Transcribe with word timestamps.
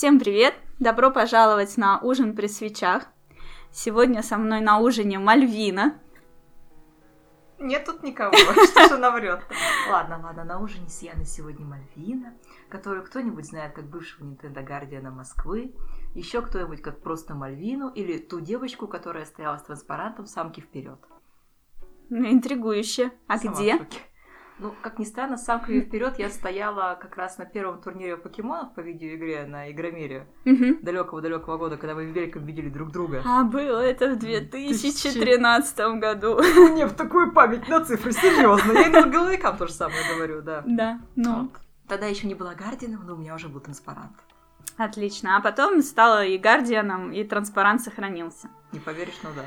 Всем 0.00 0.18
привет! 0.18 0.54
Добро 0.78 1.10
пожаловать 1.10 1.76
на 1.76 2.00
ужин 2.00 2.34
при 2.34 2.46
свечах. 2.46 3.04
Сегодня 3.70 4.22
со 4.22 4.38
мной 4.38 4.62
на 4.62 4.78
ужине 4.78 5.18
Мальвина. 5.18 6.00
Нет 7.58 7.84
тут 7.84 8.02
никого, 8.02 8.32
что 8.64 8.88
же 8.88 8.94
она 8.94 9.10
врет. 9.10 9.42
Ладно, 9.90 10.18
ладно, 10.24 10.44
на 10.44 10.58
ужине 10.58 10.88
с 10.88 11.02
Яной 11.02 11.26
сегодня 11.26 11.66
Мальвина, 11.66 12.32
которую 12.70 13.04
кто-нибудь 13.04 13.44
знает 13.44 13.74
как 13.74 13.90
бывшего 13.90 14.24
Nintendo 14.24 14.62
Гардиана 14.62 15.10
Москвы, 15.10 15.74
еще 16.14 16.40
кто-нибудь 16.40 16.80
как 16.80 17.02
просто 17.02 17.34
Мальвину 17.34 17.90
или 17.90 18.16
ту 18.16 18.40
девочку, 18.40 18.88
которая 18.88 19.26
стояла 19.26 19.58
с 19.58 19.64
транспарантом 19.64 20.24
«Самки 20.24 20.60
вперед. 20.60 20.98
Интригующе. 22.08 23.12
А 23.26 23.36
Сама 23.36 23.52
где? 23.52 23.78
Ну, 24.60 24.74
как 24.82 24.98
ни 24.98 25.04
странно, 25.04 25.38
с 25.38 25.44
«Самками 25.44 25.80
вперед 25.80 26.18
я 26.18 26.28
стояла 26.28 26.98
как 27.00 27.16
раз 27.16 27.38
на 27.38 27.46
первом 27.46 27.80
турнире 27.80 28.18
покемонов 28.18 28.74
по 28.74 28.80
видеоигре 28.80 29.46
на 29.46 29.70
Игромире 29.70 30.26
далекого-далекого 30.44 31.56
года, 31.56 31.78
когда 31.78 31.94
мы 31.94 32.04
великом 32.04 32.44
видели 32.44 32.68
друг 32.68 32.90
друга. 32.90 33.22
А 33.24 33.44
было 33.44 33.80
это 33.80 34.10
в 34.10 34.18
2013 34.18 35.78
году. 35.98 36.40
Мне 36.72 36.86
в 36.86 36.92
такую 36.92 37.32
память 37.32 37.68
на 37.68 37.82
цифры, 37.82 38.12
серьезно. 38.12 38.72
Я 38.72 38.88
и 38.88 39.10
головикам 39.10 39.56
то 39.56 39.66
же 39.66 39.72
самое 39.72 40.02
говорю, 40.14 40.42
да. 40.42 40.62
Да, 40.66 41.00
ну, 41.16 41.42
Вот. 41.44 41.50
Тогда 41.88 42.06
еще 42.06 42.26
не 42.26 42.34
была 42.34 42.54
Гардианом, 42.54 43.06
но 43.06 43.14
у 43.14 43.16
меня 43.16 43.34
уже 43.34 43.48
был 43.48 43.60
транспарант. 43.60 44.12
отлично. 44.76 45.38
А 45.38 45.40
потом 45.40 45.80
стала 45.82 46.24
и 46.24 46.36
Гардианом, 46.38 47.12
и 47.12 47.24
транспарант 47.24 47.80
сохранился. 47.80 48.48
Не 48.72 48.78
поверишь, 48.78 49.18
но 49.22 49.30
да. 49.34 49.42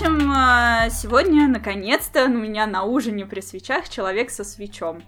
Общем, 0.00 0.32
э, 0.32 0.88
сегодня, 0.90 1.46
наконец-то, 1.46 2.24
у 2.24 2.28
меня 2.28 2.66
на 2.66 2.84
ужине 2.84 3.26
при 3.26 3.40
свечах 3.40 3.86
человек 3.90 4.30
со 4.30 4.44
свечом. 4.44 5.02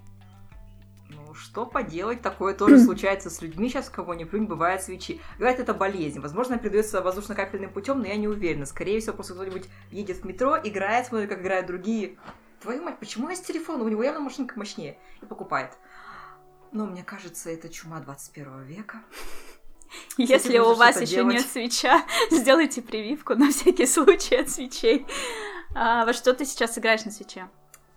Ну, 1.08 1.32
что 1.32 1.64
поделать, 1.64 2.20
такое 2.20 2.52
тоже 2.52 2.78
случается 2.84 3.30
с 3.30 3.40
людьми 3.40 3.70
сейчас, 3.70 3.88
кого 3.88 4.12
не 4.12 4.26
плюнь, 4.26 4.44
бывает 4.44 4.82
свечи. 4.82 5.18
Говорят, 5.38 5.60
это 5.60 5.72
болезнь. 5.72 6.20
Возможно, 6.20 6.58
передается 6.58 7.00
воздушно-капельным 7.00 7.72
путем, 7.72 8.00
но 8.00 8.06
я 8.06 8.16
не 8.16 8.28
уверена. 8.28 8.66
Скорее 8.66 9.00
всего, 9.00 9.14
просто 9.14 9.32
кто-нибудь 9.32 9.64
едет 9.90 10.18
в 10.18 10.24
метро, 10.24 10.58
играет, 10.62 11.06
смотрит, 11.06 11.30
как 11.30 11.40
играют 11.40 11.66
другие. 11.66 12.18
Твою 12.60 12.82
мать, 12.82 12.98
почему 12.98 13.30
я 13.30 13.36
с 13.36 13.40
телефона? 13.40 13.84
У 13.84 13.88
него 13.88 14.02
явно 14.02 14.20
машинка 14.20 14.58
мощнее. 14.58 14.98
И 15.22 15.24
покупает. 15.24 15.70
Но 16.70 16.84
мне 16.84 17.02
кажется, 17.02 17.48
это 17.48 17.70
чума 17.70 18.00
21 18.00 18.64
века. 18.64 19.00
Если 20.16 20.58
у 20.58 20.74
вас 20.74 21.00
еще 21.00 21.24
нет 21.24 21.46
свеча, 21.46 22.02
сделайте 22.30 22.82
прививку 22.82 23.34
на 23.34 23.50
всякий 23.50 23.86
случай 23.86 24.36
от 24.36 24.50
свечей. 24.50 25.06
А, 25.74 26.04
во 26.04 26.12
что 26.12 26.34
ты 26.34 26.44
сейчас 26.44 26.78
играешь 26.78 27.04
на 27.04 27.10
свече? 27.10 27.48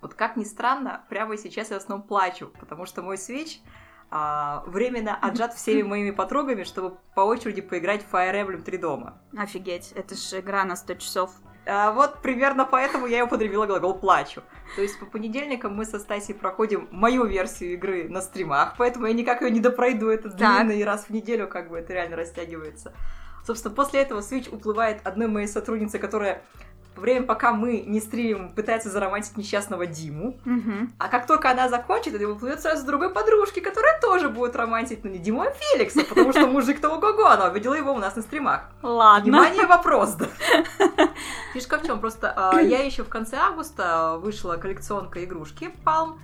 Вот 0.01 0.13
как 0.13 0.37
ни 0.37 0.43
странно, 0.43 1.03
прямо 1.09 1.37
сейчас 1.37 1.71
я 1.71 1.79
в 1.79 1.83
основном 1.83 2.07
плачу, 2.07 2.51
потому 2.59 2.85
что 2.85 3.01
мой 3.01 3.17
свеч 3.17 3.59
а, 4.11 4.63
временно 4.67 5.15
отжат 5.15 5.53
всеми 5.55 5.81
моими 5.81 6.11
подругами, 6.11 6.63
чтобы 6.63 6.97
по 7.15 7.21
очереди 7.21 7.61
поиграть 7.61 8.05
в 8.05 8.13
Fire 8.13 8.33
Emblem 8.33 8.61
3 8.61 8.77
дома. 8.77 9.17
Офигеть, 9.35 9.91
это 9.93 10.15
же 10.15 10.39
игра 10.39 10.63
на 10.63 10.75
100 10.75 10.93
часов. 10.95 11.31
А 11.67 11.91
вот 11.91 12.21
примерно 12.21 12.65
поэтому 12.65 13.07
я 13.07 13.19
и 13.19 13.21
употребила 13.21 13.65
глагол 13.65 13.97
«плачу». 13.97 14.43
То 14.75 14.81
есть 14.81 14.99
по 14.99 15.05
понедельникам 15.05 15.75
мы 15.75 15.85
со 15.85 15.99
Стасей 15.99 16.35
проходим 16.35 16.87
мою 16.91 17.25
версию 17.25 17.73
игры 17.73 18.07
на 18.07 18.21
стримах, 18.21 18.75
поэтому 18.77 19.07
я 19.07 19.13
никак 19.13 19.41
ее 19.41 19.49
не 19.49 19.59
допройду, 19.59 20.09
это 20.09 20.29
длинно, 20.29 20.71
и 20.71 20.83
раз 20.83 21.05
в 21.05 21.09
неделю 21.09 21.47
как 21.47 21.69
бы 21.69 21.79
это 21.79 21.93
реально 21.93 22.17
растягивается. 22.17 22.93
Собственно, 23.45 23.75
после 23.75 24.01
этого 24.01 24.21
Switch 24.21 24.53
уплывает 24.53 25.01
одной 25.03 25.27
моей 25.27 25.47
сотруднице, 25.47 25.99
которая 25.99 26.41
время, 27.01 27.25
пока 27.25 27.53
мы 27.53 27.81
не 27.81 27.99
стримим, 27.99 28.49
пытается 28.49 28.89
заромантить 28.89 29.37
несчастного 29.37 29.85
Диму. 29.85 30.37
Мгм. 30.45 30.93
А 30.97 31.07
как 31.07 31.27
только 31.27 31.51
она 31.51 31.69
закончит, 31.69 32.13
это 32.13 32.27
уплывет 32.29 32.61
сразу 32.61 32.85
другой 32.85 33.09
подружки, 33.09 33.59
которая 33.59 33.99
тоже 33.99 34.29
будет 34.29 34.55
романтить, 34.55 35.03
но 35.03 35.09
не 35.09 35.19
Диму, 35.19 35.41
а 35.41 35.51
Феликса, 35.51 36.03
потому 36.05 36.31
что 36.31 36.47
мужик-то 36.47 36.89
ого-го, 36.89 37.25
она 37.25 37.45
увидела 37.49 37.73
его 37.73 37.93
у 37.93 37.97
нас 37.97 38.15
на 38.15 38.21
стримах. 38.21 38.69
Ладно. 38.81 39.23
Внимание, 39.23 39.65
вопрос, 39.65 40.13
да. 40.13 40.27
Фишка 41.53 41.79
в 41.79 41.85
чем? 41.85 41.99
Просто 41.99 42.33
а, 42.35 42.59
я 42.59 42.83
еще 42.83 43.03
в 43.03 43.09
конце 43.09 43.37
августа 43.37 44.17
вышла 44.17 44.55
коллекционка 44.57 45.23
игрушки 45.23 45.71
Palm. 45.85 46.19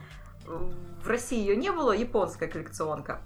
В 0.46 1.08
России 1.08 1.40
ее 1.40 1.56
не 1.56 1.72
было, 1.72 1.92
японская 1.92 2.50
коллекционка. 2.50 3.20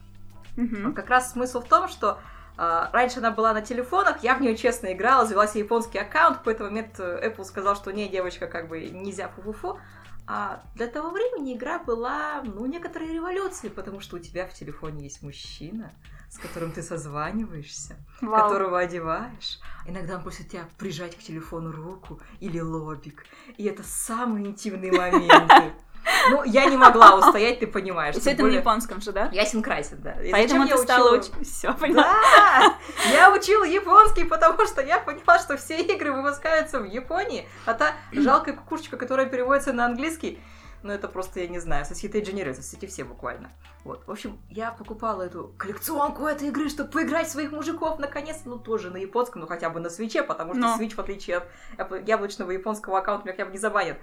Как 0.96 1.10
раз 1.10 1.34
смысл 1.34 1.62
в 1.62 1.68
том, 1.68 1.90
что 1.90 2.12
а, 2.12 2.20
раньше 2.58 3.20
она 3.20 3.32
была 3.32 3.54
на 3.54 3.62
телефонах, 3.62 4.24
я 4.24 4.36
в 4.36 4.42
нее 4.42 4.56
честно 4.56 4.94
играла, 4.94 5.26
завела 5.26 5.48
себе 5.48 5.62
японский 5.62 5.98
аккаунт, 5.98 6.38
в 6.38 6.40
какой-то 6.40 6.64
момент 6.64 7.00
э, 7.00 7.30
Apple 7.30 7.44
сказал, 7.44 7.76
что 7.76 7.92
не, 7.92 8.08
девочка, 8.08 8.48
как 8.48 8.70
бы 8.70 8.82
нельзя 8.90 9.28
фу-фу-фу. 9.30 9.80
А 10.28 10.64
для 10.74 10.88
того 10.88 11.12
времени 11.12 11.56
игра 11.56 11.78
была, 11.78 12.42
ну, 12.44 12.66
некоторой 12.66 13.14
революцией, 13.14 13.72
потому 13.72 14.00
что 14.00 14.16
у 14.16 14.20
тебя 14.20 14.48
в 14.48 14.54
телефоне 14.54 15.04
есть 15.04 15.22
мужчина, 15.22 15.94
с 16.32 16.40
которым 16.40 16.72
ты 16.72 16.82
созваниваешься, 16.82 17.96
Вау. 18.22 18.48
которого 18.48 18.80
одеваешь. 18.80 19.60
Иногда 19.86 20.16
он 20.16 20.24
просит 20.24 20.50
тебя 20.50 20.68
прижать 20.80 21.16
к 21.16 21.20
телефону 21.20 21.72
руку 21.72 22.20
или 22.40 22.60
лобик. 22.60 23.24
И 23.58 23.66
это 23.66 23.84
самые 23.84 24.48
интимные 24.48 24.92
моменты. 24.92 25.74
Ну, 26.30 26.44
я 26.44 26.66
не 26.66 26.78
могла 26.78 27.16
устоять, 27.16 27.60
ты 27.60 27.68
понимаешь. 27.68 28.16
Все 28.16 28.32
это 28.32 28.42
на 28.42 28.48
более- 28.50 28.60
японском 28.60 29.02
же, 29.02 29.12
да? 29.12 29.30
Ясен 29.32 29.62
красен, 29.62 29.98
да. 30.02 30.12
И 30.22 30.32
Поэтому 30.32 30.64
ты 30.64 30.70
я 30.70 30.78
стала 30.78 31.18
учить. 31.18 31.32
Все, 31.48 31.74
поняла. 31.74 32.04
Да! 32.04 32.76
Я 33.12 33.34
учила 33.34 33.64
японский, 33.64 34.24
потому 34.24 34.66
что 34.66 34.82
я 34.82 35.00
поняла, 35.00 35.40
что 35.40 35.58
все 35.58 35.82
игры 35.82 36.12
выпускаются 36.12 36.80
в 36.80 36.86
Японии, 36.86 37.48
а 37.66 37.74
та 37.74 37.94
жалкая 38.12 38.56
кукушечка, 38.56 38.98
которая 38.98 39.28
переводится 39.28 39.74
на 39.74 39.86
английский, 39.86 40.40
ну 40.84 40.92
это 40.94 41.08
просто, 41.08 41.40
я 41.40 41.48
не 41.48 41.60
знаю, 41.60 41.86
соцсети 41.86 42.18
генерируются, 42.20 42.62
соцсети 42.64 42.86
все 42.86 43.04
буквально. 43.04 43.52
Вот, 43.84 44.06
в 44.08 44.12
общем, 44.12 44.40
я 44.50 44.72
покупала 44.72 45.24
эту 45.24 45.54
коллекционку 45.58 46.26
этой 46.26 46.48
игры, 46.50 46.70
чтобы 46.70 46.90
поиграть 46.92 47.30
своих 47.30 47.52
мужиков 47.52 48.00
наконец, 48.00 48.42
ну 48.46 48.58
тоже 48.58 48.90
на 48.92 48.98
японском, 48.98 49.42
ну 49.42 49.48
хотя 49.48 49.70
бы 49.70 49.80
на 49.80 49.90
свече, 49.90 50.24
потому 50.24 50.54
что 50.54 50.62
Ну. 50.62 50.78
Switch, 50.80 50.96
в 50.96 51.00
отличие 51.00 51.38
от 51.78 52.08
яблочного 52.08 52.52
японского 52.52 53.00
аккаунта, 53.00 53.26
меня 53.26 53.34
хотя 53.34 53.46
бы 53.46 53.52
не 53.52 53.58
забанят. 53.58 53.98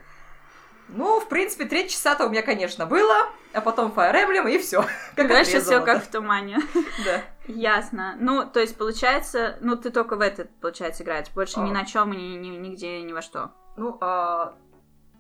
Ну, 0.89 1.21
в 1.21 1.29
принципе, 1.29 1.65
треть 1.65 1.91
часа-то 1.91 2.27
у 2.27 2.29
меня, 2.29 2.43
конечно, 2.43 2.85
было, 2.87 3.29
а 3.55 3.61
потом 3.61 3.93
Fire 3.93 4.13
Emblem, 4.15 4.51
и 4.51 4.59
все. 4.59 4.85
Дальше 5.17 5.61
все 5.61 5.81
как 5.81 6.05
в 6.05 6.11
тумане. 6.11 6.59
Да. 7.05 7.23
Ясно. 7.47 8.17
Ну, 8.21 8.45
то 8.45 8.61
есть, 8.61 8.77
получается, 8.77 9.57
ну, 9.61 9.77
ты 9.77 9.91
только 9.91 10.17
в 10.17 10.21
этот, 10.21 10.51
получается, 10.61 11.03
играешь. 11.03 11.29
Больше 11.35 11.61
ни 11.61 11.71
А. 11.71 11.73
на 11.75 11.85
чем, 11.87 12.11
ни- 12.13 12.37
нигде, 12.37 13.01
ни 13.03 13.13
во 13.13 13.23
что. 13.23 13.53
Ну, 13.77 13.97
а, 14.01 14.55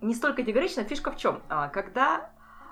не 0.01 0.15
столько 0.15 0.43
категорично, 0.43 0.85
фишка 0.85 1.11
в 1.11 1.17
чем? 1.17 1.43
когда, 1.73 2.31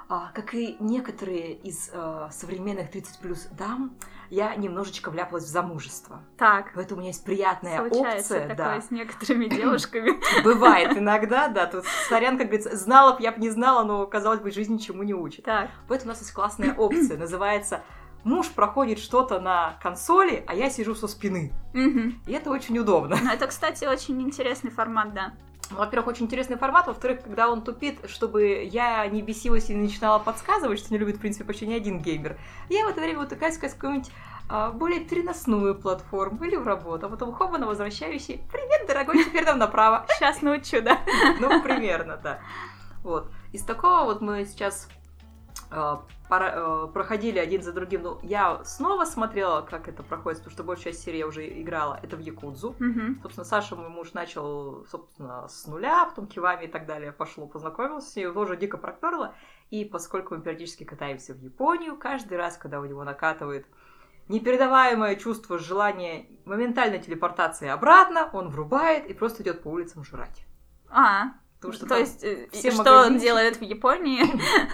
а, 0.08 0.30
как 0.34 0.54
и 0.54 0.76
некоторые 0.80 1.54
из 1.54 1.90
современных 2.32 2.90
30 2.90 3.18
плюс 3.20 3.46
дам, 3.52 3.96
я 4.30 4.54
немножечко 4.54 5.10
вляпалась 5.10 5.44
в 5.44 5.48
замужество. 5.48 6.20
Так, 6.38 6.72
Поэтому 6.74 6.98
у 6.98 7.00
меня 7.00 7.10
есть 7.10 7.24
приятная 7.24 7.78
случается 7.78 8.34
опция, 8.34 8.48
такое 8.48 8.76
да. 8.76 8.80
с 8.80 8.91
некоторыми 8.91 9.46
девушками. 9.46 10.12
Бывает 10.44 10.96
иногда, 10.96 11.48
да, 11.48 11.66
тут 11.66 11.84
сорян, 12.08 12.38
как 12.38 12.46
говорится, 12.46 12.76
знала 12.76 13.16
б, 13.16 13.22
я 13.22 13.32
бы 13.32 13.40
не 13.40 13.50
знала, 13.50 13.84
но, 13.84 14.06
казалось 14.06 14.40
бы, 14.40 14.50
жизнь 14.50 14.74
ничему 14.74 15.02
не 15.02 15.14
учит. 15.14 15.44
Так, 15.44 15.70
Поэтому 15.88 16.10
у 16.10 16.12
нас 16.12 16.20
есть 16.20 16.32
классная 16.32 16.74
опция, 16.74 17.16
называется 17.19 17.82
«Муж 18.22 18.48
проходит 18.50 18.98
что-то 18.98 19.40
на 19.40 19.78
консоли, 19.82 20.44
а 20.46 20.54
я 20.54 20.70
сижу 20.70 20.94
со 20.94 21.08
спины». 21.08 21.52
мгм. 21.72 22.22
И 22.26 22.32
это 22.32 22.50
очень 22.50 22.78
удобно. 22.78 23.19
Ну, 23.20 23.30
это, 23.30 23.46
кстати, 23.46 23.84
очень 23.84 24.20
интересный 24.22 24.70
формат, 24.70 25.12
да. 25.12 25.32
Ну, 25.70 25.78
Во-первых, 25.78 26.08
очень 26.08 26.26
интересный 26.26 26.56
формат, 26.56 26.86
во-вторых, 26.86 27.22
когда 27.22 27.48
он 27.48 27.62
тупит, 27.62 27.98
чтобы 28.08 28.64
я 28.64 29.06
не 29.06 29.22
бесилась 29.22 29.70
и 29.70 29.75
не 29.75 29.82
начинала 29.82 30.19
подсказывать, 30.19 30.81
что 30.81 30.93
не 30.93 30.99
любит, 30.99 31.17
в 31.17 31.20
принципе, 31.20 31.44
почти 31.44 31.67
ни 31.67 31.75
один 31.75 32.00
геймер, 32.00 32.38
я 32.69 32.84
в 32.84 32.88
это 32.88 33.00
время 33.00 33.22
утыкаюсь 33.22 33.56
в 33.56 33.61
какую-нибудь 33.61 34.11
а, 34.49 34.72
более 34.72 35.00
переносную 35.00 35.76
платформу 35.76 36.44
или 36.44 36.56
в 36.56 36.67
работу, 36.67 37.06
а 37.06 37.08
потом 37.08 37.32
хобана 37.32 37.67
возвращаюсь 37.67 38.28
и 38.31 38.40
«Привет, 38.50 38.88
дорогой, 38.88 39.25
теперь 39.25 39.44
нам 39.44 39.58
направо». 39.58 40.06
Сейчас 40.08 40.43
научу, 40.43 40.82
да. 40.82 40.99
Ну, 41.38 41.62
примерно, 41.62 42.17
да. 42.17 42.40
Вот. 43.05 43.31
Из 43.52 43.62
такого 43.62 44.05
вот 44.06 44.20
мы 44.20 44.44
сейчас 44.46 44.88
проходили 46.28 47.38
один 47.38 47.62
за 47.62 47.72
другим. 47.72 48.02
Ну, 48.02 48.19
я 48.22 48.64
снова 48.64 49.05
смотрела, 49.05 49.62
как 49.62 49.88
это 49.88 50.02
проходит, 50.02 50.38
потому 50.38 50.52
что 50.52 50.64
большая 50.64 50.93
часть 50.93 51.05
серии 51.05 51.19
я 51.19 51.26
уже 51.26 51.46
играла. 51.61 51.99
Это 52.02 52.17
в 52.17 52.20
Якудзу. 52.20 52.75
Мгм. 52.78 53.20
Собственно, 53.22 53.44
Саша, 53.44 53.76
мой 53.76 53.88
муж, 53.88 54.12
начал, 54.12 54.84
собственно, 54.87 55.49
с 55.49 55.67
нуля, 55.67 56.06
потом 56.06 56.26
кивами 56.26 56.64
и 56.64 56.69
так 56.69 56.87
далее 56.87 57.12
пошло, 57.12 57.46
познакомился 57.46 58.11
с 58.11 58.17
ней, 58.17 58.31
тоже 58.32 58.56
дико 58.56 58.78
проперла. 58.78 59.34
И 59.70 59.84
поскольку 59.84 60.34
мы 60.34 60.43
периодически 60.43 60.84
катаемся 60.84 61.32
в 61.34 61.38
Японию, 61.38 61.96
каждый 61.96 62.37
раз, 62.37 62.56
когда 62.56 62.81
у 62.81 62.84
него 62.84 63.05
накатывает 63.05 63.67
непередаваемое 64.28 65.17
чувство 65.17 65.58
желания 65.58 66.26
моментальной 66.44 67.00
телепортации 67.00 67.69
обратно, 67.69 68.31
он 68.32 68.49
врубает 68.49 69.06
и 69.06 69.14
просто 69.14 69.43
идет 69.43 69.62
по 69.62 69.69
улицам 69.69 70.05
жрать. 70.05 70.44
А, 70.88 71.32
Потому 71.60 71.74
что 71.74 71.86
То 71.86 71.98
есть, 71.98 72.24
э, 72.24 72.48
все 72.52 72.70
что 72.70 72.84
магазинчики. 72.84 73.22
делают 73.22 73.56
в 73.58 73.62
Японии, 73.62 74.24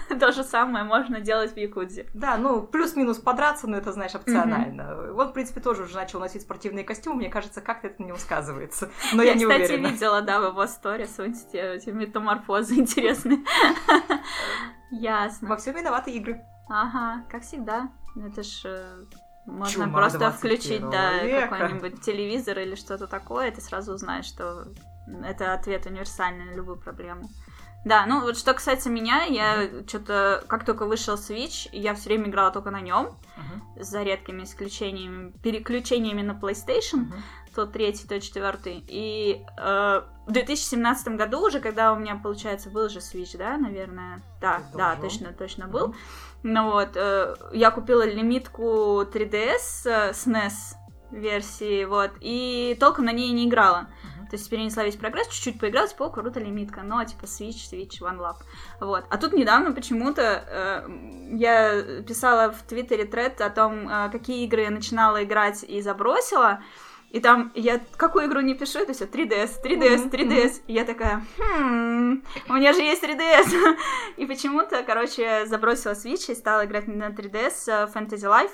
то 0.19 0.31
же 0.31 0.43
самое 0.43 0.85
можно 0.85 1.19
делать 1.19 1.53
в 1.53 1.57
Якудзе. 1.57 2.05
Да, 2.13 2.37
ну, 2.37 2.63
плюс-минус 2.63 3.17
подраться, 3.17 3.67
но 3.67 3.75
это, 3.75 3.91
знаешь, 3.91 4.15
опционально. 4.15 5.13
Он, 5.13 5.27
в 5.27 5.33
принципе, 5.33 5.59
тоже 5.59 5.83
уже 5.83 5.95
начал 5.95 6.21
носить 6.21 6.43
спортивные 6.43 6.85
костюмы, 6.85 7.17
мне 7.17 7.29
кажется, 7.29 7.59
как-то 7.59 7.87
это 7.87 8.01
него 8.01 8.17
сказывается. 8.17 8.89
Но 9.13 9.21
я, 9.21 9.31
я, 9.31 9.35
не 9.35 9.43
кстати, 9.43 9.73
уверена. 9.73 9.87
видела, 9.87 10.21
да, 10.21 10.39
в 10.39 10.45
его 10.45 10.65
сторис 10.67 11.19
эти 11.19 11.89
метаморфозы 11.89 12.75
интересные. 12.79 13.39
Ясно. 14.89 15.49
Во 15.49 15.57
всем 15.57 15.75
виноваты 15.75 16.11
игры. 16.11 16.41
Ага, 16.69 17.25
как 17.29 17.43
всегда. 17.43 17.89
Это 18.15 18.43
ж 18.43 18.61
э, 18.63 19.05
можно 19.45 19.73
Чума 19.73 19.97
просто 19.97 20.19
21 20.19 20.57
включить, 20.57 20.89
да, 20.89 21.47
какой-нибудь 21.47 22.01
телевизор 22.01 22.59
или 22.59 22.75
что-то 22.75 23.07
такое, 23.07 23.47
и 23.47 23.51
ты 23.51 23.61
сразу 23.61 23.93
узнаешь, 23.93 24.25
что 24.25 24.67
это 25.25 25.53
ответ 25.53 25.85
универсальный 25.85 26.45
на 26.45 26.55
любую 26.55 26.77
проблему. 26.77 27.29
Да, 27.85 28.05
ну 28.05 28.21
вот 28.21 28.37
что 28.37 28.53
касается 28.53 28.89
меня, 28.89 29.23
я 29.23 29.69
что-то, 29.87 30.43
как 30.47 30.65
только 30.65 30.85
вышел 30.85 31.15
Switch, 31.15 31.69
я 31.71 31.93
все 31.93 32.09
время 32.09 32.27
играла 32.29 32.51
только 32.51 32.69
на 32.69 32.81
нем, 32.81 33.17
Мгм, 33.37 33.83
за 33.83 34.03
редкими 34.03 34.43
исключениями, 34.43 35.31
переключениями 35.41 36.21
на 36.21 36.31
PlayStation, 36.33 37.05
мгм. 37.05 37.23
то 37.55 37.65
третий, 37.65 38.05
то 38.07 38.19
четвертый. 38.19 38.83
И 38.87 39.45
э, 39.57 40.01
в 40.25 40.31
2017 40.31 41.07
году 41.15 41.47
уже, 41.47 41.59
когда 41.61 41.93
у 41.93 41.99
меня, 41.99 42.19
получается, 42.21 42.69
был 42.69 42.89
же 42.89 42.99
Switch, 42.99 43.37
да, 43.37 43.57
наверное? 43.57 44.21
Да, 44.41 44.63
да, 44.73 44.95
Должен. 44.95 45.01
точно, 45.01 45.33
точно 45.33 45.67
был. 45.67 45.95
Ну 46.43 46.71
вот, 46.71 46.89
э, 46.95 47.35
я 47.53 47.71
купила 47.71 48.05
лимитку 48.05 49.03
3DS 49.03 49.85
э, 49.85 50.13
с 50.13 50.27
NES 50.27 50.75
версии, 51.11 51.85
вот, 51.85 52.11
и 52.19 52.75
толком 52.81 53.05
на 53.05 53.13
ней 53.13 53.31
не 53.31 53.47
играла. 53.47 53.87
Мгм. 54.03 54.16
То 54.29 54.35
есть 54.35 54.49
перенесла 54.49 54.83
весь 54.83 54.95
прогресс, 54.95 55.27
чуть-чуть 55.27 55.59
поиграла, 55.59 55.87
типа, 55.87 56.05
о, 56.05 56.09
круто, 56.09 56.39
лимитка, 56.39 56.81
но, 56.81 57.03
типа, 57.03 57.25
Switch, 57.25 57.69
Switch, 57.71 58.01
One 58.01 58.19
Love. 58.19 58.37
Вот. 58.79 59.05
А 59.09 59.17
тут 59.17 59.33
недавно 59.33 59.71
почему-то 59.71 60.43
э, 60.47 61.35
я 61.35 62.01
писала 62.03 62.51
в 62.51 62.61
Твиттере 62.63 63.05
тред 63.05 63.41
о 63.41 63.49
том, 63.49 63.87
э, 63.87 64.09
какие 64.11 64.45
игры 64.45 64.61
я 64.61 64.71
начинала 64.71 65.23
играть 65.23 65.63
и 65.63 65.81
забросила, 65.81 66.61
и 67.09 67.21
там 67.21 67.51
я 67.55 67.79
какую 67.95 68.27
игру 68.27 68.41
не 68.41 68.53
пишу, 68.53 68.79
это 68.79 68.93
все 68.93 69.05
3DS, 69.05 69.61
3DS, 69.63 69.97
Мгм, 69.97 70.09
3DS. 70.09 70.61
И 70.67 70.73
я 70.73 70.83
такая, 70.83 71.25
хм, 71.37 72.23
у 72.49 72.53
меня 72.53 72.73
же 72.73 72.81
есть 72.81 73.01
3DS. 73.01 73.77
И 74.17 74.25
почему-то, 74.25 74.83
короче, 74.83 75.45
забросила 75.45 75.93
Switch 75.93 76.31
и 76.31 76.35
стала 76.35 76.65
играть 76.65 76.87
на 76.87 77.09
3DS 77.09 77.53
э, 77.67 77.87
Fantasy 77.93 78.25
Life. 78.25 78.51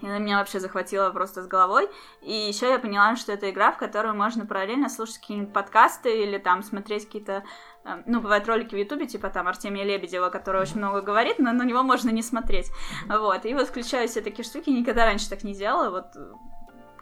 И 0.00 0.06
она 0.06 0.18
меня 0.18 0.38
вообще 0.38 0.60
захватила 0.60 1.10
просто 1.10 1.42
с 1.42 1.46
головой. 1.46 1.88
И 2.22 2.32
еще 2.32 2.68
я 2.68 2.78
поняла, 2.78 3.16
что 3.16 3.32
это 3.32 3.50
игра, 3.50 3.72
в 3.72 3.78
которую 3.78 4.14
можно 4.14 4.46
параллельно 4.46 4.88
слушать 4.88 5.18
какие-нибудь 5.18 5.52
подкасты 5.52 6.22
или 6.22 6.38
там 6.38 6.62
смотреть 6.62 7.06
какие-то... 7.06 7.44
э, 7.84 8.02
Ну, 8.06 8.20
бывают 8.20 8.46
ролики 8.46 8.74
в 8.74 8.78
Ютубе, 8.78 9.06
типа 9.06 9.30
там 9.30 9.48
Артемия 9.48 9.84
Лебедева, 9.84 10.30
который 10.30 10.60
очень 10.62 10.78
много 10.78 11.00
говорит, 11.00 11.38
но 11.38 11.52
на 11.52 11.64
него 11.64 11.82
можно 11.82 12.10
не 12.10 12.22
смотреть. 12.22 12.70
Вот, 13.08 13.44
и 13.44 13.54
вот 13.54 13.68
включаю 13.68 14.08
все 14.08 14.20
такие 14.20 14.44
штуки, 14.44 14.70
никогда 14.70 15.04
раньше 15.04 15.28
так 15.28 15.44
не 15.44 15.54
делала, 15.54 15.90
вот 15.90 16.06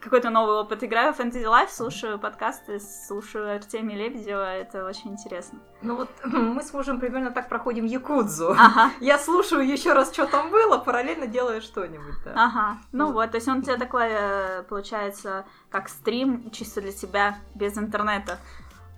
какой-то 0.06 0.30
новый 0.30 0.54
опыт. 0.54 0.84
Играю 0.84 1.12
в 1.12 1.18
Fantasy 1.18 1.42
Life, 1.42 1.68
слушаю 1.68 2.20
подкасты, 2.20 2.78
слушаю 2.78 3.56
Артемия 3.56 3.96
Лебедева, 3.98 4.54
это 4.54 4.84
очень 4.84 5.10
интересно. 5.10 5.58
Ну 5.82 5.96
вот 5.96 6.08
мы 6.24 6.62
с 6.62 6.72
мужем 6.72 7.00
примерно 7.00 7.32
так 7.32 7.48
проходим 7.48 7.84
Якудзу. 7.84 8.52
Ага. 8.52 8.92
Я 9.00 9.18
слушаю 9.18 9.66
еще 9.66 9.94
раз, 9.94 10.12
что 10.12 10.26
там 10.26 10.50
было, 10.52 10.78
параллельно 10.78 11.26
делаю 11.26 11.60
что-нибудь. 11.60 12.14
Да. 12.24 12.32
Ага, 12.36 12.78
ну 12.92 13.10
вот, 13.10 13.32
то 13.32 13.36
есть 13.36 13.48
он 13.48 13.58
у 13.58 13.62
тебя 13.62 13.78
такой, 13.78 14.06
э, 14.08 14.62
получается, 14.68 15.44
как 15.70 15.88
стрим 15.88 16.52
чисто 16.52 16.80
для 16.80 16.92
тебя, 16.92 17.38
без 17.56 17.76
интернета. 17.76 18.38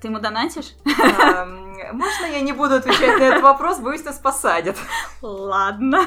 Ты 0.02 0.08
ему 0.08 0.20
донатишь? 0.20 0.74
Эм, 0.84 1.74
Можно 1.96 2.26
я 2.26 2.42
не 2.42 2.52
буду 2.52 2.74
отвечать 2.74 3.18
на 3.18 3.22
этот 3.24 3.42
вопрос, 3.42 3.80
боюсь, 3.80 4.04
нас 4.04 4.18
посадят. 4.18 4.76
Ладно. 5.22 6.00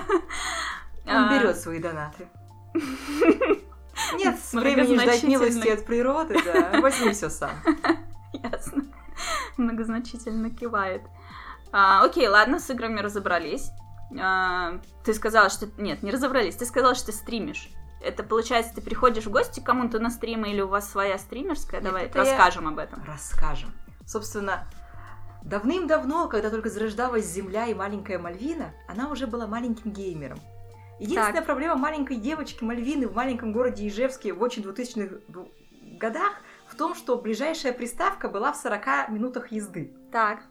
Он 1.07 1.15
А, 1.25 1.33
берет 1.33 1.57
свои 1.57 1.79
донаты. 1.79 2.29
Нет 4.17 4.37
времени 4.53 4.97
ждать 4.97 5.23
милости 5.23 5.67
от 5.67 5.85
природы, 5.85 6.37
да. 6.43 6.79
Возьми 6.81 7.11
все 7.13 7.29
сам. 7.29 7.51
Ясно. 8.33 8.83
Многозначительно 9.57 10.49
кивает. 10.49 11.01
А, 11.71 12.03
окей, 12.03 12.27
ладно, 12.27 12.59
с 12.59 12.69
играми 12.69 12.99
разобрались. 12.99 13.71
А, 14.19 14.79
ты 15.03 15.13
сказала, 15.13 15.49
что... 15.49 15.67
Нет, 15.77 16.03
не 16.03 16.11
разобрались. 16.11 16.55
Ты 16.55 16.65
сказала, 16.65 16.95
что 16.95 17.07
ты 17.07 17.11
стримишь. 17.13 17.69
Это 18.01 18.23
получается, 18.23 18.73
ты 18.75 18.81
приходишь 18.81 19.25
в 19.25 19.31
гости 19.31 19.59
к 19.59 19.63
кому-то 19.63 19.99
на 19.99 20.09
стримы 20.09 20.51
или 20.51 20.61
у 20.61 20.67
вас 20.67 20.89
своя 20.89 21.17
стримерская? 21.17 21.81
Нет, 21.81 21.89
Давай 21.89 22.05
это 22.05 22.23
я- 22.23 22.25
расскажем 22.25 22.67
об 22.67 22.79
этом. 22.79 23.03
Расскажем. 23.05 23.71
Собственно, 24.07 24.67
давным-давно, 25.43 26.27
когда 26.27 26.49
только 26.49 26.69
зарождалась 26.69 27.25
Земля 27.25 27.67
и 27.67 27.73
маленькая 27.73 28.17
Мальвина, 28.17 28.73
она 28.87 29.09
уже 29.09 29.27
была 29.27 29.45
маленьким 29.47 29.91
геймером. 29.91 30.39
Единственная 31.01 31.41
проблема 31.41 31.75
маленькой 31.75 32.17
девочки 32.17 32.63
Мальвины 32.63 33.07
в 33.07 33.15
маленьком 33.15 33.51
городе 33.53 33.87
Ижевске 33.87 34.33
в 34.33 34.41
очень 34.41 34.61
2000-х 34.61 35.15
ду- 35.27 35.51
годах 35.99 36.33
в 36.67 36.75
том, 36.75 36.95
что 36.95 37.17
ближайшая 37.17 37.73
приставка 37.73 38.29
была 38.29 38.51
в 38.53 38.57
40 38.57 39.09
минутах 39.09 39.51
езды. 39.51 39.93
Так. 40.11 40.43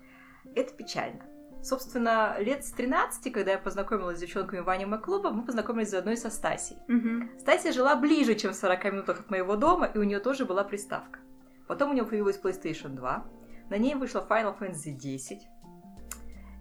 Это 0.57 0.73
печально. 0.75 1.21
Собственно, 1.63 2.37
лет 2.39 2.65
с 2.65 2.73
13, 2.73 3.33
когда 3.33 3.53
я 3.53 3.59
познакомилась 3.59 4.17
с 4.17 4.21
девчонками 4.21 4.61
в 4.61 4.69
аниме-клуба, 4.69 5.31
мы 5.31 5.45
познакомились 5.45 5.91
заодно 5.91 6.13
и 6.13 6.17
со 6.17 6.31
Стасей. 6.31 6.79
Мгм. 6.89 7.31
Стася 7.39 7.73
жила 7.73 7.95
ближе, 7.97 8.35
чем 8.35 8.53
в 8.53 8.57
40 8.57 8.85
минутах 8.87 9.21
от 9.21 9.31
моего 9.31 9.57
дома, 9.57 9.87
и 9.87 9.99
у 9.99 10.03
нее 10.03 10.21
тоже 10.21 10.47
была 10.47 10.65
приставка. 10.65 11.21
Потом 11.69 11.91
у 11.91 11.93
нее 11.93 12.05
появилась 12.05 12.41
PlayStation 12.43 12.89
2, 12.97 13.25
на 13.69 13.77
ней 13.79 13.95
вышла 13.95 14.27
Final 14.29 14.59
Fantasy 14.59 14.91
10. 14.91 15.39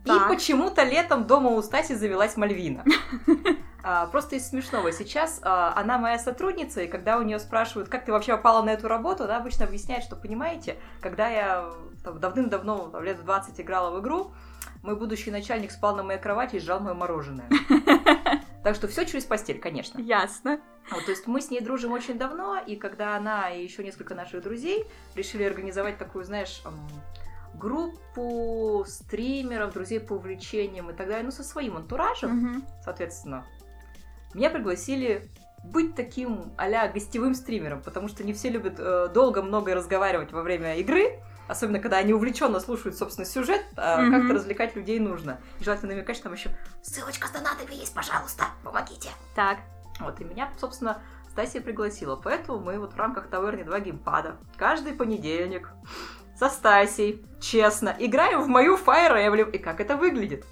Так. 0.05 0.31
И 0.31 0.35
почему-то 0.35 0.83
летом 0.83 1.25
дома 1.25 1.49
у 1.51 1.61
Стаси 1.61 1.95
завелась 1.95 2.37
Мальвина. 2.37 2.83
А, 3.83 4.07
Просто 4.07 4.35
из 4.35 4.49
смешного. 4.49 4.91
Сейчас 4.91 5.39
а, 5.43 5.73
она 5.75 5.97
моя 5.97 6.19
сотрудница, 6.19 6.81
и 6.81 6.87
когда 6.87 7.17
у 7.17 7.21
нее 7.21 7.39
спрашивают, 7.39 7.89
как 7.89 8.05
ты 8.05 8.11
вообще 8.11 8.35
попала 8.35 8.61
на 8.63 8.71
эту 8.71 8.87
работу, 8.87 9.23
она 9.23 9.37
обычно 9.37 9.65
объясняет, 9.65 10.03
что, 10.03 10.15
понимаете, 10.15 10.77
когда 11.01 11.27
я 11.29 11.69
там, 12.03 12.19
давным-давно, 12.19 12.89
там, 12.89 13.03
лет 13.03 13.19
в 13.19 13.23
20 13.23 13.59
играла 13.61 13.91
в 13.97 14.01
игру, 14.01 14.31
мой 14.83 14.95
будущий 14.95 15.31
начальник 15.31 15.71
спал 15.71 15.95
на 15.95 16.03
моей 16.03 16.19
кровати 16.19 16.57
и 16.57 16.59
сжал 16.59 16.79
мое 16.79 16.93
мороженое. 16.93 17.49
Так 18.61 18.75
что 18.75 18.89
все 18.89 19.05
через 19.05 19.23
постель, 19.23 19.57
конечно. 19.57 20.01
Ясно. 20.01 20.59
Вот, 20.91 21.05
то 21.05 21.11
есть 21.11 21.27
мы 21.27 21.39
с 21.39 21.49
ней 21.49 21.61
дружим 21.61 21.93
очень 21.93 22.17
давно, 22.17 22.57
и 22.57 22.75
когда 22.75 23.15
она 23.15 23.49
и 23.49 23.63
еще 23.63 23.85
несколько 23.85 24.15
наших 24.15 24.43
друзей 24.43 24.85
решили 25.15 25.43
организовать 25.43 25.97
такую, 25.97 26.25
знаешь, 26.25 26.61
группу 27.53 28.83
стримеров, 28.85 29.73
друзей 29.73 30.01
по 30.01 30.13
увлечениям 30.13 30.89
и 30.89 30.93
так 30.93 31.07
далее, 31.07 31.23
ну, 31.23 31.31
со 31.31 31.43
своим 31.43 31.77
антуражем, 31.77 32.31
Мгм. 32.31 32.65
соответственно, 32.83 33.45
меня 34.33 34.49
пригласили 34.49 35.29
быть 35.63 35.95
таким 35.95 36.53
а 36.57 36.87
гостевым 36.87 37.33
стримером, 37.35 37.81
потому 37.81 38.07
что 38.07 38.23
не 38.23 38.33
все 38.33 38.49
любят 38.49 38.75
э, 38.77 39.09
долго 39.13 39.41
много 39.41 39.75
разговаривать 39.75 40.31
во 40.31 40.41
время 40.41 40.77
игры, 40.77 41.21
особенно 41.47 41.79
когда 41.79 41.97
они 41.97 42.13
увлеченно 42.13 42.59
слушают, 42.59 42.97
собственно, 42.97 43.25
сюжет, 43.25 43.65
а 43.75 44.01
Мгм. 44.01 44.11
как-то 44.11 44.33
развлекать 44.35 44.75
людей 44.75 44.99
нужно. 44.99 45.41
И 45.59 45.63
желательно 45.63 45.93
намекать, 45.93 46.15
что 46.15 46.23
там 46.25 46.33
еще 46.33 46.49
ссылочка 46.81 47.27
с 47.27 47.31
донатами 47.31 47.73
есть, 47.73 47.93
пожалуйста, 47.93 48.45
помогите. 48.63 49.09
Так. 49.35 49.57
Вот, 49.99 50.21
и 50.21 50.23
меня, 50.23 50.49
собственно, 50.59 51.01
Стасия 51.29 51.61
пригласила. 51.61 52.15
Поэтому 52.15 52.59
мы 52.59 52.79
вот 52.79 52.93
в 52.93 52.97
рамках 52.97 53.27
таверни 53.27 53.63
2 53.63 53.79
геймпада 53.81 54.37
каждый 54.57 54.93
понедельник 54.93 55.69
со 56.37 56.49
Стасей, 56.49 57.25
честно, 57.41 57.95
играем 57.99 58.41
в 58.41 58.47
мою 58.47 58.77
Fire 58.77 59.15
Emblem. 59.15 59.51
И 59.51 59.57
как 59.57 59.81
это 59.81 59.97
выглядит? 59.97 60.45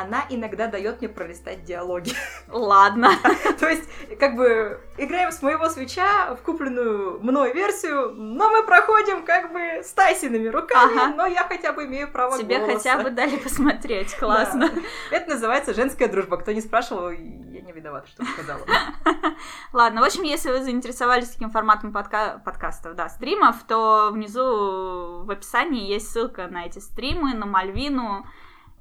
Она 0.00 0.24
иногда 0.28 0.68
дает 0.68 1.00
мне 1.00 1.08
пролистать 1.08 1.64
диалоги. 1.64 2.12
Ладно. 2.48 3.10
То 3.58 3.68
есть, 3.68 3.82
как 4.20 4.36
бы, 4.36 4.80
играем 4.96 5.32
с 5.32 5.42
моего 5.42 5.68
свеча 5.68 6.36
в 6.36 6.42
купленную 6.42 7.20
мной 7.20 7.52
версию, 7.52 8.12
но 8.14 8.48
мы 8.48 8.62
проходим 8.62 9.24
как 9.24 9.52
бы 9.52 9.82
Стасиными 9.82 10.46
руками, 10.46 10.96
Ага. 10.98 11.14
но 11.16 11.26
я 11.26 11.42
хотя 11.48 11.72
бы 11.72 11.84
имею 11.86 12.10
право 12.12 12.38
Тебе 12.38 12.58
голоса. 12.58 12.76
хотя 12.76 13.02
бы 13.02 13.10
дали 13.10 13.36
посмотреть. 13.36 14.14
Классно. 14.16 14.68
Да. 14.68 14.82
Это 15.16 15.30
называется 15.30 15.74
женская 15.74 16.06
дружба. 16.06 16.36
Кто 16.36 16.52
не 16.52 16.60
спрашивал, 16.60 17.10
я 17.10 17.60
не 17.60 17.72
виновата, 17.72 18.06
что 18.08 18.24
сказала. 18.24 18.60
Ладно, 19.72 20.00
в 20.00 20.04
общем, 20.04 20.22
если 20.22 20.50
вы 20.50 20.62
заинтересовались 20.62 21.30
таким 21.30 21.50
форматом 21.50 21.90
подка- 21.90 22.40
подкастов, 22.44 22.94
да, 22.94 23.08
стримов, 23.08 23.56
то 23.66 24.10
внизу 24.12 25.24
в 25.24 25.30
описании 25.30 25.88
есть 25.88 26.08
ссылка 26.10 26.46
на 26.46 26.66
эти 26.66 26.78
стримы, 26.78 27.34
на 27.34 27.46
Мальвину 27.46 28.24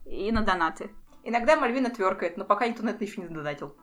и 0.06 0.32
на 0.32 0.42
донаты. 0.42 0.92
Иногда 1.28 1.58
Мальвина 1.58 1.90
тверкает, 1.90 2.38
но 2.38 2.46
пока 2.46 2.70
никто 2.70 2.84
на 2.84 2.92
это 2.92 3.04
еще 3.04 3.20
не 3.20 3.28
донатил. 3.28 3.76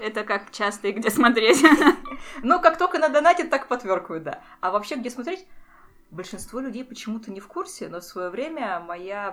Это 0.00 0.24
как 0.24 0.50
часто 0.50 0.88
и 0.88 0.92
где 0.92 1.10
смотреть. 1.10 1.62
Но 2.42 2.58
как 2.58 2.78
только 2.78 2.98
надонатит, 2.98 3.50
так 3.50 3.68
потверкают, 3.68 4.22
да. 4.22 4.42
А 4.62 4.70
вообще, 4.70 4.96
где 4.96 5.10
смотреть? 5.10 5.46
Большинство 6.10 6.58
людей 6.58 6.82
почему-то 6.82 7.30
не 7.30 7.38
в 7.38 7.48
курсе, 7.48 7.88
но 7.88 8.00
в 8.00 8.04
свое 8.04 8.30
время 8.30 8.80
моя... 8.80 9.30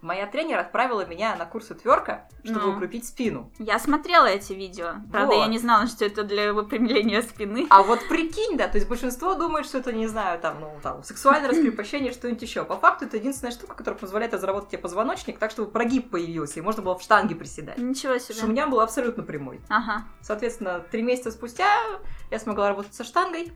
Моя 0.00 0.28
тренер 0.28 0.58
отправила 0.60 1.04
меня 1.04 1.34
на 1.34 1.44
курсы 1.44 1.74
тверка, 1.74 2.28
чтобы 2.44 2.66
Ну. 2.66 2.76
укрепить 2.76 3.04
спину. 3.04 3.50
Я 3.58 3.80
смотрела 3.80 4.26
эти 4.26 4.52
видео. 4.52 4.94
Правда, 5.10 5.34
Вот. 5.34 5.40
я 5.40 5.46
не 5.48 5.58
знала, 5.58 5.88
что 5.88 6.04
это 6.04 6.22
для 6.22 6.52
выпрямления 6.52 7.20
спины. 7.22 7.66
А 7.68 7.82
вот 7.82 8.06
прикинь, 8.08 8.56
да, 8.56 8.68
то 8.68 8.76
есть 8.76 8.88
большинство 8.88 9.34
думает, 9.34 9.66
что 9.66 9.78
это, 9.78 9.92
не 9.92 10.06
знаю, 10.06 10.38
там, 10.38 10.60
ну, 10.60 10.72
там, 10.84 11.02
сексуальное 11.02 11.50
раскрепощение, 11.50 12.12
что-нибудь 12.12 12.40
еще. 12.42 12.64
По 12.64 12.76
факту 12.76 13.06
это 13.06 13.16
единственная 13.16 13.50
штука, 13.50 13.74
которая 13.74 13.98
позволяет 13.98 14.32
разработать 14.32 14.70
тебе 14.70 14.78
позвоночник 14.82 15.36
так, 15.40 15.50
чтобы 15.50 15.68
прогиб 15.72 16.10
появился, 16.10 16.60
и 16.60 16.62
можно 16.62 16.80
было 16.80 16.96
в 16.96 17.02
штанге 17.02 17.34
приседать. 17.34 17.76
Ничего 17.78 18.12
Потому 18.12 18.20
что 18.20 18.32
у 18.32 18.36
себе. 18.36 18.48
меня 18.52 18.66
был 18.68 18.80
абсолютно 18.80 19.24
прямой. 19.24 19.60
Ага. 19.68 20.04
Соответственно, 20.22 20.78
три 20.78 21.02
месяца 21.02 21.32
спустя 21.32 21.66
я 22.30 22.38
смогла 22.38 22.68
работать 22.68 22.94
со 22.94 23.02
штангой. 23.02 23.52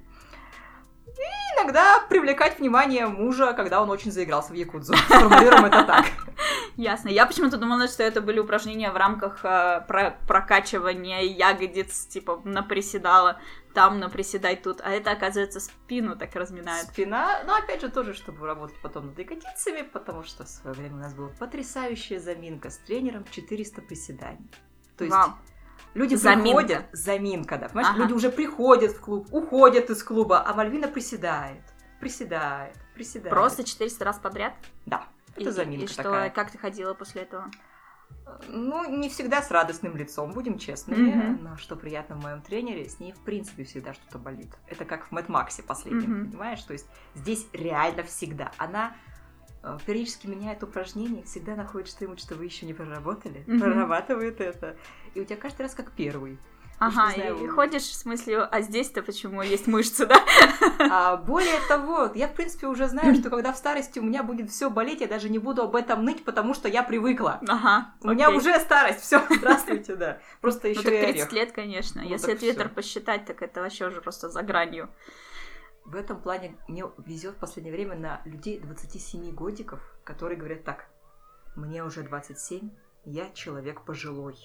И 1.07 1.59
иногда 1.61 2.01
привлекать 2.09 2.59
внимание 2.59 3.07
мужа, 3.07 3.53
когда 3.53 3.83
он 3.83 3.91
очень 3.91 4.11
заигрался 4.11 4.53
в 4.53 4.55
якудзу. 4.55 4.95
Сформулируем 4.97 5.67
это 5.67 5.85
так. 5.85 6.07
Ясно. 6.77 7.09
Я 7.09 7.27
почему-то 7.27 7.59
думала, 7.59 7.87
что 7.89 8.03
это 8.03 8.21
были 8.21 8.39
упражнения 8.39 8.91
в 8.91 8.97
рамках 8.97 9.45
э, 9.45 9.85
про- 9.87 10.17
прокачивания 10.27 11.21
ягодиц, 11.23 12.07
типа 12.07 12.41
наприседала 12.45 13.41
там, 13.75 13.99
наприседай 14.01 14.57
тут. 14.57 14.81
А 14.83 14.91
это, 14.91 15.11
оказывается, 15.13 15.61
спину 15.61 16.17
так 16.17 16.35
разминает. 16.35 16.87
Спина, 16.89 17.43
но 17.47 17.55
опять 17.57 17.81
же 17.81 17.89
тоже, 17.91 18.15
чтобы 18.15 18.47
работать 18.47 18.77
потом 18.83 19.07
над 19.07 19.19
ягодицами, 19.19 19.83
потому 19.83 20.23
что 20.25 20.45
в 20.45 20.49
свое 20.49 20.75
время 20.77 20.97
у 20.97 20.99
нас 21.01 21.15
была 21.15 21.29
потрясающая 21.39 22.21
заминка 22.21 22.71
с 22.71 22.79
тренером 22.79 23.25
400 23.31 23.83
приседаний. 23.83 24.51
То 24.97 25.05
есть 25.05 25.17
Вау. 25.17 25.31
люди 25.95 26.15
Заминка. 26.15 26.43
приходят, 26.45 26.85
заминка, 26.93 27.57
да, 27.59 27.69
понимаешь, 27.69 27.89
Ага. 27.91 28.03
люди 28.03 28.13
уже 28.13 28.31
приходят 28.31 28.93
в 28.93 29.01
клуб, 29.01 29.27
уходят 29.31 29.89
из 29.91 30.03
клуба, 30.03 30.43
а 30.47 30.53
Мальвина 30.55 30.89
приседает, 30.89 31.63
приседает, 31.99 32.77
приседает. 32.95 33.31
Просто 33.31 33.65
400 33.65 34.05
раз 34.05 34.19
подряд? 34.19 34.53
Да, 34.87 35.07
это 35.37 35.49
И- 35.49 35.53
заминка 35.53 35.85
И 35.85 35.89
что, 35.89 36.03
такая. 36.03 36.31
как 36.31 36.51
ты 36.51 36.59
ходила 36.59 36.95
после 36.95 37.23
этого? 37.23 37.51
Ну, 38.49 38.89
не 38.89 39.09
всегда 39.09 39.43
с 39.43 39.51
радостным 39.51 39.97
лицом, 39.97 40.33
будем 40.33 40.59
честными. 40.59 41.11
Мгм. 41.13 41.45
Но 41.45 41.57
что 41.57 41.77
приятно 41.77 42.17
в 42.17 42.23
моем 42.23 42.43
тренере, 42.43 42.89
с 42.89 43.01
ней 43.01 43.13
в 43.13 43.21
принципе 43.25 43.65
всегда 43.65 43.95
что-то 43.95 44.19
болит. 44.19 44.51
Это 44.69 44.85
как 44.85 45.07
в 45.07 45.13
Мэтт 45.13 45.29
Максе 45.29 45.63
последнем, 45.63 46.11
Мгм. 46.11 46.31
понимаешь? 46.31 46.63
То 46.63 46.73
есть 46.75 46.87
здесь 47.15 47.47
реально 47.53 48.03
всегда. 48.03 48.53
Она 48.59 48.95
э, 49.65 49.79
периодически 49.87 50.27
меняет 50.27 50.63
упражнения, 50.65 51.23
всегда 51.23 51.55
находит 51.55 51.89
что-нибудь, 51.89 52.19
что 52.21 52.35
вы 52.35 52.47
еще 52.47 52.67
не 52.67 52.75
проработали, 52.75 53.45
Мгм. 53.47 53.61
прорабатывает 53.61 54.41
это. 54.41 54.77
И 55.15 55.21
у 55.21 55.25
тебя 55.25 55.37
каждый 55.37 55.63
раз 55.63 55.75
как 55.75 55.93
первый. 55.93 56.37
Ага, 56.87 57.13
знаю, 57.15 57.37
и 57.37 57.41
вы- 57.47 57.49
ходишь 57.51 57.85
с 57.85 58.05
мыслью, 58.05 58.49
а 58.51 58.61
здесь-то 58.61 59.03
почему 59.03 59.43
есть 59.43 59.67
мышцы, 59.67 60.07
да? 60.07 60.17
А 60.91 61.17
более 61.17 61.61
того, 61.69 62.11
я 62.15 62.29
в 62.29 62.35
принципе 62.35 62.67
уже 62.67 62.89
знаю, 62.89 63.15
что 63.15 63.31
когда 63.31 63.53
в 63.53 63.57
старости 63.57 63.99
у 63.99 64.03
меня 64.03 64.23
будет 64.23 64.51
все 64.51 64.69
болеть, 64.71 65.01
я 65.01 65.07
даже 65.09 65.29
не 65.29 65.39
буду 65.39 65.63
об 65.63 65.77
этом 65.77 66.05
ныть, 66.05 66.25
потому 66.25 66.55
что 66.55 66.69
я 66.69 66.83
привыкла. 66.83 67.41
Ага. 67.47 67.95
У 68.03 68.09
меня 68.11 68.27
окей. 68.29 68.39
уже 68.39 68.59
старость, 68.59 69.01
все, 69.01 69.23
здравствуйте, 69.31 69.95
да. 69.97 70.19
Просто 70.41 70.69
Ну 70.69 70.75
еще 70.75 70.83
так 70.83 70.93
и 70.93 70.99
30 70.99 71.15
орех. 71.15 71.33
лет, 71.33 71.53
конечно. 71.53 72.03
Ну, 72.03 72.09
Если 72.09 72.31
так 72.33 72.39
Твиттер 72.41 72.69
посчитать, 72.69 73.27
так 73.27 73.43
это 73.43 73.61
вообще 73.63 73.87
уже 73.87 74.01
просто 74.01 74.29
за 74.29 74.43
гранью. 74.43 74.89
В 75.85 75.97
этом 75.97 76.21
плане 76.21 76.57
мне 76.69 76.85
везет 77.07 77.35
в 77.35 77.39
последнее 77.39 77.75
время 77.75 77.97
на 77.97 78.23
людей 78.25 78.61
27 78.61 79.33
годиков, 79.33 79.81
которые 80.05 80.39
говорят 80.39 80.65
так. 80.65 80.87
Мне 81.57 81.85
уже 81.85 82.03
27, 82.03 82.71
я 83.05 83.31
человек 83.31 83.83
пожилой. 83.85 84.37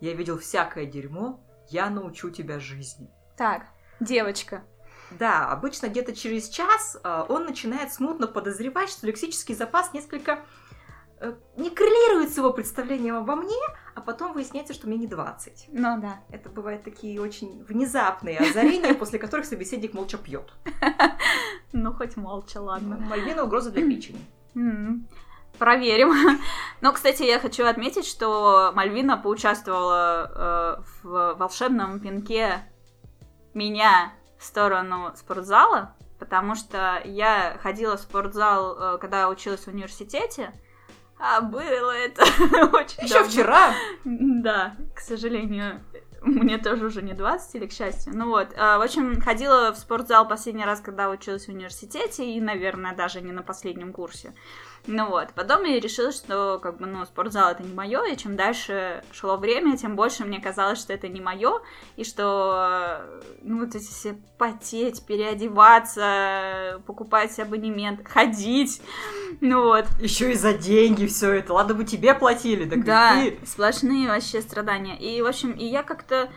Я 0.00 0.14
видел 0.14 0.38
всякое 0.38 0.86
дерьмо, 0.86 1.40
я 1.70 1.90
научу 1.90 2.30
тебя 2.30 2.60
жизни. 2.60 3.10
Так, 3.36 3.66
девочка. 4.00 4.64
Да, 5.10 5.50
обычно 5.50 5.88
где-то 5.88 6.14
через 6.14 6.48
час 6.48 6.98
а, 7.02 7.24
он 7.28 7.44
начинает 7.44 7.92
смутно 7.92 8.26
подозревать, 8.26 8.90
что 8.90 9.06
лексический 9.06 9.54
запас 9.54 9.94
несколько 9.94 10.44
э, 11.20 11.34
не 11.56 11.70
коррелирует 11.70 12.30
с 12.30 12.36
его 12.36 12.52
представлением 12.52 13.16
обо 13.16 13.34
мне, 13.34 13.56
а 13.94 14.00
потом 14.00 14.34
выясняется, 14.34 14.74
что 14.74 14.86
мне 14.86 14.98
не 14.98 15.06
20. 15.06 15.68
Ну 15.72 16.00
да. 16.00 16.20
Это 16.30 16.50
бывают 16.50 16.84
такие 16.84 17.20
очень 17.20 17.64
внезапные 17.64 18.38
озарения, 18.38 18.92
после 18.98 19.18
которых 19.18 19.46
собеседник 19.46 19.94
молча 19.94 20.18
пьет. 20.18 20.52
Ну 21.72 21.92
хоть 21.92 22.16
молча, 22.16 22.58
ладно. 22.58 22.98
Мальвина 22.98 23.44
угроза 23.44 23.70
для 23.70 23.82
печени. 23.88 24.20
Проверим. 25.58 26.40
Но, 26.80 26.92
кстати, 26.92 27.22
я 27.22 27.38
хочу 27.38 27.64
отметить, 27.66 28.06
что 28.06 28.72
Мальвина 28.74 29.16
поучаствовала 29.16 30.78
э, 30.78 30.82
в 31.02 31.34
волшебном 31.34 32.00
пинке 32.00 32.62
меня 33.54 34.12
в 34.38 34.44
сторону 34.44 35.12
спортзала, 35.16 35.96
потому 36.18 36.54
что 36.54 37.00
я 37.04 37.58
ходила 37.62 37.96
в 37.96 38.00
спортзал, 38.00 38.94
э, 38.94 38.98
когда 38.98 39.28
училась 39.28 39.64
в 39.64 39.68
университете, 39.68 40.52
а 41.18 41.40
было 41.40 41.90
это 41.90 42.22
очень 42.72 43.02
Еще 43.02 43.14
давно. 43.14 43.28
вчера. 43.28 43.74
Да, 44.04 44.76
к 44.94 45.00
сожалению, 45.00 45.80
мне 46.22 46.58
тоже 46.58 46.86
уже 46.86 47.02
не 47.02 47.12
20, 47.12 47.54
или 47.56 47.66
к 47.66 47.72
счастью. 47.72 48.12
Ну 48.14 48.28
вот, 48.28 48.48
а, 48.56 48.78
в 48.78 48.82
общем, 48.82 49.20
ходила 49.20 49.72
в 49.72 49.78
спортзал 49.78 50.28
последний 50.28 50.64
раз, 50.64 50.80
когда 50.80 51.10
училась 51.10 51.46
в 51.46 51.48
университете, 51.48 52.24
и, 52.24 52.40
наверное, 52.40 52.94
даже 52.94 53.20
не 53.20 53.32
на 53.32 53.42
последнем 53.42 53.92
курсе. 53.92 54.34
Ну 54.86 55.08
вот, 55.08 55.28
потом 55.34 55.64
я 55.64 55.80
решила, 55.80 56.12
что, 56.12 56.58
как 56.62 56.78
бы, 56.78 56.86
ну, 56.86 57.04
спортзал 57.04 57.50
это 57.50 57.62
не 57.62 57.74
мое, 57.74 58.04
и 58.06 58.16
чем 58.16 58.36
дальше 58.36 59.04
шло 59.12 59.36
время, 59.36 59.76
тем 59.76 59.96
больше 59.96 60.24
мне 60.24 60.40
казалось, 60.40 60.78
что 60.78 60.94
это 60.94 61.08
не 61.08 61.20
мое, 61.20 61.60
и 61.96 62.04
что, 62.04 63.00
ну, 63.42 63.60
вот 63.64 63.74
эти 63.74 63.84
все 63.84 64.16
потеть, 64.38 65.04
переодеваться, 65.04 66.80
покупать 66.86 67.38
абонемент, 67.38 68.06
ходить, 68.08 68.80
ну 69.40 69.64
вот, 69.64 69.86
Еще 70.00 70.32
и 70.32 70.34
за 70.34 70.54
деньги 70.54 71.06
все 71.06 71.32
это. 71.34 71.52
Ладно 71.52 71.74
бы 71.74 71.84
тебе 71.84 72.14
платили, 72.14 72.68
так 72.68 72.84
да, 72.84 73.22
и 73.22 73.32
ты. 73.32 73.46
сплошные 73.46 74.08
вообще 74.08 74.40
страдания. 74.40 74.96
И, 74.98 75.20
в 75.20 75.26
общем, 75.26 75.52
и 75.52 75.64
я 75.64 75.82
как-то 75.82 76.30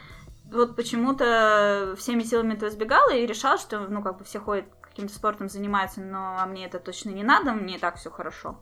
вот 0.52 0.76
почему-то 0.76 1.96
всеми 1.98 2.24
силами 2.24 2.54
этого 2.54 2.70
избегала 2.70 3.14
и 3.14 3.26
решала, 3.26 3.58
что, 3.58 3.80
ну, 3.80 4.02
как 4.02 4.18
бы 4.18 4.26
все 4.26 4.40
ходят 4.40 4.66
каким-то 5.02 5.16
спортом 5.16 5.50
занимаются, 5.50 6.00
но 6.00 6.38
а 6.40 6.46
мне 6.46 6.66
это 6.66 6.78
точно 6.80 7.10
не 7.10 7.24
надо, 7.24 7.54
мне 7.54 7.78
и 7.78 7.80
так 7.80 7.96
все 7.96 8.12
хорошо. 8.12 8.60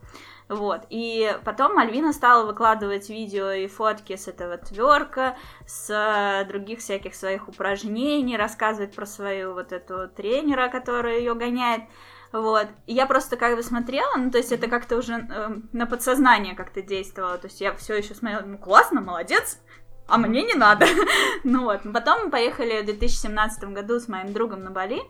Вот. 0.47 0.83
И 0.89 1.37
потом 1.43 1.77
Альвина 1.77 2.13
стала 2.13 2.45
выкладывать 2.45 3.09
видео 3.09 3.51
и 3.51 3.67
фотки 3.67 4.15
с 4.15 4.29
этого 4.29 4.57
тверка, 4.57 5.35
с 5.67 5.89
э, 5.89 6.47
других 6.47 6.79
всяких 6.79 7.13
своих 7.13 7.49
упражнений, 7.49 8.37
рассказывать 8.37 8.95
про 8.95 9.05
свою 9.05 9.53
вот 9.53 9.73
эту 9.73 10.07
тренера, 10.07 10.69
которая 10.69 11.19
ее 11.19 11.35
гоняет. 11.35 11.83
Вот. 12.31 12.67
И 12.87 12.93
я 12.93 13.05
просто 13.05 13.35
как 13.35 13.57
бы 13.57 13.63
смотрела, 13.63 14.15
ну, 14.15 14.31
то 14.31 14.37
есть 14.37 14.53
это 14.53 14.67
как-то 14.67 14.95
уже 14.95 15.13
эм, 15.13 15.69
на 15.73 15.85
подсознание 15.87 16.55
как-то 16.55 16.81
действовало. 16.81 17.37
То 17.37 17.47
есть 17.47 17.59
я 17.59 17.73
все 17.73 17.97
еще 17.97 18.15
смотрела, 18.15 18.43
ну, 18.45 18.57
классно, 18.57 19.01
молодец, 19.01 19.59
а 20.07 20.17
мне 20.17 20.43
не 20.43 20.53
надо. 20.53 20.85
ну 21.43 21.65
вот. 21.65 21.81
Потом 21.93 22.25
мы 22.25 22.31
поехали 22.31 22.81
в 22.81 22.85
2017 22.85 23.63
году 23.65 23.99
с 23.99 24.07
моим 24.07 24.31
другом 24.31 24.63
на 24.63 24.71
Бали. 24.71 25.01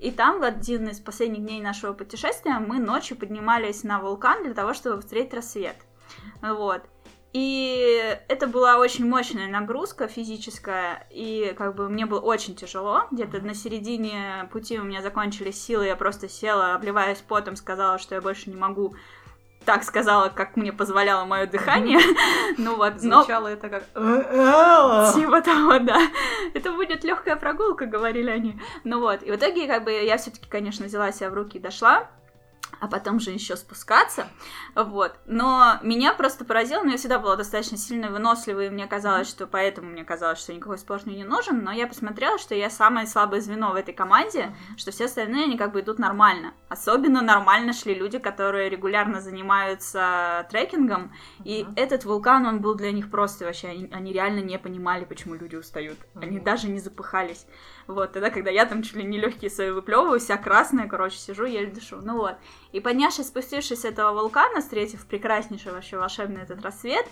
И 0.00 0.10
там 0.10 0.40
в 0.40 0.44
один 0.44 0.88
из 0.88 0.98
последних 0.98 1.44
дней 1.44 1.60
нашего 1.60 1.92
путешествия 1.92 2.58
мы 2.58 2.78
ночью 2.78 3.18
поднимались 3.18 3.84
на 3.84 4.00
вулкан 4.00 4.42
для 4.42 4.54
того, 4.54 4.72
чтобы 4.72 5.02
встретить 5.02 5.34
рассвет. 5.34 5.76
Вот. 6.40 6.82
И 7.34 8.18
это 8.26 8.46
была 8.48 8.78
очень 8.78 9.06
мощная 9.06 9.46
нагрузка 9.46 10.08
физическая, 10.08 11.06
и 11.10 11.54
как 11.56 11.76
бы 11.76 11.88
мне 11.88 12.06
было 12.06 12.18
очень 12.18 12.56
тяжело. 12.56 13.02
Где-то 13.12 13.40
на 13.40 13.54
середине 13.54 14.48
пути 14.50 14.80
у 14.80 14.84
меня 14.84 15.02
закончились 15.02 15.62
силы, 15.62 15.86
я 15.86 15.96
просто 15.96 16.28
села, 16.28 16.74
обливаясь 16.74 17.22
потом, 17.26 17.54
сказала, 17.54 17.98
что 17.98 18.16
я 18.16 18.22
больше 18.22 18.50
не 18.50 18.56
могу. 18.56 18.96
Так 19.70 19.84
сказала, 19.84 20.30
как 20.30 20.56
мне 20.56 20.72
позволяло 20.72 21.24
мое 21.26 21.46
дыхание. 21.46 22.00
Ну 22.58 22.74
вот, 22.74 22.94
но 23.02 23.22
Звучало 23.22 23.46
это 23.46 23.68
как... 23.68 23.84
«Э, 23.94 25.12
Типа 25.14 25.40
того, 25.40 25.78
да. 25.78 26.00
Это 26.54 26.72
будет 26.72 27.04
легкая 27.04 27.36
прогулка, 27.36 27.86
говорили 27.86 28.30
они. 28.30 28.60
Ну 28.82 28.98
вот, 28.98 29.22
и 29.22 29.30
в 29.30 29.36
итоге, 29.36 29.68
как 29.68 29.84
бы, 29.84 29.92
я 29.92 30.16
все-таки, 30.16 30.48
конечно, 30.48 30.86
взяла 30.86 31.12
себя 31.12 31.30
в 31.30 31.34
руки 31.34 31.58
и 31.58 31.60
дошла 31.60 32.10
а 32.80 32.88
потом 32.88 33.20
же 33.20 33.30
еще 33.30 33.56
спускаться, 33.56 34.28
вот. 34.74 35.14
Но 35.26 35.78
меня 35.82 36.14
просто 36.14 36.44
поразило, 36.44 36.82
но 36.82 36.92
я 36.92 36.96
всегда 36.96 37.18
была 37.18 37.36
достаточно 37.36 37.76
сильно 37.76 38.10
выносливой, 38.10 38.66
и 38.66 38.70
мне 38.70 38.86
казалось, 38.86 39.28
что 39.28 39.46
поэтому 39.46 39.90
мне 39.90 40.04
казалось, 40.04 40.38
что 40.38 40.52
никакой 40.52 40.78
спорт 40.78 41.06
мне 41.06 41.16
не 41.16 41.24
нужен, 41.24 41.62
но 41.62 41.72
я 41.72 41.86
посмотрела, 41.86 42.38
что 42.38 42.54
я 42.54 42.70
самое 42.70 43.06
слабое 43.06 43.40
звено 43.40 43.72
в 43.72 43.76
этой 43.76 43.94
команде, 43.94 44.54
что 44.76 44.90
все 44.90 45.04
остальные, 45.04 45.44
они 45.44 45.56
как 45.56 45.72
бы 45.72 45.80
идут 45.80 45.98
нормально. 45.98 46.54
Особенно 46.68 47.22
нормально 47.22 47.72
шли 47.72 47.94
люди, 47.94 48.18
которые 48.18 48.68
регулярно 48.68 49.20
занимаются 49.20 50.46
трекингом, 50.50 51.12
и 51.44 51.66
этот 51.76 52.04
вулкан, 52.04 52.46
он 52.46 52.60
был 52.60 52.74
для 52.74 52.92
них 52.92 53.10
просто 53.10 53.44
вообще, 53.44 53.68
они, 53.68 53.88
они 53.92 54.12
реально 54.12 54.40
не 54.40 54.58
понимали, 54.58 55.04
почему 55.04 55.34
люди 55.34 55.56
устают. 55.56 55.98
Они 56.14 56.40
даже 56.40 56.68
не 56.68 56.80
запыхались. 56.80 57.46
Вот, 57.90 58.12
тогда, 58.12 58.30
когда 58.30 58.50
я 58.50 58.66
там 58.66 58.82
чуть 58.82 58.94
ли 58.94 59.04
не 59.04 59.18
легкие 59.18 59.50
свои 59.50 59.70
выплевываю, 59.70 60.20
вся 60.20 60.36
красная, 60.36 60.86
короче, 60.86 61.18
сижу, 61.18 61.44
еле 61.44 61.66
дышу. 61.66 62.00
Ну 62.02 62.18
вот. 62.18 62.36
И 62.72 62.80
поднявшись, 62.80 63.26
спустившись 63.26 63.80
с 63.80 63.84
этого 63.84 64.12
вулкана, 64.12 64.60
встретив 64.60 65.06
прекраснейший 65.06 65.72
вообще 65.72 65.98
волшебный 65.98 66.42
этот 66.42 66.62
рассвет, 66.62 67.06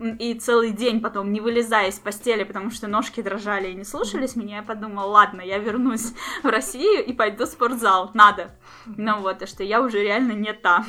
и 0.00 0.34
целый 0.34 0.72
день 0.72 1.00
потом 1.00 1.32
не 1.32 1.40
вылезая 1.40 1.88
из 1.88 1.98
постели, 1.98 2.44
потому 2.44 2.70
что 2.70 2.86
ножки 2.86 3.22
дрожали 3.22 3.68
и 3.68 3.74
не 3.74 3.84
слушались 3.84 4.36
меня, 4.36 4.56
я 4.56 4.62
подумала, 4.62 5.06
ладно, 5.06 5.40
я 5.40 5.58
вернусь 5.58 6.12
в 6.42 6.46
Россию 6.46 7.04
и 7.04 7.12
пойду 7.12 7.46
в 7.46 7.48
спортзал, 7.48 8.10
надо. 8.12 8.58
Ну 8.84 9.20
вот, 9.20 9.42
а 9.42 9.46
что 9.46 9.62
я 9.62 9.80
уже 9.80 10.02
реально 10.02 10.32
не 10.32 10.52
та. 10.52 10.84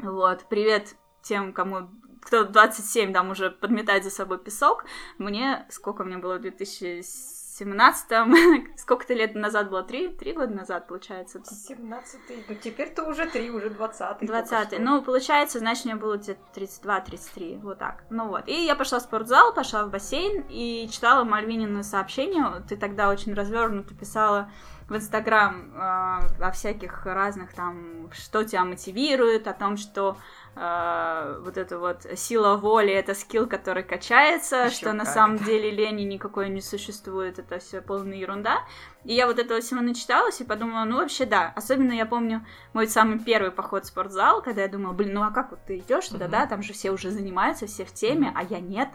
Вот, 0.00 0.46
привет 0.48 0.96
тем, 1.22 1.52
кому 1.52 1.90
кто 2.22 2.44
27 2.44 3.12
там 3.12 3.30
уже 3.30 3.50
подметает 3.50 4.04
за 4.04 4.10
собой 4.10 4.38
песок. 4.38 4.84
Мне, 5.18 5.66
сколько 5.70 6.04
мне 6.04 6.18
было, 6.18 6.38
2007 6.38 7.37
семнадцатом 7.58 8.34
сколько-то 8.76 9.14
лет 9.14 9.34
назад 9.34 9.70
было, 9.70 9.82
три, 9.82 10.08
три 10.08 10.32
года 10.32 10.54
назад, 10.54 10.86
получается. 10.86 11.40
семнадцатый 11.44 12.44
ну 12.48 12.54
теперь-то 12.54 13.04
уже 13.04 13.26
три, 13.26 13.50
уже 13.50 13.70
двадцатый 13.70 14.26
двадцатый 14.26 14.78
ну 14.78 15.02
получается, 15.02 15.58
значит, 15.58 15.84
мне 15.84 15.96
было 15.96 16.16
где-то 16.16 16.40
32-33, 16.54 17.60
вот 17.60 17.78
так, 17.78 18.04
ну 18.10 18.28
вот. 18.28 18.48
И 18.48 18.64
я 18.64 18.74
пошла 18.76 19.00
в 19.00 19.02
спортзал, 19.02 19.52
пошла 19.52 19.84
в 19.84 19.90
бассейн 19.90 20.44
и 20.48 20.88
читала 20.90 21.24
Мальвинину 21.24 21.82
сообщение, 21.82 22.44
ты 22.68 22.76
тогда 22.76 23.08
очень 23.10 23.34
развернуто 23.34 23.94
писала 23.94 24.50
в 24.88 24.96
Инстаграм 24.96 25.70
э, 25.74 26.42
о 26.42 26.50
всяких 26.52 27.04
разных 27.04 27.52
там, 27.52 28.10
что 28.12 28.42
тебя 28.44 28.64
мотивирует, 28.64 29.46
о 29.46 29.52
том, 29.52 29.76
что 29.76 30.16
э, 30.58 31.40
вот 31.44 31.56
эта 31.56 31.78
вот 31.78 32.06
сила 32.16 32.56
воли 32.56 32.92
это 32.92 33.14
скилл, 33.14 33.46
который 33.46 33.82
качается, 33.82 34.64
Ещё 34.64 34.70
что 34.74 34.84
как. 34.86 34.94
на 34.94 35.04
самом 35.04 35.38
деле 35.38 35.70
лени 35.70 36.02
никакой 36.02 36.48
не 36.48 36.60
существует, 36.60 37.38
это 37.38 37.58
все 37.58 37.80
полная 37.80 38.16
ерунда. 38.16 38.58
И 39.04 39.14
я 39.14 39.26
вот 39.26 39.38
этого 39.38 39.60
всего 39.60 39.80
начиталась 39.80 40.40
и 40.40 40.44
подумала, 40.44 40.84
ну 40.84 40.96
вообще 40.96 41.24
да. 41.24 41.52
Особенно 41.54 41.92
я 41.92 42.04
помню 42.04 42.44
мой 42.72 42.88
самый 42.88 43.18
первый 43.20 43.52
поход 43.52 43.84
в 43.84 43.88
спортзал, 43.88 44.42
когда 44.42 44.62
я 44.62 44.68
думала, 44.68 44.92
блин, 44.92 45.14
ну 45.14 45.22
а 45.22 45.30
как 45.30 45.52
вот 45.52 45.60
ты 45.66 45.78
идешь 45.78 46.08
туда, 46.08 46.28
да, 46.28 46.46
там 46.46 46.62
же 46.62 46.72
все 46.72 46.90
уже 46.90 47.10
занимаются, 47.10 47.66
все 47.66 47.84
в 47.84 47.92
теме, 47.92 48.32
а 48.34 48.42
я 48.42 48.58
нет 48.58 48.88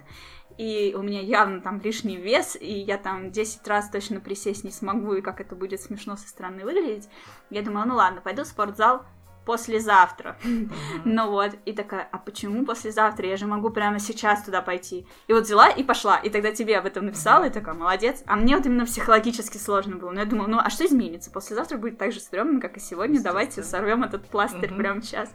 и 0.57 0.93
у 0.97 1.01
меня 1.01 1.21
явно 1.21 1.61
там 1.61 1.79
лишний 1.79 2.17
вес, 2.17 2.55
и 2.59 2.71
я 2.71 2.97
там 2.97 3.31
10 3.31 3.67
раз 3.67 3.89
точно 3.89 4.19
присесть 4.19 4.63
не 4.63 4.71
смогу, 4.71 5.13
и 5.13 5.21
как 5.21 5.41
это 5.41 5.55
будет 5.55 5.81
смешно 5.81 6.15
со 6.15 6.27
стороны 6.27 6.63
выглядеть. 6.63 7.09
Я 7.49 7.61
думала, 7.61 7.85
ну 7.85 7.95
ладно, 7.95 8.21
пойду 8.21 8.43
в 8.43 8.47
спортзал 8.47 9.03
послезавтра. 9.45 10.37
Mm-hmm. 10.43 10.71
ну 11.05 11.29
вот, 11.29 11.51
и 11.65 11.73
такая, 11.73 12.07
а 12.11 12.17
почему 12.17 12.65
послезавтра? 12.65 13.27
Я 13.27 13.37
же 13.37 13.45
могу 13.45 13.69
прямо 13.69 13.99
сейчас 13.99 14.43
туда 14.43 14.61
пойти. 14.61 15.07
И 15.27 15.33
вот 15.33 15.43
взяла 15.43 15.69
и 15.69 15.83
пошла. 15.83 16.17
И 16.17 16.29
тогда 16.29 16.51
тебе 16.51 16.77
об 16.77 16.85
этом 16.85 17.05
написала, 17.05 17.43
mm-hmm. 17.43 17.49
и 17.49 17.53
такая, 17.53 17.75
молодец. 17.75 18.23
А 18.25 18.35
мне 18.35 18.55
вот 18.55 18.65
именно 18.65 18.85
психологически 18.85 19.57
сложно 19.57 19.97
было. 19.97 20.11
Но 20.11 20.21
я 20.21 20.25
думала, 20.25 20.47
ну 20.47 20.59
а 20.59 20.69
что 20.69 20.85
изменится? 20.85 21.31
Послезавтра 21.31 21.77
будет 21.77 21.97
так 21.97 22.11
же 22.11 22.19
стрёмно, 22.19 22.59
как 22.59 22.77
и 22.77 22.79
сегодня. 22.79 23.21
Давайте 23.21 23.63
сорвем 23.63 24.03
этот 24.03 24.27
пластырь 24.27 24.71
mm-hmm. 24.71 24.77
прямо 24.77 25.01
сейчас. 25.01 25.29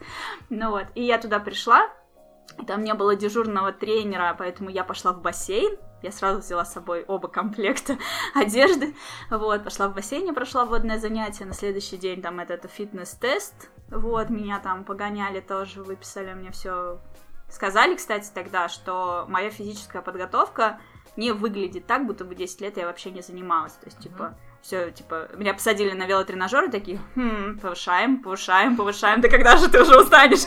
Ну 0.50 0.70
вот, 0.70 0.86
и 0.94 1.02
я 1.02 1.18
туда 1.18 1.38
пришла, 1.38 1.88
там 2.66 2.82
не 2.82 2.94
было 2.94 3.14
дежурного 3.14 3.72
тренера, 3.72 4.34
поэтому 4.36 4.70
я 4.70 4.84
пошла 4.84 5.12
в 5.12 5.20
бассейн. 5.20 5.76
Я 6.02 6.12
сразу 6.12 6.40
взяла 6.40 6.64
с 6.64 6.72
собой 6.72 7.04
оба 7.06 7.28
комплекта 7.28 7.98
одежды. 8.34 8.94
Вот, 9.30 9.64
пошла 9.64 9.88
в 9.88 9.94
бассейне, 9.94 10.32
прошла 10.32 10.64
водное 10.64 10.98
занятие. 10.98 11.44
На 11.44 11.54
следующий 11.54 11.96
день 11.96 12.22
там 12.22 12.38
это, 12.40 12.54
это 12.54 12.68
фитнес-тест. 12.68 13.70
Вот, 13.90 14.30
меня 14.30 14.60
там 14.60 14.84
погоняли 14.84 15.40
тоже, 15.40 15.82
выписали 15.82 16.34
мне 16.34 16.50
все. 16.50 17.00
Сказали, 17.48 17.96
кстати, 17.96 18.30
тогда, 18.32 18.68
что 18.68 19.24
моя 19.28 19.50
физическая 19.50 20.02
подготовка 20.02 20.78
не 21.16 21.32
выглядит 21.32 21.86
так, 21.86 22.06
будто 22.06 22.24
бы 22.24 22.34
10 22.34 22.60
лет 22.60 22.76
я 22.76 22.86
вообще 22.86 23.10
не 23.10 23.22
занималась. 23.22 23.72
То 23.72 23.86
есть, 23.86 23.98
типа, 23.98 24.36
все, 24.62 24.90
типа, 24.90 25.28
меня 25.36 25.54
посадили 25.54 25.92
на 25.92 26.06
велотренажеры, 26.06 26.70
такие, 26.70 27.00
хм, 27.14 27.58
повышаем, 27.60 28.22
повышаем, 28.22 28.76
повышаем, 28.76 29.20
да 29.20 29.28
когда 29.28 29.56
же 29.56 29.68
ты 29.70 29.80
уже 29.80 29.98
устанешь? 30.00 30.44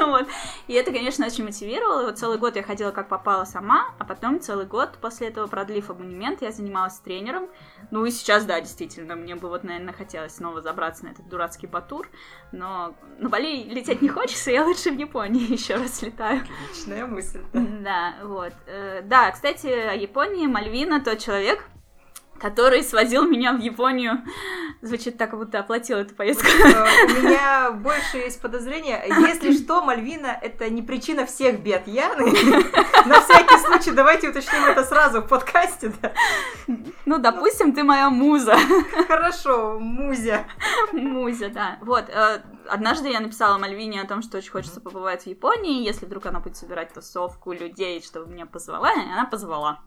вот. 0.06 0.26
И 0.68 0.74
это, 0.74 0.92
конечно, 0.92 1.26
очень 1.26 1.44
мотивировало. 1.44 2.04
Вот 2.04 2.18
целый 2.18 2.38
год 2.38 2.56
я 2.56 2.62
ходила 2.62 2.90
как 2.90 3.08
попала 3.08 3.44
сама, 3.44 3.94
а 3.98 4.04
потом 4.04 4.40
целый 4.40 4.66
год 4.66 4.98
после 5.00 5.28
этого, 5.28 5.46
продлив 5.46 5.90
абонемент, 5.90 6.42
я 6.42 6.52
занималась 6.52 6.98
тренером. 6.98 7.48
Ну 7.90 8.04
и 8.04 8.10
сейчас, 8.10 8.44
да, 8.44 8.60
действительно, 8.60 9.16
мне 9.16 9.34
бы 9.34 9.48
вот, 9.48 9.64
наверное, 9.64 9.94
хотелось 9.94 10.36
снова 10.36 10.60
забраться 10.60 11.04
на 11.04 11.10
этот 11.10 11.28
дурацкий 11.28 11.66
батур, 11.66 12.08
но 12.52 12.94
на 13.18 13.28
Бали 13.28 13.64
лететь 13.64 14.02
не 14.02 14.08
хочется, 14.08 14.50
я 14.50 14.64
лучше 14.64 14.90
в 14.90 14.98
Японии 14.98 15.42
еще 15.52 15.76
раз 15.76 16.02
летаю. 16.02 16.42
Отличная 16.70 17.06
мысль. 17.06 17.42
Да, 17.52 18.14
вот. 18.22 18.52
Э, 18.66 19.02
да, 19.02 19.30
кстати, 19.30 19.66
о 19.66 19.94
Японии 19.94 20.46
Мальвина 20.46 21.00
тот 21.00 21.18
человек, 21.18 21.64
который 22.42 22.82
свозил 22.82 23.24
меня 23.24 23.52
в 23.52 23.60
Японию. 23.60 24.20
Звучит 24.82 25.16
так, 25.16 25.30
как 25.30 25.38
будто 25.38 25.60
оплатил 25.60 25.98
эту 25.98 26.12
поездку. 26.12 26.48
Э, 26.48 26.86
у 27.06 27.22
меня 27.22 27.70
больше 27.70 28.16
есть 28.16 28.40
подозрения. 28.42 29.00
Если 29.06 29.52
что, 29.62 29.84
Мальвина— 29.84 30.36
это 30.42 30.68
не 30.68 30.82
причина 30.82 31.24
всех 31.24 31.60
бед 31.60 31.86
Яны. 31.86 32.24
На 33.06 33.20
всякий 33.20 33.58
случай 33.58 33.92
давайте 33.92 34.28
уточним 34.28 34.64
это 34.64 34.82
сразу 34.84 35.20
в 35.20 35.28
подкасте. 35.28 35.92
Да? 36.02 36.12
Ну, 37.06 37.18
допустим, 37.18 37.72
ты 37.72 37.84
моя 37.84 38.10
муза. 38.10 38.56
Хорошо, 39.06 39.78
музя. 39.78 40.44
Музя, 40.90 41.48
да. 41.48 41.78
Вот, 41.80 42.06
э, 42.08 42.40
однажды 42.72 43.10
я 43.10 43.20
написала 43.20 43.58
Мальвине 43.58 44.00
о 44.00 44.06
том, 44.06 44.22
что 44.22 44.38
очень 44.38 44.50
хочется 44.50 44.80
побывать 44.80 45.24
в 45.24 45.26
Японии, 45.26 45.84
если 45.84 46.06
вдруг 46.06 46.26
она 46.26 46.40
будет 46.40 46.56
собирать 46.56 46.92
тусовку 46.94 47.52
людей, 47.52 48.02
чтобы 48.02 48.32
меня 48.32 48.46
позвала, 48.46 48.92
и 48.92 49.00
она 49.00 49.26
позвала. 49.26 49.80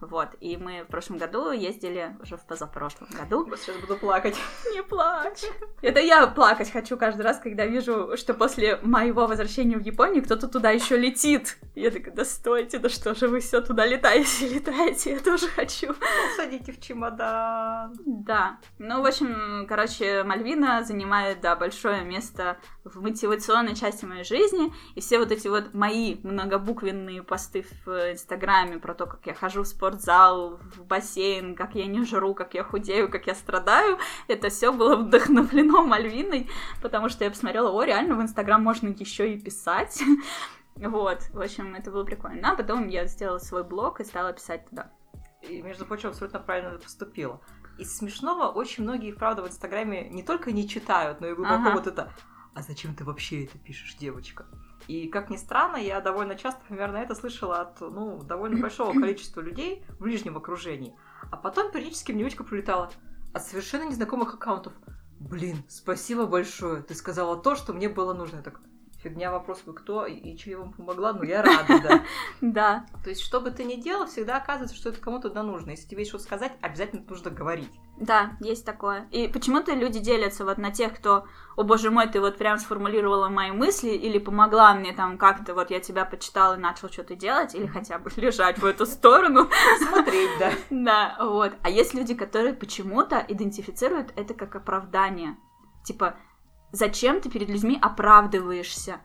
Вот, 0.00 0.30
и 0.40 0.56
мы 0.56 0.82
в 0.82 0.88
прошлом 0.88 1.18
году 1.18 1.52
ездили, 1.52 2.16
уже 2.20 2.36
в 2.36 2.44
позапрошлом 2.44 3.06
году. 3.10 3.44
Вот 3.44 3.60
сейчас 3.60 3.76
буду 3.76 3.96
плакать. 3.96 4.36
Не 4.72 4.82
плачь. 4.82 5.42
Это 5.80 6.00
я 6.00 6.26
плакать 6.26 6.72
хочу 6.72 6.96
каждый 6.96 7.22
раз, 7.22 7.38
когда 7.38 7.66
вижу, 7.66 8.16
что 8.16 8.34
после 8.34 8.78
моего 8.82 9.28
возвращения 9.28 9.76
в 9.76 9.82
Японию 9.82 10.24
кто-то 10.24 10.48
туда 10.48 10.70
еще 10.70 10.96
летит. 10.96 11.56
Я 11.76 11.92
такая, 11.92 12.12
да 12.14 12.24
стойте, 12.24 12.78
да 12.78 12.88
что 12.88 13.14
же 13.14 13.28
вы 13.28 13.38
все 13.38 13.60
туда 13.60 13.86
летаете, 13.86 14.48
летаете, 14.54 15.12
я 15.12 15.20
тоже 15.20 15.46
хочу. 15.46 15.94
Садите 16.36 16.72
в 16.72 16.80
чемодан. 16.80 17.94
Да. 18.04 18.58
Ну, 18.78 19.02
в 19.02 19.06
общем, 19.06 19.66
короче, 19.68 20.24
Мальвина 20.24 20.82
занимает, 20.82 21.40
да, 21.40 21.54
большое 21.54 22.02
место 22.02 22.21
в 22.84 23.00
мотивационной 23.00 23.74
части 23.74 24.04
моей 24.04 24.24
жизни, 24.24 24.72
и 24.94 25.00
все 25.00 25.18
вот 25.18 25.30
эти 25.30 25.48
вот 25.48 25.74
мои 25.74 26.16
многобуквенные 26.22 27.22
посты 27.22 27.64
в 27.84 28.12
Инстаграме 28.12 28.78
про 28.78 28.94
то, 28.94 29.06
как 29.06 29.26
я 29.26 29.34
хожу 29.34 29.62
в 29.62 29.66
спорт 29.66 29.92
спортзал, 29.92 30.58
в 30.76 30.84
бассейн, 30.84 31.54
как 31.54 31.74
я 31.74 31.86
не 31.86 32.04
жру, 32.04 32.34
как 32.34 32.54
я 32.54 32.64
худею, 32.64 33.10
как 33.10 33.26
я 33.26 33.34
страдаю. 33.34 33.98
Это 34.28 34.48
все 34.48 34.72
было 34.72 34.96
вдохновлено 34.96 35.82
Мальвиной, 35.86 36.48
потому 36.80 37.08
что 37.08 37.24
я 37.24 37.30
посмотрела, 37.30 37.70
о, 37.70 37.82
реально 37.84 38.16
в 38.16 38.22
Инстаграм 38.22 38.62
можно 38.62 38.88
еще 38.88 39.32
и 39.32 39.40
писать. 39.40 40.02
Вот, 40.74 41.18
в 41.34 41.40
общем, 41.40 41.74
это 41.74 41.90
было 41.90 42.02
прикольно. 42.02 42.52
А 42.52 42.56
потом 42.56 42.88
я 42.88 43.04
сделала 43.06 43.38
свой 43.38 43.62
блог 43.62 44.00
и 44.00 44.04
стала 44.04 44.32
писать 44.32 44.68
туда. 44.70 44.90
И, 45.42 45.60
между 45.60 45.84
прочим, 45.84 46.08
абсолютно 46.08 46.40
правильно 46.40 46.78
поступила. 46.78 47.42
Из 47.78 47.96
смешного 47.96 48.48
очень 48.48 48.82
многие, 48.82 49.12
правда, 49.12 49.42
в 49.42 49.48
Инстаграме 49.48 50.08
не 50.08 50.22
только 50.22 50.52
не 50.52 50.68
читают, 50.68 51.20
но 51.20 51.28
и 51.28 51.34
глубоко 51.34 51.68
ага. 51.68 51.72
вот 51.72 51.86
это 51.86 52.12
«А 52.54 52.62
зачем 52.62 52.94
ты 52.94 53.04
вообще 53.04 53.44
это 53.44 53.58
пишешь, 53.58 53.94
девочка?» 53.94 54.46
И, 54.88 55.08
как 55.08 55.30
ни 55.30 55.36
странно, 55.36 55.76
я 55.76 56.00
довольно 56.00 56.34
часто 56.34 56.60
примерно 56.66 56.96
это 56.96 57.14
слышала 57.14 57.60
от, 57.60 57.80
ну, 57.80 58.22
довольно 58.22 58.60
большого 58.60 58.92
количества 58.92 59.40
людей 59.40 59.84
в 59.88 60.02
ближнем 60.02 60.36
окружении. 60.36 60.94
А 61.30 61.36
потом 61.36 61.70
периодически 61.70 62.12
мне 62.12 62.20
девочка 62.20 62.44
прилетала 62.44 62.90
от 63.32 63.44
совершенно 63.44 63.88
незнакомых 63.88 64.34
аккаунтов. 64.34 64.72
Блин, 65.20 65.58
спасибо 65.68 66.26
большое, 66.26 66.82
ты 66.82 66.94
сказала 66.94 67.36
то, 67.36 67.54
что 67.54 67.72
мне 67.72 67.88
было 67.88 68.12
нужно. 68.12 68.36
Я 68.36 68.42
так, 68.42 68.60
фигня 69.02 69.30
вопрос, 69.30 69.62
вы 69.66 69.74
кто 69.74 70.06
и, 70.06 70.36
что 70.36 70.50
я 70.50 70.58
вам 70.58 70.72
помогла, 70.72 71.12
ну 71.12 71.22
я 71.22 71.42
рада, 71.42 71.80
да. 71.82 72.02
Да. 72.40 72.86
То 73.02 73.10
есть, 73.10 73.22
что 73.22 73.40
бы 73.40 73.50
ты 73.50 73.64
ни 73.64 73.76
делал, 73.76 74.06
всегда 74.06 74.36
оказывается, 74.36 74.76
что 74.76 74.90
это 74.90 75.00
кому-то 75.00 75.30
да 75.30 75.42
нужно. 75.42 75.70
Если 75.70 75.88
тебе 75.88 76.00
есть 76.00 76.10
что 76.10 76.18
сказать, 76.18 76.52
обязательно 76.60 77.04
нужно 77.08 77.30
говорить. 77.30 77.70
Да, 77.98 78.32
есть 78.40 78.64
такое. 78.64 79.06
И 79.10 79.28
почему-то 79.28 79.74
люди 79.74 80.00
делятся 80.00 80.44
вот 80.44 80.58
на 80.58 80.70
тех, 80.70 80.96
кто, 80.96 81.26
о 81.56 81.62
боже 81.62 81.90
мой, 81.90 82.08
ты 82.08 82.20
вот 82.20 82.36
прям 82.36 82.58
сформулировала 82.58 83.28
мои 83.28 83.50
мысли, 83.50 83.90
или 83.90 84.18
помогла 84.18 84.74
мне 84.74 84.92
там 84.92 85.18
как-то, 85.18 85.54
вот 85.54 85.70
я 85.70 85.80
тебя 85.80 86.04
почитала 86.04 86.54
и 86.54 86.58
начал 86.58 86.88
что-то 86.88 87.14
делать, 87.14 87.54
или 87.54 87.66
хотя 87.66 87.98
бы 87.98 88.10
лежать 88.16 88.58
в 88.58 88.64
эту 88.64 88.86
сторону. 88.86 89.48
Смотреть, 89.88 90.30
да. 90.38 90.52
Да, 90.70 91.16
вот. 91.20 91.52
А 91.62 91.70
есть 91.70 91.94
люди, 91.94 92.14
которые 92.14 92.54
почему-то 92.54 93.24
идентифицируют 93.28 94.12
это 94.16 94.34
как 94.34 94.56
оправдание. 94.56 95.36
Типа, 95.84 96.16
Зачем 96.72 97.20
ты 97.20 97.30
перед 97.30 97.48
людьми 97.48 97.78
оправдываешься? 97.80 99.00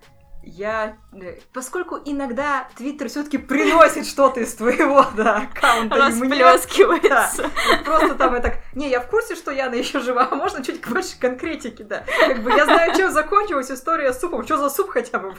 Я, 0.50 0.96
э, 1.12 1.40
поскольку 1.52 2.00
иногда 2.06 2.70
Твиттер 2.78 3.10
все-таки 3.10 3.38
приносит 3.38 4.08
что-то 4.08 4.40
из 4.40 4.56
твоего 4.56 5.06
да, 5.18 5.40
аккаунта. 5.40 5.98
Расплескивается. 5.98 7.44
Да. 7.44 7.78
Просто 7.84 8.16
там 8.16 8.34
это... 8.34 8.54
Не, 8.74 8.90
я 8.90 9.02
в 9.02 9.10
курсе, 9.10 9.36
что 9.36 9.52
Яна 9.52 9.76
еще 9.76 10.00
жива, 10.00 10.26
а 10.32 10.36
можно 10.36 10.64
чуть 10.64 10.88
больше 10.88 11.20
конкретики, 11.20 11.84
да. 11.84 12.06
Как 12.22 12.42
бы 12.44 12.52
я 12.52 12.64
знаю, 12.64 12.96
чем 12.96 13.12
закончилась 13.12 13.70
история 13.70 14.14
с 14.14 14.22
супом. 14.22 14.46
Что 14.46 14.56
за 14.56 14.70
суп 14.70 14.92
хотя 14.92 15.20
бы 15.20 15.32
был? 15.32 15.38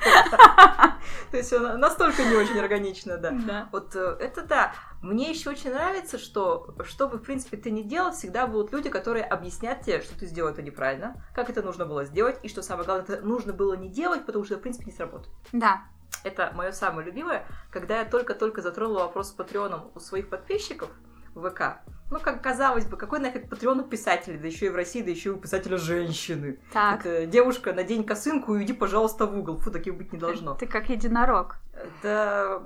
То 1.30 1.36
есть 1.38 1.52
настолько 1.52 2.24
не 2.24 2.36
очень 2.36 2.58
органично, 2.58 3.16
да. 3.16 3.30
Да. 3.30 3.68
Вот 3.72 3.96
э, 3.96 4.18
это 4.20 4.42
да. 4.42 4.74
Мне 5.02 5.30
еще 5.30 5.50
очень 5.50 5.72
нравится, 5.72 6.18
что 6.18 6.74
что 6.84 7.08
бы, 7.08 7.18
в 7.18 7.22
принципе, 7.22 7.56
ты 7.56 7.70
ни 7.70 7.82
делал, 7.82 8.12
всегда 8.12 8.46
будут 8.46 8.72
люди, 8.72 8.90
которые 8.90 9.24
объяснят 9.24 9.80
тебе, 9.80 10.00
что 10.00 10.18
ты 10.18 10.26
сделал 10.26 10.50
это 10.50 10.62
неправильно, 10.62 11.24
как 11.34 11.50
это 11.50 11.62
нужно 11.62 11.86
было 11.86 12.04
сделать, 12.04 12.38
и 12.42 12.48
что 12.48 12.62
самое 12.62 12.84
главное, 12.84 13.04
это 13.04 13.24
нужно 13.24 13.52
было 13.52 13.74
не 13.74 13.88
делать, 13.88 14.26
потому 14.26 14.44
что, 14.44 14.56
в 14.56 14.60
принципе, 14.60 14.86
не 14.86 14.92
сработает. 14.92 15.32
Да. 15.52 15.84
Это 16.24 16.52
мое 16.54 16.72
самое 16.72 17.06
любимое, 17.06 17.46
когда 17.70 18.00
я 18.00 18.04
только-только 18.04 18.60
затронула 18.60 19.00
вопрос 19.00 19.28
с 19.28 19.32
Патреоном 19.32 19.90
у 19.94 20.00
своих 20.00 20.28
подписчиков, 20.28 20.90
ВК. 21.42 21.80
Ну, 22.10 22.20
как 22.20 22.42
казалось 22.42 22.86
бы, 22.86 22.96
какой 22.96 23.18
нафиг 23.18 23.50
патреон 23.50 23.80
у 23.80 23.84
писателей, 23.84 24.38
да 24.38 24.46
еще 24.46 24.66
и 24.66 24.68
в 24.70 24.74
России, 24.74 25.02
да 25.02 25.10
еще 25.10 25.30
и 25.30 25.32
у 25.32 25.36
писателя 25.36 25.76
женщины. 25.76 26.58
Так. 26.72 27.04
Это 27.04 27.26
девушка, 27.26 27.74
надень 27.74 28.04
косынку 28.04 28.54
и 28.54 28.58
уйди, 28.58 28.72
пожалуйста, 28.72 29.26
в 29.26 29.38
угол. 29.38 29.58
Фу, 29.58 29.70
таких 29.70 29.94
быть 29.96 30.12
не 30.12 30.18
должно. 30.18 30.54
Ты 30.54 30.66
как 30.66 30.88
единорог. 30.88 31.56
Да, 32.02 32.62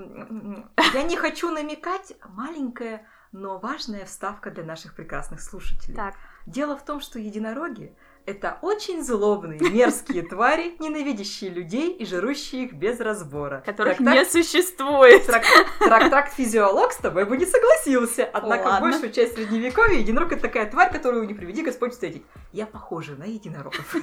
я 0.94 1.02
не 1.02 1.16
хочу 1.16 1.50
намекать, 1.50 2.14
маленькая, 2.28 3.04
но 3.32 3.58
важная 3.58 4.04
вставка 4.04 4.50
для 4.50 4.62
наших 4.62 4.94
прекрасных 4.94 5.40
слушателей. 5.40 5.96
Так. 5.96 6.14
Дело 6.46 6.76
в 6.76 6.84
том, 6.84 7.00
что 7.00 7.18
единороги 7.18 7.96
это 8.26 8.58
очень 8.62 9.02
злобные, 9.02 9.58
мерзкие 9.58 10.22
твари, 10.22 10.76
ненавидящие 10.78 11.50
людей 11.50 11.92
и 11.92 12.06
жрущие 12.06 12.64
их 12.64 12.72
без 12.74 13.00
разбора. 13.00 13.62
Которых 13.66 13.98
не 14.00 14.24
существует. 14.24 15.28
Трак- 15.28 15.44
Трактат-физиолог 15.80 16.92
с 16.92 16.96
тобой 16.98 17.24
бы 17.24 17.36
не 17.36 17.46
согласился. 17.46 18.24
Однако 18.32 18.78
большую 18.80 19.12
часть 19.12 19.34
средневековья 19.34 19.98
единорог 19.98 20.32
это 20.32 20.42
такая 20.42 20.70
тварь, 20.70 20.92
которую 20.92 21.26
не 21.26 21.34
приведи 21.34 21.62
Господь 21.62 21.92
встретить. 21.92 22.24
Я 22.52 22.66
похожа 22.66 23.16
на 23.16 23.24
единорогов. 23.24 23.94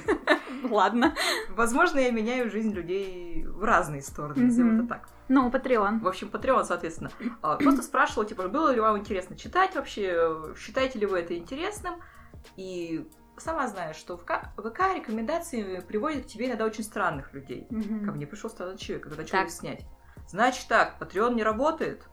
Ладно. 0.68 1.14
Возможно, 1.50 1.98
я 1.98 2.10
меняю 2.10 2.50
жизнь 2.50 2.72
людей 2.72 3.44
в 3.46 3.64
разные 3.64 4.02
стороны, 4.02 4.44
назовем 4.44 4.80
это 4.80 4.88
так. 4.88 5.08
Ну, 5.28 5.48
Patreon. 5.48 6.00
В 6.00 6.08
общем, 6.08 6.28
Patreon, 6.28 6.64
соответственно. 6.64 7.10
А, 7.40 7.56
Просто 7.56 7.82
спрашивала, 7.82 8.26
типа, 8.26 8.48
было 8.48 8.72
ли 8.74 8.80
вам 8.80 8.98
интересно 8.98 9.36
читать 9.36 9.74
вообще, 9.76 10.54
считаете 10.58 10.98
ли 10.98 11.06
вы 11.06 11.20
это 11.20 11.36
интересным? 11.36 11.94
И 12.56 13.06
сама 13.40 13.66
знаешь, 13.68 13.96
что 13.96 14.16
в 14.16 14.20
ВК 14.22 14.80
рекомендации 14.94 15.80
приводят 15.80 16.24
к 16.24 16.28
тебе 16.28 16.46
иногда 16.46 16.64
очень 16.64 16.84
странных 16.84 17.32
людей. 17.32 17.66
Мгм. 17.70 18.04
Ко 18.04 18.12
мне 18.12 18.26
пришел 18.26 18.50
странный 18.50 18.78
человек, 18.78 19.04
когда 19.08 19.24
Так. 19.24 19.40
объяснять. 19.42 19.84
Значит 20.28 20.68
так, 20.68 20.94
Patreon 21.00 21.34
не 21.34 21.42
работает. 21.42 22.04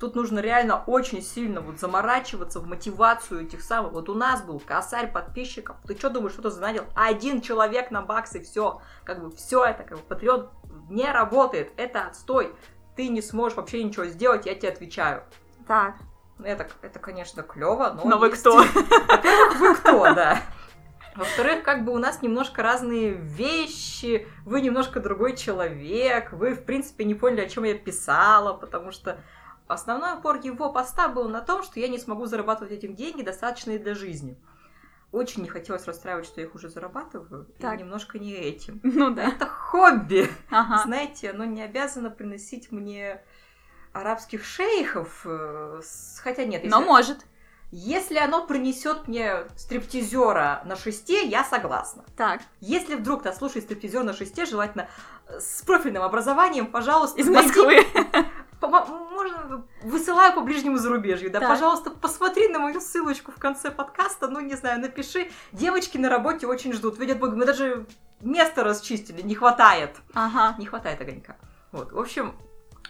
Тут 0.00 0.16
нужно 0.16 0.40
реально 0.40 0.82
очень 0.86 1.22
сильно 1.22 1.60
вот 1.60 1.78
заморачиваться 1.78 2.58
в 2.60 2.66
мотивацию 2.66 3.42
этих 3.42 3.62
самых. 3.62 3.92
Вот 3.92 4.08
у 4.08 4.14
нас 4.14 4.42
был 4.42 4.58
косарь 4.58 5.12
подписчиков. 5.12 5.76
Ты 5.86 5.96
что 5.96 6.10
думаешь, 6.10 6.32
что 6.32 6.42
ты 6.42 6.50
занадел? 6.50 6.84
Один 6.96 7.40
человек 7.40 7.90
на 7.90 8.02
баксы, 8.02 8.40
все. 8.40 8.80
Как 9.04 9.22
бы 9.22 9.30
все 9.30 9.64
это, 9.64 9.84
как 9.84 9.98
бы 9.98 10.14
Patreon 10.14 10.50
не 10.90 11.10
работает. 11.10 11.72
Это 11.76 12.06
отстой. 12.06 12.54
Ты 12.96 13.08
не 13.08 13.22
сможешь 13.22 13.56
вообще 13.56 13.82
ничего 13.84 14.06
сделать, 14.06 14.44
я 14.46 14.54
тебе 14.54 14.70
отвечаю. 14.70 15.22
Так. 15.68 15.94
Это, 16.42 16.66
это 16.80 16.98
конечно, 16.98 17.42
клево, 17.44 17.92
но... 17.94 18.04
Но 18.10 18.18
вы 18.18 18.28
есть- 18.28 18.40
кто? 18.40 18.56
Во-первых, 19.08 19.60
вы 19.60 19.74
кто, 19.76 20.14
да. 20.14 20.42
Во-вторых, 21.14 21.62
как 21.62 21.84
бы 21.84 21.92
у 21.92 21.98
нас 21.98 22.22
немножко 22.22 22.62
разные 22.62 23.10
вещи, 23.12 24.26
вы 24.44 24.60
немножко 24.60 25.00
другой 25.00 25.36
человек, 25.36 26.32
вы, 26.32 26.54
в 26.54 26.64
принципе, 26.64 27.04
не 27.04 27.14
поняли, 27.14 27.42
о 27.42 27.48
чем 27.48 27.64
я 27.64 27.74
писала, 27.74 28.54
потому 28.54 28.92
что 28.92 29.20
основной 29.66 30.14
упор 30.18 30.40
его 30.42 30.72
поста 30.72 31.08
был 31.08 31.28
на 31.28 31.40
том, 31.40 31.62
что 31.62 31.80
я 31.80 31.88
не 31.88 31.98
смогу 31.98 32.26
зарабатывать 32.26 32.72
этим 32.72 32.94
деньги, 32.94 33.22
достаточные 33.22 33.78
для 33.78 33.94
жизни. 33.94 34.36
Очень 35.12 35.42
не 35.42 35.48
хотелось 35.50 35.86
расстраивать, 35.86 36.24
что 36.24 36.40
я 36.40 36.46
их 36.46 36.54
уже 36.54 36.70
зарабатываю, 36.70 37.46
Так. 37.60 37.74
и 37.74 37.78
немножко 37.82 38.18
не 38.18 38.32
этим. 38.32 38.80
Ну 38.84 39.10
да. 39.10 39.24
Это 39.28 39.46
хобби. 39.46 40.28
Ага. 40.50 40.82
Знаете, 40.84 41.30
оно 41.30 41.44
не 41.44 41.62
обязано 41.62 42.10
приносить 42.10 42.72
мне 42.72 43.20
арабских 43.92 44.42
шейхов, 44.44 45.26
э, 45.26 45.82
хотя 46.22 46.44
нет, 46.46 46.62
Но 46.64 46.78
если- 46.78 46.88
может. 46.88 47.18
Если 47.74 48.18
оно 48.18 48.46
принесет 48.46 49.08
мне 49.08 49.44
стриптизера 49.56 50.62
на 50.66 50.76
шесте, 50.76 51.24
я 51.26 51.42
согласна. 51.42 52.04
Так. 52.16 52.42
Если 52.60 52.94
вдруг 52.94 53.22
ты 53.22 53.32
слушаешь 53.32 53.64
стриптизер 53.64 54.04
на 54.04 54.12
шесте, 54.12 54.44
желательно 54.44 54.88
э, 55.26 55.40
с 55.40 55.62
профильным 55.62 56.02
образованием, 56.02 56.66
пожалуйста, 56.66 57.18
Из 57.18 57.26
найди- 57.26 57.48
Москвы. 57.48 57.86
Можно 58.60 59.64
высылаю 59.82 60.34
по 60.34 60.40
ближнему 60.42 60.76
зарубежью, 60.76 61.30
да, 61.32 61.40
Так. 61.40 61.48
пожалуйста, 61.48 61.90
посмотри 61.90 62.48
на 62.48 62.58
мою 62.60 62.80
ссылочку 62.80 63.32
в 63.32 63.36
конце 63.36 63.70
подкаста, 63.70 64.28
ну 64.28 64.40
не 64.40 64.54
знаю, 64.54 64.80
напиши. 64.80 65.30
Девочки 65.52 65.98
на 65.98 66.08
работе 66.08 66.46
очень 66.46 66.72
ждут. 66.72 66.98
Видят 66.98 67.18
Бог, 67.18 67.32
мы 67.34 67.44
даже 67.44 67.86
место 68.20 68.62
расчистили, 68.62 69.22
не 69.22 69.34
хватает. 69.34 69.96
Ага. 70.14 70.54
Не 70.58 70.66
хватает 70.66 71.00
огонька. 71.00 71.36
Вот, 71.72 71.90
в 71.92 71.98
общем, 71.98 72.36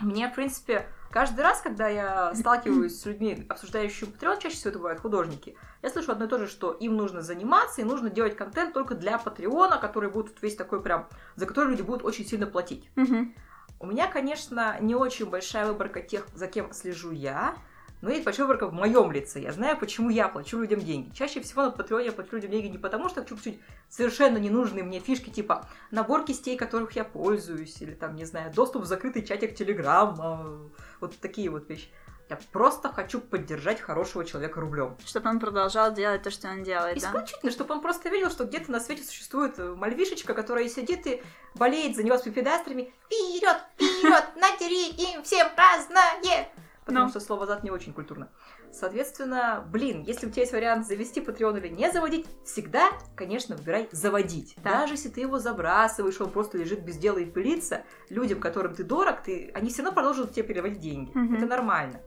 мне, 0.01 0.29
в 0.29 0.35
принципе, 0.35 0.87
каждый 1.13 1.43
раз, 1.43 1.61
когда 1.61 1.89
я 1.89 2.35
сталкиваюсь 2.35 2.99
с 2.99 3.07
людьми, 3.07 3.47
обсуждающими 3.49 4.09
Patreon, 4.09 4.41
чаще 4.41 4.57
всего 4.57 4.71
это 4.71 4.79
бывают 4.79 5.01
художники, 5.01 5.57
я 5.83 5.91
слышу 5.91 6.13
одно 6.13 6.25
и 6.25 6.29
то 6.29 6.39
же, 6.39 6.49
что 6.49 6.73
им 6.73 6.97
нужно 6.97 7.23
заниматься 7.23 7.81
и 7.81 7.85
нужно 7.85 8.11
делать 8.11 8.37
контент 8.37 8.73
только 8.73 8.95
для 8.95 9.19
Патреона, 9.19 9.79
который 9.79 10.11
будет 10.11 10.41
весь 10.43 10.57
такой 10.57 10.83
прям, 10.83 11.09
за 11.37 11.47
который 11.47 11.71
люди 11.71 11.83
будут 11.83 12.05
очень 12.05 12.27
сильно 12.27 12.47
платить. 12.47 12.91
Мгм. 12.97 13.35
У 13.79 13.87
меня, 13.87 14.07
конечно, 14.07 14.77
не 14.81 14.95
очень 14.95 15.29
большая 15.29 15.67
выборка 15.67 16.01
тех, 16.01 16.27
за 16.35 16.47
кем 16.47 16.73
слежу 16.73 17.11
я, 17.11 17.57
но 18.03 18.11
есть 18.11 18.25
большая 18.25 18.47
выборка 18.47 18.67
в 18.67 18.73
моем 18.75 19.11
лице. 19.13 19.41
Я 19.41 19.53
знаю, 19.53 19.79
почему 19.79 20.11
я 20.11 20.29
плачу 20.29 20.59
людям 20.59 20.81
деньги. 20.81 21.15
Чаще 21.15 21.41
всего 21.41 21.63
на 21.63 21.71
Патреоне 21.71 22.07
я 22.07 22.13
плачу 22.13 22.31
людям 22.33 22.51
деньги 22.51 22.67
не 22.67 22.79
потому, 22.79 23.09
что 23.09 23.21
хочу 23.21 23.37
получить 23.37 23.61
совершенно 23.89 24.39
ненужные 24.39 24.83
мне 24.83 24.99
фишки, 24.99 25.31
типа 25.31 25.67
набор 25.93 26.25
кистей, 26.25 26.57
которых 26.57 26.93
я 26.93 27.05
пользуюсь, 27.05 27.81
или 27.81 27.95
там, 27.95 28.17
не 28.17 28.25
знаю, 28.25 28.53
доступ 28.53 28.83
в 28.83 28.87
закрытый 28.87 29.25
чатик 29.25 29.55
Телеграма, 29.55 30.59
вот 31.01 31.17
такие 31.19 31.49
вот 31.49 31.69
вещи. 31.71 31.89
Я 32.29 32.39
просто 32.51 32.89
хочу 32.89 33.21
поддержать 33.21 33.81
хорошего 33.81 34.25
человека 34.25 34.61
рублем. 34.61 34.97
Чтобы 35.05 35.29
он 35.29 35.39
продолжал 35.39 35.93
делать 35.93 36.23
то, 36.23 36.31
что 36.31 36.49
он 36.49 36.63
делает, 36.63 36.99
да? 36.99 37.09
Исключительно, 37.09 37.53
чтобы 37.53 37.75
он 37.75 37.83
просто 37.83 38.09
видел, 38.09 38.31
что 38.31 38.45
где-то 38.45 38.73
на 38.73 38.81
свете 38.81 39.05
существует 39.05 39.59
э, 39.59 39.75
мальвишечка, 39.75 40.33
которая 40.33 40.69
сидит 40.69 41.07
и 41.07 41.23
болеет 41.55 41.95
за 41.95 42.03
него 42.03 42.17
с 42.17 42.23
пипедастрами. 42.23 42.93
Вперед, 43.05 43.59
вперед, 43.75 44.25
натери 44.37 45.13
им 45.13 45.23
всем 45.23 45.47
разное! 45.57 46.49
Потому 46.85 47.05
Ну. 47.07 47.11
что 47.11 47.21
слово 47.21 47.47
«зад» 47.47 47.63
не 47.63 47.71
очень 47.71 47.93
культурно. 47.93 48.29
Соответственно, 48.73 49.65
блин, 49.71 50.03
если 50.03 50.27
у 50.27 50.31
тебя 50.31 50.43
есть 50.43 50.53
вариант 50.53 50.87
завести 50.87 51.21
Patreon 51.21 51.59
или 51.59 51.69
не 51.69 51.91
заводить, 51.93 52.27
всегда, 52.45 52.91
конечно, 53.15 53.55
выбирай 53.57 53.89
заводить. 53.93 54.55
Да. 54.57 54.81
Даже 54.81 54.95
если 54.95 55.09
ты 55.09 55.21
его 55.21 55.39
забрасываешь, 55.39 56.21
он 56.21 56.31
просто 56.31 56.59
лежит 56.59 56.85
без 56.85 56.97
дела 56.97 57.19
и 57.19 57.25
пылится, 57.25 57.83
людям, 58.11 58.41
которым 58.41 58.75
ты 58.75 58.83
дорог, 58.83 59.23
ты, 59.23 59.51
они 59.55 59.71
все 59.71 59.83
равно 59.83 59.95
продолжат 59.95 60.33
тебе 60.33 60.43
переводить 60.43 60.81
деньги. 60.81 61.11
Мгм. 61.15 61.37
Это 61.37 61.47
нормально. 61.47 62.01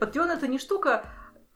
Patreon 0.00 0.26
это 0.30 0.46
не 0.46 0.58
штука, 0.58 1.04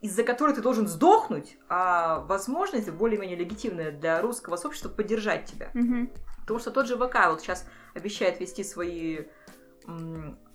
из-за 0.01 0.23
которой 0.23 0.55
ты 0.55 0.61
должен 0.61 0.87
сдохнуть, 0.87 1.57
а 1.69 2.21
возможность 2.21 2.89
более-менее 2.89 3.37
легитимная 3.37 3.91
для 3.91 4.21
русского 4.21 4.55
сообщества 4.57 4.89
поддержать 4.89 5.45
тебя. 5.45 5.69
Мгм. 5.73 6.09
Потому 6.41 6.59
что 6.59 6.71
тот 6.71 6.87
же 6.87 6.97
ВК 6.97 7.27
вот 7.27 7.41
сейчас 7.41 7.65
обещает 7.93 8.39
вести 8.41 8.63
свои 8.65 9.25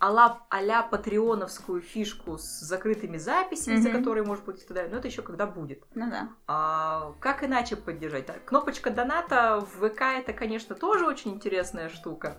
а-ля, 0.01 0.83
патреоновскую 0.83 1.81
фишку 1.81 2.39
с 2.39 2.61
закрытыми 2.61 3.17
записями, 3.19 3.77
за 3.77 3.89
Мгм. 3.91 3.99
которые 3.99 4.25
может 4.25 4.45
быть 4.45 4.63
и 4.63 4.65
так 4.67 4.75
далее. 4.75 4.91
Но 4.93 4.99
это 4.99 5.09
еще 5.09 5.23
когда 5.23 5.47
будет. 5.47 5.85
Ну 5.95 6.11
да. 6.11 6.29
А 6.47 7.13
как 7.21 7.45
иначе 7.45 7.77
поддержать? 7.77 8.27
Кнопочка 8.45 8.91
доната 8.91 9.61
в 9.61 9.89
ВК 9.89 10.01
это, 10.03 10.33
конечно, 10.33 10.75
тоже 10.75 11.07
очень 11.07 11.33
интересная 11.33 11.89
штука. 11.89 12.37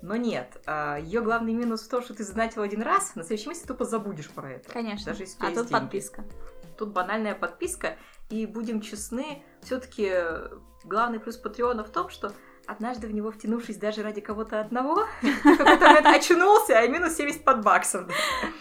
Но 0.00 0.14
нет, 0.14 0.60
ее 1.02 1.20
главный 1.22 1.52
минус 1.54 1.82
в 1.82 1.90
том, 1.90 2.02
что 2.02 2.14
ты 2.14 2.22
задонатил 2.22 2.62
один 2.62 2.82
раз, 2.82 3.16
на 3.16 3.24
следующий 3.24 3.48
месяц 3.48 3.62
тупо 3.64 3.84
забудешь 3.84 4.30
про 4.30 4.52
это. 4.52 4.70
Конечно. 4.72 5.06
Даже 5.06 5.24
если 5.24 5.44
а 5.44 5.48
тут 5.48 5.68
деньги. 5.68 5.72
подписка. 5.72 6.24
Тут 6.76 6.90
банальная 6.90 7.34
подписка, 7.34 7.96
и 8.30 8.46
будем 8.46 8.80
честны, 8.80 9.42
все-таки 9.62 10.12
главный 10.84 11.18
плюс 11.18 11.36
Патреона 11.36 11.82
в 11.82 11.90
том, 11.90 12.10
что 12.10 12.32
однажды 12.68 13.06
в 13.06 13.14
него 13.14 13.30
втянувшись 13.30 13.78
даже 13.78 14.02
ради 14.02 14.20
кого-то 14.20 14.60
одного, 14.60 15.06
в 15.22 15.56
какой-то 15.56 15.86
момент 15.86 16.06
очнулся, 16.06 16.78
а 16.78 16.86
минус 16.86 17.14
70 17.16 17.62
баксов. 17.62 18.06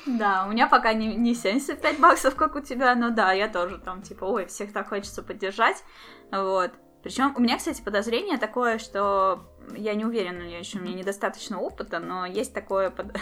Да, 0.05 0.45
у 0.47 0.51
меня 0.51 0.67
пока 0.67 0.93
не, 0.93 1.15
не 1.15 1.35
75 1.35 1.99
баксов, 1.99 2.35
как 2.35 2.55
у 2.55 2.61
тебя, 2.61 2.95
но 2.95 3.09
да, 3.09 3.33
я 3.33 3.47
тоже 3.47 3.77
там, 3.77 4.01
типа, 4.01 4.25
ой, 4.25 4.45
всех 4.47 4.73
так 4.73 4.89
хочется 4.89 5.21
поддержать, 5.21 5.83
вот. 6.31 6.71
Причем 7.03 7.33
у 7.37 7.39
меня, 7.39 7.57
кстати, 7.57 7.81
подозрение 7.81 8.37
такое, 8.37 8.79
что 8.79 9.45
я 9.75 9.93
не 9.93 10.03
уверена, 10.03 10.41
я 10.43 10.59
еще 10.59 10.79
у 10.79 10.81
меня 10.81 10.95
недостаточно 10.95 11.59
опыта, 11.59 11.99
но 11.99 12.25
есть 12.25 12.53
такое 12.53 12.89
под... 12.89 13.15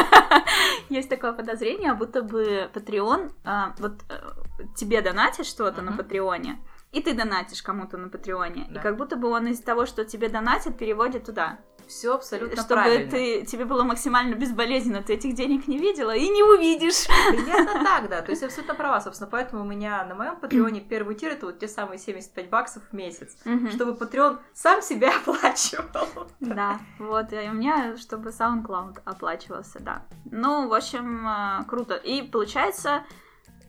есть 0.88 1.08
такое 1.08 1.32
подозрение, 1.32 1.94
будто 1.94 2.22
бы 2.22 2.68
Patreon, 2.74 3.32
а, 3.44 3.74
вот 3.78 4.02
э, 4.08 4.32
тебе 4.76 5.00
донатит 5.02 5.46
что-то 5.46 5.82
на. 5.82 5.92
Патреоне, 5.92 6.58
и 6.92 7.02
ты 7.02 7.12
донатишь 7.14 7.62
кому-то 7.62 7.96
на 7.98 8.08
Патреоне, 8.08 8.66
Да. 8.70 8.80
и 8.80 8.82
как 8.82 8.96
будто 8.96 9.16
бы 9.16 9.28
он 9.28 9.46
из 9.48 9.60
того, 9.60 9.86
что 9.86 10.04
тебе 10.04 10.28
донатит, 10.28 10.78
переводит 10.78 11.24
туда. 11.24 11.58
Все 11.86 12.14
абсолютно 12.14 12.56
чтобы 12.56 12.82
правильно. 12.82 13.08
ты, 13.12 13.44
тебе 13.46 13.64
было 13.64 13.84
максимально 13.84 14.34
безболезненно, 14.34 15.04
ты 15.04 15.14
этих 15.14 15.36
денег 15.36 15.68
не 15.68 15.78
видела 15.78 16.16
и 16.16 16.28
не 16.28 16.42
увидишь. 16.42 17.06
Примерно 17.28 17.74
так, 17.84 18.08
да. 18.08 18.22
То 18.22 18.32
есть 18.32 18.42
абсолютно 18.42 18.74
права, 18.74 19.00
собственно. 19.00 19.30
Поэтому 19.30 19.62
у 19.62 19.64
меня 19.64 20.04
на 20.04 20.16
моем 20.16 20.34
Патреоне 20.34 20.80
первый 20.88 21.14
тир 21.14 21.30
это 21.30 21.46
вот 21.46 21.60
те 21.60 21.68
самые 21.68 21.98
75 22.00 22.50
баксов 22.50 22.82
в 22.90 22.92
месяц. 22.92 23.36
Чтобы 23.72 23.94
Патреон 23.94 24.40
сам 24.52 24.82
себя 24.82 25.12
оплачивал. 25.24 26.26
Да, 26.40 26.80
вот, 26.98 27.32
и 27.32 27.36
у 27.48 27.52
меня, 27.52 27.96
чтобы 27.96 28.30
SoundCloud 28.30 29.02
оплачивался, 29.04 29.78
да. 29.80 30.02
Ну, 30.24 30.66
в 30.66 30.74
общем, 30.74 31.24
э, 31.28 31.64
круто. 31.68 31.94
И 31.94 32.22
получается, 32.22 33.04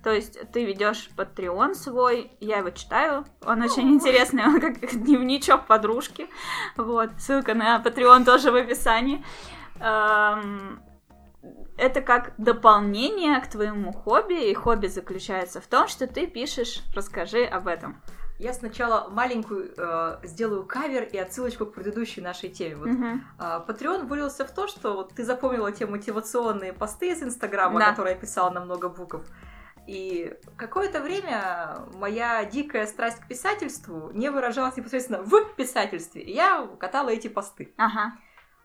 то 0.08 0.14
есть 0.14 0.40
ты 0.54 0.64
ведешь 0.64 1.10
Patreon 1.18 1.74
свой, 1.74 2.32
я 2.40 2.60
его 2.60 2.70
читаю, 2.70 3.26
он 3.46 3.62
очень 3.62 3.90
интересный, 3.90 4.46
он 4.46 4.62
как 4.62 4.80
дневничок 4.80 5.68
подружки, 5.68 6.30
вот, 6.78 7.10
ссылка 7.20 7.54
на 7.54 7.82
Patreon 7.84 8.24
тоже 8.24 8.52
в 8.52 8.56
описании. 8.56 9.22
Эм, 9.82 10.80
это 11.76 12.00
как 12.00 12.32
дополнение 12.38 13.38
к 13.42 13.48
твоему 13.48 13.92
хобби, 13.92 14.50
и 14.50 14.54
хобби 14.54 14.88
заключается 14.88 15.60
в 15.60 15.68
том, 15.68 15.90
что 15.90 16.08
ты 16.08 16.26
пишешь, 16.26 16.84
расскажи 16.96 17.44
об 17.44 17.68
этом. 17.68 18.02
Я 18.40 18.54
сначала 18.54 19.10
маленькую 19.10 19.74
э, 19.78 20.20
сделаю 20.24 20.64
кавер 20.64 21.04
и 21.04 21.18
отсылочку 21.18 21.66
к 21.66 21.74
предыдущей 21.74 22.22
нашей 22.22 22.50
теме. 22.50 22.76
Вот, 22.76 22.88
Мгм. 22.88 23.24
а, 23.40 23.66
Patreon 23.68 24.06
вылился 24.06 24.46
в 24.46 24.52
то, 24.52 24.68
что 24.68 24.94
вот 24.94 25.16
ты 25.16 25.26
запомнила 25.26 25.72
те 25.72 25.86
мотивационные 25.86 26.72
посты 26.72 27.10
из 27.12 27.22
Инстаграма, 27.24 27.80
Да. 27.80 27.90
которые 27.90 28.14
я 28.14 28.22
писала 28.22 28.52
на 28.52 28.64
много 28.64 28.88
букв. 28.90 29.22
И 29.88 30.38
какое-то 30.58 31.02
время 31.02 31.78
моя 31.94 32.44
дикая 32.44 32.86
страсть 32.88 33.20
к 33.20 33.28
писательству 33.28 34.12
не 34.12 34.30
выражалась 34.30 34.76
непосредственно 34.76 35.22
в 35.22 35.56
писательстве. 35.56 36.22
И 36.22 36.34
я 36.34 36.68
катала 36.78 37.10
эти 37.10 37.30
посты. 37.30 37.74
Ага. 37.78 38.18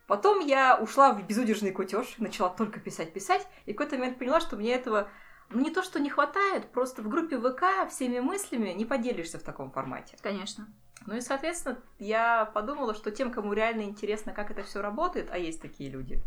Потом 0.09 0.41
я 0.41 0.77
ушла 0.77 1.13
в 1.13 1.25
безудержный 1.27 1.71
кутеж, 1.71 2.17
начала 2.19 2.51
только 2.51 2.81
писать, 2.81 3.13
писать, 3.13 3.47
и 3.67 3.73
в 3.73 3.77
какой-то 3.77 3.97
момент 3.97 4.19
поняла, 4.19 4.41
что 4.41 4.57
мне 4.57 4.75
этого, 4.75 5.09
ну 5.49 5.61
не 5.61 5.71
то, 5.71 5.83
что 5.83 6.01
не 6.01 6.11
хватает, 6.11 6.71
просто 6.73 7.03
в 7.03 7.09
группе 7.09 7.39
ВК 7.39 7.89
всеми 7.89 8.19
мыслями 8.19 8.71
не 8.71 8.85
поделишься 8.85 9.39
в 9.39 9.43
таком 9.43 9.71
формате. 9.71 10.17
Конечно. 10.21 10.67
Ну 11.07 11.17
и, 11.17 11.21
соответственно, 11.21 11.79
я 11.99 12.45
подумала, 12.47 12.95
что 12.95 13.11
тем, 13.11 13.31
кому 13.31 13.53
реально 13.53 13.83
интересно, 13.83 14.33
как 14.33 14.51
это 14.51 14.65
все 14.65 14.83
работает, 14.83 15.31
а 15.31 15.39
есть 15.39 15.63
такие 15.63 15.89
люди, 15.89 16.21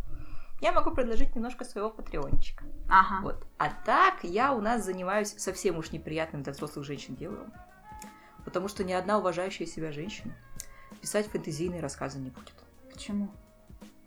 я 0.65 0.71
могу 0.71 0.89
предложить 0.89 1.35
немножко 1.35 1.63
своего 1.63 1.91
патреончика. 1.91 2.63
Ага. 2.89 3.21
Вот. 3.21 3.45
А 3.59 3.69
так 3.69 4.23
я 4.23 4.51
у 4.51 4.61
нас 4.61 4.83
занимаюсь 4.83 5.35
совсем 5.37 5.77
уж 5.77 5.91
неприятным 5.91 6.41
для 6.41 6.53
взрослых 6.53 6.85
женщин 6.85 7.15
делом. 7.15 7.53
Потому 8.43 8.67
что 8.67 8.83
ни 8.83 8.91
одна 8.91 9.19
уважающая 9.19 9.67
себя 9.67 9.91
женщина 9.91 10.33
писать 11.01 11.27
фэнтезийные 11.27 11.81
рассказы 11.81 12.17
не 12.17 12.31
будет. 12.31 12.55
Почему? 12.91 13.29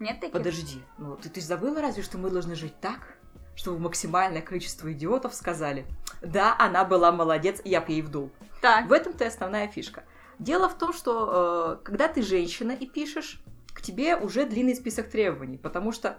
Нет 0.01 0.19
таких? 0.19 0.33
Подожди, 0.33 0.83
ну 0.99 1.17
ты, 1.17 1.29
ты 1.29 1.41
забыла 1.41 1.81
разве, 1.81 2.03
что 2.03 2.19
мы 2.19 2.29
должны 2.29 2.57
жить 2.57 2.75
так, 2.81 3.17
чтобы 3.55 3.79
максимальное 3.79 4.43
количество 4.43 4.93
идиотов 4.93 5.35
сказали, 5.35 5.87
да, 6.23 6.57
она 6.59 6.85
была 6.85 7.13
молодец, 7.13 7.61
я 7.65 7.81
б 7.81 7.93
ей 7.93 8.03
вдул. 8.03 8.33
Так. 8.61 8.89
В 8.89 8.93
этом-то 8.93 9.25
и 9.25 9.29
основная 9.29 9.69
фишка. 9.69 10.03
Дело 10.41 10.69
в 10.69 10.77
том, 10.77 10.93
что 10.93 11.79
э, 11.79 11.85
когда 11.85 12.09
ты 12.09 12.23
женщина 12.23 12.73
и 12.73 12.87
пишешь, 12.87 13.41
к 13.73 13.81
тебе 13.81 14.17
уже 14.17 14.45
длинный 14.45 14.75
список 14.75 15.09
требований, 15.09 15.57
потому 15.57 15.93
что, 15.93 16.19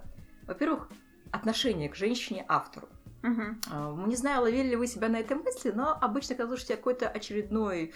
во-первых, 0.50 0.90
отношение 1.32 1.90
к 1.90 1.96
женщине-автору. 1.96 2.90
Мгм. 3.22 3.62
Э, 3.72 4.04
Не 4.08 4.16
знаю, 4.16 4.42
ловили 4.42 4.70
ли 4.70 4.76
вы 4.76 4.88
себя 4.88 5.08
на 5.10 5.18
этой 5.18 5.38
мысли, 5.38 5.72
но 5.72 5.98
обычно, 6.02 6.36
когда 6.36 6.48
слушаете 6.48 6.76
какой-то 6.76 7.08
очередной 7.08 7.94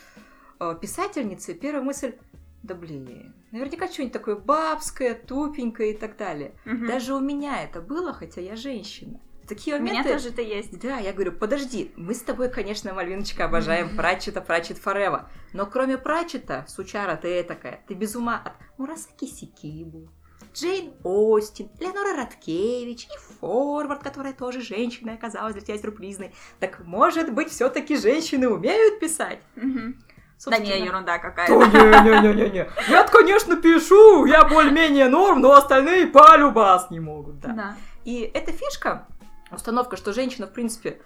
э, 0.60 0.76
писательнице, 0.82 1.54
первая 1.54 1.84
мысль 1.84 2.14
да 2.62 2.76
блин, 2.76 3.34
наверняка 3.52 3.90
что-нибудь 3.90 4.14
такое 4.14 4.38
бабское, 4.38 5.16
тупенькое 5.16 5.94
и 5.94 5.98
так 5.98 6.16
далее. 6.16 6.54
Мгм. 6.64 6.88
Даже 6.88 7.14
у 7.14 7.20
меня 7.20 7.62
это 7.62 7.82
было, 7.82 8.14
хотя 8.14 8.40
я 8.40 8.56
женщина. 8.56 9.20
В 9.44 9.48
такие 9.48 9.76
У 9.76 9.80
меня 9.82 9.96
моменты... 9.96 10.14
тоже 10.14 10.30
это 10.30 10.42
есть. 10.42 10.80
Да, 10.80 10.98
я 11.00 11.12
говорю, 11.12 11.34
подожди, 11.34 11.92
мы 11.98 12.14
с 12.14 12.22
тобой, 12.22 12.50
конечно, 12.50 12.94
Мальвиночка, 12.94 13.44
обожаем 13.46 13.98
Пратчета, 13.98 14.40
Пратчет 14.40 14.78
Форева. 14.78 15.30
Но 15.52 15.66
кроме 15.66 15.98
Пратчета, 15.98 16.66
сучара 16.70 17.18
ты 17.18 17.44
такая, 17.44 17.84
ты 17.86 17.94
без 17.96 18.16
ума 18.16 18.42
от 18.46 18.54
Мурасаки 18.78 19.26
Сикибу, 19.26 20.08
Джейн 20.54 20.94
Остин, 21.04 21.70
Леонора 21.80 22.16
Радкевич 22.18 23.06
и 23.06 23.18
Форвард, 23.40 24.04
которая 24.04 24.34
тоже 24.34 24.62
женщина 24.62 25.14
оказалась 25.14 25.54
для 25.54 25.62
тебя 25.62 25.78
сюрпризной. 25.78 26.34
Так 26.60 26.80
может 26.86 27.32
быть, 27.34 27.50
все 27.50 27.70
таки 27.70 27.96
женщины 27.98 28.48
умеют 28.50 29.00
писать? 29.00 29.40
Мгм. 29.56 30.04
Да 30.46 30.58
не, 30.58 30.78
ерунда 30.84 31.14
Да 31.14 31.20
какая-то. 31.20 31.54
не-не-не-не-не. 31.54 32.68
Я, 32.90 33.04
конечно, 33.06 33.56
пишу, 33.56 34.26
я 34.26 34.44
более-менее 34.44 35.08
норм, 35.08 35.40
но 35.42 35.54
остальные 35.54 36.08
полюбас 36.08 36.90
не 36.92 37.00
могут, 37.00 37.40
да. 37.40 37.50
Да. 37.50 37.78
И 38.04 38.30
эта 38.34 38.52
фишка, 38.52 39.08
установка, 39.52 39.96
что 39.96 40.12
женщина, 40.12 40.48
в 40.48 40.52
принципе, 40.52 41.00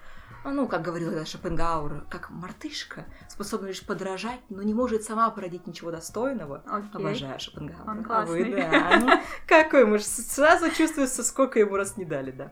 ну, 0.51 0.67
как 0.67 0.81
говорил 0.81 1.09
тогда 1.09 1.25
Шопенгауэр, 1.25 2.05
как 2.09 2.29
мартышка, 2.29 3.05
способна 3.29 3.67
лишь 3.67 3.85
подражать, 3.85 4.39
но 4.49 4.61
не 4.63 4.73
может 4.73 5.03
сама 5.03 5.29
породить 5.29 5.67
ничего 5.67 5.91
достойного. 5.91 6.63
Окей. 6.67 6.89
Обожаю 6.93 7.39
Шопенгауэра. 7.39 7.89
Он 7.91 8.05
А 8.09 8.25
вы, 8.25 8.43
классный. 8.43 8.53
да. 8.71 8.99
Ну, 8.99 9.09
какой 9.47 9.85
муж. 9.85 10.01
Сразу 10.03 10.69
чувствуется, 10.71 11.23
сколько 11.23 11.59
ему 11.59 11.75
раз 11.75 11.97
не 11.97 12.05
дали, 12.05 12.31
да. 12.31 12.51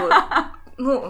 Вот. 0.00 0.12
Ну, 0.76 1.02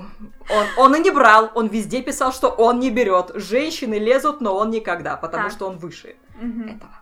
он, 0.50 0.66
он 0.76 0.94
и 0.96 1.00
не 1.00 1.10
брал, 1.10 1.50
он 1.54 1.68
везде 1.68 2.02
писал, 2.02 2.32
что 2.32 2.48
он 2.50 2.80
не 2.80 2.90
берет. 2.90 3.30
Женщины 3.34 3.94
лезут, 3.94 4.40
но 4.42 4.54
он 4.56 4.70
никогда, 4.70 5.16
потому 5.16 5.44
Так. 5.44 5.52
что 5.52 5.66
он 5.68 5.78
выше 5.78 6.16
Мгм. 6.38 6.68
этого. 6.76 6.92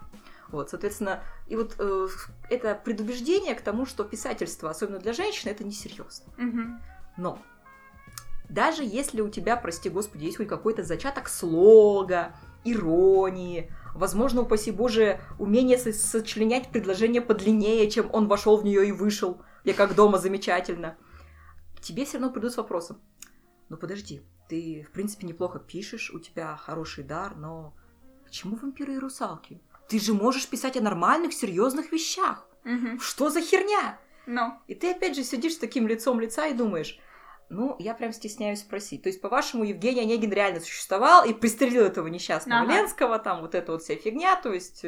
Вот, 0.48 0.70
соответственно, 0.70 1.24
и 1.48 1.56
вот 1.56 1.74
э, 1.78 2.08
это 2.50 2.74
предубеждение 2.84 3.54
к 3.56 3.62
тому, 3.62 3.84
что 3.86 4.04
писательство, 4.04 4.70
особенно 4.70 4.98
для 4.98 5.12
женщин, 5.12 5.50
это 5.50 5.64
несерьезно. 5.64 6.26
Мгм. 6.36 6.80
Но 7.16 7.38
даже 8.52 8.84
если 8.84 9.22
у 9.22 9.28
тебя, 9.30 9.56
прости 9.56 9.88
господи, 9.88 10.24
есть 10.24 10.36
хоть 10.36 10.48
какой-то 10.48 10.82
зачаток 10.82 11.28
слога, 11.28 12.34
иронии, 12.64 13.72
возможно, 13.94 14.42
упаси 14.42 14.70
боже, 14.70 15.20
умение 15.38 15.78
со- 15.78 15.92
сочленять 15.92 16.70
предложение 16.70 17.22
подлиннее, 17.22 17.90
чем 17.90 18.10
он 18.12 18.28
вошел 18.28 18.56
в 18.58 18.64
нее 18.64 18.86
и 18.88 18.92
вышел, 18.92 19.42
я 19.64 19.74
как 19.74 19.94
дома 19.94 20.18
замечательно, 20.18 20.96
тебе 21.80 22.04
все 22.04 22.18
равно 22.18 22.32
придут 22.32 22.52
с 22.52 22.56
вопросом. 22.56 23.00
Ну 23.68 23.76
подожди, 23.76 24.20
ты, 24.48 24.86
в 24.86 24.92
принципе, 24.92 25.26
неплохо 25.26 25.58
пишешь, 25.58 26.10
у 26.12 26.18
тебя 26.18 26.56
хороший 26.56 27.04
дар, 27.04 27.34
но 27.36 27.74
почему 28.24 28.56
вампиры 28.56 28.94
и 28.94 28.98
русалки? 28.98 29.60
Ты 29.88 29.98
же 29.98 30.14
можешь 30.14 30.46
писать 30.46 30.76
о 30.76 30.82
нормальных, 30.82 31.32
серьезных 31.32 31.90
вещах. 31.90 32.46
Мгм. 32.64 33.00
Что 33.00 33.30
за 33.30 33.40
херня? 33.40 33.98
Ну, 34.26 34.52
И 34.68 34.74
ты 34.74 34.92
опять 34.92 35.16
же 35.16 35.24
сидишь 35.24 35.54
с 35.54 35.58
таким 35.58 35.88
лицом 35.88 36.20
лица 36.20 36.46
и 36.46 36.54
думаешь, 36.54 36.98
ну, 37.52 37.76
я 37.78 37.94
прям 37.94 38.12
стесняюсь 38.12 38.60
спросить. 38.60 39.02
То 39.02 39.08
есть, 39.08 39.20
по-вашему, 39.20 39.64
Евгений 39.64 40.00
Онегин 40.00 40.32
реально 40.32 40.60
существовал 40.60 41.24
и 41.24 41.34
пристрелил 41.34 41.84
этого 41.84 42.06
несчастного 42.08 42.62
Ага. 42.62 42.72
Ленского, 42.72 43.18
там 43.18 43.42
вот 43.42 43.54
эта 43.54 43.72
вот 43.72 43.82
вся 43.82 43.94
фигня, 43.94 44.36
то 44.36 44.52
есть 44.52 44.84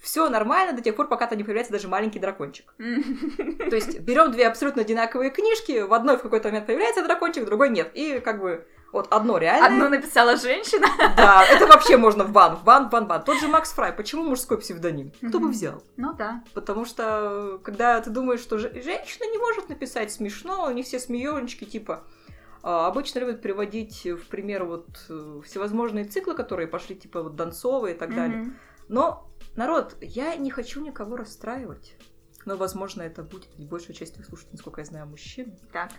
все 0.00 0.28
нормально 0.28 0.74
до 0.76 0.82
тех 0.82 0.94
пор, 0.94 1.08
пока 1.08 1.26
там 1.26 1.38
не 1.38 1.44
появляется 1.44 1.72
даже 1.72 1.88
маленький 1.88 2.18
дракончик. 2.18 2.74
То 2.76 3.76
есть 3.76 4.00
берем 4.00 4.30
две 4.32 4.46
абсолютно 4.46 4.82
одинаковые 4.82 5.30
книжки, 5.30 5.80
в 5.82 5.94
одной 5.94 6.18
в 6.18 6.22
какой-то 6.22 6.48
момент 6.48 6.66
появляется 6.66 7.02
дракончик, 7.02 7.44
в 7.44 7.46
другой 7.46 7.70
нет. 7.70 7.90
И 7.94 8.20
как 8.20 8.40
бы 8.40 8.66
вот 8.92 9.08
одно 9.12 9.38
реально. 9.38 9.66
Одну 9.66 9.88
написала 9.88 10.36
женщина. 10.36 10.86
Да, 11.16 11.44
это 11.44 11.66
вообще 11.66 11.96
можно 11.96 12.24
в 12.24 12.32
бан, 12.32 12.56
в 12.56 12.64
бан, 12.64 12.86
в 12.88 12.90
бан, 12.90 13.04
в 13.04 13.08
бан. 13.08 13.22
Тот 13.24 13.38
же 13.40 13.48
Макс 13.48 13.72
Фрай, 13.72 13.92
почему 13.92 14.22
мужской 14.24 14.58
псевдоним? 14.58 15.12
Кто 15.28 15.38
бы 15.38 15.48
взял? 15.48 15.82
Ну 15.96 16.14
да. 16.14 16.42
Потому 16.54 16.84
что, 16.84 17.60
когда 17.62 18.00
ты 18.00 18.10
думаешь, 18.10 18.40
что 18.40 18.58
же- 18.58 18.70
женщина 18.82 19.30
не 19.30 19.38
может 19.38 19.68
написать 19.68 20.12
смешно, 20.12 20.64
они 20.66 20.82
все 20.82 20.98
смеёночки, 20.98 21.64
типа, 21.64 22.04
а, 22.62 22.86
обычно 22.86 23.20
любят 23.20 23.42
приводить 23.42 24.04
в 24.06 24.26
пример 24.28 24.64
вот 24.64 24.88
э, 25.08 25.40
всевозможные 25.44 26.04
циклы, 26.04 26.34
которые 26.34 26.66
пошли, 26.66 26.96
типа, 26.96 27.22
вот 27.22 27.36
Донцовые 27.36 27.94
и 27.94 27.98
так 27.98 28.14
далее. 28.14 28.44
Но, 28.88 29.28
народ, 29.56 29.96
я 30.00 30.36
не 30.36 30.50
хочу 30.50 30.80
никого 30.80 31.16
расстраивать. 31.16 31.96
Но, 32.44 32.56
возможно, 32.56 33.02
это 33.02 33.22
будет, 33.24 33.48
ведь 33.58 33.68
большая 33.68 33.94
часть 33.96 34.14
слушателей, 34.24 34.52
насколько 34.52 34.80
я 34.80 34.84
знаю, 34.84 35.06
мужчин. 35.06 35.56
Так. 35.72 35.90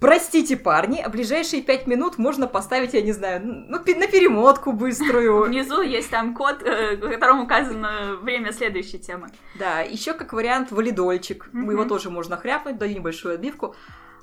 Простите, 0.00 0.56
парни, 0.56 1.00
а 1.00 1.08
ближайшие 1.08 1.62
пять 1.62 1.86
минут 1.86 2.18
можно 2.18 2.48
поставить, 2.48 2.92
я 2.92 3.02
не 3.02 3.12
знаю, 3.12 3.40
ну, 3.44 3.78
на 3.78 4.06
перемотку 4.06 4.72
быструю. 4.72 5.44
Внизу 5.44 5.80
есть 5.80 6.10
там 6.10 6.34
код, 6.34 6.62
э, 6.62 6.96
в 6.96 7.08
котором 7.08 7.40
указано 7.40 8.16
время 8.16 8.52
следующей 8.52 8.98
темы. 8.98 9.28
Да, 9.58 9.80
еще 9.80 10.14
как 10.14 10.32
вариант 10.32 10.72
валидольчик. 10.72 11.48
Мгм. 11.52 11.70
Его 11.70 11.84
тоже 11.84 12.10
можно 12.10 12.36
хряпнуть, 12.36 12.78
даю 12.78 12.96
небольшую 12.96 13.34
отбивку. 13.34 13.76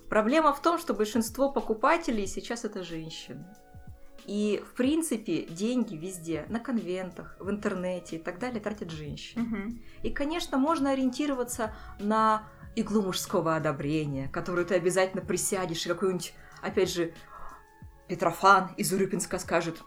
Проблема 0.10 0.54
в 0.54 0.62
том, 0.62 0.80
что 0.80 0.94
большинство 0.94 1.50
покупателей 1.52 2.28
сейчас 2.28 2.66
это 2.66 2.84
женщины. 2.84 3.46
И, 4.26 4.62
в 4.64 4.76
принципе, 4.76 5.44
деньги 5.44 5.96
везде, 5.96 6.46
на 6.50 6.60
конвентах, 6.60 7.36
в 7.40 7.50
интернете 7.50 8.18
и 8.18 8.20
так 8.20 8.38
далее, 8.38 8.60
тратят 8.60 8.92
женщины. 8.92 9.44
Мгм. 9.44 9.82
И, 10.04 10.12
конечно, 10.12 10.58
можно 10.58 10.92
ориентироваться 10.92 11.74
на 12.00 12.44
иглу 12.80 13.02
мужского 13.02 13.56
одобрения, 13.56 14.28
которую 14.30 14.66
ты 14.66 14.76
обязательно 14.76 15.22
присядешь, 15.24 15.86
и 15.86 15.90
какой-нибудь, 15.90 16.34
опять 16.62 16.92
же, 16.92 17.14
Петрофан 18.08 18.72
из 18.78 18.92
Урюпинска 18.92 19.40
скажет, 19.40 19.82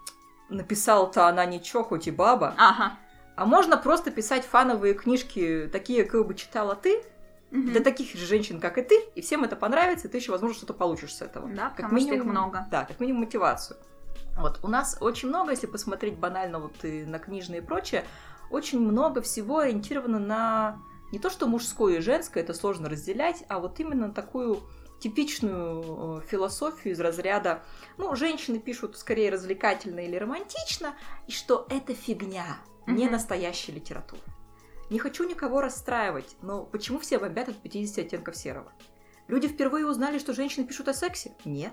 написал-то 0.48 1.26
она 1.26 1.44
ничего, 1.44 1.82
хоть 1.82 2.06
и 2.06 2.10
баба. 2.10 2.54
Ага. 2.56 2.92
А 3.36 3.46
можно 3.46 3.76
просто 3.76 4.10
писать 4.10 4.44
фановые 4.44 4.94
книжки, 4.94 5.68
такие, 5.72 6.04
какие 6.04 6.22
бы 6.22 6.34
читала 6.34 6.76
ты, 6.76 7.02
Мгм. 7.50 7.72
для 7.72 7.80
таких 7.80 8.14
же 8.14 8.24
женщин, 8.24 8.60
как 8.60 8.78
и 8.78 8.82
ты, 8.82 8.98
и 9.14 9.20
всем 9.20 9.44
это 9.44 9.56
понравится, 9.56 10.08
и 10.08 10.10
ты 10.10 10.16
еще, 10.18 10.32
возможно, 10.32 10.56
что-то 10.56 10.72
получишь 10.72 11.14
с 11.14 11.22
этого. 11.22 11.48
Да, 11.48 11.70
потому 11.76 11.98
что 12.00 12.14
их 12.14 12.24
много. 12.24 12.66
Да, 12.70 12.84
как 12.84 12.98
минимум 13.00 13.22
мотивацию. 13.22 13.78
Вот, 14.38 14.60
у 14.62 14.68
нас 14.68 14.96
очень 15.00 15.28
много, 15.28 15.50
если 15.50 15.66
посмотреть 15.66 16.16
банально 16.16 16.58
вот 16.60 16.84
и 16.84 17.04
на 17.04 17.18
книжные 17.18 17.60
и 17.60 17.64
прочее, 17.64 18.04
очень 18.50 18.80
много 18.80 19.20
всего 19.20 19.58
ориентировано 19.58 20.18
на 20.18 20.78
не 21.12 21.18
то, 21.18 21.30
что 21.30 21.46
мужское 21.46 21.98
и 21.98 22.00
женское, 22.00 22.42
это 22.42 22.54
сложно 22.54 22.88
разделять, 22.88 23.44
а 23.48 23.58
вот 23.60 23.78
именно 23.78 24.12
такую 24.12 24.60
типичную 24.98 26.18
э, 26.18 26.26
философию 26.26 26.94
из 26.94 27.00
разряда, 27.00 27.62
ну, 27.98 28.14
женщины 28.16 28.58
пишут 28.58 28.96
скорее 28.96 29.30
развлекательно 29.30 30.00
или 30.00 30.16
романтично, 30.16 30.94
и 31.26 31.32
что 31.32 31.66
это 31.70 31.94
фигня, 31.94 32.56
не 32.86 33.04
Мгм. 33.04 33.12
настоящая 33.12 33.72
литература. 33.72 34.22
Не 34.90 34.98
хочу 34.98 35.28
никого 35.28 35.60
расстраивать, 35.60 36.36
но 36.42 36.64
почему 36.64 36.98
все 36.98 37.18
бомбят 37.18 37.48
от 37.48 37.56
50 37.56 37.98
оттенков 38.06 38.36
серого? 38.36 38.72
Люди 39.28 39.48
впервые 39.48 39.86
узнали, 39.86 40.18
что 40.18 40.34
женщины 40.34 40.66
пишут 40.66 40.88
о 40.88 40.94
сексе? 40.94 41.32
Нет. 41.44 41.72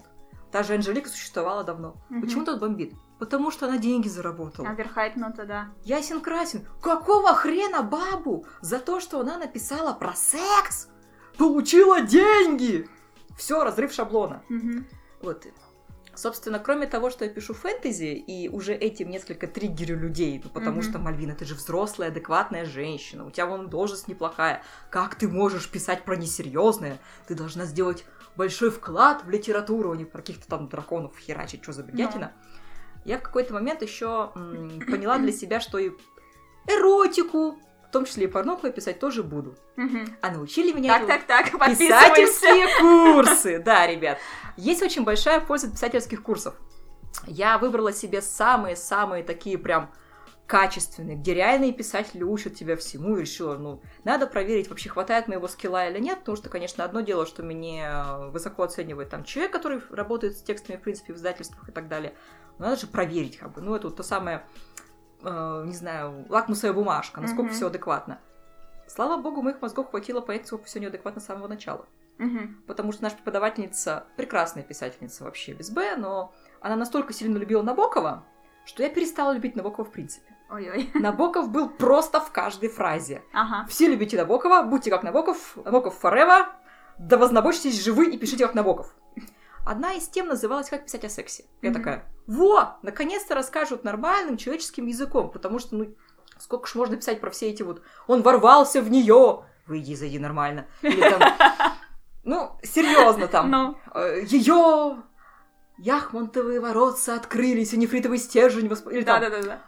Та 0.52 0.64
же 0.64 0.74
Анжелика 0.74 1.10
существовала 1.10 1.64
давно. 1.64 1.96
Мгм. 2.10 2.22
Почему 2.22 2.46
тут 2.46 2.60
бомбит? 2.60 2.94
Потому 3.20 3.52
что 3.52 3.68
она 3.68 3.78
деньги 3.78 4.08
заработала. 4.08 4.70
Оверхайпнуто, 4.70 5.46
да. 5.46 5.68
Ясен 5.84 6.22
красен. 6.22 6.66
Какого 6.82 7.34
хрена 7.36 7.84
бабу 7.84 8.46
за 8.62 8.80
то, 8.80 9.00
что 9.02 9.20
она 9.20 9.38
написала 9.38 9.94
про 9.94 10.14
секс, 10.16 10.88
получила 11.38 12.02
деньги? 12.02 12.90
Все, 13.38 13.64
разрыв 13.64 13.92
шаблона. 13.92 14.42
Мгм. 14.50 14.88
Вот. 15.22 15.46
Собственно, 16.16 16.60
кроме 16.60 16.86
того, 16.88 17.10
что 17.10 17.24
я 17.24 17.32
пишу 17.32 17.54
фэнтези, 17.54 18.14
и 18.14 18.50
уже 18.50 18.74
этим 18.74 19.10
несколько 19.10 19.48
триггерю 19.48 19.98
людей, 19.98 20.42
ну, 20.44 20.50
потому 20.50 20.78
Мгм. 20.82 20.84
что, 20.90 21.00
Мальвина, 21.00 21.34
ты 21.34 21.46
же 21.46 21.56
взрослая, 21.56 22.10
адекватная 22.10 22.66
женщина, 22.66 23.26
у 23.26 23.32
тебя 23.32 23.46
вон 23.46 23.70
должность 23.70 24.10
неплохая. 24.10 24.62
Как 24.90 25.16
ты 25.16 25.30
можешь 25.30 25.70
писать 25.70 26.04
про 26.04 26.18
несерьезное? 26.18 27.00
Ты 27.28 27.36
должна 27.36 27.66
сделать 27.66 28.06
большой 28.36 28.70
вклад 28.70 29.24
в 29.24 29.30
литературу, 29.30 29.92
а 29.92 29.96
не 29.98 30.04
про 30.06 30.20
каких-то 30.20 30.48
там 30.48 30.68
драконов 30.68 31.18
херачить, 31.18 31.64
что 31.64 31.72
за 31.74 31.84
бредятина. 31.84 32.34
Я 33.06 33.18
в 33.18 33.22
какой-то 33.22 33.54
момент 33.54 33.82
еще 33.82 34.32
поняла 34.34 35.18
для 35.18 35.32
себя, 35.32 35.60
что 35.60 35.78
и 35.78 35.92
эротику, 36.68 37.60
в 37.88 37.92
том 37.92 38.06
числе 38.06 38.26
и 38.26 38.28
порнуху 38.28 38.68
я 38.68 38.74
писать 38.74 39.00
тоже 39.00 39.24
буду. 39.24 39.56
А 40.22 40.32
научили 40.32 40.72
меня 40.72 41.00
Так, 41.00 41.26
так, 41.26 41.52
так. 41.52 41.70
Писательские 41.70 42.68
курсы! 42.80 43.60
Да, 43.60 43.88
ребят. 43.88 44.20
Есть 44.58 44.84
очень 44.84 45.04
большая 45.04 45.40
польза 45.40 45.72
писательских 45.72 46.22
курсов. 46.22 46.54
Я 47.26 47.58
выбрала 47.58 47.92
себе 47.92 48.22
самые-самые 48.22 49.24
такие 49.24 49.58
прям 49.58 49.90
качественные, 50.50 51.16
где 51.16 51.36
реальные 51.36 51.72
писатели 51.72 52.24
учат 52.24 52.56
тебя 52.56 52.76
всему, 52.76 53.18
и 53.18 53.22
решила, 53.22 53.56
ну, 53.56 53.82
надо 54.04 54.26
проверить, 54.26 54.68
вообще 54.68 54.90
хватает 54.90 55.28
моего 55.28 55.48
скилла 55.48 55.88
или 55.88 56.00
нет, 56.00 56.20
потому 56.20 56.36
что, 56.38 56.50
конечно, 56.50 56.84
одно 56.84 57.02
дело, 57.02 57.28
что 57.28 57.44
мне 57.44 57.84
э, 57.86 58.30
высоко 58.32 58.64
оценивает 58.64 59.10
там 59.10 59.24
человек, 59.24 59.54
который 59.54 59.80
работает 59.92 60.36
с 60.36 60.42
текстами, 60.42 60.78
в 60.78 60.82
принципе, 60.82 61.14
в 61.14 61.18
издательствах 61.18 61.70
и 61.70 61.72
так 61.72 61.88
далее. 61.88 62.16
Но 62.58 62.66
надо 62.66 62.82
же 62.82 62.88
проверить, 62.88 63.38
как 63.38 63.54
бы, 63.54 63.62
ну, 63.62 63.76
это 63.76 63.88
вот 63.90 63.98
то 63.98 64.02
самое, 64.02 64.44
э, 65.22 65.64
не 65.68 65.76
знаю, 65.76 66.26
лакмусовая 66.30 66.74
бумажка, 66.74 67.22
насколько 67.22 67.44
Мгм. 67.50 67.54
все 67.54 67.68
адекватно. 67.68 68.20
Слава 68.88 69.22
богу, 69.22 69.44
моих 69.44 69.62
мозгов 69.62 69.92
хватило 69.92 70.20
понять, 70.20 70.48
сколько 70.48 70.66
все 70.66 70.80
неадекватно 70.80 71.22
с 71.22 71.26
самого 71.26 71.48
начала 71.48 71.86
Мгм. 72.18 72.64
потому 72.66 72.92
что 72.92 73.04
наша 73.04 73.18
преподавательница 73.18 74.08
прекрасная 74.18 74.64
писательница 74.64 75.26
вообще 75.26 75.54
без 75.54 75.70
Б, 75.70 75.96
но 75.96 76.34
она 76.60 76.76
настолько 76.76 77.14
сильно 77.14 77.38
любила 77.38 77.62
Набокова, 77.62 78.26
что 78.66 78.82
я 78.82 78.90
перестала 78.90 79.32
любить 79.32 79.56
Набокова 79.56 79.86
в 79.86 79.92
принципе. 79.92 80.36
Ой-ой. 80.52 80.90
Набоков 80.96 81.50
был 81.50 81.70
просто 81.70 82.20
в 82.20 82.32
каждой 82.32 82.70
фразе. 82.70 83.22
Ага. 83.34 83.66
Все 83.70 83.88
любите 83.88 84.18
Набокова, 84.18 84.64
будьте 84.64 84.90
как 84.90 85.04
Набоков, 85.04 85.56
Набоков 85.64 86.04
forever, 86.04 86.48
да 86.98 87.18
вознабочьтесь 87.18 87.82
живы 87.84 88.10
и 88.12 88.18
пишите 88.18 88.46
как 88.46 88.56
Набоков. 88.56 88.94
Одна 89.66 89.94
из 89.94 90.08
тем 90.08 90.28
называлась 90.28 90.70
«Как 90.70 90.86
писать 90.86 91.04
о 91.06 91.10
сексе». 91.10 91.44
Я 91.62 91.70
Мгм. 91.70 91.80
такая, 91.80 92.06
во, 92.26 92.78
наконец-то 92.82 93.36
расскажут 93.36 93.84
нормальным 93.84 94.38
человеческим 94.38 94.88
языком, 94.88 95.30
потому 95.30 95.60
что, 95.60 95.76
ну, 95.76 95.94
сколько 96.40 96.66
ж 96.68 96.74
можно 96.76 96.96
писать 96.98 97.22
про 97.22 97.30
все 97.30 97.50
эти 97.50 97.62
вот 97.62 97.82
«Он 98.08 98.22
ворвался 98.24 98.82
в 98.82 98.90
нее», 98.90 99.44
выйди, 99.68 99.94
зайди 99.94 100.18
нормально. 100.18 100.66
Или 100.82 101.02
там, 101.08 101.22
ну, 102.24 102.58
серьезно 102.64 103.28
там. 103.28 103.52
Ну, 103.52 103.78
Ее 104.24 105.04
яхмонтовые 105.78 106.60
воротца 106.60 107.16
открылись, 107.16 107.74
и 107.74 107.78
нефритовый 107.78 108.18
стержень. 108.18 108.66
Или 108.92 109.04
там, 109.04 109.22
да-да-да. 109.22 109.62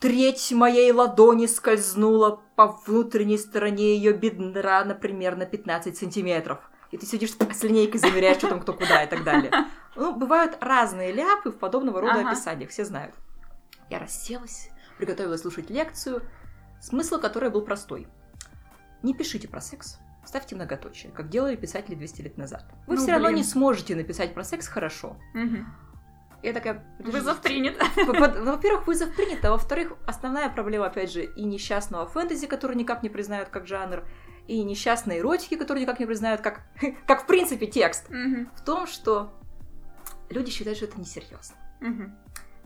Треть 0.00 0.50
моей 0.52 0.90
ладони 0.92 1.46
скользнула 1.46 2.42
по 2.56 2.66
внутренней 2.86 3.38
стороне 3.38 3.94
ее 3.96 4.12
бедра, 4.12 4.84
например, 4.84 5.36
на 5.36 5.46
15 5.46 5.96
сантиметров. 5.96 6.58
И 6.90 6.96
ты 6.96 7.06
сидишь 7.06 7.32
с 7.34 7.62
линейкой, 7.62 8.00
замеряешь, 8.00 8.38
что 8.38 8.48
там 8.48 8.60
кто 8.60 8.72
куда 8.72 9.04
и 9.04 9.08
так 9.08 9.22
далее. 9.22 9.52
Ну, 9.94 10.14
бывают 10.16 10.56
разные 10.60 11.12
ляпы 11.12 11.50
в 11.50 11.58
подобного 11.58 12.00
рода 12.00 12.20
Ага. 12.20 12.30
описаниях, 12.30 12.70
все 12.70 12.84
знают. 12.84 13.14
Я 13.90 13.98
расселась, 14.00 14.70
приготовилась 14.98 15.42
слушать 15.42 15.70
лекцию, 15.70 16.22
смысл 16.80 17.18
которой 17.20 17.50
был 17.50 17.62
простой. 17.62 18.08
Не 19.02 19.14
пишите 19.14 19.46
про 19.48 19.60
секс, 19.60 19.98
ставьте 20.24 20.54
многоточие, 20.56 21.12
как 21.12 21.28
делали 21.28 21.56
писатели 21.56 21.94
200 21.94 22.22
лет 22.22 22.38
назад. 22.38 22.64
Вы 22.86 22.96
Ну, 22.96 23.02
все 23.02 23.12
равно 23.12 23.28
блин. 23.28 23.38
не 23.38 23.44
сможете 23.44 23.94
написать 23.94 24.34
про 24.34 24.42
секс 24.44 24.66
хорошо. 24.66 25.16
Мгм. 25.34 25.66
Я 26.42 26.52
такая... 26.52 26.84
Вызов 26.98 27.40
принят. 27.40 27.74
Во-первых, 27.96 28.86
вызов 28.86 29.14
принят, 29.14 29.44
а 29.44 29.50
во-вторых, 29.50 29.92
основная 30.06 30.48
проблема, 30.48 30.86
опять 30.86 31.12
же, 31.12 31.24
и 31.24 31.44
несчастного 31.44 32.06
фэнтези, 32.06 32.46
который 32.46 32.76
никак 32.76 33.02
не 33.02 33.08
признают 33.10 33.48
как 33.50 33.66
жанр, 33.66 34.04
и 34.46 34.62
несчастной 34.64 35.18
эротики, 35.20 35.56
которую 35.56 35.82
никак 35.82 36.00
не 36.00 36.06
признают 36.06 36.40
как, 36.40 36.62
как 37.06 37.22
в 37.24 37.26
принципе 37.26 37.66
текст, 37.66 38.08
Мгм. 38.10 38.48
в 38.56 38.64
том, 38.64 38.86
что 38.86 39.32
люди 40.30 40.50
считают, 40.50 40.76
что 40.78 40.86
это 40.86 40.98
несерьезно. 40.98 41.56
Мгм. 41.80 42.16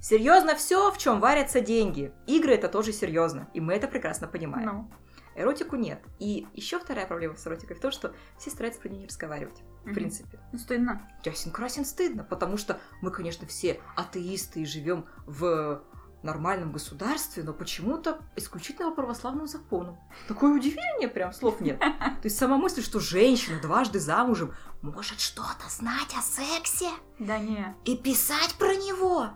Серьезно 0.00 0.54
все, 0.54 0.90
в 0.90 0.98
чем 0.98 1.18
варятся 1.20 1.60
деньги. 1.60 2.12
Игры 2.26 2.54
это 2.54 2.68
тоже 2.68 2.92
серьезно, 2.92 3.48
и 3.54 3.60
мы 3.60 3.72
это 3.74 3.88
прекрасно 3.88 4.26
понимаем. 4.28 4.66
Ну. 4.66 4.90
Эротику 5.36 5.76
нет. 5.76 6.02
И 6.18 6.46
еще 6.54 6.78
вторая 6.78 7.06
проблема 7.06 7.36
с 7.36 7.46
эротикой 7.46 7.76
в 7.76 7.80
том, 7.80 7.90
что 7.90 8.14
все 8.38 8.50
стараются 8.50 8.80
про 8.80 8.88
нее 8.88 9.00
не 9.00 9.06
разговаривать. 9.06 9.56
В 9.82 9.86
Мгм. 9.86 9.94
принципе. 9.94 10.40
Ну, 10.52 10.58
стыдно. 10.58 11.08
Ясен 11.24 11.50
красен 11.50 11.84
стыдно, 11.84 12.24
потому 12.24 12.56
что 12.56 12.80
мы, 13.02 13.10
конечно, 13.10 13.46
все 13.46 13.80
атеисты 13.96 14.60
и 14.62 14.66
живем 14.66 15.04
в 15.26 15.82
нормальном 16.22 16.72
государстве, 16.72 17.42
но 17.42 17.52
почему-то 17.52 18.18
исключительно 18.34 18.88
по 18.88 18.96
православным 19.02 19.46
законам. 19.46 19.98
Такое 20.26 20.54
удивление, 20.54 21.06
прям 21.08 21.34
слов 21.34 21.60
нет. 21.60 21.78
То 21.80 22.20
есть 22.24 22.38
сама 22.38 22.56
мысль, 22.56 22.82
что 22.82 22.98
женщина 22.98 23.60
дважды 23.60 24.00
замужем 24.00 24.54
может 24.80 25.20
что-то 25.20 25.68
знать 25.68 26.14
о 26.16 26.22
сексе 26.22 26.88
Да 27.18 27.38
не. 27.38 27.76
и 27.84 27.94
писать 27.98 28.54
про 28.58 28.74
него. 28.74 29.28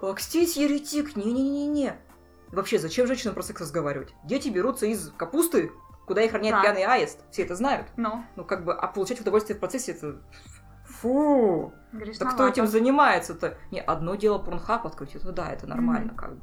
Окстись, 0.00 0.56
еретик, 0.56 1.14
не-не-не-не. 1.16 1.98
Вообще, 2.52 2.78
зачем 2.78 3.06
женщинам 3.06 3.34
про 3.34 3.42
секс 3.42 3.60
разговаривать? 3.60 4.14
Дети 4.24 4.48
берутся 4.48 4.86
из 4.86 5.10
капусты, 5.16 5.70
куда 6.06 6.22
их 6.22 6.32
роняет 6.32 6.56
Да. 6.56 6.62
пьяный 6.62 6.84
аист. 6.84 7.20
Все 7.30 7.42
это 7.42 7.54
знают. 7.54 7.86
Ну, 7.96 8.24
Ну, 8.36 8.44
как 8.44 8.64
бы, 8.64 8.72
а 8.72 8.86
получать 8.88 9.20
удовольствие 9.20 9.56
в 9.56 9.60
процессе 9.60 9.92
это... 9.92 10.16
Фу! 10.86 11.72
Да 11.92 11.98
грешновато. 11.98 12.34
кто 12.34 12.48
этим 12.48 12.66
занимается-то? 12.66 13.56
Не, 13.70 13.80
одно 13.80 14.14
дело 14.14 14.38
порнхаб 14.38 14.86
открыть, 14.86 15.16
ну 15.22 15.32
да, 15.32 15.52
это 15.52 15.66
нормально, 15.66 16.14
как 16.14 16.36
бы. 16.36 16.40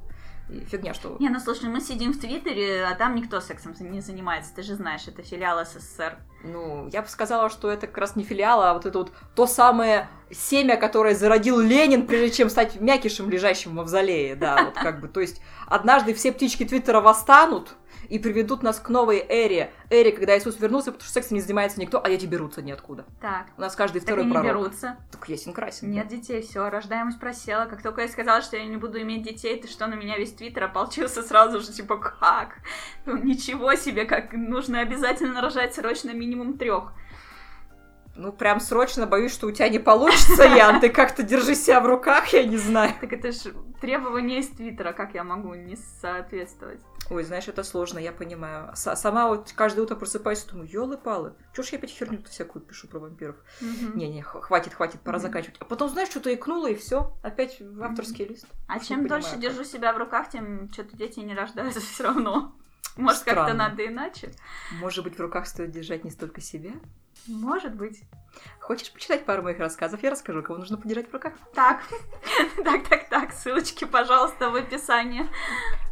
Фигня, 0.47 0.93
что... 0.93 1.17
Не, 1.19 1.29
ну 1.29 1.39
слушай, 1.39 1.69
мы 1.69 1.81
сидим 1.81 2.13
в 2.13 2.19
Твиттере, 2.19 2.85
а 2.85 2.93
там 2.95 3.15
никто 3.15 3.41
сексом 3.41 3.73
не 3.79 4.01
занимается. 4.01 4.53
Ты 4.55 4.61
же 4.61 4.75
знаешь, 4.75 5.07
это 5.07 5.23
филиал 5.23 5.65
СССР. 5.65 6.17
Ну, 6.43 6.87
я 6.93 7.01
бы 7.01 7.07
сказала, 7.07 7.49
что 7.49 7.71
это 7.71 7.87
как 7.87 7.97
раз 7.97 8.15
не 8.15 8.23
филиал, 8.23 8.61
а 8.61 8.73
вот 8.73 8.85
это 8.85 8.99
вот 8.99 9.11
то 9.35 9.47
самое 9.47 10.07
семя, 10.29 10.77
которое 10.77 11.15
зародил 11.15 11.59
Ленин, 11.59 12.05
прежде 12.05 12.37
чем 12.37 12.49
стать 12.51 12.79
мякишем, 12.79 13.29
лежащим 13.29 13.71
в 13.71 13.73
мавзолее, 13.75 14.35
да, 14.35 14.65
вот 14.65 14.75
как 14.75 14.99
бы, 14.99 15.07
то 15.07 15.19
есть 15.19 15.41
однажды 15.67 16.13
все 16.13 16.31
птички 16.31 16.65
Твиттера 16.65 17.01
восстанут 17.01 17.75
и 18.09 18.19
приведут 18.19 18.63
нас 18.63 18.79
к 18.79 18.89
новой 18.89 19.17
эре, 19.27 19.71
эре, 19.89 20.11
когда 20.11 20.37
Иисус 20.37 20.59
вернулся, 20.59 20.91
потому 20.91 21.03
что 21.05 21.13
сексом 21.13 21.35
не 21.35 21.41
занимается 21.41 21.79
никто, 21.79 22.01
а 22.03 22.09
дети 22.09 22.25
берутся 22.25 22.61
ниоткуда. 22.61 23.05
Так, 23.21 23.47
У 23.57 23.61
нас 23.61 23.75
каждый 23.75 23.99
так 23.99 24.03
второй 24.03 24.23
и 24.23 24.27
не 24.27 24.33
пророк. 24.33 24.49
берутся. 24.49 24.97
Так 25.11 25.27
ясен 25.29 25.53
красен. 25.53 25.89
Нет 25.91 26.07
детей, 26.07 26.41
все, 26.41 26.69
рождаемость 26.69 27.19
просела. 27.19 27.65
Как 27.65 27.81
только 27.81 28.01
я 28.01 28.07
сказала, 28.07 28.41
что 28.41 28.57
я 28.57 28.65
не 28.65 28.77
буду 28.77 29.01
иметь 29.01 29.23
детей, 29.23 29.59
ты 29.61 29.67
что, 29.67 29.87
на 29.87 29.95
меня 29.95 30.17
весь 30.17 30.33
Твиттер 30.33 30.63
ополчился 30.65 31.21
сразу 31.23 31.59
же, 31.61 31.71
типа, 31.71 31.97
как? 31.97 32.57
Ну, 33.05 33.17
Ничего 33.17 33.75
себе, 33.75 34.05
как 34.05 34.33
нужно 34.33 34.79
обязательно 34.81 35.41
рожать 35.41 35.73
срочно 35.75 36.11
минимум 36.11 36.57
трех. 36.57 36.91
Ну, 38.17 38.31
прям 38.31 38.61
срочно 38.61 39.05
боюсь, 39.07 39.33
что 39.33 39.47
у 39.47 39.51
тебя 39.51 39.67
не 39.67 39.79
получится, 39.79 40.43
Ян. 40.43 40.79
Ты 40.79 40.87
как-то 40.89 41.21
держи 41.21 41.53
себя 41.53 41.81
в 41.81 41.85
руках, 41.85 42.27
я 42.29 42.45
не 42.45 42.55
знаю. 42.57 42.93
Так 43.01 43.11
это 43.11 43.33
ж 43.33 43.53
требование 43.81 44.39
из 44.39 44.47
Твиттера, 44.47 44.93
как 44.93 45.13
я 45.15 45.25
могу 45.25 45.53
не 45.53 45.75
соответствовать? 45.75 46.79
Ой, 47.09 47.23
знаешь, 47.23 47.47
это 47.47 47.63
сложно, 47.63 47.99
я 47.99 48.11
понимаю. 48.11 48.71
С- 48.75 48.95
сама 48.95 49.27
вот 49.27 49.51
каждое 49.55 49.81
утро 49.81 49.95
просыпаюсь 49.95 50.43
и 50.43 50.49
думаю, 50.49 50.67
елы-палы, 50.69 51.33
чё 51.53 51.61
ж 51.61 51.67
я 51.69 51.77
опять 51.77 51.91
херню-то 51.91 52.29
всякую 52.29 52.63
пишу 52.65 52.87
про 52.87 52.99
вампиров? 52.99 53.35
Не-не, 53.61 54.23
х- 54.23 54.41
хватит, 54.41 54.73
хватит, 54.73 55.01
пора 55.01 55.17
Мгм. 55.19 55.27
заканчивать. 55.27 55.57
А 55.59 55.65
потом, 55.65 55.89
знаешь, 55.89 56.09
что-то 56.09 56.33
икнуло, 56.33 56.67
и 56.67 56.75
все, 56.75 57.15
опять 57.21 57.59
в 57.61 57.83
авторский 57.83 58.25
лист. 58.25 58.47
А 58.67 58.79
Не 58.79 58.85
чем 58.85 59.01
понимаю, 59.01 59.21
дольше 59.21 59.31
как. 59.35 59.39
держу 59.41 59.63
себя 59.63 59.93
в 59.93 59.97
руках, 59.97 60.29
тем 60.29 60.71
что-то 60.73 60.97
дети 60.97 61.19
не 61.19 61.35
рождаются 61.35 61.79
все 61.81 62.03
равно. 62.05 62.55
Может, 62.97 63.23
как-то 63.23 63.53
надо 63.53 63.85
иначе? 63.85 64.31
Может 64.79 65.03
быть, 65.03 65.17
в 65.17 65.21
руках 65.21 65.47
стоит 65.47 65.69
держать 65.71 66.05
не 66.05 66.11
столько 66.11 66.39
себя? 66.41 66.71
Может 67.27 67.75
быть. 67.75 68.01
Хочешь 68.61 68.91
почитать 68.91 69.25
пару 69.25 69.43
моих 69.43 69.59
рассказов? 69.59 70.01
Я 70.01 70.11
расскажу, 70.11 70.41
кого 70.41 70.57
нужно 70.59 70.77
подержать 70.77 71.09
в 71.09 71.13
руках. 71.13 71.33
Так, 71.53 71.81
так, 72.63 72.87
так, 72.87 73.09
так, 73.09 73.31
ссылочки, 73.33 73.83
пожалуйста, 73.85 74.49
в 74.49 74.55
описании. 74.55 75.27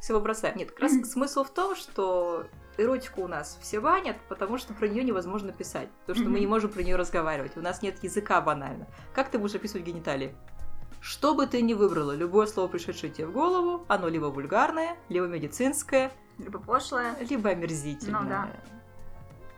Всего 0.04 0.20
бросаем. 0.20 0.58
Нет, 0.58 0.70
как 0.72 0.82
раз 0.82 0.91
смысл 1.10 1.45
в 1.45 1.49
том, 1.49 1.78
что 1.78 2.47
эротику 2.76 3.22
у 3.22 3.30
нас 3.30 3.58
все 3.62 3.80
банят, 3.80 4.18
потому 4.28 4.58
что 4.58 4.74
про 4.74 4.89
нее 4.89 5.01
невозможно 5.01 5.54
писать. 5.54 5.88
Потому 6.01 6.20
что 6.20 6.30
мы 6.30 6.41
не 6.41 6.45
можем 6.45 6.72
про 6.72 6.84
нее 6.84 6.97
разговаривать. 6.97 7.56
У 7.56 7.62
нас 7.62 7.82
нет 7.82 8.04
языка 8.04 8.41
банально. 8.41 8.86
Как 9.14 9.32
ты 9.32 9.39
будешь 9.39 9.56
описывать 9.56 9.86
гениталии? 9.86 10.36
Что 10.99 11.34
бы 11.34 11.47
ты 11.47 11.62
ни 11.62 11.74
выбрала, 11.74 12.14
любое 12.14 12.47
слово, 12.47 12.68
пришедшее 12.68 13.14
тебе 13.14 13.28
в 13.28 13.32
голову, 13.32 13.86
оно 13.88 14.10
либо 14.10 14.26
вульгарное, 14.26 14.97
либо 15.08 15.26
медицинское, 15.26 16.12
Либо 16.38 16.60
пошлое. 16.60 17.16
либо 17.22 17.51
омерзительное. 17.51 18.20
Ну 18.20 18.28
да. 18.28 18.49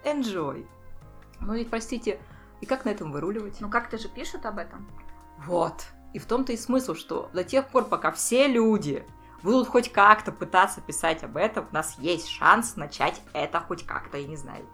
Enjoy. 0.04 0.68
Ну 1.42 1.56
и, 1.56 1.66
простите, 1.66 2.20
и 2.62 2.68
как 2.68 2.86
на 2.86 2.90
этом 2.90 3.12
выруливать? 3.12 3.60
Ну 3.62 3.70
как-то 3.72 3.98
же 3.98 4.10
пишут 4.10 4.46
об 4.46 4.60
этом. 4.60 4.88
Вот. 5.40 5.86
И 6.14 6.20
в 6.20 6.28
том-то 6.28 6.54
и 6.54 6.58
смысл, 6.58 6.94
что 6.94 7.32
до 7.34 7.44
тех 7.44 7.68
пор, 7.70 7.86
пока 7.86 8.12
все 8.12 8.48
люди 8.48 9.04
будут 9.46 9.68
хоть 9.68 9.92
как-то 9.92 10.32
пытаться 10.32 10.82
писать 10.82 11.24
об 11.24 11.38
этом, 11.38 11.68
у 11.72 11.74
нас 11.74 11.98
есть 12.00 12.28
шанс 12.28 12.76
начать 12.76 13.22
это 13.34 13.62
хоть 13.62 13.86
как-то, 13.86 14.18
я 14.18 14.28
не 14.28 14.36
знаю, 14.36 14.66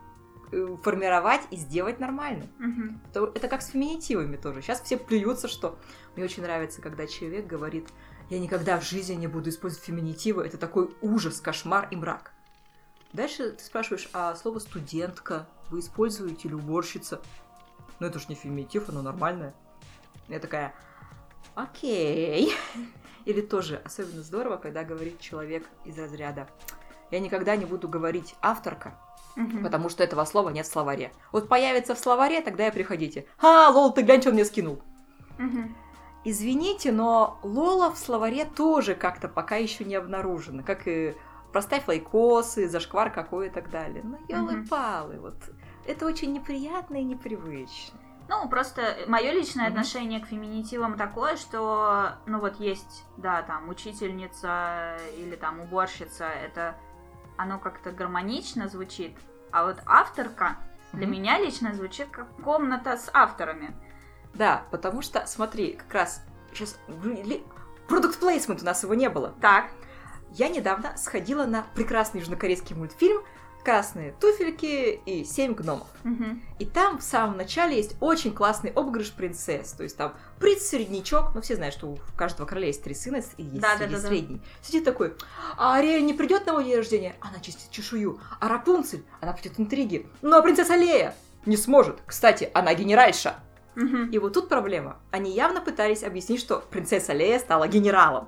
э, 0.51 0.77
формировать 0.81 1.41
и 1.51 1.57
сделать 1.57 1.99
нормально. 1.99 2.47
Угу. 2.57 3.25
Это 3.35 3.47
как 3.47 3.61
с 3.61 3.67
феминитивами 3.67 4.37
тоже. 4.37 4.61
Сейчас 4.61 4.81
все 4.81 4.97
плюются, 4.97 5.47
что 5.47 5.77
мне 6.15 6.25
очень 6.25 6.41
нравится, 6.41 6.81
когда 6.81 7.05
человек 7.05 7.45
говорит, 7.45 7.89
я 8.29 8.39
никогда 8.39 8.79
в 8.79 8.83
жизни 8.83 9.15
не 9.15 9.27
буду 9.27 9.49
использовать 9.49 9.85
феминитивы, 9.85 10.45
это 10.45 10.57
такой 10.57 10.89
ужас, 11.01 11.41
кошмар 11.41 11.87
и 11.91 11.95
мрак. 11.97 12.31
Дальше 13.13 13.51
ты 13.51 13.63
спрашиваешь, 13.63 14.09
а 14.13 14.33
слово 14.35 14.59
студентка 14.59 15.49
вы 15.69 15.79
используете 15.79 16.47
или 16.47 16.55
уборщица? 16.55 17.21
Ну 17.99 18.07
это 18.07 18.19
ж 18.19 18.29
не 18.29 18.35
феминитив, 18.35 18.87
оно 18.87 19.01
нормальное. 19.01 19.53
Я 20.29 20.39
такая, 20.39 20.73
окей. 21.55 22.53
Или 23.25 23.41
тоже 23.41 23.81
особенно 23.85 24.21
здорово, 24.21 24.57
когда 24.57 24.83
говорит 24.83 25.19
человек 25.19 25.67
из 25.85 25.97
разряда 25.97 26.47
«Я 27.11 27.19
никогда 27.19 27.55
не 27.55 27.65
буду 27.65 27.87
говорить 27.87 28.35
авторка, 28.41 28.95
Мгм. 29.35 29.63
потому 29.63 29.89
что 29.89 30.03
этого 30.03 30.25
слова 30.25 30.49
нет 30.49 30.65
в 30.65 30.71
словаре. 30.71 31.11
Вот 31.31 31.47
появится 31.47 31.95
в 31.95 31.99
словаре, 31.99 32.41
тогда 32.41 32.67
и 32.67 32.71
приходите. 32.71 33.25
А, 33.39 33.69
лол, 33.69 33.93
ты 33.93 34.01
глянь, 34.01 34.21
что 34.21 34.29
он 34.29 34.35
мне 34.35 34.45
скинул. 34.45 34.81
Мгм. 35.37 35.75
Извините, 36.23 36.91
но 36.91 37.39
лола 37.41 37.91
в 37.91 37.97
словаре 37.97 38.45
тоже 38.45 38.93
как-то 38.95 39.27
пока 39.27 39.55
еще 39.55 39.83
не 39.85 39.95
обнаружено, 39.95 40.63
как 40.63 40.87
и 40.87 41.15
проставь 41.51 41.87
лайкосы, 41.87 42.69
зашквар 42.69 43.11
какой 43.11 43.47
и 43.47 43.49
так 43.49 43.69
далее. 43.71 44.03
Ну, 44.03 44.17
елы-палы, 44.27 45.19
вот. 45.19 45.35
Это 45.87 46.05
очень 46.05 46.31
неприятно 46.31 46.97
и 46.97 47.03
непривычно. 47.03 47.99
Ну, 48.31 48.47
просто 48.47 48.95
мое 49.07 49.31
личное 49.33 49.65
Мгм. 49.65 49.73
отношение 49.73 50.21
к 50.21 50.25
феминитивам 50.27 50.97
такое, 50.97 51.35
что, 51.35 52.13
ну 52.25 52.39
вот 52.39 52.61
есть, 52.61 53.03
да, 53.17 53.41
там, 53.41 53.67
учительница 53.67 54.97
или 55.17 55.35
там 55.35 55.59
уборщица, 55.59 56.27
это 56.27 56.77
оно 57.37 57.59
как-то 57.59 57.91
гармонично 57.91 58.69
звучит, 58.69 59.17
а 59.51 59.65
вот 59.65 59.79
авторка 59.85 60.55
для 60.93 61.07
Мгм. 61.07 61.11
меня 61.13 61.39
лично 61.39 61.73
звучит 61.73 62.07
как 62.09 62.33
комната 62.41 62.95
с 62.95 63.09
авторами. 63.13 63.75
Да, 64.33 64.63
потому 64.71 65.01
что, 65.01 65.27
смотри, 65.27 65.73
как 65.73 65.93
раз 65.93 66.23
сейчас 66.53 66.79
продукт 67.89 68.17
плейсмент 68.17 68.61
у 68.61 68.65
нас 68.65 68.81
его 68.83 68.93
не 68.93 69.09
было. 69.09 69.35
Так, 69.41 69.65
Я 70.33 70.47
недавно 70.47 70.95
сходила 70.95 71.45
на 71.45 71.63
прекрасный 71.75 72.21
южнокорейский 72.21 72.73
мультфильм 72.73 73.21
«Красные 73.63 74.13
туфельки 74.19 74.99
и 75.05 75.23
семь 75.23 75.53
гномов». 75.53 75.87
мгм. 76.03 76.41
И 76.59 76.65
там 76.65 76.97
в 76.99 77.03
самом 77.03 77.37
начале 77.37 77.77
есть 77.77 77.95
очень 77.99 78.33
классный 78.33 78.71
обыгрыш 78.71 79.11
принцесс. 79.11 79.71
То 79.73 79.83
есть 79.83 79.97
там 79.97 80.13
принц-середнячок, 80.39 81.35
ну 81.35 81.41
все 81.41 81.55
знают, 81.55 81.75
что 81.75 81.87
у 81.87 81.99
каждого 82.17 82.47
короля 82.47 82.67
есть 82.67 82.83
три 82.83 82.93
сына, 82.93 83.21
и 83.37 83.43
есть, 83.43 83.61
Да, 83.61 83.75
да, 83.77 83.85
да, 83.85 83.99
да. 83.99 84.07
средний. 84.07 84.41
Сидит 84.61 84.83
такой, 84.83 85.13
а 85.57 85.75
Ариэль 85.75 86.03
не 86.05 86.13
придет 86.13 86.45
на 86.45 86.53
мой 86.53 86.63
день 86.65 86.77
рождения? 86.77 87.15
Она 87.21 87.39
чистит 87.39 87.69
чешую. 87.71 88.19
А 88.39 88.47
Рапунцель? 88.47 89.03
Она 89.21 89.33
придет 89.33 89.59
интриги. 89.59 90.07
Ну 90.21 90.35
а 90.37 90.41
принцесса 90.41 90.75
Лея? 90.75 91.13
Не 91.45 91.57
сможет. 91.57 91.99
Кстати, 92.05 92.49
она 92.53 92.73
генеральша. 92.73 93.35
Мгм. 93.75 94.09
И 94.11 94.17
вот 94.19 94.33
тут 94.33 94.49
проблема. 94.49 94.97
Они 95.11 95.31
явно 95.31 95.61
пытались 95.61 96.03
объяснить, 96.03 96.39
что 96.41 96.59
принцесса 96.69 97.13
Лея 97.13 97.39
стала 97.39 97.67
генералом. 97.67 98.27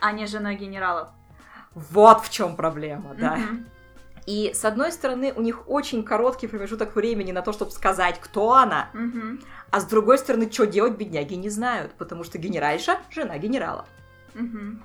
а 0.00 0.12
не 0.12 0.26
женой 0.26 0.56
генералов. 0.56 1.08
Вот 1.74 2.22
в 2.24 2.30
чем 2.30 2.56
проблема, 2.56 3.14
да. 3.14 3.36
Мгм. 3.36 3.66
И 4.26 4.52
с 4.54 4.64
одной 4.64 4.90
стороны, 4.90 5.32
у 5.36 5.42
них 5.42 5.68
очень 5.68 6.02
короткий 6.02 6.46
промежуток 6.46 6.96
времени 6.96 7.32
на 7.32 7.42
то, 7.42 7.52
чтобы 7.52 7.70
сказать, 7.72 8.18
кто 8.20 8.52
она, 8.54 8.88
Мгм. 8.94 9.40
а 9.70 9.80
с 9.80 9.84
другой 9.84 10.16
стороны, 10.18 10.50
что 10.50 10.66
делать 10.66 10.94
бедняги 10.96 11.34
не 11.34 11.50
знают, 11.50 11.92
потому 11.98 12.24
что 12.24 12.38
генеральша– 12.38 12.98
жена 13.10 13.36
генерала. 13.38 13.84
Мгм. 14.34 14.82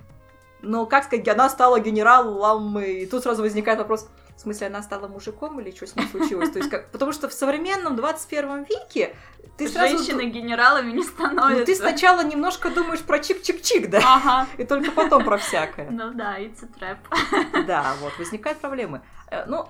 Но 0.62 0.86
как 0.86 1.06
сказать, 1.06 1.28
она 1.30 1.50
стала 1.50 1.80
генералом, 1.80 2.78
и 2.80 3.06
тут 3.06 3.24
сразу 3.24 3.42
возникает 3.42 3.80
вопрос, 3.80 4.10
в 4.40 4.42
смысле, 4.42 4.68
она 4.68 4.82
стала 4.82 5.10
мужиком 5.10 5.60
или 5.60 5.70
что 5.76 5.86
с 5.86 5.98
ней 5.98 6.08
случилось? 6.08 6.50
То 6.50 6.60
есть, 6.60 6.70
как... 6.72 6.92
Потому 6.92 7.12
что 7.12 7.28
в 7.28 7.34
современном 7.34 7.98
21 7.98 8.64
веке 8.64 9.14
ты 9.58 9.68
сразу... 9.68 9.98
Женщины 9.98 10.30
генералами 10.30 10.92
не 10.92 11.00
Ну, 11.00 11.04
становятся. 11.04 11.66
ты 11.66 11.76
сначала 11.76 12.24
немножко 12.24 12.70
думаешь 12.70 13.02
про 13.02 13.18
чик-чик-чик, 13.18 13.88
да? 13.90 14.00
Ага. 14.02 14.48
И 14.58 14.64
только 14.64 14.92
потом 14.92 15.26
про 15.26 15.38
всякое. 15.40 15.90
Ну 15.92 16.14
да, 16.14 16.40
it's 16.40 16.64
a 16.64 16.70
trap. 16.80 17.66
Да, 17.66 17.96
вот, 18.00 18.18
возникают 18.18 18.60
проблемы. 18.60 19.02
Э, 19.30 19.44
Ну, 19.46 19.68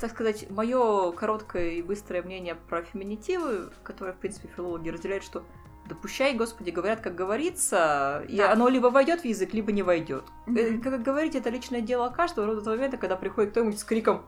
так 0.00 0.12
сказать, 0.12 0.48
мое 0.48 1.10
короткое 1.10 1.70
и 1.70 1.82
быстрое 1.82 2.22
мнение 2.22 2.54
про 2.54 2.82
феминитивы, 2.82 3.72
которое, 3.82 4.12
в 4.12 4.18
принципе, 4.18 4.48
филологи 4.54 4.90
разделяют, 4.90 5.24
что 5.24 5.42
допущай, 5.88 6.34
господи, 6.34 6.70
говорят, 6.70 7.00
как 7.00 7.14
говорится, 7.14 8.24
и 8.28 8.38
Да. 8.38 8.52
оно 8.52 8.68
либо 8.68 8.88
войдет 8.88 9.20
в 9.20 9.24
язык, 9.24 9.52
либо 9.54 9.72
не 9.72 9.82
войдет. 9.82 10.24
Мгм. 10.46 10.80
Как 10.80 11.02
говорить, 11.02 11.34
это 11.34 11.50
личное 11.50 11.80
дело 11.80 12.08
каждого 12.10 12.46
рода 12.46 12.60
до 12.60 12.64
того 12.64 12.76
момента, 12.76 12.96
когда 12.96 13.16
приходит 13.16 13.50
кто-нибудь 13.50 13.78
с 13.78 13.84
криком 13.84 14.24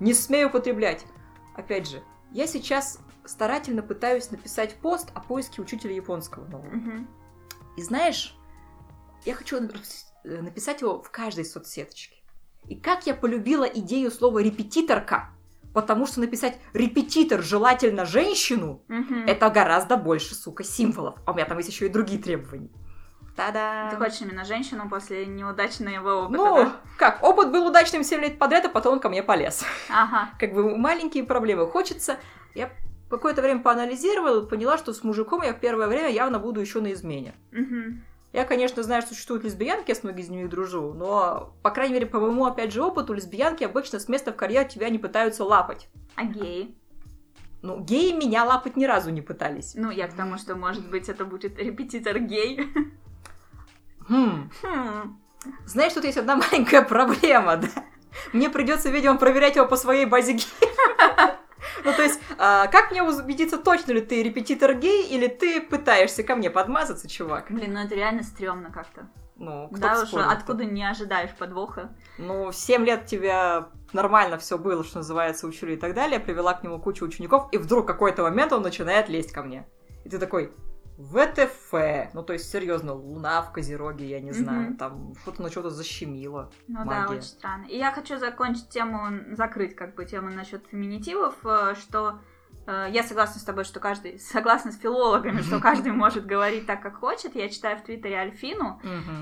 «Не 0.00 0.14
смею 0.14 0.48
употреблять!». 0.48 1.04
Опять 1.56 1.88
же, 1.88 2.02
я 2.30 2.46
сейчас 2.46 2.98
старательно 3.24 3.82
пытаюсь 3.82 4.30
написать 4.30 4.74
пост 4.76 5.10
о 5.14 5.20
поиске 5.20 5.60
учителя 5.60 5.94
японского 5.94 6.46
нового. 6.46 6.70
Мгм. 6.70 7.08
И 7.76 7.82
знаешь, 7.82 8.36
я 9.24 9.34
хочу 9.34 9.56
э, 9.58 10.42
написать 10.42 10.80
его 10.80 11.02
в 11.02 11.10
каждой 11.10 11.44
соцсеточке. 11.44 12.16
И 12.68 12.76
как 12.76 13.06
я 13.06 13.14
полюбила 13.14 13.64
идею 13.64 14.10
слова 14.10 14.38
«репетиторка», 14.40 15.30
потому 15.72 16.06
что 16.06 16.20
написать 16.20 16.58
«репетитор» 16.72 17.42
желательно 17.42 18.04
женщину, 18.04 18.82
Мгм. 18.88 19.24
это 19.26 19.48
гораздо 19.50 19.96
больше, 19.96 20.34
сука, 20.34 20.64
символов. 20.64 21.16
А 21.26 21.32
у 21.32 21.34
меня 21.34 21.44
там 21.46 21.58
есть 21.58 21.70
еще 21.70 21.86
и 21.86 21.88
другие 21.88 22.20
требования. 22.20 22.68
Та-да! 23.36 23.88
Ты 23.90 23.96
хочешь 23.96 24.20
именно 24.20 24.44
женщину 24.44 24.88
после 24.90 25.24
неудачного 25.24 26.24
опыта, 26.26 26.36
Ну, 26.36 26.56
да? 26.56 26.76
как, 26.98 27.22
опыт 27.22 27.50
был 27.50 27.66
удачным 27.66 28.04
7 28.04 28.20
лет 28.20 28.38
подряд, 28.38 28.66
а 28.66 28.68
потом 28.68 28.94
он 28.94 29.00
ко 29.00 29.08
мне 29.08 29.22
полез. 29.22 29.64
Ага. 29.88 30.28
Как 30.38 30.52
бы 30.52 30.76
маленькие 30.76 31.24
проблемы. 31.24 31.66
Хочется... 31.66 32.18
Я 32.54 32.70
какое-то 33.08 33.40
время 33.40 33.60
поанализировала 33.60 34.44
и 34.44 34.48
поняла, 34.48 34.76
что 34.76 34.92
с 34.92 35.02
мужиком 35.02 35.42
я 35.42 35.54
в 35.54 35.60
первое 35.60 35.86
время 35.86 36.10
явно 36.10 36.38
буду 36.38 36.60
еще 36.60 36.80
на 36.82 36.92
измене. 36.92 37.34
Мгм. 37.52 38.04
Я, 38.32 38.44
конечно, 38.44 38.82
знаю, 38.82 39.02
что 39.02 39.12
существуют 39.12 39.44
лесбиянки, 39.44 39.90
я 39.90 39.94
с 39.94 40.02
многими 40.02 40.22
из 40.22 40.28
ними 40.30 40.46
дружу, 40.46 40.94
но, 40.94 41.54
по 41.62 41.70
крайней 41.70 41.94
мере, 41.94 42.06
по 42.06 42.18
моему, 42.18 42.46
опять 42.46 42.72
же, 42.72 42.82
опыту, 42.82 43.12
лесбиянки 43.12 43.62
обычно 43.64 44.00
с 44.00 44.08
места 44.08 44.32
в 44.32 44.36
карьер 44.36 44.64
тебя 44.64 44.88
не 44.88 44.98
пытаются 44.98 45.44
лапать. 45.44 45.88
А 46.14 46.24
геи? 46.24 46.74
Ну, 47.60 47.78
геи 47.80 48.12
меня 48.12 48.44
лапать 48.44 48.76
ни 48.76 48.86
разу 48.86 49.10
не 49.10 49.20
пытались. 49.20 49.74
Ну, 49.74 49.90
я 49.90 50.08
к 50.08 50.14
тому, 50.14 50.38
что, 50.38 50.56
может 50.56 50.88
быть, 50.88 51.10
это 51.10 51.26
будет 51.26 51.58
репетитор 51.58 52.18
гей. 52.18 52.68
Хм. 54.08 54.50
Хм. 54.62 55.18
Знаешь, 55.66 55.92
тут 55.92 56.04
есть 56.04 56.18
одна 56.18 56.36
маленькая 56.52 56.82
проблема, 56.82 57.58
да? 57.58 57.68
Мне 58.32 58.48
придется, 58.48 58.88
видимо, 58.90 59.16
проверять 59.18 59.56
его 59.56 59.66
по 59.66 59.76
своей 59.76 60.06
базе 60.06 60.32
геев. 60.32 61.38
Ну, 61.84 61.92
то 61.92 62.02
есть, 62.02 62.20
а, 62.38 62.66
как 62.68 62.90
мне 62.90 63.02
убедиться, 63.02 63.58
точно 63.58 63.92
ли 63.92 64.00
ты 64.00 64.22
репетитор 64.22 64.74
гей, 64.74 65.06
или 65.06 65.26
ты 65.26 65.60
пытаешься 65.60 66.22
ко 66.22 66.36
мне 66.36 66.50
подмазаться, 66.50 67.08
чувак? 67.08 67.46
Блин, 67.50 67.72
ну 67.74 67.80
это 67.80 67.94
реально 67.94 68.22
стрёмно 68.22 68.70
как-то. 68.70 69.08
Ну, 69.36 69.68
кто 69.68 69.80
Да 69.80 70.02
уж, 70.02 70.14
откуда 70.14 70.64
не 70.64 70.88
ожидаешь 70.88 71.30
подвоха. 71.36 71.90
Ну, 72.18 72.50
в 72.50 72.54
7 72.54 72.84
лет 72.84 73.06
тебя 73.06 73.68
нормально 73.92 74.38
все 74.38 74.56
было, 74.56 74.84
что 74.84 74.98
называется, 74.98 75.46
учили 75.46 75.72
и 75.72 75.76
так 75.76 75.94
далее, 75.94 76.20
привела 76.20 76.54
к 76.54 76.62
нему 76.62 76.78
кучу 76.78 77.04
учеников, 77.04 77.48
и 77.50 77.58
вдруг 77.58 77.86
какой-то 77.86 78.22
момент 78.22 78.52
он 78.52 78.62
начинает 78.62 79.08
лезть 79.08 79.32
ко 79.32 79.42
мне. 79.42 79.66
И 80.04 80.08
ты 80.08 80.18
такой, 80.18 80.52
ВТФ, 81.10 81.72
ну 82.14 82.22
то 82.22 82.32
есть 82.32 82.50
серьезно, 82.50 82.92
луна 82.94 83.42
в 83.42 83.52
Козероге, 83.52 84.06
я 84.08 84.20
не 84.20 84.32
знаю, 84.32 84.68
Мгм. 84.70 84.76
там 84.76 85.14
что-то 85.22 85.42
на 85.42 85.50
что-то 85.50 85.70
защемило. 85.70 86.50
Ну 86.68 86.78
да, 86.80 87.02
Магия. 87.02 87.14
очень 87.18 87.22
странно. 87.22 87.64
И 87.66 87.76
я 87.76 87.92
хочу 87.92 88.18
закончить 88.18 88.68
тему, 88.68 89.34
закрыть 89.36 89.74
как 89.74 89.94
бы 89.94 90.04
тему 90.04 90.30
насчет 90.30 90.66
феминитивов, 90.68 91.34
э, 91.44 91.74
что 91.78 92.20
я 92.66 93.02
согласна 93.02 93.40
с 93.40 93.44
тобой, 93.44 93.64
что 93.64 93.80
каждый, 93.80 94.18
согласна 94.20 94.70
с 94.72 94.78
филологами, 94.78 95.40
что 95.42 95.60
каждый 95.60 95.92
может 95.92 96.26
говорить 96.26 96.66
так, 96.66 96.80
как 96.82 96.96
хочет. 96.96 97.34
Я 97.34 97.48
читаю 97.48 97.76
в 97.78 97.82
Твиттере 97.82 98.18
Альфину, 98.18 98.80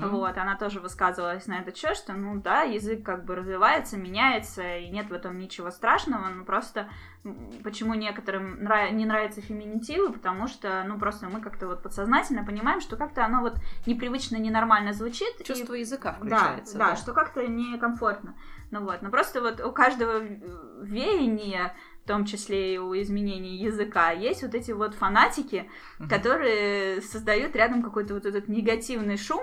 вот, 0.09 0.37
она 0.37 0.55
тоже 0.55 0.79
высказывалась 0.79 1.47
на 1.47 1.59
этот 1.59 1.75
счет, 1.77 1.95
что, 1.97 2.13
ну 2.13 2.39
да, 2.41 2.61
язык 2.61 3.03
как 3.03 3.25
бы 3.25 3.35
развивается, 3.35 3.97
меняется, 3.97 4.77
и 4.77 4.89
нет 4.89 5.09
в 5.09 5.13
этом 5.13 5.37
ничего 5.39 5.71
страшного, 5.71 6.27
ну 6.29 6.45
просто 6.45 6.87
почему 7.63 7.93
некоторым 7.93 8.63
нрав- 8.63 8.91
не 8.91 9.05
нравятся 9.05 9.41
феминитивы, 9.41 10.11
потому 10.11 10.47
что, 10.47 10.83
ну 10.87 10.97
просто 10.97 11.27
мы 11.27 11.39
как-то 11.41 11.67
вот 11.67 11.83
подсознательно 11.83 12.43
понимаем, 12.43 12.81
что 12.81 12.95
как-то 12.95 13.23
оно 13.25 13.41
вот 13.41 13.55
непривычно, 13.85 14.37
ненормально 14.37 14.93
звучит. 14.93 15.39
и- 15.39 15.43
Чувство 15.43 15.73
языка 15.75 16.17
да, 16.23 16.37
включается. 16.37 16.77
да, 16.77 16.95
что 16.95 17.13
как-то 17.13 17.45
некомфортно. 17.47 18.35
Ну 18.71 18.85
вот, 18.85 19.01
но 19.01 19.09
просто 19.09 19.41
вот 19.41 19.59
у 19.59 19.71
каждого 19.71 20.19
веяния, 20.81 21.75
том 22.11 22.25
числе 22.25 22.75
и 22.75 22.77
у 22.77 22.93
изменений 23.01 23.55
языка, 23.57 24.11
есть 24.11 24.43
вот 24.43 24.53
эти 24.55 24.71
вот 24.71 24.95
фанатики, 24.95 25.69
которые 26.09 27.01
создают 27.01 27.55
рядом 27.55 27.81
какой-то 27.81 28.13
вот 28.13 28.25
этот 28.25 28.47
негативный 28.47 29.17
шум, 29.17 29.41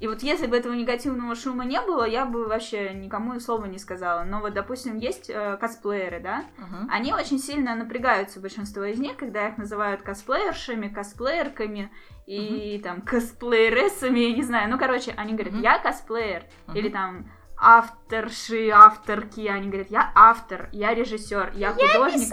И 0.00 0.08
вот 0.08 0.22
если 0.24 0.48
бы 0.48 0.56
этого 0.56 0.74
негативного 0.74 1.34
шума 1.36 1.64
не 1.64 1.80
было, 1.80 2.04
я 2.04 2.26
бы 2.26 2.48
вообще 2.48 2.92
никому 2.94 3.34
и 3.34 3.40
слова 3.40 3.66
не 3.66 3.78
сказала. 3.78 4.24
Но 4.24 4.40
вот, 4.40 4.52
допустим, 4.52 4.98
есть 4.98 5.30
э, 5.30 5.56
косплееры, 5.60 6.20
да? 6.20 6.44
Мгм. 6.58 6.88
Они 6.90 7.14
очень 7.14 7.38
сильно 7.38 7.76
напрягаются, 7.76 8.40
большинство 8.40 8.82
из 8.84 8.98
них, 8.98 9.16
когда 9.16 9.48
их 9.48 9.56
называют 9.56 10.02
косплеершами, 10.02 10.88
косплеерками 10.88 11.90
и 12.26 12.80
там 12.82 13.02
косплеерессами, 13.02 14.18
я 14.18 14.32
не 14.34 14.42
знаю. 14.42 14.68
Ну, 14.68 14.78
короче, 14.78 15.14
они 15.16 15.32
говорят, 15.34 15.54
Мгм. 15.54 15.62
я 15.62 15.78
косплеер. 15.78 16.42
Мгм. 16.66 16.76
Или 16.78 16.88
там 16.88 17.30
авторши, 17.64 18.68
авторки, 18.70 19.46
они 19.48 19.68
говорят, 19.68 19.90
я 19.90 20.12
автор, 20.14 20.68
я 20.72 20.94
режиссер, 20.94 21.52
я 21.54 21.72
художник. 21.72 22.28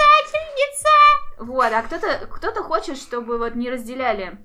Вот, 1.40 1.72
а 1.74 1.82
кто-то 1.82 2.28
кто 2.28 2.64
хочет, 2.64 2.98
чтобы 2.98 3.38
вот 3.38 3.56
не 3.56 3.70
разделяли 3.70 4.38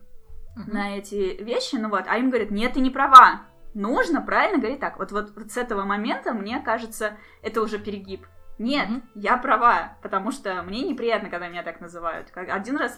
Мгм. 0.56 0.72
на 0.72 0.96
эти 0.96 1.42
вещи, 1.42 1.76
ну 1.76 1.90
вот, 1.90 2.04
а 2.06 2.16
им 2.16 2.30
говорят, 2.30 2.50
нет, 2.50 2.72
ты 2.74 2.80
не 2.80 2.90
права. 2.90 3.42
Нужно 3.74 4.22
правильно 4.22 4.58
говорить 4.58 4.80
так. 4.80 4.98
Вот, 4.98 5.12
вот, 5.12 5.32
вот 5.36 5.50
с 5.52 5.56
этого 5.58 5.82
момента, 5.84 6.32
мне 6.32 6.60
кажется, 6.60 7.16
это 7.42 7.60
уже 7.60 7.78
перегиб. 7.78 8.26
Нет, 8.58 8.88
Мгм. 8.88 9.02
я 9.14 9.36
права, 9.36 9.98
потому 10.02 10.30
что 10.30 10.62
мне 10.62 10.82
неприятно, 10.82 11.28
когда 11.28 11.48
меня 11.48 11.62
так 11.62 11.80
называют. 11.80 12.30
Как- 12.30 12.48
Один 12.48 12.78
раз 12.78 12.96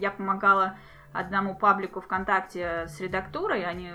я 0.00 0.10
помогала 0.10 0.76
одному 1.14 1.54
паблику 1.56 2.02
ВКонтакте 2.02 2.86
с 2.88 3.00
редактурой, 3.00 3.64
они 3.64 3.92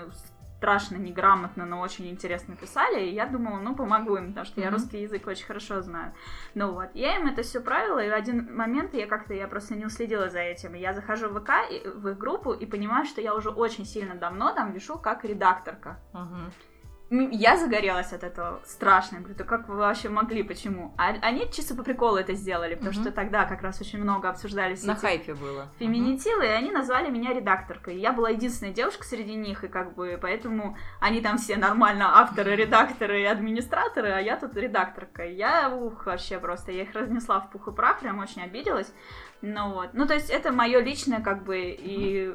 страшно 0.64 0.96
неграмотно, 0.96 1.66
но 1.66 1.80
очень 1.80 2.08
интересно 2.08 2.56
писали, 2.56 3.04
и 3.04 3.12
я 3.14 3.26
думала, 3.26 3.58
ну, 3.60 3.76
помогу 3.76 4.16
им, 4.16 4.28
потому 4.28 4.46
что 4.46 4.60
я 4.62 4.68
Мгм. 4.68 4.76
русский 4.76 5.02
язык 5.02 5.26
очень 5.26 5.44
хорошо 5.44 5.82
знаю. 5.82 6.14
Ну 6.54 6.72
вот, 6.72 6.88
я 6.94 7.16
им 7.16 7.26
это 7.26 7.42
все 7.42 7.60
правила, 7.60 7.98
и 8.02 8.08
в 8.08 8.14
один 8.14 8.56
момент 8.56 8.94
я 8.94 9.06
как-то, 9.06 9.34
я 9.34 9.46
просто 9.46 9.74
не 9.74 9.84
уследила 9.84 10.30
за 10.30 10.38
этим. 10.38 10.72
Я 10.74 10.94
захожу 10.94 11.28
в 11.28 11.38
ВК, 11.38 11.50
и- 11.70 11.86
в 11.86 12.08
их 12.08 12.16
группу, 12.18 12.52
и 12.54 12.64
понимаю, 12.64 13.04
что 13.04 13.20
я 13.20 13.34
уже 13.34 13.50
очень 13.50 13.84
сильно 13.84 14.14
давно 14.14 14.54
там 14.54 14.72
вешу 14.72 14.98
как 14.98 15.24
редакторка. 15.26 15.98
Мгм. 16.14 16.50
Я 17.10 17.56
загорелась 17.56 18.12
от 18.12 18.24
этого 18.24 18.60
страшно. 18.64 19.16
Я 19.16 19.20
говорю, 19.20 19.36
да 19.38 19.44
как 19.44 19.68
вы 19.68 19.76
вообще 19.76 20.08
могли, 20.08 20.42
почему? 20.42 20.94
А 20.98 21.14
они 21.22 21.48
чисто 21.52 21.74
по 21.76 21.82
приколу 21.84 22.16
это 22.16 22.32
сделали, 22.34 22.74
потому 22.74 22.92
Мгм. 22.92 23.02
что 23.02 23.12
тогда 23.12 23.44
как 23.44 23.62
раз 23.62 23.80
очень 23.80 24.00
много 24.00 24.28
обсуждались 24.28 24.82
На 24.82 24.96
хайпе 24.96 25.34
было. 25.34 25.68
феминитивы, 25.78 26.44
и 26.46 26.48
они 26.48 26.70
назвали 26.70 27.10
меня 27.10 27.32
редакторкой. 27.32 27.98
Я 27.98 28.12
была 28.12 28.30
единственная 28.30 28.72
девушка 28.72 29.04
среди 29.04 29.34
них, 29.34 29.62
и 29.64 29.68
как 29.68 29.94
бы 29.94 30.18
поэтому 30.20 30.76
они 31.00 31.20
там 31.20 31.36
все 31.38 31.56
нормально 31.56 32.18
авторы, 32.20 32.56
редакторы 32.56 33.20
и 33.22 33.26
администраторы, 33.26 34.10
а 34.10 34.20
я 34.20 34.36
тут 34.36 34.56
редакторка. 34.56 35.24
Я, 35.24 35.68
ух, 35.70 36.06
вообще 36.06 36.38
просто, 36.38 36.72
я 36.72 36.82
их 36.82 36.94
разнесла 36.94 37.40
в 37.40 37.50
пух 37.50 37.68
и 37.68 37.72
прах, 37.72 38.00
прям 38.00 38.18
очень 38.18 38.42
обиделась. 38.42 38.92
Ну 39.42 39.74
вот, 39.74 39.90
ну 39.92 40.06
то 40.06 40.14
есть 40.14 40.30
это 40.30 40.52
мое 40.52 40.80
личное 40.80 41.20
как 41.20 41.44
бы 41.44 41.58
и... 41.58 42.34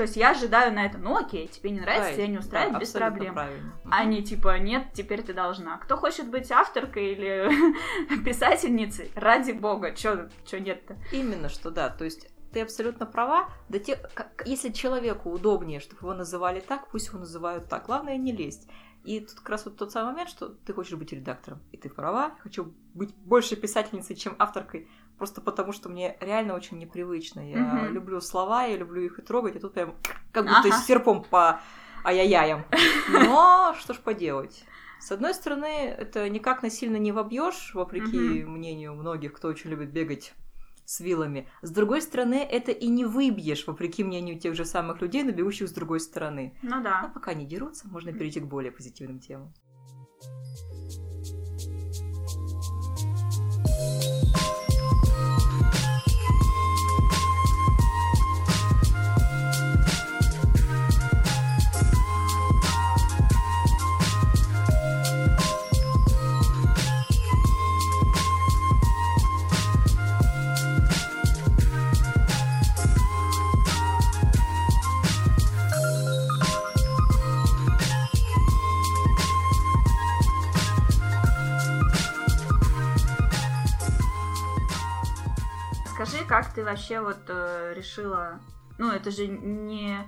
То 0.00 0.04
есть 0.04 0.16
я 0.16 0.30
ожидаю 0.30 0.72
на 0.72 0.86
это, 0.86 0.96
ну 0.96 1.14
окей, 1.14 1.46
тебе 1.46 1.68
не 1.72 1.80
нравится, 1.80 2.14
тебя 2.14 2.26
не 2.26 2.38
устраивает, 2.38 2.72
да, 2.72 2.78
без 2.78 2.90
проблем. 2.92 3.34
правильно. 3.34 3.74
Они 3.90 4.22
типа, 4.22 4.58
нет, 4.58 4.86
теперь 4.94 5.20
ты 5.20 5.34
должна. 5.34 5.76
Кто 5.76 5.98
хочет 5.98 6.30
быть 6.30 6.50
авторкой 6.50 7.12
или 7.12 8.24
писательницей, 8.24 9.12
ради 9.14 9.52
бога, 9.52 9.94
чё, 9.94 10.30
чё 10.46 10.58
нет-то? 10.58 10.96
Именно 11.12 11.50
что 11.50 11.70
да, 11.70 11.90
то 11.90 12.04
есть 12.06 12.30
ты 12.50 12.62
абсолютно 12.62 13.04
права. 13.04 13.50
Да 13.68 13.78
те, 13.78 13.96
как- 14.14 14.42
если 14.46 14.70
человеку 14.70 15.30
удобнее, 15.30 15.80
чтобы 15.80 16.00
его 16.00 16.14
называли 16.14 16.60
так, 16.60 16.88
пусть 16.88 17.08
его 17.08 17.18
называют 17.18 17.68
так. 17.68 17.84
Главное 17.84 18.16
не 18.16 18.32
лезть. 18.32 18.70
И 19.04 19.20
тут 19.20 19.34
как 19.40 19.50
раз 19.50 19.66
вот 19.66 19.76
тот 19.76 19.92
самый 19.92 20.12
момент, 20.12 20.30
что 20.30 20.48
ты 20.48 20.72
хочешь 20.72 20.96
быть 20.98 21.12
редактором, 21.12 21.60
и 21.72 21.76
ты 21.76 21.90
права. 21.90 22.36
Хочу 22.42 22.72
быть 22.94 23.14
больше 23.16 23.54
писательницей, 23.54 24.16
чем 24.16 24.34
авторкой, 24.38 24.88
просто 25.20 25.42
потому 25.42 25.72
что 25.72 25.90
мне 25.90 26.16
реально 26.20 26.54
очень 26.54 26.78
непривычно. 26.78 27.40
Я 27.40 27.58
Мгм. 27.60 27.92
люблю 27.92 28.22
слова, 28.22 28.64
я 28.64 28.78
люблю 28.78 29.02
их 29.02 29.18
и 29.18 29.22
трогать, 29.22 29.54
и 29.54 29.58
тут 29.58 29.74
прям 29.74 29.94
как 30.32 30.46
будто 30.46 30.68
Ага. 30.68 30.78
серпом 30.78 31.22
по 31.24 31.60
ай-яй-яям. 32.04 32.64
Но 33.12 33.74
что 33.78 33.92
ж 33.92 33.98
поделать. 33.98 34.64
С 34.98 35.12
одной 35.12 35.34
стороны, 35.34 35.66
это 35.66 36.26
никак 36.30 36.62
насильно 36.62 36.96
не 36.96 37.12
вобьешь, 37.12 37.74
вопреки 37.74 38.44
мнению 38.46 38.94
многих, 38.94 39.34
кто 39.34 39.48
очень 39.48 39.68
любит 39.68 39.92
бегать 39.92 40.32
с 40.86 41.00
вилами. 41.00 41.46
С 41.60 41.70
другой 41.70 42.00
стороны, 42.00 42.36
это 42.36 42.72
и 42.72 42.88
не 42.88 43.04
выбьешь, 43.04 43.66
вопреки 43.66 44.02
мнению 44.02 44.40
тех 44.40 44.54
же 44.54 44.64
самых 44.64 45.02
людей, 45.02 45.22
но 45.22 45.32
бегущих 45.32 45.68
с 45.68 45.72
другой 45.72 46.00
стороны. 46.00 46.56
Ну 46.62 46.76
А 46.76 46.80
да. 46.80 47.10
пока 47.14 47.34
не 47.34 47.44
дерутся, 47.44 47.86
можно 47.88 48.10
перейти 48.14 48.40
к 48.40 48.46
более 48.46 48.72
позитивным 48.72 49.20
темам. 49.20 49.52
Как 86.40 86.54
ты 86.54 86.64
вообще 86.64 87.00
вот 87.00 87.18
э, 87.28 87.74
решила... 87.76 88.40
Ну, 88.78 88.90
это 88.90 89.10
же 89.10 89.26
не, 89.26 89.98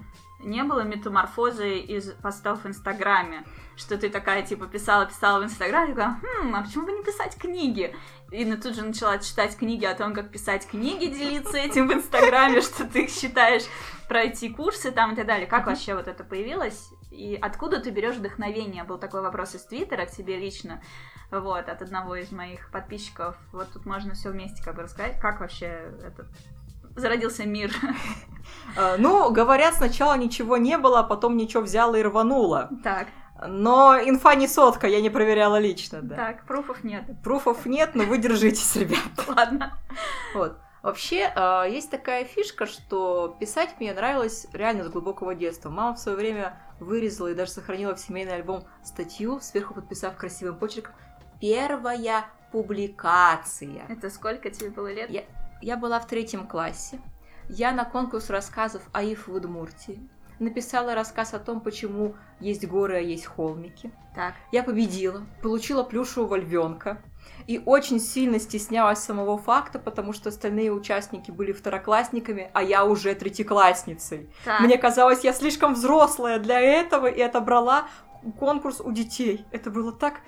не 0.40 0.62
было 0.62 0.80
метаморфозы 0.80 1.76
из 1.76 2.10
постов 2.22 2.64
в 2.64 2.66
Инстаграме, 2.66 3.44
что 3.76 3.98
ты 3.98 4.08
такая, 4.08 4.40
типа, 4.42 4.66
писала-писала 4.66 5.40
в 5.40 5.44
Инстаграме, 5.44 5.94
такая, 5.94 6.18
хм, 6.22 6.54
а 6.54 6.62
почему 6.62 6.86
бы 6.86 6.92
не 6.92 7.02
писать 7.02 7.36
книги? 7.36 7.94
И 8.30 8.46
ну, 8.46 8.56
тут 8.56 8.74
же 8.76 8.82
начала 8.82 9.18
читать 9.18 9.58
книги 9.58 9.84
о 9.84 9.94
том, 9.94 10.14
как 10.14 10.30
писать 10.30 10.66
книги, 10.66 11.04
делиться 11.14 11.58
этим 11.58 11.88
в 11.88 11.92
Инстаграме, 11.92 12.60
что 12.62 12.86
ты 12.86 13.08
считаешь 13.08 13.64
пройти 14.08 14.48
курсы 14.48 14.90
там 14.90 15.12
и 15.12 15.16
так 15.16 15.26
далее. 15.26 15.46
Как 15.46 15.66
вообще 15.66 15.94
вот 15.94 16.08
это 16.08 16.24
появилось? 16.24 16.92
И 17.12 17.38
откуда 17.40 17.78
ты 17.78 17.90
берешь 17.90 18.16
вдохновение? 18.16 18.84
Был 18.84 18.98
такой 18.98 19.20
вопрос 19.20 19.54
из 19.54 19.62
Твиттера 19.64 20.06
к 20.06 20.10
тебе 20.10 20.38
лично, 20.38 20.82
вот, 21.30 21.68
от 21.68 21.82
одного 21.82 22.16
из 22.16 22.32
моих 22.32 22.70
подписчиков. 22.70 23.36
Вот 23.52 23.70
тут 23.72 23.84
можно 23.84 24.14
все 24.14 24.30
вместе 24.30 24.62
как 24.62 24.76
бы 24.76 24.82
рассказать, 24.82 25.20
как 25.20 25.40
вообще 25.40 25.92
этот 26.02 26.26
зародился 26.96 27.44
мир. 27.44 27.70
А, 28.76 28.96
Ну, 28.98 29.30
говорят, 29.30 29.74
сначала 29.74 30.16
ничего 30.16 30.56
не 30.56 30.78
было, 30.78 31.00
а 31.00 31.02
потом 31.02 31.36
ничего 31.36 31.62
взяла 31.62 31.98
и 31.98 32.02
рванула. 32.02 32.70
Так, 32.82 33.08
Но 33.46 33.98
инфа 33.98 34.34
не 34.34 34.48
сотка, 34.48 34.86
я 34.86 35.00
не 35.00 35.10
проверяла 35.10 35.58
лично, 35.58 36.00
да. 36.02 36.16
так, 36.16 36.46
пруфов 36.46 36.84
нет. 36.84 37.04
Пруфов 37.22 37.66
нет, 37.66 37.94
но 37.94 38.04
вы 38.04 38.18
держитесь, 38.18 38.76
ребят. 38.76 38.98
Ладно. 39.28 39.78
Вот. 40.34 40.58
Вообще, 40.82 41.32
э, 41.34 41.64
есть 41.70 41.90
такая 41.90 42.24
фишка, 42.24 42.66
что 42.66 43.36
писать 43.38 43.76
мне 43.78 43.92
нравилось 43.94 44.46
реально 44.52 44.84
с 44.84 44.88
глубокого 44.88 45.34
детства. 45.34 45.70
Мама 45.70 45.94
в 45.94 45.98
свое 45.98 46.18
время 46.18 46.58
вырезала 46.80 47.28
и 47.28 47.34
даже 47.34 47.52
сохранила 47.52 47.94
в 47.94 48.00
семейный 48.00 48.34
альбом 48.34 48.64
статью, 48.82 49.38
сверху 49.40 49.74
подписав 49.74 50.16
красивым 50.16 50.56
почерком 50.58 50.94
«Первая 51.40 52.24
публикация». 52.50 53.86
Это 53.88 54.10
сколько 54.10 54.50
тебе 54.50 54.70
было 54.70 54.92
лет? 54.92 55.08
Я- 55.10 55.24
Я 55.60 55.76
была 55.76 56.00
в 56.00 56.08
третьем 56.08 56.48
классе. 56.48 56.98
Я 57.48 57.70
на 57.72 57.84
конкурс 57.84 58.30
рассказов 58.30 58.82
АИФ 58.92 59.28
в 59.28 59.34
Удмуртии 59.34 60.00
написала 60.40 60.94
рассказ 60.96 61.34
о 61.34 61.38
том, 61.38 61.60
почему 61.60 62.16
есть 62.40 62.66
горы, 62.66 62.96
а 62.96 63.00
есть 63.00 63.26
холмики. 63.26 63.92
Так. 64.16 64.34
Я 64.50 64.64
победила, 64.64 65.24
получила 65.40 65.84
плюшевого 65.84 66.34
львенка 66.34 67.00
и 67.46 67.60
очень 67.64 67.98
сильно 68.00 68.38
стеснялась 68.38 69.00
самого 69.00 69.38
факта, 69.38 69.78
потому 69.78 70.12
что 70.12 70.28
остальные 70.28 70.72
участники 70.72 71.30
были 71.30 71.52
второклассниками, 71.52 72.50
а 72.54 72.62
я 72.62 72.84
уже 72.84 73.14
третьеклассницей. 73.14 74.30
так. 74.44 74.60
Мне 74.60 74.78
казалось, 74.78 75.24
я 75.24 75.32
слишком 75.32 75.74
взрослая 75.74 76.38
для 76.38 76.60
этого 76.60 77.06
и 77.06 77.20
отобрала 77.20 77.88
конкурс 78.38 78.80
у 78.80 78.92
детей. 78.92 79.44
Это 79.50 79.70
было 79.70 79.92
так, 79.92 80.20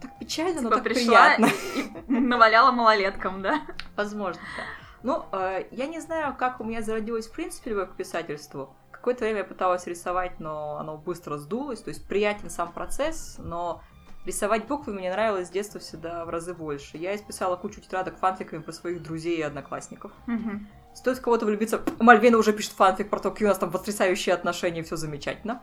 так 0.00 0.18
печально, 0.18 0.60
но 0.60 0.68
Типа 0.68 0.74
так 0.76 0.84
пришла 0.84 1.36
приятно. 1.36 1.48
и, 1.76 2.12
наваляла 2.12 2.70
малолеткам, 2.72 3.42
да? 3.42 3.62
Возможно, 3.96 4.42
да. 4.56 4.64
Ну, 5.02 5.24
э, 5.32 5.64
я 5.70 5.86
не 5.86 6.00
знаю, 6.00 6.36
как 6.36 6.60
у 6.60 6.64
меня 6.64 6.82
зародилось 6.82 7.26
в 7.26 7.32
принципе 7.32 7.70
любовь 7.70 7.90
к 7.90 7.96
писательству. 7.96 8.74
Какое-то 8.90 9.24
время 9.24 9.38
я 9.38 9.44
пыталась 9.44 9.86
рисовать, 9.86 10.40
но 10.40 10.76
оно 10.76 10.98
быстро 10.98 11.38
сдулось. 11.38 11.80
То 11.80 11.88
есть 11.88 12.06
приятен 12.06 12.50
сам 12.50 12.70
процесс, 12.70 13.36
но 13.38 13.82
рисовать 14.26 14.66
буквы 14.66 14.92
мне 14.92 15.10
нравилось 15.10 15.48
с 15.48 15.50
детства 15.50 15.80
всегда 15.80 16.24
в 16.24 16.28
разы 16.30 16.54
больше. 16.54 16.96
Я 16.96 17.14
исписала 17.16 17.56
кучу 17.56 17.80
тетрадок 17.80 18.18
фанфиками 18.18 18.60
про 18.62 18.72
своих 18.72 19.02
друзей 19.02 19.38
и 19.38 19.42
одноклассников. 19.42 20.12
Мгм. 20.26 20.68
Стоит 20.94 21.18
в 21.18 21.22
кого-то 21.22 21.46
влюбиться. 21.46 21.80
Мальвина 22.00 22.36
уже 22.36 22.52
пишет 22.52 22.72
фанфик 22.72 23.10
про 23.10 23.20
то, 23.20 23.30
какие 23.30 23.46
у 23.46 23.48
нас 23.48 23.58
там 23.58 23.70
потрясающие 23.70 24.34
отношения, 24.34 24.82
все 24.82 24.96
замечательно. 24.96 25.62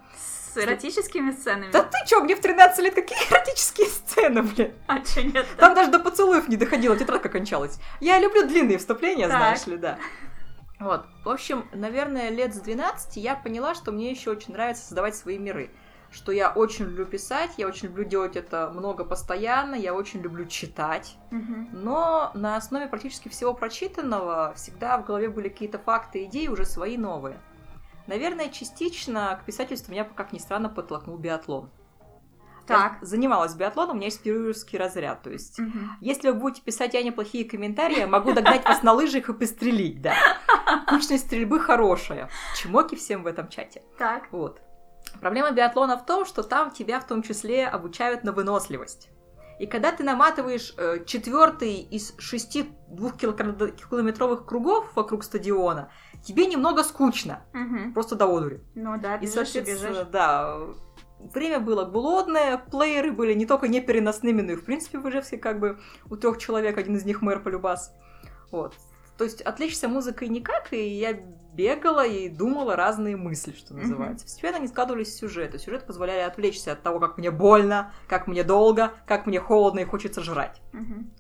С 0.54 0.58
эротическими 0.58 1.32
сценами? 1.32 1.72
Да 1.72 1.84
ты 1.84 1.98
чё, 2.08 2.22
мне 2.24 2.36
в 2.36 2.40
13 2.40 2.80
лет 2.84 2.96
какие 2.96 3.18
эротические 3.30 3.88
сцены, 3.88 4.42
блин? 4.44 4.74
А 4.88 5.00
чё 5.02 5.22
нет? 5.24 5.46
Там 5.58 5.76
даже 5.76 5.92
до 5.92 6.00
поцелуев 6.00 6.48
не 6.48 6.56
доходила, 6.56 6.96
тетрадка 6.96 7.28
кончалась. 7.30 7.78
Я 8.00 8.20
люблю 8.20 8.48
длинные 8.48 8.78
вступления, 8.78 9.28
Так. 9.28 9.38
знаешь 9.38 9.68
ли, 9.68 9.78
да. 9.78 10.00
Вот. 10.80 11.06
В 11.26 11.30
общем, 11.30 11.68
наверное, 11.74 12.30
лет 12.30 12.56
с 12.56 12.60
12 12.62 13.18
я 13.18 13.36
поняла, 13.36 13.76
что 13.76 13.92
мне 13.92 14.12
еще 14.12 14.32
очень 14.32 14.54
нравится 14.54 14.84
создавать 14.84 15.16
свои 15.16 15.38
миры. 15.38 15.72
Что 16.12 16.32
я 16.32 16.50
очень 16.50 16.86
люблю 16.86 17.06
писать, 17.06 17.52
я 17.58 17.68
очень 17.68 17.88
люблю 17.90 18.04
делать 18.06 18.36
это 18.36 18.72
много 18.74 19.04
постоянно, 19.04 19.76
я 19.76 19.94
очень 19.94 20.22
люблю 20.22 20.46
читать, 20.46 21.16
Мгм. 21.32 21.70
но 21.74 22.32
на 22.34 22.56
основе 22.56 22.88
практически 22.88 23.30
всего 23.30 23.54
прочитанного 23.54 24.54
всегда 24.56 24.98
в 24.98 25.06
голове 25.06 25.30
были 25.30 25.50
какие-то 25.50 25.80
факты, 25.80 26.24
идеи 26.26 26.48
уже 26.48 26.66
свои 26.66 26.98
новые. 26.98 27.40
Наверное, 28.08 28.50
частично 28.50 29.38
к 29.42 29.46
писательству 29.46 29.92
меня, 29.92 30.06
как 30.06 30.32
ни 30.32 30.38
странно, 30.40 30.70
подтолкнул 30.70 31.18
биатлон. 31.18 31.70
Так. 32.66 32.98
Я 33.02 33.06
занималась 33.06 33.54
биатлоном, 33.56 33.92
у 33.92 33.96
меня 33.96 34.08
есть 34.08 34.22
пирюрский 34.22 34.78
разряд, 34.78 35.24
то 35.24 35.30
есть 35.30 35.58
Мгм. 35.60 35.92
если 36.02 36.30
вы 36.32 36.36
будете 36.40 36.62
писать 36.62 36.96
Ане 36.96 37.12
плохие 37.14 37.46
комментарии, 37.46 38.00
я 38.00 38.08
могу 38.08 38.34
догнать 38.34 38.66
вас 38.66 38.84
на 38.84 38.92
лыжах 38.94 39.30
и 39.30 39.34
пострелить, 39.34 40.02
да. 40.02 40.14
Кучность 40.88 41.28
стрельбы 41.28 41.60
хорошая. 41.62 42.30
Чмоки 42.56 42.96
всем 42.96 43.24
в 43.24 43.28
этом 43.28 43.48
чате. 43.50 43.84
Так. 43.98 44.28
Вот. 44.32 44.62
Проблема 45.22 45.52
биатлона 45.52 45.98
в 45.98 46.06
том, 46.06 46.26
что 46.26 46.44
там 46.44 46.72
тебя 46.72 47.00
в 47.00 47.08
том 47.08 47.22
числе 47.24 47.68
обучают 47.68 48.24
на 48.24 48.32
выносливость. 48.32 49.10
И 49.60 49.66
когда 49.66 49.92
ты 49.92 50.04
наматываешь 50.04 50.74
э, 50.78 51.04
четвертый 51.06 51.76
из 51.82 52.14
шести 52.20 52.70
двухкилометровых 52.90 54.46
кругов 54.46 54.96
вокруг 54.96 55.24
стадиона, 55.24 55.90
тебе 56.24 56.46
немного 56.46 56.84
скучно. 56.84 57.42
Мгм. 57.54 57.94
Просто 57.94 58.16
до 58.16 58.26
одури. 58.26 58.62
Ну 58.76 59.00
да, 59.00 59.16
И, 59.16 59.22
бежишь 59.22 59.34
и 59.50 59.54
соответственно, 59.54 59.90
бежишь. 59.90 60.08
да, 60.12 60.58
время 61.34 61.60
было 61.60 61.86
голодное, 61.86 62.58
плееры 62.58 63.12
были 63.12 63.34
не 63.34 63.48
только 63.48 63.68
непереносными, 63.68 64.42
но 64.42 64.52
и, 64.52 64.56
в 64.56 64.64
принципе, 64.66 65.00
в 65.00 65.10
Ижевске 65.10 65.38
как 65.38 65.60
бы 65.60 65.80
у 66.10 66.16
трех 66.18 66.38
человек, 66.38 66.78
один 66.78 66.96
из 66.96 67.06
них 67.06 67.24
мэр 67.24 67.42
полюбас. 67.42 67.94
Вот. 68.52 68.76
То 69.18 69.24
есть 69.24 69.42
отвлечься 69.42 69.88
музыкой 69.88 70.28
никак, 70.28 70.72
и 70.72 70.90
я 70.90 71.20
бегала 71.58 72.06
и 72.06 72.30
думала 72.30 72.76
разные 72.76 73.18
мысли, 73.18 73.52
что 73.52 73.74
называется. 73.74 74.26
Постепенно 74.26 74.58
они 74.58 74.68
складывались 74.68 75.10
в 75.10 75.18
сюжеты. 75.18 75.58
Сюжеты 75.58 75.86
позволяли 75.86 76.22
отвлечься 76.22 76.72
от 76.72 76.84
того, 76.84 77.00
как 77.00 77.18
мне 77.18 77.32
больно, 77.32 77.92
как 78.08 78.28
мне 78.28 78.44
долго, 78.44 78.94
как 79.08 79.26
мне 79.26 79.40
холодно 79.40 79.80
и 79.80 79.86
хочется 79.86 80.22
жрать. 80.22 80.62
Мгм. 80.72 81.12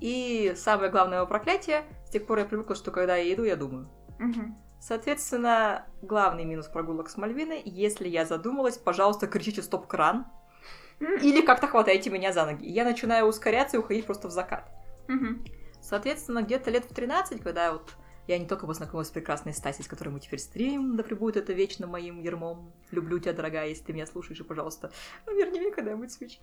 И 0.00 0.54
самое 0.56 0.90
главное 0.90 1.18
его 1.18 1.26
проклятие, 1.26 1.84
с 2.06 2.10
тех 2.10 2.26
пор 2.26 2.38
я 2.38 2.44
привыкла, 2.46 2.74
что 2.74 2.90
когда 2.90 3.16
я 3.16 3.32
иду, 3.34 3.44
я 3.44 3.56
думаю. 3.56 3.88
Мгм. 4.18 4.56
Соответственно, 4.80 5.86
главный 6.02 6.44
минус 6.44 6.66
прогулок 6.66 7.08
с 7.08 7.16
Мальвиной, 7.16 7.62
если 7.64 8.08
я 8.08 8.24
задумалась, 8.24 8.78
пожалуйста, 8.78 9.26
кричите 9.26 9.62
стоп-кран. 9.62 10.26
Или 11.00 11.42
как-то 11.42 11.66
хватайте 11.66 12.08
меня 12.08 12.32
за 12.32 12.46
ноги. 12.46 12.64
И 12.64 12.72
Я 12.72 12.84
начинаю 12.84 13.26
ускоряться 13.26 13.76
и 13.76 13.80
уходить 13.80 14.06
просто 14.06 14.28
в 14.28 14.30
закат. 14.30 14.70
Мгм. 15.08 15.44
Соответственно, 15.82 16.42
где-то 16.42 16.70
лет 16.70 16.84
в 16.84 16.94
13, 16.94 17.42
когда 17.42 17.72
вот 17.72 17.94
я 18.26 18.38
не 18.38 18.46
только 18.46 18.66
познакомилась 18.66 19.08
с 19.08 19.10
прекрасной 19.12 19.54
Стасей, 19.54 19.84
с 19.84 19.88
которой 19.88 20.08
мы 20.08 20.20
теперь 20.20 20.38
стримим, 20.40 20.96
да 20.96 21.02
пребудет 21.02 21.36
это 21.36 21.52
вечно 21.52 21.86
моим 21.86 22.20
ермом. 22.20 22.72
Люблю 22.90 23.18
тебя, 23.18 23.32
дорогая, 23.32 23.68
если 23.68 23.84
ты 23.84 23.92
меня 23.92 24.06
слушаешь, 24.06 24.40
и, 24.40 24.44
пожалуйста, 24.44 24.90
ну, 25.26 25.36
верни 25.36 25.60
мне 25.60 25.70
когда-нибудь 25.70 26.12
свечи. 26.12 26.38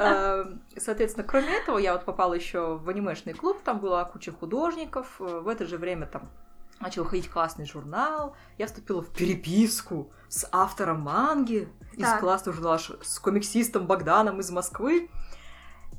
Э, 0.00 0.44
Соответственно, 0.76 1.26
кроме 1.26 1.54
этого, 1.56 1.78
я 1.78 1.92
вот 1.92 2.04
попала 2.04 2.34
еще 2.34 2.76
в 2.76 2.88
анимешный 2.88 3.34
клуб, 3.34 3.58
там 3.64 3.78
была 3.80 4.04
куча 4.04 4.32
художников. 4.32 5.16
Э, 5.20 5.40
В 5.40 5.48
это 5.48 5.66
же 5.66 5.76
время 5.78 6.06
там 6.06 6.28
начал 6.80 7.04
ходить 7.04 7.28
классный 7.28 7.66
журнал. 7.66 8.36
Я 8.56 8.66
вступила 8.66 9.02
в 9.02 9.12
переписку 9.12 10.12
с 10.28 10.48
автором 10.52 11.00
манги 11.00 11.68
из 11.94 12.04
Так. 12.04 12.20
классного 12.20 12.54
журнала 12.56 12.78
с 12.78 13.18
комиксистом 13.18 13.86
Богданом 13.86 14.40
из 14.40 14.50
Москвы. 14.50 15.10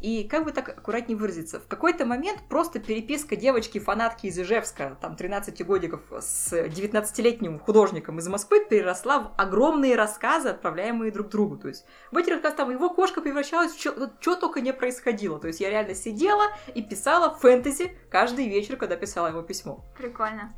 И 0.01 0.23
как 0.23 0.45
бы 0.45 0.51
так 0.51 0.69
аккуратнее 0.69 1.17
выразиться, 1.17 1.59
в 1.59 1.67
какой-то 1.67 2.05
момент 2.05 2.39
просто 2.47 2.79
переписка 2.79 3.35
девочки-фанатки 3.35 4.27
из 4.27 4.39
Ижевска, 4.39 4.97
там 5.01 5.15
13 5.15 5.65
годиков, 5.65 6.01
с 6.19 6.53
19-летним 6.53 7.59
художником 7.59 8.19
из 8.19 8.27
Москвы 8.27 8.65
переросла 8.65 9.19
в 9.19 9.33
огромные 9.37 9.95
рассказы, 9.95 10.49
отправляемые 10.49 11.11
друг 11.11 11.29
другу. 11.29 11.57
То 11.57 11.67
есть 11.67 11.85
в 12.11 12.17
эти 12.17 12.29
рассказы 12.29 12.55
там 12.55 12.71
его 12.71 12.89
кошка 12.89 13.21
превращалась 13.21 13.73
в 13.73 13.79
что 13.79 14.35
только 14.35 14.61
не 14.61 14.73
происходило. 14.73 15.39
То 15.39 15.47
есть 15.47 15.59
я 15.59 15.69
реально 15.69 15.95
сидела 15.95 16.45
и 16.73 16.81
писала 16.81 17.33
фэнтези 17.35 17.91
каждый 18.09 18.47
вечер, 18.47 18.77
когда 18.77 18.95
писала 18.95 19.27
ему 19.27 19.41
письмо. 19.41 19.83
Прикольно. 19.97 20.53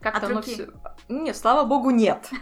Как-то 0.00 0.26
От 0.26 0.32
руки? 0.32 0.54
всё- 0.54 0.72
Не, 1.08 1.34
слава 1.34 1.64
богу, 1.64 1.90
нет. 1.90 2.28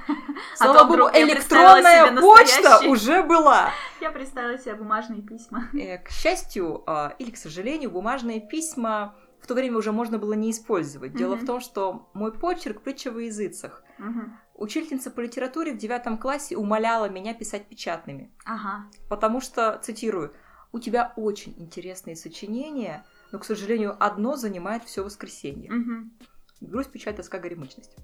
А 0.54 0.56
Слава 0.56 0.78
то 0.78 0.84
богу, 0.84 0.92
вдруг 0.94 1.16
электронная 1.16 2.20
почта 2.20 2.80
уже 2.88 3.22
была. 3.22 3.70
Я 4.00 4.10
представила 4.10 4.58
себе 4.58 4.74
бумажные 4.74 5.22
письма. 5.22 5.68
Э, 5.72 5.98
К 5.98 6.10
счастью 6.10 6.82
а, 6.86 7.14
или 7.18 7.30
к 7.30 7.36
сожалению, 7.36 7.90
бумажные 7.90 8.40
письма 8.40 9.14
в 9.40 9.46
то 9.46 9.54
время 9.54 9.78
уже 9.78 9.92
можно 9.92 10.18
было 10.18 10.32
не 10.34 10.50
использовать. 10.50 11.14
Дело 11.14 11.36
Мгм. 11.36 11.44
в 11.44 11.46
том, 11.46 11.60
что 11.60 12.10
мой 12.14 12.32
почерк 12.32 12.82
притча 12.82 13.10
во 13.10 13.20
языцах. 13.22 13.82
Мгм. 13.98 14.38
Учительница 14.54 15.10
по 15.10 15.20
литературе 15.20 15.72
в 15.72 15.76
девятом 15.78 16.18
классе 16.18 16.56
умоляла 16.56 17.08
меня 17.08 17.32
писать 17.34 17.66
печатными. 17.68 18.30
Ага. 18.44 18.86
Потому 19.08 19.40
что, 19.40 19.78
цитирую, 19.82 20.32
у 20.72 20.78
тебя 20.78 21.12
очень 21.16 21.54
интересные 21.58 22.16
сочинения, 22.16 23.04
но, 23.32 23.38
к 23.38 23.44
сожалению, 23.44 23.96
одно 24.00 24.36
занимает 24.36 24.84
все 24.84 25.02
воскресенье. 25.04 25.70
Мгм. 25.70 26.12
Грусть, 26.60 26.90
печаль, 26.90 27.14
тоска, 27.14 27.38
горемычность. 27.38 27.96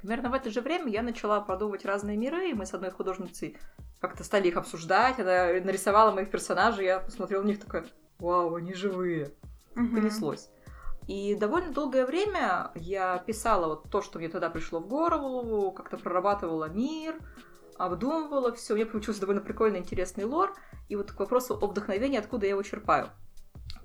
Примерно 0.00 0.30
в 0.30 0.34
это 0.34 0.50
же 0.50 0.60
время 0.60 0.88
я 0.88 1.02
начала 1.02 1.40
продумывать 1.40 1.84
разные 1.84 2.16
миры, 2.16 2.50
и 2.50 2.54
мы 2.54 2.66
с 2.66 2.74
одной 2.74 2.90
художницей 2.90 3.58
как-то 4.00 4.24
стали 4.24 4.48
их 4.48 4.56
обсуждать. 4.56 5.18
Она 5.18 5.46
нарисовала 5.64 6.12
моих 6.12 6.30
персонажей, 6.30 6.84
я 6.84 7.00
посмотрела 7.00 7.42
на 7.42 7.48
них 7.48 7.60
такая, 7.60 7.86
вау, 8.18 8.54
они 8.56 8.74
живые. 8.74 9.32
Мгм. 9.74 9.96
Понеслось. 9.96 10.50
И 11.06 11.36
довольно 11.36 11.72
долгое 11.72 12.04
время 12.04 12.72
я 12.74 13.18
писала 13.18 13.68
вот 13.68 13.90
то, 13.90 14.02
что 14.02 14.18
мне 14.18 14.28
тогда 14.28 14.50
пришло 14.50 14.80
в 14.80 14.88
голову, 14.88 15.70
как-то 15.70 15.96
прорабатывала 15.96 16.68
мир, 16.68 17.16
обдумывала 17.78 18.52
все. 18.52 18.74
Мне 18.74 18.86
получился 18.86 19.20
довольно 19.20 19.40
прикольный, 19.40 19.78
интересный 19.78 20.24
лор. 20.24 20.54
И 20.88 20.96
вот 20.96 21.12
к 21.12 21.18
вопросу 21.18 21.58
о 21.60 21.66
вдохновении, 21.66 22.18
откуда 22.18 22.46
я 22.46 22.50
его 22.50 22.62
черпаю. 22.62 23.10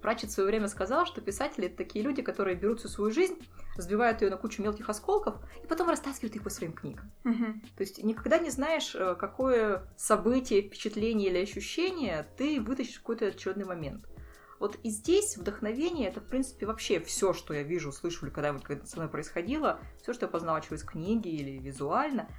Пратчет 0.02 0.30
в 0.30 0.34
свое 0.34 0.48
время 0.48 0.68
сказал, 0.68 1.06
что 1.06 1.22
писатели 1.22 1.68
это 1.68 1.78
такие 1.78 2.04
люди, 2.04 2.22
которые 2.22 2.56
берут 2.56 2.80
всю 2.80 2.88
свою 2.88 3.12
жизнь, 3.12 3.36
разбивают 3.76 4.22
ее 4.22 4.30
на 4.30 4.38
кучу 4.38 4.62
мелких 4.62 4.90
осколков 4.90 5.36
и 5.64 5.68
потом 5.68 5.90
растаскивают 5.90 6.36
их 6.36 6.44
по 6.44 6.50
своим 6.50 6.74
книгам. 6.74 7.12
Мгм. 7.24 7.62
То 7.76 7.82
есть 7.82 8.04
никогда 8.04 8.40
не 8.40 8.50
знаешь, 8.50 8.96
э, 8.96 9.16
какое 9.16 9.88
событие, 9.98 10.62
впечатление 10.62 11.30
или 11.30 11.40
ощущение 11.40 12.28
ты 12.38 12.60
вытащишь 12.60 12.96
в 12.96 13.00
какой-то 13.00 13.28
отчетный 13.28 13.66
момент. 13.66 14.08
Вот 14.60 14.78
и 14.84 14.90
здесь 14.90 15.38
вдохновение 15.38 16.08
это, 16.08 16.22
в 16.22 16.26
принципе, 16.26 16.68
вообще 16.68 17.00
все, 17.00 17.34
что 17.34 17.54
я 17.54 17.64
вижу, 17.64 17.92
слышу 17.92 18.26
или 18.26 18.34
когда-нибудь 18.34 18.64
когда 18.64 18.86
со 18.86 18.98
мной 18.98 19.10
происходило, 19.10 19.80
все, 20.02 20.14
что 20.14 20.28
я 20.28 20.32
познала 20.32 20.62
через 20.62 20.84
книги 20.84 21.30
или 21.30 21.58
визуально, 21.58 22.30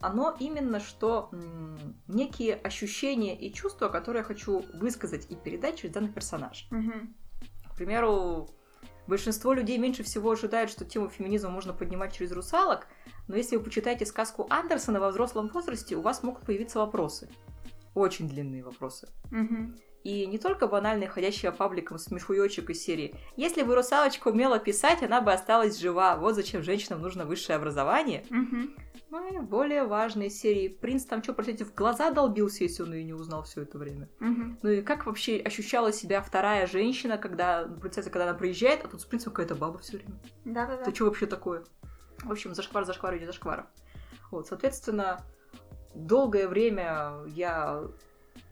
оно 0.00 0.36
именно 0.38 0.80
что 0.80 1.28
м, 1.32 1.96
некие 2.08 2.54
ощущения 2.54 3.38
и 3.38 3.52
чувства, 3.52 3.88
которые 3.88 4.20
я 4.20 4.24
хочу 4.24 4.64
высказать 4.74 5.30
и 5.30 5.34
передать 5.34 5.76
через 5.78 5.94
данный 5.94 6.12
персонаж. 6.12 6.66
Мгм. 6.70 7.14
К 7.72 7.76
примеру, 7.76 8.48
большинство 9.06 9.52
людей 9.52 9.78
меньше 9.78 10.02
всего 10.02 10.30
ожидают, 10.30 10.70
что 10.70 10.84
тему 10.84 11.08
феминизма 11.08 11.50
можно 11.50 11.72
поднимать 11.72 12.14
через 12.14 12.32
русалок, 12.32 12.86
но 13.28 13.36
если 13.36 13.56
вы 13.56 13.64
почитаете 13.64 14.06
сказку 14.06 14.46
Андерсона 14.50 15.00
во 15.00 15.10
взрослом 15.10 15.48
возрасте, 15.48 15.96
у 15.96 16.00
вас 16.00 16.22
могут 16.22 16.44
появиться 16.44 16.78
вопросы. 16.78 17.28
Очень 17.94 18.28
длинные 18.28 18.62
вопросы. 18.64 19.08
Мгм. 19.30 19.78
И 20.02 20.26
не 20.26 20.38
только 20.38 20.66
банальный, 20.66 21.06
ходящий 21.06 21.50
по 21.50 21.56
пабликам 21.56 21.98
смешуёчек 21.98 22.70
из 22.70 22.82
серии 22.82 23.14
«Если 23.36 23.62
бы 23.62 23.74
русалочка 23.74 24.28
умела 24.28 24.58
писать, 24.58 25.02
она 25.02 25.20
бы 25.20 25.32
осталась 25.32 25.78
жива. 25.78 26.16
Вот 26.16 26.34
зачем 26.34 26.62
женщинам 26.62 27.02
нужно 27.02 27.26
высшее 27.26 27.56
образование». 27.56 28.24
Мгм. 28.30 28.74
Ну 29.10 29.28
и 29.28 29.38
более 29.40 29.84
важные 29.84 30.30
серии 30.30 30.68
«Принц 30.68 31.04
там 31.04 31.22
что, 31.22 31.34
простите, 31.34 31.64
в 31.64 31.74
глаза 31.74 32.10
долбился, 32.10 32.64
если 32.64 32.82
он 32.82 32.94
ее 32.94 33.04
не 33.04 33.12
узнал 33.12 33.42
все 33.42 33.62
это 33.62 33.76
время». 33.76 34.08
Мгм. 34.20 34.58
Ну 34.62 34.70
и 34.70 34.82
как 34.82 35.06
вообще 35.06 35.38
ощущала 35.38 35.92
себя 35.92 36.22
вторая 36.22 36.66
женщина, 36.66 37.18
когда 37.18 37.64
принцесса, 37.64 38.08
когда 38.08 38.28
она 38.30 38.38
приезжает, 38.38 38.84
а 38.84 38.88
тут 38.88 39.00
с 39.02 39.04
принцем 39.04 39.32
какая-то 39.32 39.54
баба 39.54 39.78
все 39.78 39.98
время. 39.98 40.20
Да-да-да. 40.44 40.82
Это 40.82 40.94
что 40.94 41.06
вообще 41.06 41.26
такое? 41.26 41.64
В 42.22 42.30
общем, 42.30 42.54
зашквар, 42.54 42.84
зашквар 42.84 43.16
идет 43.16 43.26
зашквара. 43.26 43.66
Вот, 44.30 44.46
соответственно, 44.46 45.24
долгое 45.94 46.46
время 46.46 47.24
я, 47.26 47.82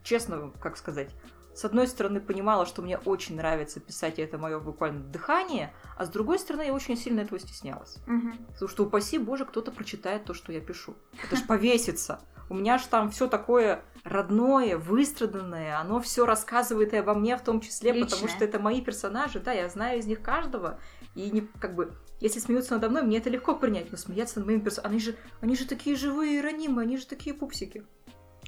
честно, 0.03 0.53
как 0.61 0.77
сказать, 0.77 1.11
с 1.59 1.65
одной 1.65 1.89
стороны 1.89 2.21
понимала, 2.21 2.67
что 2.67 2.83
мне 2.83 2.99
очень 2.99 3.35
нравится 3.35 3.81
писать, 3.81 4.21
и 4.21 4.23
это 4.23 4.39
мое 4.39 4.61
буквально 4.61 5.01
дыхание, 5.01 5.75
а 5.97 6.07
с 6.07 6.09
другой 6.09 6.39
стороны 6.39 6.63
я 6.63 6.73
очень 6.73 6.97
сильно 6.97 7.19
этого 7.23 7.41
стеснялась. 7.41 7.97
Мгм. 8.07 8.39
Потому 8.53 8.69
что, 8.69 8.85
упаси 8.85 9.19
боже, 9.19 9.45
кто-то 9.45 9.73
прочитает 9.73 10.25
то, 10.25 10.35
что 10.35 10.53
я 10.53 10.61
пишу. 10.61 10.95
Это 11.25 11.35
ж 11.35 11.45
повесится. 11.45 12.21
У 12.49 12.55
меня 12.55 12.79
ж 12.79 12.83
там 12.85 13.11
все 13.11 13.27
такое 13.27 13.83
родное, 14.05 14.79
выстраданное, 14.79 15.81
оно 15.81 16.01
все 16.01 16.25
рассказывает 16.25 16.95
и 16.95 16.99
обо 16.99 17.15
мне 17.15 17.37
в 17.37 17.43
том 17.43 17.61
числе, 17.61 17.93
потому 17.93 18.23
Личное. 18.23 18.29
что 18.29 18.45
это 18.45 18.61
мои 18.61 18.81
персонажи, 18.81 19.41
да, 19.41 19.51
я 19.51 19.69
знаю 19.69 19.99
из 19.99 20.07
них 20.07 20.23
каждого, 20.23 20.79
и 21.17 21.29
не 21.29 21.41
как 21.41 21.75
бы, 21.75 21.93
если 22.21 22.39
смеются 22.39 22.75
надо 22.75 22.89
мной, 22.89 23.03
мне 23.03 23.19
это 23.19 23.31
легко 23.31 23.57
принять, 23.57 23.91
но 23.91 23.99
смеяться 23.99 24.39
над 24.39 24.47
моими 24.47 24.61
персонажами, 24.61 24.95
они 24.95 25.05
же, 25.05 25.17
они 25.41 25.57
же 25.57 25.67
такие 25.67 25.97
живые 25.97 26.39
и 26.39 26.41
ранимые, 26.41 26.85
они 26.85 26.99
же 26.99 27.07
такие 27.07 27.35
пупсики. 27.35 27.85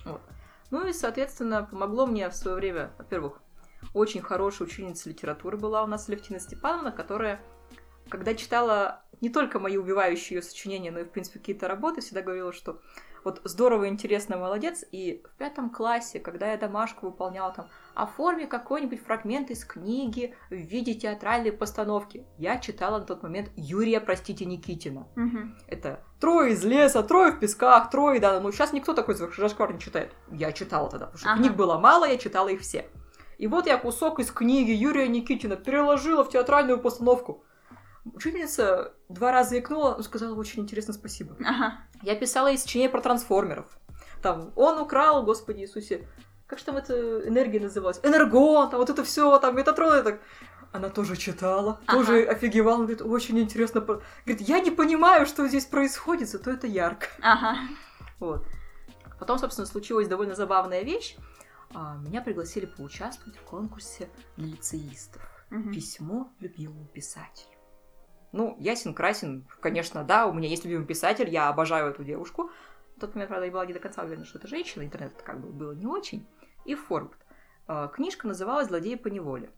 Вот. 0.04 0.22
Ну 0.70 0.86
и, 0.86 0.92
соответственно, 0.92 1.64
помогло 1.64 2.06
мне 2.06 2.28
в 2.28 2.34
свое 2.34 2.56
время, 2.56 2.92
во-первых, 2.98 3.42
очень 3.94 4.22
хорошая 4.22 4.68
ученица 4.68 5.08
литературы 5.08 5.56
была 5.56 5.82
у 5.82 5.86
нас 5.86 6.08
Левтина 6.08 6.38
Степановна, 6.38 6.92
которая 6.92 7.40
когда 8.08 8.34
читала 8.34 9.04
не 9.20 9.30
только 9.30 9.58
мои 9.58 9.76
убивающие 9.76 10.36
ее 10.38 10.42
сочинения, 10.42 10.90
но 10.90 11.00
и, 11.00 11.04
в 11.04 11.10
принципе, 11.10 11.38
какие-то 11.38 11.68
работы, 11.68 12.00
всегда 12.00 12.22
говорила, 12.22 12.52
что 12.52 12.80
вот 13.24 13.40
здорово, 13.44 13.88
интересно, 13.88 14.36
молодец. 14.36 14.84
И 14.92 15.22
в 15.32 15.36
пятом 15.36 15.70
классе, 15.70 16.20
когда 16.20 16.50
я 16.50 16.58
домашку 16.58 17.06
выполняла 17.06 17.52
там, 17.52 17.68
оформи 17.94 18.44
какой-нибудь 18.44 19.02
фрагмент 19.02 19.50
из 19.50 19.64
книги 19.64 20.34
в 20.50 20.54
виде 20.54 20.94
театральной 20.94 21.52
постановки. 21.52 22.26
Я 22.38 22.58
читала 22.58 22.98
на 22.98 23.04
тот 23.04 23.22
момент 23.22 23.50
Юрия, 23.56 24.00
простите, 24.00 24.44
Никитина. 24.44 25.06
Угу. 25.16 25.38
Это 25.66 26.00
трое 26.18 26.52
из 26.52 26.64
леса, 26.64 27.02
трое 27.02 27.32
в 27.32 27.38
песках, 27.38 27.90
трое, 27.90 28.20
да. 28.20 28.40
Ну, 28.40 28.52
сейчас 28.52 28.72
никто 28.72 28.94
такой 28.94 29.14
зашквар 29.14 29.72
не 29.72 29.80
читает. 29.80 30.12
Я 30.30 30.52
читала 30.52 30.88
тогда, 30.88 31.06
потому 31.06 31.18
что 31.18 31.30
Ага. 31.30 31.40
книг 31.40 31.56
было 31.56 31.78
мало, 31.78 32.04
я 32.06 32.16
читала 32.18 32.48
их 32.48 32.60
все. 32.60 32.86
И 33.38 33.46
вот 33.46 33.66
я 33.66 33.78
кусок 33.78 34.18
из 34.20 34.30
книги 34.30 34.70
Юрия 34.70 35.08
Никитина 35.08 35.56
переложила 35.56 36.24
в 36.24 36.28
театральную 36.30 36.78
постановку. 36.78 37.42
Учительница 38.04 38.94
два 39.08 39.32
раза 39.32 39.58
икнула, 39.58 39.94
но 39.96 40.02
сказала 40.02 40.34
очень 40.34 40.62
интересно 40.62 40.92
спасибо. 40.92 41.36
Ага. 41.40 41.78
Я 42.02 42.16
писала 42.16 42.48
ей 42.48 42.58
сочинение 42.58 42.90
про 42.90 43.00
трансформеров. 43.00 43.66
Там, 44.22 44.52
он 44.56 44.78
украл, 44.78 45.22
господи 45.22 45.60
Иисусе, 45.60 46.06
как 46.50 46.58
же 46.58 46.64
там 46.64 46.76
эта 46.76 47.26
энергия 47.28 47.60
называлась? 47.60 48.00
Энергон, 48.02 48.70
там 48.70 48.80
вот 48.80 48.90
это 48.90 49.04
все, 49.04 49.38
там 49.38 49.56
Метатрон, 49.56 49.92
это... 49.92 50.18
Она 50.72 50.88
тоже 50.88 51.16
читала, 51.16 51.80
Ага. 51.86 51.98
тоже 51.98 52.22
офигевала, 52.24 52.78
говорит, 52.78 53.02
очень 53.02 53.38
интересно. 53.40 53.80
Говорит, 53.80 54.40
я 54.40 54.60
не 54.60 54.70
понимаю, 54.70 55.26
что 55.26 55.46
здесь 55.48 55.66
происходит, 55.66 56.28
зато 56.28 56.50
это 56.50 56.66
ярко. 56.66 57.06
Ага. 57.20 57.56
Вот. 58.20 58.46
Потом, 59.18 59.38
собственно, 59.38 59.66
случилась 59.66 60.06
довольно 60.08 60.34
забавная 60.34 60.82
вещь. 60.82 61.16
А, 61.74 61.96
Меня 61.98 62.20
пригласили 62.20 62.66
поучаствовать 62.66 63.36
в 63.38 63.42
конкурсе 63.42 64.08
для 64.36 64.46
лицеистов. 64.48 65.22
Мгм. 65.50 65.72
Письмо 65.72 66.32
любимому 66.40 66.86
писателю. 66.86 67.56
Ну, 68.32 68.56
ясен 68.60 68.94
красен, 68.94 69.46
конечно, 69.60 70.04
да, 70.04 70.26
у 70.26 70.32
меня 70.32 70.48
есть 70.48 70.64
любимый 70.64 70.86
писатель, 70.86 71.28
я 71.28 71.48
обожаю 71.48 71.90
эту 71.90 72.04
девушку. 72.04 72.50
В 72.96 73.00
тот 73.00 73.14
момент, 73.14 73.28
правда, 73.28 73.46
я 73.46 73.52
была 73.52 73.66
не 73.66 73.72
до 73.72 73.80
конца 73.80 74.02
уверена, 74.04 74.24
что 74.24 74.38
это 74.38 74.46
женщина, 74.46 74.84
интернет 74.84 75.20
как 75.22 75.40
бы 75.40 75.48
было 75.48 75.72
не 75.72 75.86
очень. 75.86 76.26
И 76.64 76.74
Форбт. 76.74 77.18
А, 77.66 77.88
Книжка 77.88 78.26
называлась 78.26 78.68
«Злодеи 78.68 78.96
по 78.96 79.08
неволе». 79.08 79.50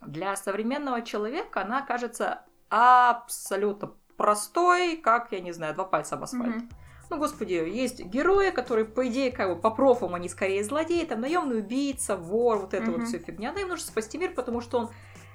Для 0.00 0.34
современного 0.36 1.02
человека 1.02 1.62
она 1.62 1.82
кажется 1.82 2.44
абсолютно 2.68 3.92
простой, 4.16 4.96
как, 4.96 5.32
я 5.32 5.40
не 5.40 5.52
знаю, 5.52 5.74
два 5.74 5.84
пальца 5.84 6.14
об 6.14 6.22
асфальт. 6.22 6.56
Мгм. 6.56 6.68
Ну, 7.10 7.18
господи, 7.18 7.54
есть 7.54 8.00
герои, 8.04 8.50
которые, 8.50 8.84
по 8.84 9.06
идее, 9.08 9.32
как 9.32 9.48
бы 9.48 9.60
по 9.60 9.70
профам 9.70 10.14
они 10.14 10.28
скорее 10.28 10.62
злодеи, 10.62 11.04
там 11.04 11.20
наемный 11.20 11.58
убийца, 11.58 12.16
вор, 12.16 12.58
вот 12.58 12.72
это 12.72 12.90
Мгм. 12.90 13.00
вот 13.00 13.08
все 13.08 13.18
фигня. 13.18 13.52
Да, 13.52 13.60
им 13.60 13.68
нужно 13.68 13.86
спасти 13.86 14.16
мир, 14.16 14.32
потому 14.32 14.60
что 14.60 14.78
он 14.78 14.90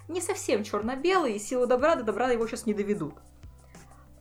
не 0.08 0.22
совсем 0.22 0.64
черно-белый, 0.64 1.34
и 1.34 1.40
силу 1.40 1.68
добра 1.68 1.96
до 1.96 2.04
добра 2.04 2.30
его 2.30 2.48
сейчас 2.48 2.66
не 2.66 2.74
доведут. 2.74 3.16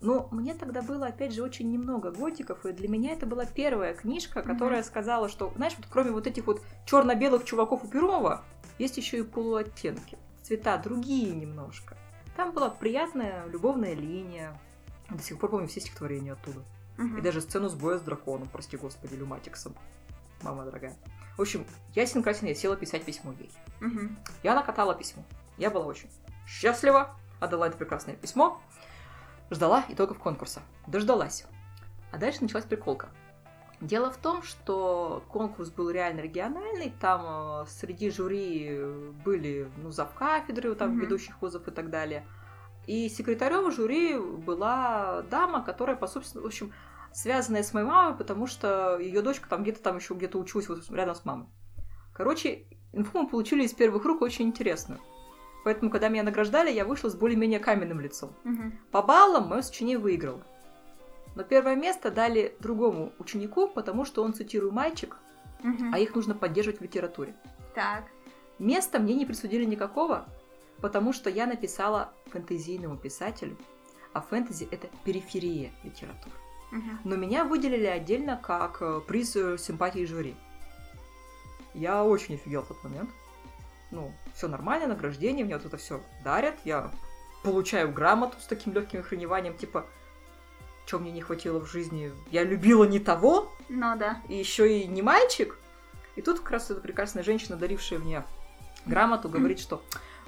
Но 0.05 0.29
мне 0.31 0.55
тогда 0.55 0.83
было, 0.83 1.07
опять 1.07 1.33
же, 1.33 1.43
очень 1.43 1.73
немного 1.73 2.11
годиков, 2.11 2.67
и 2.67 2.73
для 2.73 2.89
меня 2.89 3.13
это 3.13 3.25
была 3.25 3.47
первая 3.47 3.95
книжка, 3.95 4.43
которая 4.43 4.83
сказала, 4.83 5.31
что, 5.31 5.51
знаешь, 5.57 5.73
вот 5.79 5.87
кроме 5.91 6.11
вот 6.11 6.27
этих 6.27 6.47
вот 6.47 6.61
черно-белых 6.85 7.45
чуваков 7.45 7.85
у 7.85 7.89
Перова, 7.89 8.45
есть 8.79 8.99
еще 8.99 9.19
и 9.19 9.23
полуоттенки. 9.23 10.19
Цвета 10.43 10.77
другие 10.77 11.35
немножко. 11.35 11.97
Там 12.37 12.53
была 12.53 12.69
приятная 12.69 13.47
любовная 13.47 13.95
линия. 13.95 14.61
До 15.09 15.23
сих 15.23 15.39
пор 15.39 15.51
помню 15.51 15.69
все 15.69 15.81
стихотворения 15.81 16.35
оттуда. 16.35 16.63
Мгм. 16.99 17.19
И 17.19 17.21
даже 17.23 17.41
сцену 17.41 17.71
с 17.71 17.75
боя 17.75 17.97
с 17.97 18.03
драконом, 18.03 18.49
прости 18.49 18.77
господи, 18.77 19.15
Люматиксом. 19.15 19.75
Мама 20.43 20.67
дорогая. 20.67 20.95
В 21.39 21.41
общем, 21.41 21.65
ясен 21.95 22.23
красен, 22.23 22.47
я 22.47 22.55
села 22.55 22.77
писать 22.77 23.05
письмо 23.05 23.33
ей. 23.33 23.51
Мгм. 23.81 24.19
Я 24.43 24.55
накатала 24.55 24.95
письмо. 24.95 25.25
Я 25.57 25.71
была 25.71 25.87
очень 25.87 26.11
счастлива, 26.47 27.17
отдала 27.41 27.69
это 27.69 27.79
прекрасное 27.79 28.17
письмо, 28.17 28.61
ждала 29.51 29.85
итогов 29.89 30.19
конкурса. 30.19 30.63
Дождалась. 30.87 31.45
А 32.11 32.19
дальше 32.19 32.43
началась 32.43 32.65
приколка. 32.65 33.09
Дело 33.81 34.11
в 34.11 34.17
том, 34.17 34.43
что 34.43 35.25
конкурс 35.29 35.71
был 35.71 35.91
реально 35.91 36.21
региональный, 36.21 36.93
там 37.01 37.63
э, 37.63 37.67
среди 37.69 38.11
жюри 38.11 38.81
были 39.25 39.69
ну, 39.77 39.91
завкафедры, 39.91 40.75
там 40.75 40.93
Мгм. 40.93 41.01
ведущих 41.01 41.43
вузов 41.43 41.67
и 41.69 41.71
так 41.71 41.91
далее. 41.91 42.25
И 42.87 43.09
секретарем 43.09 43.71
жюри 43.73 44.17
была 44.19 45.23
дама, 45.31 45.63
которая, 45.63 45.97
по 45.97 46.07
собственно, 46.07 46.45
в 46.45 46.47
общем, 46.47 46.73
связанная 47.13 47.63
с 47.63 47.75
моей 47.75 47.87
мамой, 47.87 48.17
потому 48.17 48.47
что 48.47 48.99
ее 48.99 49.23
дочка 49.23 49.49
там 49.49 49.63
где-то 49.63 49.83
там 49.83 49.97
еще 49.97 50.15
где-то 50.15 50.39
училась 50.39 50.69
вот 50.69 50.89
рядом 50.91 51.15
с 51.15 51.25
мамой. 51.25 51.49
Короче, 52.13 52.67
инфу 52.93 53.23
мы 53.23 53.29
получили 53.29 53.65
из 53.65 53.73
первых 53.73 54.05
рук 54.05 54.23
очень 54.23 54.47
интересную. 54.47 55.01
Поэтому, 55.65 55.91
когда 55.91 56.09
меня 56.09 56.23
награждали, 56.23 56.71
я 56.71 56.85
вышла 56.85 57.09
с 57.09 57.15
более-менее 57.15 57.59
каменным 57.59 58.01
лицом. 58.01 58.33
Мгм. 58.45 58.79
По 58.91 59.03
баллам 59.03 59.49
мое 59.49 59.63
сочинение 59.63 59.99
выиграло. 59.99 60.43
Но 61.35 61.43
первое 61.43 61.75
место 61.75 62.11
дали 62.11 62.55
другому 62.61 63.13
ученику, 63.19 63.67
потому 63.67 64.05
что 64.05 64.23
он, 64.23 64.35
цитирую, 64.35 64.73
мальчик, 64.73 65.17
Мгм. 65.63 65.93
а 65.93 65.99
их 65.99 66.15
нужно 66.15 66.35
поддерживать 66.35 66.81
в 66.81 66.83
литературе. 66.83 67.35
Так. 67.75 68.05
Места 68.59 69.01
мне 69.01 69.15
не 69.15 69.27
присудили 69.27 69.65
никакого, 69.65 70.27
потому 70.81 71.13
что 71.13 71.31
я 71.31 71.47
написала 71.47 72.13
фэнтезийному 72.27 72.99
писателю, 72.99 73.57
а 74.13 74.21
фэнтези— 74.21 74.69
это 74.71 74.89
периферия 75.05 75.73
литературы. 75.83 76.37
Мгм. 76.71 77.01
Но 77.05 77.17
меня 77.17 77.45
выделили 77.45 77.87
отдельно 77.87 78.37
как 78.41 78.83
э, 78.83 79.01
приз 79.07 79.35
э, 79.35 79.57
симпатии 79.59 80.05
жюри. 80.05 80.37
Я 81.73 82.05
очень 82.05 82.35
офигел 82.37 82.63
в 82.63 82.69
тот 82.69 82.85
момент. 82.85 83.11
Ну, 83.91 84.13
все 84.35 84.49
нормально, 84.49 84.89
награждение, 84.89 85.45
мне 85.45 85.57
вот 85.57 85.67
это 85.67 85.77
все 85.77 86.01
дарят, 86.25 86.55
я 86.65 86.91
получаю 87.43 87.93
грамоту 87.93 88.37
с 88.41 88.47
таким 88.47 88.73
легким 88.73 89.01
охреневанием, 89.01 89.57
типа, 89.57 89.87
что 90.87 90.99
мне 90.99 91.13
не 91.13 91.21
хватило 91.21 91.61
в 91.61 91.67
жизни, 91.71 92.13
я 92.31 92.43
любила 92.45 92.85
не 92.85 92.99
того, 92.99 93.53
Ну 93.69 93.97
да. 93.97 94.21
и 94.29 94.35
еще 94.37 94.81
и 94.81 94.87
не 94.87 95.03
мальчик. 95.03 95.59
И 96.17 96.23
тут 96.23 96.41
как 96.41 96.53
раз 96.53 96.71
эта 96.71 96.81
прекрасная 96.81 97.23
женщина, 97.23 97.57
дарившая 97.57 97.99
мне 97.99 98.25
грамоту, 98.87 99.29
говорит, 99.29 99.59
что 99.61 99.83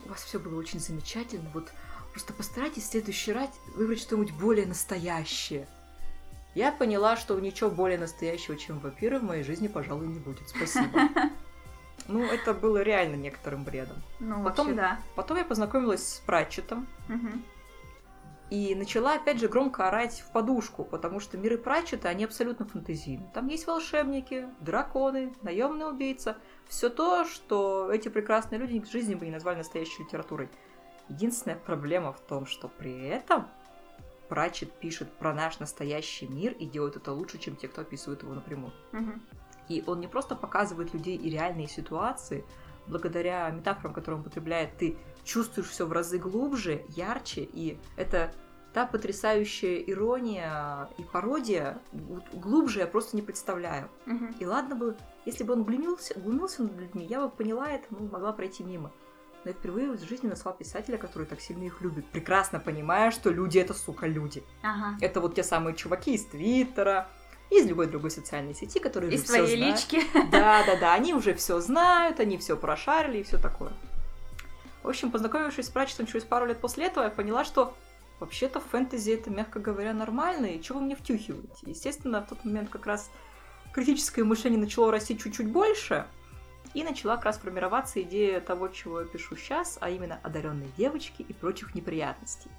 у 0.04 0.09
вас 0.09 0.22
все 0.22 0.38
было 0.38 0.59
очень 0.59 0.80
замечательно, 0.80 1.50
вот 1.52 1.68
просто 2.12 2.32
постарайтесь 2.32 2.84
в 2.84 2.90
следующий 2.90 3.32
раз 3.32 3.50
выбрать 3.74 4.00
что-нибудь 4.00 4.32
более 4.32 4.66
настоящее. 4.66 5.68
Я 6.54 6.72
поняла, 6.72 7.16
что 7.16 7.38
ничего 7.38 7.68
более 7.70 7.98
настоящего, 7.98 8.57
чем 8.57 8.78
вампиры 8.78 9.18
в 9.18 9.22
моей 9.22 9.42
жизни, 9.42 9.68
пожалуй, 9.68 10.07
не 10.07 10.18
будет. 10.18 10.48
Спасибо. 10.48 10.88
Ну, 12.09 12.24
это 12.24 12.54
было 12.54 12.82
реально 12.82 13.16
некоторым 13.16 13.64
бредом. 13.64 13.96
Ну, 14.20 14.42
Потом- 14.44 14.66
вообще, 14.68 14.74
да. 14.80 14.98
Потом 15.14 15.36
я 15.38 15.44
познакомилась 15.44 16.07
с 16.07 16.18
Пратчетом 16.20 16.86
Мгм. 17.09 17.42
и 18.50 18.74
начала, 18.76 19.14
опять 19.14 19.40
же, 19.40 19.48
громко 19.48 19.88
орать 19.88 20.20
в 20.20 20.30
подушку, 20.32 20.84
потому 20.84 21.18
что 21.20 21.36
миры 21.36 21.59
Пратчета, 21.59 22.09
они 22.09 22.24
абсолютно 22.24 22.64
фантазийны. 22.64 23.28
Там 23.34 23.48
есть 23.48 23.66
волшебники, 23.66 24.46
драконы, 24.61 25.34
наемный 25.42 25.88
убийца. 25.88 26.36
Все 26.68 26.88
то, 26.90 27.24
что 27.24 27.90
эти 27.92 28.09
прекрасные 28.09 28.59
люди 28.61 28.80
в 28.80 28.90
жизни 28.90 29.14
бы 29.14 29.24
не 29.26 29.32
назвали 29.32 29.57
настоящей 29.59 30.04
литературой. 30.04 30.48
Единственная 31.09 31.57
проблема 31.57 32.12
в 32.12 32.20
том, 32.20 32.46
что 32.46 32.68
при 32.68 33.07
этом 33.09 33.48
Пратчет 34.28 34.72
пишет 34.72 35.12
про 35.12 35.32
наш 35.32 35.61
настоящий 35.61 36.26
мир 36.26 36.52
и 36.52 36.66
делает 36.66 36.96
это 36.96 37.12
лучше, 37.12 37.38
чем 37.38 37.54
те, 37.54 37.68
кто 37.68 37.82
описывает 37.82 38.22
его 38.24 38.34
напрямую. 38.34 38.72
Мгм. 38.90 39.22
И 39.68 39.82
он 39.86 40.00
не 40.00 40.06
просто 40.06 40.36
показывает 40.36 40.94
людей 40.94 41.16
и 41.16 41.30
реальные 41.30 41.68
ситуации, 41.68 42.44
благодаря 42.86 43.50
метафорам, 43.50 43.92
которые 43.92 44.16
он 44.16 44.20
употребляет, 44.22 44.76
ты 44.76 44.96
чувствуешь 45.24 45.68
все 45.68 45.86
в 45.86 45.92
разы 45.92 46.18
глубже, 46.18 46.84
ярче, 46.88 47.42
и 47.42 47.78
это 47.96 48.32
та 48.72 48.86
потрясающая 48.86 49.78
ирония 49.78 50.88
и 50.98 51.02
пародия, 51.02 51.78
глубже 52.32 52.80
я 52.80 52.86
просто 52.86 53.16
не 53.16 53.22
представляю. 53.22 53.88
Мгм. 54.04 54.34
И 54.38 54.44
ладно 54.44 54.76
бы, 54.76 54.96
если 55.24 55.44
бы 55.44 55.54
он 55.54 55.64
глумился, 55.64 56.18
глумился 56.20 56.62
над 56.62 56.78
людьми, 56.78 57.06
я 57.06 57.20
бы 57.20 57.30
поняла 57.30 57.70
это, 57.70 57.86
ну, 57.90 58.06
могла 58.06 58.32
пройти 58.32 58.62
мимо. 58.62 58.92
Но 59.44 59.50
я 59.50 59.54
впервые 59.54 59.92
в 59.92 60.02
жизни 60.02 60.28
нашла 60.28 60.52
писателя, 60.52 60.98
который 60.98 61.26
так 61.26 61.40
сильно 61.40 61.64
их 61.64 61.80
любит, 61.80 62.06
прекрасно 62.08 62.60
понимая, 62.60 63.10
что 63.10 63.30
люди 63.30 63.58
это, 63.58 63.72
сука, 63.72 64.06
люди. 64.06 64.44
Ага. 64.62 64.98
Это 65.00 65.20
вот 65.20 65.34
те 65.34 65.42
самые 65.42 65.74
чуваки 65.74 66.14
из 66.14 66.26
Твиттера, 66.26 67.08
из 67.51 67.66
любой 67.66 67.86
другой 67.86 68.11
социальной 68.11 68.55
сети, 68.55 68.78
которые 68.80 69.12
Из 69.12 69.20
уже 69.20 69.24
всё 69.24 69.38
твоей 69.44 69.57
знают. 69.57 69.76
лички. 69.76 70.03
Да, 70.30 70.64
да, 70.66 70.76
да, 70.76 70.94
они 70.94 71.14
уже 71.14 71.34
все 71.34 71.61
знают, 71.61 72.20
они 72.20 72.38
все 72.38 72.57
прошарили 72.57 73.18
и 73.18 73.22
все 73.22 73.38
такое. 73.38 73.72
В 74.82 74.88
общем, 74.88 75.11
познакомившись 75.11 75.66
с 75.66 75.70
Пратчетом 75.70 76.07
через 76.07 76.24
пару 76.24 76.47
лет 76.47 76.59
после 76.59 76.86
этого, 76.86 77.05
я 77.05 77.11
поняла, 77.11 77.44
что 77.44 77.74
вообще-то 78.20 78.61
фэнтези 78.61 79.12
это, 79.12 79.30
мягко 79.30 79.59
говоря, 79.59 79.92
нормально, 79.92 80.47
и 80.47 80.62
чего 80.62 80.78
вы 80.78 80.86
мне 80.86 80.97
втюхиваете? 80.97 81.49
Естественно, 81.62 82.22
в 82.22 82.28
тот 82.28 82.44
момент 82.44 82.70
как 82.70 82.86
раз 82.86 83.11
критическое 83.72 84.24
мышление 84.24 84.61
начало 84.61 84.90
расти 84.90 85.18
чуть-чуть 85.18 85.49
больше, 85.49 86.07
и 86.74 86.82
начала 86.84 87.16
как 87.16 87.26
раз 87.26 87.38
формироваться 87.38 88.03
идея 88.03 88.40
того, 88.40 88.68
чего 88.68 89.01
я 89.01 89.07
пишу 89.07 89.34
сейчас, 89.36 89.78
а 89.80 89.88
именно 89.88 90.20
одаренные 90.22 90.68
девочки 90.76 91.22
и 91.22 91.32
прочих 91.32 91.74
неприятностей. 91.74 92.51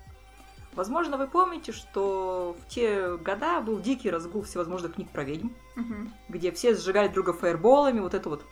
Возможно, 0.78 1.18
вы 1.18 1.26
помните, 1.28 1.72
что 1.72 2.56
в 2.62 2.70
те 2.70 3.18
года 3.18 3.62
был 3.62 3.80
дикий 3.80 4.12
разгул 4.12 4.44
всевозможных 4.44 4.94
книг 4.94 5.10
про 5.10 5.24
ведьм, 5.24 5.50
Мгм. 5.76 6.14
где 6.30 6.52
все 6.52 6.76
сжигали 6.76 7.08
друга 7.08 7.34
фаерболами, 7.34 8.00
вот 8.00 8.14
это 8.14 8.30
вот 8.30 8.46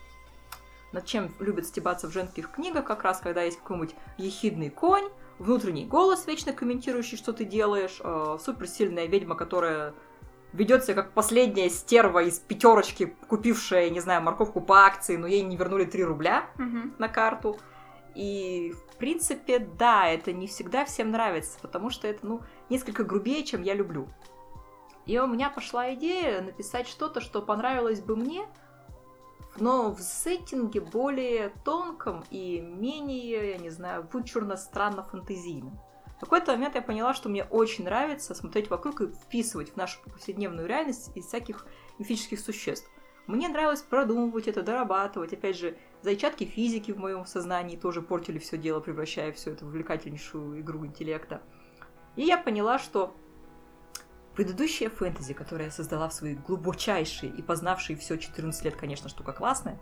над 0.90 1.06
чем 1.06 1.30
любят 1.38 1.66
стебаться 1.66 2.08
в 2.08 2.12
женских 2.12 2.50
книгах, 2.50 2.84
как 2.84 3.04
раз 3.04 3.20
когда 3.20 3.42
есть 3.42 3.58
какой-нибудь 3.58 3.94
ехидный 4.18 4.70
конь, 4.70 5.08
внутренний 5.38 5.84
голос, 5.86 6.26
вечно 6.26 6.52
комментирующий, 6.52 7.16
что 7.16 7.32
ты 7.32 7.44
делаешь, 7.44 7.98
э, 8.02 8.38
суперсильная 8.44 9.06
ведьма, 9.06 9.36
которая 9.36 9.94
ведет 10.52 10.82
себя 10.84 10.94
как 10.94 11.12
последняя 11.12 11.70
стерва 11.70 12.24
из 12.24 12.40
пятерочки, 12.40 13.14
купившая, 13.28 13.88
не 13.90 14.00
знаю, 14.00 14.22
морковку 14.22 14.60
по 14.60 14.84
акции, 14.84 15.16
но 15.16 15.28
ей 15.28 15.42
не 15.42 15.56
вернули 15.56 15.84
3 15.84 16.02
рубля 16.04 16.46
Мгм. 16.56 16.94
на 16.98 17.08
карту. 17.08 17.56
И, 18.16 18.74
в 18.96 18.98
принципе, 18.98 19.58
да, 19.58 20.08
это 20.08 20.32
не 20.32 20.46
всегда 20.46 20.86
всем 20.86 21.10
нравится, 21.10 21.58
потому 21.60 21.90
что 21.90 22.08
это, 22.08 22.26
ну, 22.26 22.40
несколько 22.70 23.04
грубее, 23.04 23.44
чем 23.44 23.62
я 23.62 23.74
люблю. 23.74 24.08
И 25.04 25.18
у 25.18 25.26
меня 25.26 25.50
пошла 25.50 25.92
идея 25.92 26.40
написать 26.40 26.88
что-то, 26.88 27.20
что 27.20 27.42
понравилось 27.42 28.00
бы 28.00 28.16
мне, 28.16 28.48
но 29.58 29.94
в 29.94 30.00
сеттинге 30.00 30.80
более 30.80 31.50
тонком 31.62 32.24
и 32.30 32.58
менее, 32.60 33.50
я 33.50 33.58
не 33.58 33.68
знаю, 33.68 34.08
вычурно 34.10 34.56
странно 34.56 35.02
фантазийном. 35.02 35.78
В 36.16 36.20
какой-то 36.20 36.52
момент 36.52 36.74
я 36.74 36.80
поняла, 36.80 37.12
что 37.12 37.28
мне 37.28 37.44
очень 37.44 37.84
нравится 37.84 38.34
смотреть 38.34 38.70
вокруг 38.70 39.02
и 39.02 39.08
вписывать 39.08 39.74
в 39.74 39.76
нашу 39.76 40.00
повседневную 40.04 40.66
реальность 40.66 41.14
из 41.14 41.26
всяких 41.26 41.66
мифических 41.98 42.40
существ. 42.40 42.90
Мне 43.26 43.48
нравилось 43.48 43.82
продумывать 43.82 44.46
это, 44.46 44.62
дорабатывать. 44.62 45.32
Опять 45.32 45.56
же, 45.58 45.76
зайчатки 46.02 46.44
физики 46.44 46.92
в 46.92 46.98
моем 46.98 47.26
сознании 47.26 47.76
тоже 47.76 48.00
портили 48.02 48.38
все 48.38 48.56
дело, 48.56 48.80
превращая 48.80 49.32
все 49.32 49.50
это 49.52 49.64
в 49.64 49.68
увлекательнейшую 49.68 50.60
игру 50.60 50.86
интеллекта. 50.86 51.42
И 52.14 52.22
я 52.22 52.38
поняла, 52.38 52.78
что 52.78 53.16
предыдущая 54.34 54.90
фэнтези, 54.90 55.34
которую 55.34 55.66
я 55.66 55.72
создала 55.72 56.08
в 56.08 56.14
свои 56.14 56.34
глубочайшие 56.34 57.32
и 57.32 57.42
познавшие 57.42 57.96
все 57.96 58.16
14 58.16 58.64
лет, 58.64 58.76
конечно, 58.76 59.08
штука 59.08 59.32
классная, 59.32 59.78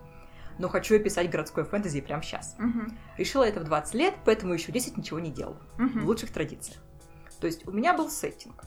но 0.57 0.69
хочу 0.69 0.93
я 0.95 0.99
писать 1.01 1.29
городское 1.29 1.65
фэнтези 1.65 2.01
прямо 2.01 2.23
сейчас. 2.23 2.55
Мгм. 2.57 2.97
Решила 3.17 3.43
это 3.43 3.59
в 3.59 3.65
20 3.65 3.93
лет, 3.93 4.15
поэтому 4.25 4.53
еще 4.53 4.71
10 4.71 4.97
ничего 4.97 5.19
не 5.19 5.29
делала 5.29 5.61
в 5.77 5.81
Мгм. 5.81 6.05
лучших 6.05 6.31
традициях. 6.31 6.79
То 7.39 7.47
есть 7.47 7.67
у 7.67 7.71
меня 7.71 7.93
был 7.93 8.09
сеттинг. 8.09 8.63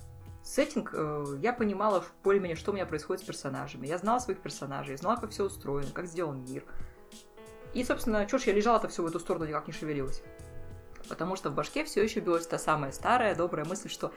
Сеттинг, 0.49 0.95
э, 0.95 1.37
я 1.43 1.53
понимала 1.53 2.03
более-менее, 2.25 2.57
что 2.57 2.71
у 2.71 2.75
меня 2.75 2.87
происходит 2.87 3.23
с 3.23 3.27
персонажами. 3.27 3.87
Я 3.87 3.99
знала 3.99 4.19
своих 4.19 4.41
персонажей, 4.41 4.93
я 4.93 4.97
знала, 4.97 5.17
как 5.17 5.31
все 5.31 5.45
устроено, 5.45 5.91
как 5.93 6.07
сделан 6.07 6.43
мир. 6.43 6.65
И, 7.75 7.85
собственно, 7.85 8.25
чё 8.25 8.39
ж 8.39 8.45
я 8.45 8.55
лежала-то 8.55 8.89
все 8.89 9.03
в 9.03 9.07
эту 9.07 9.21
сторону, 9.21 9.45
никак 9.45 9.67
не 9.67 9.75
шевелилась. 9.75 10.23
Потому 11.07 11.37
что 11.37 11.51
в 11.51 11.55
башке 11.55 11.85
все 11.85 12.03
еще 12.03 12.21
билась 12.21 12.47
та 12.47 12.59
самая 12.59 12.93
старая 12.93 13.35
добрая 13.35 13.67
мысль, 13.67 13.91
что 13.91 14.11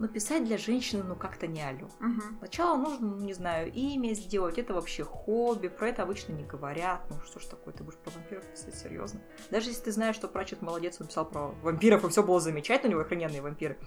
ну 0.00 0.08
писать 0.08 0.44
для 0.44 0.58
женщины 0.58 1.04
ну 1.04 1.14
как-то 1.14 1.46
не 1.46 1.62
алё. 1.62 1.88
Мгм. 2.00 2.38
Сначала 2.38 2.76
нужно, 2.76 3.06
ну, 3.06 3.24
не 3.24 3.34
знаю, 3.34 3.72
имя 3.72 4.14
сделать, 4.14 4.58
это 4.58 4.74
вообще 4.74 5.04
хобби, 5.04 5.68
про 5.68 5.90
это 5.90 6.02
обычно 6.02 6.32
не 6.32 6.44
говорят. 6.44 7.02
Ну 7.08 7.20
что 7.24 7.38
ж 7.38 7.44
такое, 7.44 7.72
ты 7.72 7.84
будешь 7.84 7.98
про 7.98 8.10
вампиров 8.10 8.44
писать, 8.46 8.74
серьезно? 8.74 9.20
Даже 9.50 9.70
если 9.70 9.84
ты 9.84 9.92
знаешь, 9.92 10.16
что 10.16 10.26
Пратчет 10.26 10.60
молодец, 10.60 10.96
он 11.00 11.06
писал 11.06 11.24
про 11.24 11.54
вампиров, 11.62 12.04
и 12.04 12.08
все 12.08 12.24
было 12.24 12.40
замечательно, 12.40 12.88
у 12.88 12.90
него 12.94 13.02
охрененные 13.02 13.42
вампиры. 13.42 13.78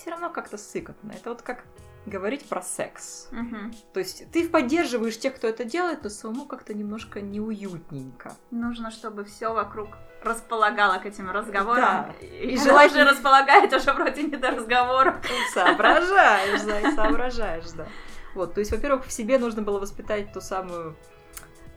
Все 0.00 0.10
равно 0.10 0.30
как-то 0.30 0.56
сыкотно. 0.56 1.12
Это 1.12 1.28
вот 1.30 1.42
как 1.42 1.64
говорить 2.06 2.48
про 2.48 2.62
секс. 2.62 3.28
Мгм. 3.32 3.74
То 3.92 4.00
есть 4.00 4.30
ты 4.32 4.48
поддерживаешь 4.48 5.18
тех, 5.18 5.36
кто 5.36 5.46
это 5.46 5.64
делает, 5.64 6.02
но 6.02 6.08
самому 6.08 6.46
как-то 6.46 6.72
немножко 6.72 7.20
неуютненько. 7.20 8.32
Нужно, 8.50 8.90
чтобы 8.90 9.24
все 9.24 9.52
вокруг 9.52 9.88
располагало 10.22 10.98
к 10.98 11.06
этим 11.06 11.30
разговорам. 11.30 11.80
Да. 11.82 12.14
И, 12.22 12.24
И 12.26 12.54
и 12.54 12.56
желательно- 12.56 13.02
уже 13.02 13.10
располагает, 13.10 13.72
уже 13.74 13.92
вроде 13.92 14.22
не 14.22 14.36
до 14.36 14.50
разговоров. 14.52 15.16
Соображаешь, 15.52 16.62
да, 16.62 16.92
соображаешь, 16.92 17.70
да. 17.72 17.86
Вот, 18.34 18.54
то 18.54 18.60
есть, 18.60 18.70
во-первых, 18.72 19.04
в 19.06 19.12
себе 19.12 19.38
нужно 19.38 19.60
было 19.62 19.78
воспитать 19.80 20.32
ту 20.32 20.40
самую 20.40 20.96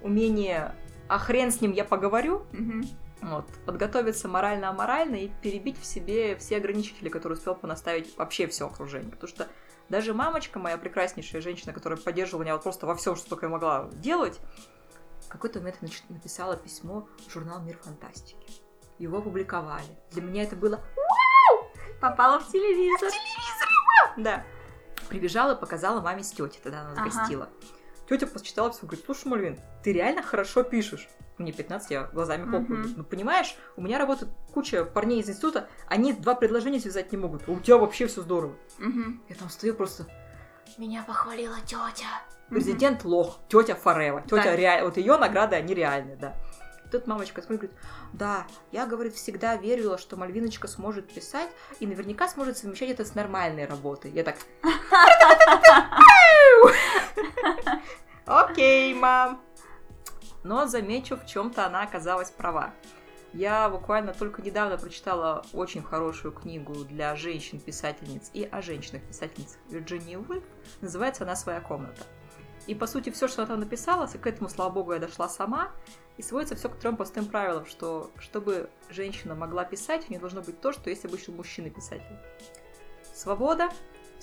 умение 0.01 0.73
«а 1.09 1.17
хрен 1.19 1.51
с 1.51 1.59
ним, 1.61 1.71
я 1.71 1.83
поговорю», 1.83 2.45
Мгм. 2.53 2.83
Вот, 3.29 3.47
подготовиться 3.65 4.27
морально-аморально 4.27 5.15
и 5.15 5.27
перебить 5.41 5.79
в 5.79 5.85
себе 5.85 6.35
все 6.37 6.57
ограничители, 6.57 7.09
которые 7.09 7.37
успел 7.37 7.55
понаставить 7.55 8.15
вообще 8.17 8.47
все 8.47 8.67
окружение. 8.67 9.11
Потому 9.11 9.27
что 9.27 9.47
даже 9.89 10.13
мамочка, 10.13 10.59
моя 10.59 10.77
прекраснейшая 10.77 11.41
женщина, 11.41 11.73
которая 11.73 11.99
поддерживала 11.99 12.43
меня 12.43 12.53
вот 12.53 12.63
просто 12.63 12.85
во 12.85 12.95
всем, 12.95 13.15
что 13.15 13.29
только 13.29 13.45
я 13.45 13.49
могла 13.51 13.89
делать, 13.93 14.39
в 15.25 15.29
какой-то 15.29 15.59
момент 15.59 15.79
написала 16.09 16.57
письмо 16.57 17.07
в 17.27 17.31
журнал 17.31 17.61
«Мир 17.61 17.77
фантастики». 17.77 18.47
Его 18.99 19.17
опубликовали. 19.17 19.83
Для 20.11 20.21
меня 20.21 20.43
это 20.43 20.55
было 20.55 20.79
Попала 22.03 22.37
в 22.37 22.47
телевизор. 22.51 23.09
Да. 24.17 24.43
Прибежала, 25.07 25.55
показала 25.55 26.01
маме 26.01 26.21
с 26.21 26.31
тетей, 26.31 26.59
тогда 26.61 26.81
она 26.81 26.91
Ага. 26.91 27.03
гостила. 27.05 27.49
Тетя 28.13 28.27
почитала 28.27 28.69
все, 28.69 28.81
говорит, 28.85 29.03
слушай, 29.03 29.27
Мальвин, 29.27 29.59
ты 29.83 29.91
реально 29.91 30.21
хорошо 30.21 30.61
пишешь. 30.61 31.09
Мне 31.39 31.51
15, 31.51 31.89
я 31.89 32.03
глазами 32.03 32.43
хлопаю. 32.43 32.81
Мгм. 32.81 32.93
Ну, 32.97 33.03
понимаешь, 33.03 33.55
у 33.75 33.81
меня 33.81 33.97
работает 33.97 34.31
куча 34.53 34.85
парней 34.85 35.21
из 35.21 35.29
института, 35.29 35.67
они 35.87 36.13
два 36.13 36.35
предложения 36.35 36.79
связать 36.79 37.11
не 37.11 37.17
могут. 37.17 37.41
А 37.47 37.51
у 37.51 37.59
тебя 37.59 37.77
вообще 37.77 38.05
все 38.05 38.21
здорово. 38.21 38.53
Мгм. 38.77 39.23
Я 39.29 39.35
там 39.35 39.49
стою 39.49 39.73
просто... 39.73 40.05
Меня 40.77 41.03
похвалила 41.07 41.55
тетя. 41.65 42.21
Президент 42.49 43.03
лох, 43.03 43.39
тетя 43.49 43.73
Форева, 43.73 44.21
тетя 44.21 44.43
Так. 44.43 44.59
реально, 44.59 44.85
вот 44.85 44.97
ее 44.97 45.17
награды, 45.17 45.55
они 45.55 45.73
реальные, 45.73 46.15
да. 46.15 46.35
Тут 46.91 47.07
мамочка 47.07 47.41
смотрит, 47.41 47.71
говорит, 47.71 47.77
да, 48.13 48.45
я, 48.71 48.85
говорит, 48.85 49.15
всегда 49.15 49.55
верила, 49.55 49.97
что 49.97 50.17
Мальвиночка 50.17 50.67
сможет 50.67 51.11
писать 51.11 51.49
и 51.79 51.87
наверняка 51.87 52.27
сможет 52.27 52.59
совмещать 52.59 52.91
это 52.91 53.05
с 53.05 53.15
нормальной 53.15 53.65
работой. 53.65 54.11
Я 54.11 54.23
так... 54.23 54.35
Окей, 58.25 58.93
мам. 58.93 59.41
Но 60.43 60.65
замечу, 60.65 61.17
в 61.17 61.25
чем-то 61.25 61.65
она 61.65 61.83
оказалась 61.83 62.31
права. 62.31 62.73
Я 63.33 63.67
буквально 63.67 64.13
только 64.13 64.41
недавно 64.41 64.77
прочитала 64.77 65.43
очень 65.53 65.81
хорошую 65.81 66.33
книгу 66.33 66.73
для 66.85 67.15
женщин-писательниц 67.15 68.29
и 68.33 68.43
о 68.43 68.61
женщинах-писательницах 68.61 69.57
Вирджинии 69.69 70.17
Вульф. 70.17 70.43
Называется 70.81 71.23
она 71.23 71.35
«Своя 71.35 71.59
комната». 71.59 72.03
И, 72.67 72.75
по 72.75 72.87
сути, 72.87 73.09
все, 73.09 73.27
что 73.27 73.41
она 73.41 73.51
там 73.51 73.59
написала, 73.59 74.07
к 74.07 74.27
этому, 74.27 74.49
слава 74.49 74.69
богу, 74.69 74.93
я 74.93 74.99
дошла 74.99 75.27
сама, 75.27 75.71
и 76.15 76.21
сводится 76.21 76.55
все 76.55 76.69
к 76.69 76.77
трем 76.77 76.95
простым 76.95 77.25
правилам, 77.25 77.65
что 77.65 78.11
чтобы 78.19 78.69
женщина 78.89 79.35
могла 79.35 79.65
писать, 79.65 80.05
у 80.07 80.11
нее 80.11 80.19
должно 80.19 80.41
быть 80.41 80.61
то, 80.61 80.71
что 80.71 80.89
есть 80.89 81.03
обычно 81.03 81.33
у 81.33 81.37
мужчины-писателя. 81.37 82.21
Свобода, 83.13 83.69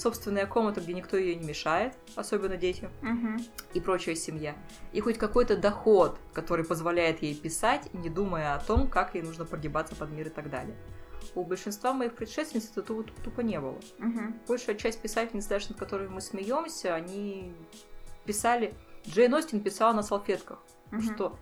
собственная 0.00 0.46
комната, 0.46 0.80
где 0.80 0.94
никто 0.94 1.16
ее 1.16 1.34
не 1.36 1.46
мешает, 1.46 1.94
особенно 2.16 2.56
дети, 2.56 2.88
Мгм. 3.02 3.38
и 3.74 3.80
прочая 3.80 4.14
семья. 4.14 4.56
И 4.92 5.00
хоть 5.00 5.18
какой-то 5.18 5.56
доход, 5.56 6.18
который 6.32 6.64
позволяет 6.64 7.22
ей 7.22 7.34
писать, 7.34 7.92
не 7.92 8.08
думая 8.10 8.54
о 8.54 8.58
том, 8.60 8.88
как 8.88 9.14
ей 9.14 9.22
нужно 9.22 9.44
прогибаться 9.44 9.94
под 9.94 10.10
мир 10.10 10.26
и 10.28 10.30
так 10.30 10.50
далее. 10.50 10.76
У 11.34 11.44
большинства 11.44 11.92
моих 11.92 12.14
предшественниц 12.14 12.70
это 12.72 12.82
тупо, 12.82 13.10
тупо 13.22 13.40
не 13.42 13.60
было. 13.60 13.78
Мгм. 13.98 14.40
Большая 14.48 14.74
часть 14.76 15.00
писательниц, 15.00 15.46
даже 15.46 15.68
над 15.68 15.78
которыми 15.78 16.08
мы 16.08 16.20
смеемся, 16.20 16.94
они 16.94 17.54
писали... 18.24 18.74
Джейн 19.08 19.32
Остин 19.32 19.60
писала 19.60 19.92
на 19.94 20.02
салфетках. 20.02 20.58
Мгм. 20.90 21.02
Что? 21.02 21.38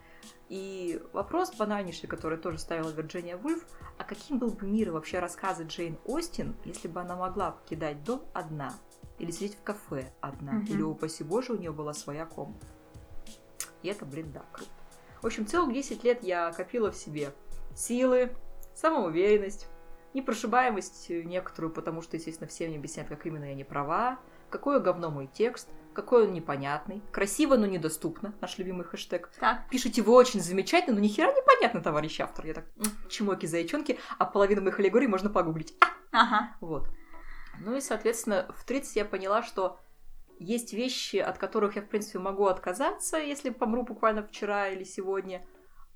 И 0.48 1.02
вопрос 1.12 1.54
банальнейший, 1.54 2.08
который 2.08 2.38
тоже 2.38 2.58
ставила 2.58 2.90
Вирджиния 2.90 3.36
Вульф, 3.36 3.66
а 3.98 4.04
каким 4.04 4.38
был 4.38 4.50
бы 4.50 4.66
мир 4.66 4.90
вообще 4.90 5.18
рассказы 5.18 5.64
Джейн 5.64 5.98
Остин, 6.06 6.56
если 6.64 6.88
бы 6.88 7.00
она 7.00 7.16
могла 7.16 7.52
покидать 7.52 8.02
дом 8.04 8.24
одна? 8.32 8.74
Или 9.18 9.30
сидеть 9.30 9.56
в 9.56 9.62
кафе 9.62 10.12
одна? 10.20 10.52
Мгм. 10.52 10.64
Или, 10.66 10.82
упаси 10.82 11.22
боже, 11.22 11.52
у 11.52 11.58
нее 11.58 11.72
была 11.72 11.92
своя 11.92 12.24
комната? 12.24 12.66
И 13.82 13.88
это, 13.88 14.06
блин, 14.06 14.32
да, 14.32 14.44
круто. 14.52 14.70
В 15.20 15.26
общем, 15.26 15.46
целых 15.46 15.72
10 15.74 16.04
лет 16.04 16.22
я 16.22 16.52
копила 16.52 16.92
в 16.92 16.96
себе 16.96 17.32
силы, 17.74 18.32
самоуверенность, 18.74 19.66
непрошибаемость 20.14 21.10
некоторую, 21.10 21.72
потому 21.72 22.00
что, 22.00 22.16
естественно, 22.16 22.48
все 22.48 22.68
мне 22.68 22.78
объясняют, 22.78 23.08
как 23.08 23.26
именно 23.26 23.44
я 23.44 23.54
не 23.54 23.64
права, 23.64 24.18
какое 24.48 24.80
говно 24.80 25.10
мой 25.10 25.26
текст, 25.26 25.68
какой 25.98 26.28
он 26.28 26.32
непонятный, 26.32 27.02
красиво, 27.10 27.56
но 27.56 27.66
недоступно, 27.66 28.32
наш 28.40 28.56
любимый 28.56 28.84
хэштег. 28.84 29.30
Так. 29.40 29.68
Пишите 29.68 30.00
вы 30.00 30.12
очень 30.12 30.40
замечательно, 30.40 30.94
но 30.94 31.00
нихера 31.02 31.32
непонятно, 31.32 31.80
товарищ 31.80 32.20
автор. 32.20 32.46
Я 32.46 32.54
так, 32.54 32.66
«М, 32.76 32.84
чмоки-зайчонки, 33.08 33.98
а 34.16 34.24
половину 34.24 34.62
моих 34.62 34.78
аллегорий 34.78 35.08
можно 35.08 35.28
погуглить. 35.28 35.74
А, 35.80 36.22
Ага. 36.22 36.56
вот. 36.60 36.88
Ну 37.60 37.76
и, 37.76 37.80
соответственно, 37.80 38.46
в 38.56 38.64
30 38.64 38.94
я 38.94 39.04
поняла, 39.04 39.42
что 39.42 39.80
есть 40.38 40.72
вещи, 40.72 41.16
от 41.16 41.36
которых 41.36 41.74
я, 41.74 41.82
в 41.82 41.88
принципе, 41.88 42.20
могу 42.20 42.46
отказаться, 42.46 43.16
если 43.16 43.50
помру 43.50 43.82
буквально 43.82 44.22
вчера 44.22 44.68
или 44.68 44.84
сегодня, 44.84 45.44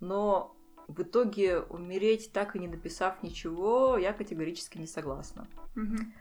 но 0.01 0.57
в 0.89 1.03
итоге 1.03 1.61
умереть, 1.61 2.33
так 2.33 2.57
и 2.57 2.59
не 2.59 2.67
написав 2.67 3.23
ничего, 3.23 3.97
я 3.99 4.13
категорически 4.13 4.79
не 4.79 4.89
согласна. 4.89 5.47
Мгм. 5.77 6.13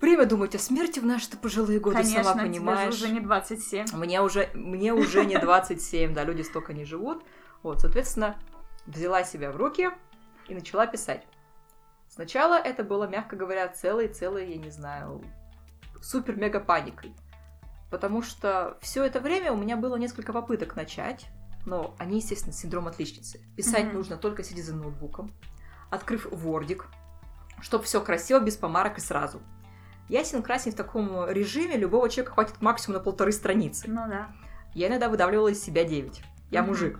Время 0.00 0.26
думать 0.26 0.54
о 0.54 0.58
смерти 0.58 1.00
в 1.00 1.04
наши-то 1.06 1.36
пожилые 1.36 1.80
годы, 1.80 1.96
Конечно, 1.96 2.22
сама 2.22 2.42
тебе 2.44 2.54
же 2.54 2.60
понимаешь. 2.60 2.94
уже 2.94 3.08
не 3.10 3.20
27. 3.20 3.86
Мне 3.94 4.22
уже, 4.22 4.48
мне 4.54 4.92
уже 4.94 5.24
не 5.24 5.38
27, 5.38 6.14
да, 6.14 6.22
люди 6.24 6.42
столько 6.42 6.72
не 6.72 6.84
живут. 6.84 7.24
Вот, 7.62 7.80
соответственно, 7.80 8.36
взяла 8.86 9.24
себя 9.24 9.50
в 9.50 9.56
руки 9.56 9.90
и 10.46 10.54
начала 10.54 10.86
писать. 10.86 11.26
Сначала 12.08 12.54
это 12.54 12.84
было, 12.84 13.08
мягко 13.08 13.34
говоря, 13.34 13.66
целой-целой, 13.68 14.50
я 14.50 14.56
не 14.56 14.70
знаю, 14.70 15.22
супер-мега 16.00 16.60
паникой. 16.60 17.14
Потому 17.90 18.22
что 18.22 18.78
все 18.80 19.02
это 19.04 19.18
время 19.20 19.52
у 19.52 19.56
меня 19.56 19.76
было 19.76 19.96
несколько 19.96 20.32
попыток 20.32 20.76
начать, 20.76 21.26
но 21.66 21.96
они, 21.98 22.18
естественно, 22.18 22.52
синдром 22.52 22.86
отличницы. 22.86 23.40
Писать 23.56 23.86
Мгм. 23.86 23.94
нужно 23.96 24.16
только 24.16 24.44
сидя 24.44 24.62
за 24.62 24.76
ноутбуком, 24.76 25.32
открыв 25.90 26.26
вордик, 26.30 26.86
чтобы 27.60 27.82
все 27.84 28.00
красиво, 28.00 28.38
без 28.38 28.56
помарок 28.56 28.98
и 28.98 29.00
сразу. 29.00 29.40
Ясен 30.08 30.42
красен 30.42 30.72
в 30.72 30.76
таком 30.76 31.28
режиме 31.28 31.76
любого 31.76 32.08
человека 32.08 32.34
хватит 32.34 32.60
максимум 32.60 32.98
на 32.98 33.04
полторы 33.04 33.32
страницы. 33.32 33.84
Ну 33.88 34.06
да. 34.08 34.28
Я 34.74 34.88
иногда 34.88 35.08
выдавливала 35.08 35.48
из 35.48 35.62
себя 35.62 35.84
9. 35.84 36.22
Я 36.50 36.62
Мгм. 36.62 36.70
мужик. 36.70 36.98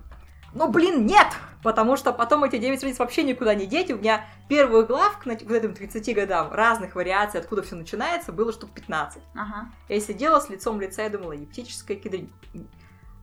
Но, 0.54 0.68
блин, 0.68 1.04
нет! 1.06 1.26
Потому 1.62 1.96
что 1.96 2.12
потом 2.12 2.44
эти 2.44 2.56
9 2.58 2.78
страниц 2.78 2.98
вообще 2.98 3.22
никуда 3.22 3.54
не 3.54 3.66
деть. 3.66 3.90
У 3.90 3.96
меня 3.96 4.24
первую 4.48 4.86
главку 4.86 5.24
к 5.24 5.26
вот 5.26 5.52
этим 5.52 5.74
30 5.74 6.14
годам 6.14 6.52
разных 6.52 6.94
вариаций, 6.94 7.40
откуда 7.40 7.62
все 7.62 7.76
начинается, 7.76 8.32
было 8.32 8.52
штук 8.52 8.70
15. 8.70 9.22
Ага. 9.34 9.68
Я 9.88 10.00
сидела 10.00 10.40
с 10.40 10.48
лицом 10.48 10.80
лица 10.80 11.04
и 11.04 11.10
думала, 11.10 11.32
ептическая 11.32 11.96
кедрень. 11.96 12.32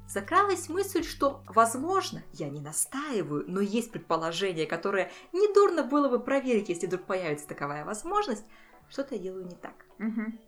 Закралась 0.08 0.70
мысль, 0.70 1.04
что, 1.04 1.42
возможно, 1.48 2.22
я 2.34 2.48
не 2.50 2.62
настаиваю, 2.62 3.44
но 3.48 3.60
есть 3.60 3.92
предположение, 3.92 4.68
которое 4.68 5.12
недурно 5.34 5.82
было 5.84 6.10
бы 6.10 6.20
проверить, 6.20 6.70
если 6.70 6.86
вдруг 6.86 7.06
появится 7.06 7.48
таковая 7.48 7.84
возможность, 7.86 8.46
что-то 8.90 9.16
я 9.16 9.22
делаю 9.22 9.46
не 9.46 9.56
так. 9.56 9.86
Мгм. 9.98 10.40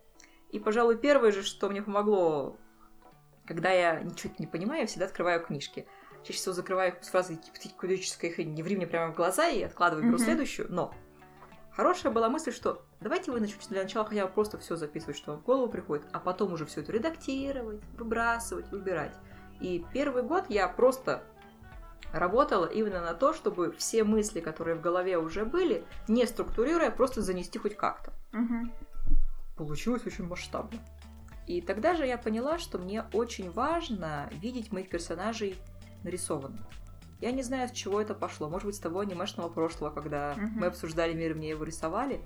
И, 0.52 0.60
пожалуй, 0.60 0.98
первое 0.98 1.32
же, 1.32 1.44
что 1.44 1.70
мне 1.70 1.82
помогло, 1.82 2.58
когда 3.46 3.72
я 3.72 4.00
ничего 4.00 4.34
не 4.40 4.48
понимаю, 4.48 4.82
я 4.82 4.88
всегда 4.88 5.06
открываю 5.06 5.44
книжки. 5.44 5.88
Чаще 6.24 6.40
всего 6.40 6.54
закрываю 6.54 6.94
их 6.94 7.04
с 7.04 7.10
фразой 7.10 7.38
«гипотетическая 7.38 8.32
хрень», 8.32 8.54
не 8.54 8.64
ври 8.64 8.76
мне 8.76 8.88
прямо 8.88 9.14
в 9.14 9.16
глаза 9.16 9.48
и 9.48 9.62
откладываю, 9.62 10.06
беру 10.06 10.18
Мгм. 10.18 10.26
следующую. 10.26 10.68
Но 10.72 10.94
хорошая 11.72 12.12
была 12.12 12.30
мысль, 12.30 12.52
что 12.52 12.86
давайте 13.00 13.32
вы 13.32 13.40
начнете 13.40 13.70
для 13.70 13.84
начала 13.84 14.06
хотя 14.06 14.26
бы 14.26 14.34
просто 14.34 14.58
все 14.58 14.76
записывать, 14.76 15.18
что 15.18 15.32
вам 15.32 15.42
в 15.42 15.46
голову 15.46 15.72
приходит, 15.72 16.06
а 16.12 16.20
потом 16.20 16.54
уже 16.54 16.66
все 16.66 16.82
это 16.82 16.92
редактировать, 16.92 17.82
выбрасывать, 17.98 18.70
выбирать. 18.72 19.14
И 19.60 19.86
первый 19.94 20.24
год 20.24 20.46
я 20.50 20.68
просто 20.68 21.24
работала 22.12 22.66
именно 22.66 23.02
на 23.02 23.14
то, 23.14 23.34
чтобы 23.34 23.74
все 23.78 24.04
мысли, 24.04 24.40
которые 24.40 24.76
в 24.76 24.82
голове 24.82 25.18
уже 25.18 25.46
были, 25.46 25.84
не 26.08 26.26
структурируя, 26.26 26.92
просто 26.92 27.22
занести 27.22 27.60
хоть 27.60 27.76
как-то 27.76 28.14
Мгм. 28.32 28.72
получилось 29.56 30.06
очень 30.06 30.26
масштабно. 30.26 30.80
И 31.48 31.62
тогда 31.62 31.96
же 31.96 32.06
я 32.06 32.18
поняла, 32.18 32.58
что 32.60 32.78
мне 32.78 33.06
очень 33.14 33.52
важно 33.52 34.30
видеть 34.32 34.72
моих 34.72 34.90
персонажей 34.90 35.58
нарисованными. 36.04 36.64
Я 37.22 37.32
не 37.32 37.42
знаю, 37.42 37.68
с 37.68 37.72
чего 37.72 38.00
это 38.00 38.14
пошло. 38.14 38.48
Может 38.50 38.68
быть, 38.68 38.76
с 38.76 38.80
того 38.80 39.00
анимешного 39.00 39.50
прошлого, 39.50 39.90
когда 39.90 40.36
Мгм. 40.38 40.60
мы 40.60 40.68
обсуждали 40.68 41.14
мир, 41.14 41.32
и 41.32 41.34
мне 41.36 41.50
его 41.50 41.64
рисовали. 41.64 42.22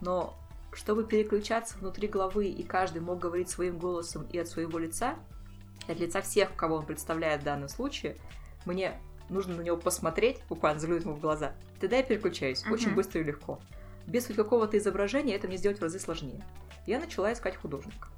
Но 0.00 0.36
чтобы 0.72 1.04
переключаться 1.04 1.78
внутри 1.78 2.06
главы, 2.06 2.48
и 2.48 2.62
каждый 2.62 3.00
мог 3.00 3.18
говорить 3.18 3.48
своим 3.48 3.78
голосом 3.78 4.26
и 4.30 4.38
от 4.38 4.48
своего 4.48 4.78
лица, 4.78 5.14
и 5.88 5.92
от 5.92 5.98
лица 6.00 6.20
всех, 6.20 6.54
кого 6.54 6.76
он 6.76 6.84
представляет 6.86 7.40
в 7.40 7.44
данном 7.44 7.68
случае, 7.70 8.16
мне 8.66 9.00
нужно 9.28 9.54
на 9.56 9.60
него 9.62 9.76
посмотреть, 9.76 10.40
буквально 10.48 10.80
заглянуть 10.80 11.04
ему 11.04 11.14
в 11.14 11.20
глаза. 11.20 11.52
Тогда 11.80 11.96
я 11.96 12.02
переключаюсь. 12.02 12.64
Очень 12.70 12.88
Мгм. 12.88 12.96
быстро 12.96 13.20
и 13.20 13.24
легко. 13.24 13.60
Без 14.06 14.26
хоть 14.26 14.36
какого-то 14.36 14.78
изображения 14.78 15.34
это 15.34 15.48
мне 15.48 15.56
сделать 15.56 15.78
в 15.78 15.82
разы 15.82 15.98
сложнее. 15.98 16.44
Я 16.86 17.00
начала 17.00 17.32
искать 17.32 17.56
художника. 17.56 18.08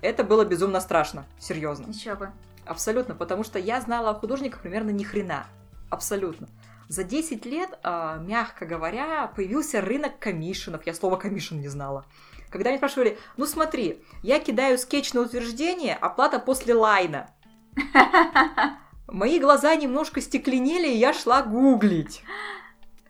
Это 0.00 0.24
было 0.24 0.44
безумно 0.44 0.80
страшно, 0.80 1.26
серьезно. 1.38 1.90
Еще 1.90 2.14
бы. 2.14 2.30
Абсолютно, 2.64 3.14
потому 3.14 3.44
что 3.44 3.58
я 3.58 3.80
знала 3.80 4.10
о 4.10 4.14
художниках 4.14 4.60
примерно 4.62 4.90
ни 4.90 5.02
хрена. 5.04 5.46
Абсолютно. 5.90 6.48
За 6.88 7.04
10 7.04 7.44
лет, 7.44 7.78
а, 7.82 8.16
мягко 8.18 8.64
говоря, 8.64 9.26
появился 9.34 9.80
рынок 9.80 10.18
комиссионов. 10.18 10.86
Я 10.86 10.94
слово 10.94 11.16
комиссион 11.16 11.60
не 11.60 11.68
знала. 11.68 12.06
Когда 12.50 12.70
меня 12.70 12.78
спрашивали, 12.78 13.18
ну 13.36 13.44
смотри, 13.44 14.02
я 14.22 14.40
кидаю 14.40 14.78
скетч 14.78 15.12
на 15.12 15.20
утверждение, 15.20 15.94
оплата 15.94 16.38
после 16.38 16.72
лайна. 16.74 17.28
Мои 19.08 19.40
глаза 19.40 19.74
немножко 19.74 20.20
стекленели, 20.20 20.88
и 20.88 20.96
я 20.96 21.12
шла 21.12 21.42
гуглить. 21.42 22.22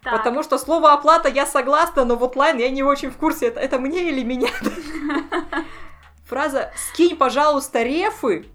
Так. 0.03 0.17
Потому 0.17 0.43
что 0.43 0.57
слово 0.57 0.93
оплата 0.93 1.29
я 1.29 1.45
согласна, 1.45 2.05
но 2.05 2.17
вот 2.17 2.37
лайн 2.37 2.59
я 2.59 2.71
не 2.71 2.85
очень 2.85 3.11
в 3.11 3.17
курсе, 3.17 3.49
это, 3.49 3.59
это 3.59 3.79
мне 3.79 4.09
или 4.09 4.23
меня. 4.23 4.49
Фраза 6.27 6.73
«скинь, 6.77 7.17
пожалуйста, 7.17 7.83
рефы» 7.83 8.47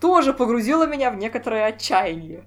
тоже 0.00 0.32
погрузила 0.32 0.86
меня 0.86 1.10
в 1.10 1.16
некоторое 1.16 1.66
отчаяние. 1.66 2.44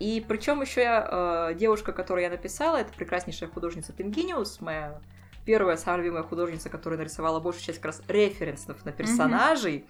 И 0.00 0.24
причем 0.26 0.62
еще 0.62 0.80
я, 0.80 1.08
э, 1.50 1.54
девушка, 1.54 1.92
которую 1.92 2.24
я 2.24 2.30
написала, 2.30 2.76
это 2.76 2.92
прекраснейшая 2.92 3.48
художница 3.48 3.92
Пингиниус, 3.92 4.60
моя 4.60 5.00
первая 5.44 5.76
самая 5.76 6.00
любимая 6.00 6.22
художница, 6.22 6.68
которая 6.68 6.98
нарисовала 6.98 7.40
большую 7.40 7.64
часть 7.64 7.78
как 7.78 7.86
раз 7.86 8.02
референсов 8.06 8.84
на 8.84 8.92
персонажей. 8.92 9.86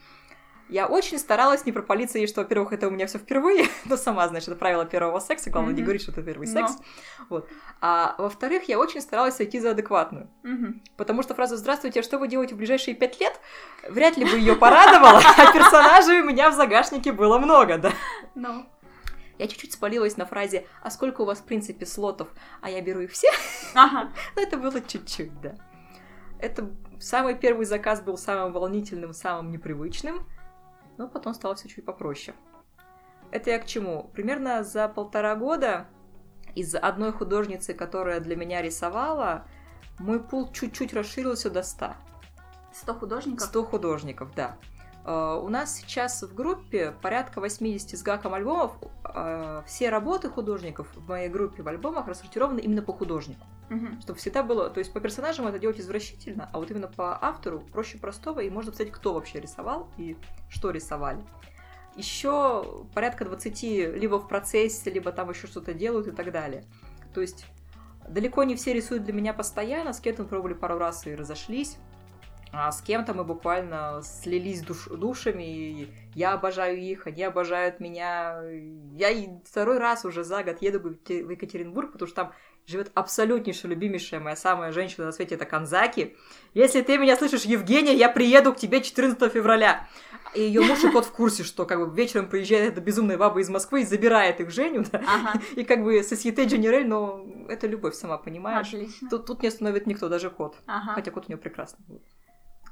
Я 0.68 0.86
очень 0.86 1.18
старалась 1.18 1.64
не 1.64 1.72
пропалиться 1.72 2.18
ей, 2.18 2.26
что, 2.26 2.42
во-первых, 2.42 2.72
это 2.72 2.88
у 2.88 2.90
меня 2.90 3.06
все 3.06 3.18
впервые, 3.18 3.68
но 3.86 3.96
сама, 3.96 4.28
значит, 4.28 4.48
это 4.48 4.56
правило 4.58 4.84
первого 4.84 5.18
секса, 5.18 5.50
главное 5.50 5.72
не 5.72 5.78
Мгм. 5.80 5.84
говорить, 5.84 6.02
что 6.02 6.12
это 6.12 6.22
первый 6.22 6.46
секс. 6.46 6.72
Вот. 7.30 7.48
А 7.80 8.14
во-вторых, 8.18 8.64
я 8.68 8.78
очень 8.78 9.00
старалась 9.00 9.36
сойти 9.36 9.60
за 9.60 9.70
адекватную. 9.70 10.28
Мгм. 10.42 10.82
Потому 10.96 11.22
что 11.22 11.34
фраза 11.34 11.56
«Здравствуйте, 11.56 12.00
а 12.00 12.02
что 12.02 12.18
вы 12.18 12.28
делаете 12.28 12.54
в 12.54 12.58
ближайшие 12.58 12.94
пять 12.94 13.18
лет?» 13.20 13.40
вряд 13.88 14.16
ли 14.18 14.24
бы 14.24 14.36
ее 14.36 14.56
порадовала, 14.56 15.20
а 15.38 15.52
персонажей 15.52 16.20
у 16.20 16.24
меня 16.24 16.50
в 16.50 16.54
загашнике 16.54 17.12
было 17.12 17.38
много, 17.38 17.78
да. 17.78 17.92
Ну. 18.34 18.66
Я 19.38 19.46
чуть-чуть 19.46 19.72
спалилась 19.72 20.16
на 20.16 20.26
фразе 20.26 20.66
«А 20.82 20.90
сколько 20.90 21.20
у 21.22 21.24
вас, 21.24 21.38
в 21.38 21.44
принципе, 21.44 21.86
слотов?» 21.86 22.28
А 22.60 22.68
я 22.70 22.82
беру 22.82 23.00
их 23.00 23.12
все. 23.12 23.28
Ага. 23.74 24.10
Но 24.36 24.42
это 24.42 24.56
было 24.56 24.80
чуть-чуть, 24.80 25.40
да. 25.40 25.54
Это 26.40 26.68
самый 27.00 27.36
первый 27.36 27.64
заказ 27.64 28.00
был 28.00 28.18
самым 28.18 28.52
волнительным, 28.52 29.12
самым 29.12 29.52
непривычным, 29.52 30.26
но 30.99 31.09
потом 31.09 31.32
стало 31.32 31.55
все 31.55 31.68
чуть 31.68 31.84
попроще. 31.84 32.36
Это 33.30 33.51
я 33.51 33.59
к 33.59 33.66
чему? 33.66 34.11
Примерно 34.12 34.62
за 34.64 34.88
полтора 34.88 35.34
года 35.36 35.86
из 36.55 36.74
одной 36.74 37.12
художницы, 37.12 37.72
которая 37.72 38.20
для 38.20 38.36
меня 38.36 38.61
рисовала, 38.61 39.46
мой 39.99 40.22
пул 40.22 40.51
чуть-чуть 40.53 40.92
расширился 40.92 41.51
до 41.51 41.62
100. 41.62 41.94
100 42.72 42.94
художников? 42.94 43.46
100 43.49 43.64
художников, 43.64 44.34
да. 44.34 44.57
Э, 45.05 45.38
У 45.42 45.49
нас 45.49 45.76
сейчас 45.76 46.22
в 46.22 46.34
группе 46.34 46.92
порядка 47.03 47.40
80 47.40 47.99
с 47.99 48.03
гаком 48.03 48.34
альбомов. 48.34 48.72
Э, 49.05 49.62
Все 49.66 49.90
работы 49.90 50.30
художников 50.30 50.88
в 50.94 51.09
моей 51.09 51.28
группе 51.28 51.62
в 51.62 51.68
альбомах 51.68 52.07
рассортированы 52.07 52.61
именно 52.61 52.82
по 52.82 52.92
художнику. 52.92 53.46
Мгм. 53.68 54.00
Чтобы 54.00 54.18
всегда 54.18 54.42
было... 54.42 54.70
То 54.70 54.78
есть 54.78 54.92
по 54.92 55.00
персонажам 55.00 55.46
это 55.46 55.58
делать 55.58 55.78
извращительно, 55.78 56.48
а 56.52 56.58
вот 56.58 56.70
именно 56.70 56.88
по 56.88 57.22
автору 57.22 57.60
проще 57.60 57.98
простого, 57.98 58.40
и 58.40 58.50
можно 58.50 58.70
посмотреть, 58.70 58.94
кто 58.94 59.14
вообще 59.14 59.40
рисовал 59.40 59.90
и 59.98 60.16
что 60.48 60.70
рисовали. 60.70 61.22
Еще 61.96 62.86
порядка 62.94 63.24
20 63.24 63.62
либо 63.96 64.18
в 64.18 64.28
процессе, 64.28 64.90
либо 64.90 65.12
там 65.12 65.30
еще 65.30 65.46
что-то 65.46 65.74
делают 65.74 66.06
и 66.06 66.12
так 66.12 66.32
далее. 66.32 66.64
То 67.12 67.20
есть 67.20 67.44
далеко 68.08 68.44
не 68.44 68.56
все 68.56 68.72
рисуют 68.72 69.04
для 69.04 69.12
меня 69.12 69.34
постоянно, 69.34 69.92
с 69.92 70.00
кем-то 70.00 70.22
мы 70.22 70.28
пробовали 70.28 70.54
пару 70.54 70.78
раз 70.78 71.06
и 71.06 71.14
разошлись. 71.14 71.76
А 72.50 72.72
с 72.72 72.80
кем-то 72.80 73.12
мы 73.12 73.24
буквально 73.24 74.00
слились 74.02 74.62
душ- 74.62 74.96
душами, 74.96 75.42
и 75.42 75.92
я 76.14 76.32
обожаю 76.32 76.78
их, 76.78 77.06
они 77.06 77.22
обожают 77.22 77.78
меня. 77.78 78.40
Я 78.92 79.10
и 79.10 79.28
второй 79.44 79.78
раз 79.78 80.06
уже 80.06 80.24
за 80.24 80.42
год 80.42 80.62
еду 80.62 80.80
в 80.80 81.30
Екатеринбург, 81.30 81.92
потому 81.92 82.06
что 82.06 82.16
там 82.16 82.32
живет 82.68 82.90
абсолютнейшая, 82.94 83.70
любимейшая 83.70 84.20
моя 84.20 84.36
самая 84.36 84.72
женщина 84.72 85.06
на 85.06 85.12
свете, 85.12 85.34
это 85.36 85.46
Канзаки. 85.46 86.16
Если 86.54 86.82
ты 86.82 86.98
меня 86.98 87.16
слышишь, 87.16 87.42
Евгения, 87.44 87.94
я 87.94 88.10
приеду 88.10 88.52
к 88.52 88.58
тебе 88.58 88.82
14 88.82 89.32
февраля. 89.32 89.88
И 90.34 90.42
ее 90.42 90.60
муж 90.60 90.84
и 90.84 90.90
кот 90.90 91.06
в 91.06 91.12
курсе, 91.12 91.42
что 91.42 91.64
как 91.64 91.78
бы 91.80 91.94
вечером 91.96 92.28
приезжает 92.28 92.72
эта 92.74 92.80
безумная 92.82 93.16
баба 93.16 93.40
из 93.40 93.48
Москвы 93.48 93.80
и 93.80 93.84
забирает 93.84 94.40
их 94.40 94.50
Женю, 94.50 94.84
да, 94.92 95.02
Ага. 95.06 95.40
и 95.56 95.64
как 95.64 95.82
бы 95.82 96.02
сосьете 96.02 96.44
Дженерель, 96.44 96.86
но 96.86 97.26
это 97.48 97.66
любовь, 97.66 97.94
сама 97.94 98.18
понимаешь. 98.18 98.68
Отлично. 98.68 99.08
Тут, 99.08 99.24
тут 99.24 99.42
не 99.42 99.48
остановит 99.48 99.86
никто, 99.86 100.10
даже 100.10 100.28
кот. 100.28 100.56
Ага. 100.66 100.92
Хотя 100.92 101.10
кот 101.10 101.24
у 101.26 101.28
нее 101.32 101.38
прекрасный 101.38 101.82
был. 101.88 102.02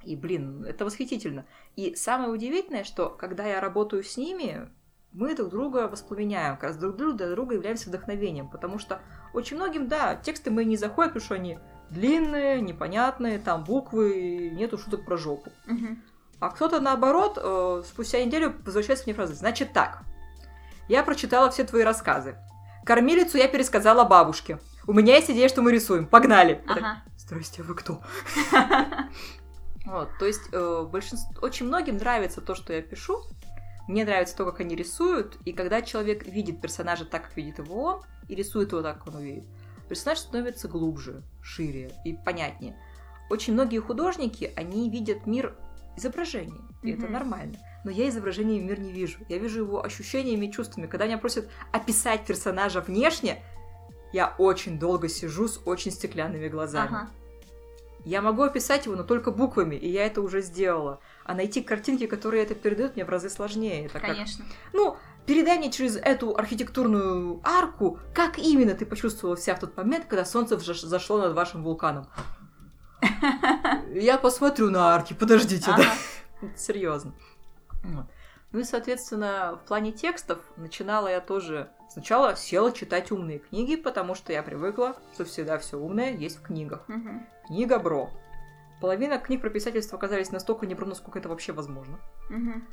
И, 0.05 0.15
блин, 0.15 0.65
это 0.65 0.85
восхитительно. 0.85 1.47
И 1.75 1.95
самое 1.97 2.31
удивительное, 2.31 2.85
что 2.85 3.09
когда 3.09 3.47
я 3.47 3.61
работаю 3.63 4.05
с 4.05 4.19
ними, 4.19 4.69
мы 5.17 5.35
друг 5.35 5.49
друга 5.49 5.89
воспламеняем, 5.89 6.57
как 6.57 6.65
раз 6.65 6.77
друг 6.77 6.97
друга 6.97 7.17
для 7.17 7.31
друга 7.31 7.55
являемся 7.55 7.89
вдохновением, 7.89 8.49
потому 8.49 8.79
что 8.79 9.01
очень 9.33 9.57
многим, 9.57 9.89
да, 9.89 10.15
тексты 10.15 10.51
мои 10.51 10.67
не 10.67 10.77
заходят, 10.77 11.15
потому 11.15 11.25
что 11.25 11.35
они 11.35 11.59
длинные, 11.89 12.61
непонятные, 12.61 13.39
там 13.39 13.65
буквы, 13.65 14.51
нету 14.53 14.77
шуток 14.77 15.07
про 15.07 15.17
жопу. 15.17 15.51
А 16.39 16.51
кто-то, 16.51 16.81
наоборот, 16.81 17.39
э, 17.43 17.83
спустя 17.87 18.23
неделю 18.23 18.55
возвращается 18.67 19.07
мне 19.07 19.15
фразой. 19.15 19.37
Значит 19.37 19.73
так, 19.73 20.03
я 20.87 21.03
прочитала 21.03 21.51
все 21.51 21.65
твои 21.65 21.83
рассказы. 21.83 22.37
Кормилицу 22.85 23.39
я 23.39 23.49
пересказала 23.49 24.05
бабушке. 24.05 24.59
У 24.87 24.93
меня 24.93 25.17
есть 25.17 25.31
идея, 25.31 25.49
что 25.49 25.63
мы 25.63 25.73
рисуем. 25.73 26.07
Погнали. 26.07 26.63
Я 26.69 26.75
так, 26.75 26.79
Ага. 26.79 27.03
Здрасте, 27.17 27.63
вы 27.63 27.75
кто? 27.75 28.03
Вот, 29.87 30.09
то 30.19 30.27
есть 30.27 30.43
э, 30.51 30.87
очень 31.41 31.67
многим 31.67 31.97
нравится 31.97 32.41
то, 32.41 32.57
что 32.57 32.73
я 32.73 32.83
пишу. 32.83 33.23
Мне 33.89 34.05
нравится 34.05 34.37
то, 34.37 34.45
как 34.45 34.61
они 34.61 34.75
рисуют. 34.75 35.39
И 35.45 35.53
когда 35.53 35.83
человек 35.83 36.27
видит 36.27 36.61
персонажа 36.61 37.05
так, 37.05 37.25
как 37.25 37.37
видит 37.37 37.59
его 37.59 37.83
он, 37.83 38.03
и 38.29 38.35
рисует 38.35 38.73
его 38.73 38.83
так, 38.83 38.99
как 38.99 39.15
он 39.15 39.21
увидит, 39.21 39.45
персонаж 39.89 40.19
становится 40.19 40.69
глубже, 40.69 41.23
шире 41.43 41.93
и 42.05 42.15
понятнее. 42.15 42.77
Очень 43.31 43.53
многие 43.55 43.79
художники, 43.79 44.53
они 44.57 44.91
видят 44.91 45.27
мир 45.27 45.57
изображений, 45.97 46.61
и 46.83 46.91
это 46.93 47.05
Мгм. 47.05 47.13
нормально. 47.13 47.59
Но 47.85 47.91
я 47.91 48.09
изображение 48.09 48.61
в 48.61 48.65
мир 48.65 48.81
не 48.81 48.93
вижу. 48.93 49.19
Я 49.29 49.39
вижу 49.39 49.61
его 49.61 49.85
ощущениями 49.85 50.47
и 50.47 50.53
чувствами. 50.53 50.87
Когда 50.87 51.07
меня 51.07 51.19
просят 51.19 51.49
описать 51.73 52.27
персонажа 52.27 52.81
внешне, 52.81 53.43
я 54.13 54.35
очень 54.39 54.79
долго 54.79 55.09
сижу 55.09 55.47
с 55.49 55.61
очень 55.65 55.93
стеклянными 55.93 56.49
глазами. 56.49 56.89
Ага. 56.89 57.11
Я 58.05 58.23
могу 58.23 58.43
описать 58.43 58.87
его, 58.87 58.95
но 58.97 59.03
только 59.03 59.31
буквами, 59.31 59.75
и 59.75 59.89
я 59.89 60.07
это 60.07 60.21
уже 60.21 60.41
сделала. 60.43 61.01
А 61.27 61.35
найти 61.35 61.61
картинки, 61.63 62.07
которые 62.07 62.45
это 62.45 62.55
передают, 62.55 62.95
мне 62.95 63.05
в 63.05 63.09
разы 63.09 63.29
сложнее. 63.29 63.87
Это 63.87 63.99
как- 64.01 64.11
Конечно. 64.13 64.45
Ну, 64.73 64.97
передай 65.27 65.59
мне 65.59 65.73
через 65.73 65.97
эту 65.97 66.37
архитектурную 66.37 67.41
арку, 67.45 67.99
как 68.15 68.39
именно 68.39 68.75
ты 68.75 68.87
почувствовала 68.87 69.37
себя 69.37 69.57
в 69.57 69.61
тот 69.61 69.77
момент, 69.77 70.05
когда 70.07 70.25
солнце 70.25 70.57
зашло 70.59 71.19
над 71.19 71.35
вашим 71.35 71.63
вулканом. 71.65 72.07
Я 73.93 74.19
посмотрю 74.19 74.71
на 74.71 74.95
арки, 74.95 75.15
подождите, 75.15 75.67
да. 75.77 75.85
Ага. 76.41 76.53
Серьезно. 76.57 77.13
Вот. 77.83 78.07
Ну 78.53 78.61
и, 78.61 78.65
соответственно, 78.65 79.59
в 79.63 79.67
плане 79.69 79.93
текстов 79.93 80.39
начинала 80.57 81.09
я 81.09 81.21
тоже... 81.21 81.71
Сначала 81.89 82.37
села 82.37 82.73
читать 82.73 83.11
умные 83.11 83.39
книги, 83.39 83.77
потому 83.77 84.15
что 84.15 84.33
я 84.33 84.43
привыкла, 84.43 84.97
что 85.15 85.25
всегда 85.25 85.57
все 85.59 85.79
умное 85.79 86.13
есть 86.13 86.39
в 86.39 86.43
книгах. 86.43 86.85
Книга 87.47 87.79
бро. 87.79 88.11
Половина 88.81 89.19
книг 89.19 89.41
про 89.41 89.51
писательство 89.51 89.97
оказались 89.99 90.31
настолько 90.31 90.67
не 90.67 90.75
бро, 90.75 90.87
насколько 90.87 91.19
это 91.19 91.29
вообще 91.29 91.53
возможно. 91.53 91.99
Мгм. 92.29 92.67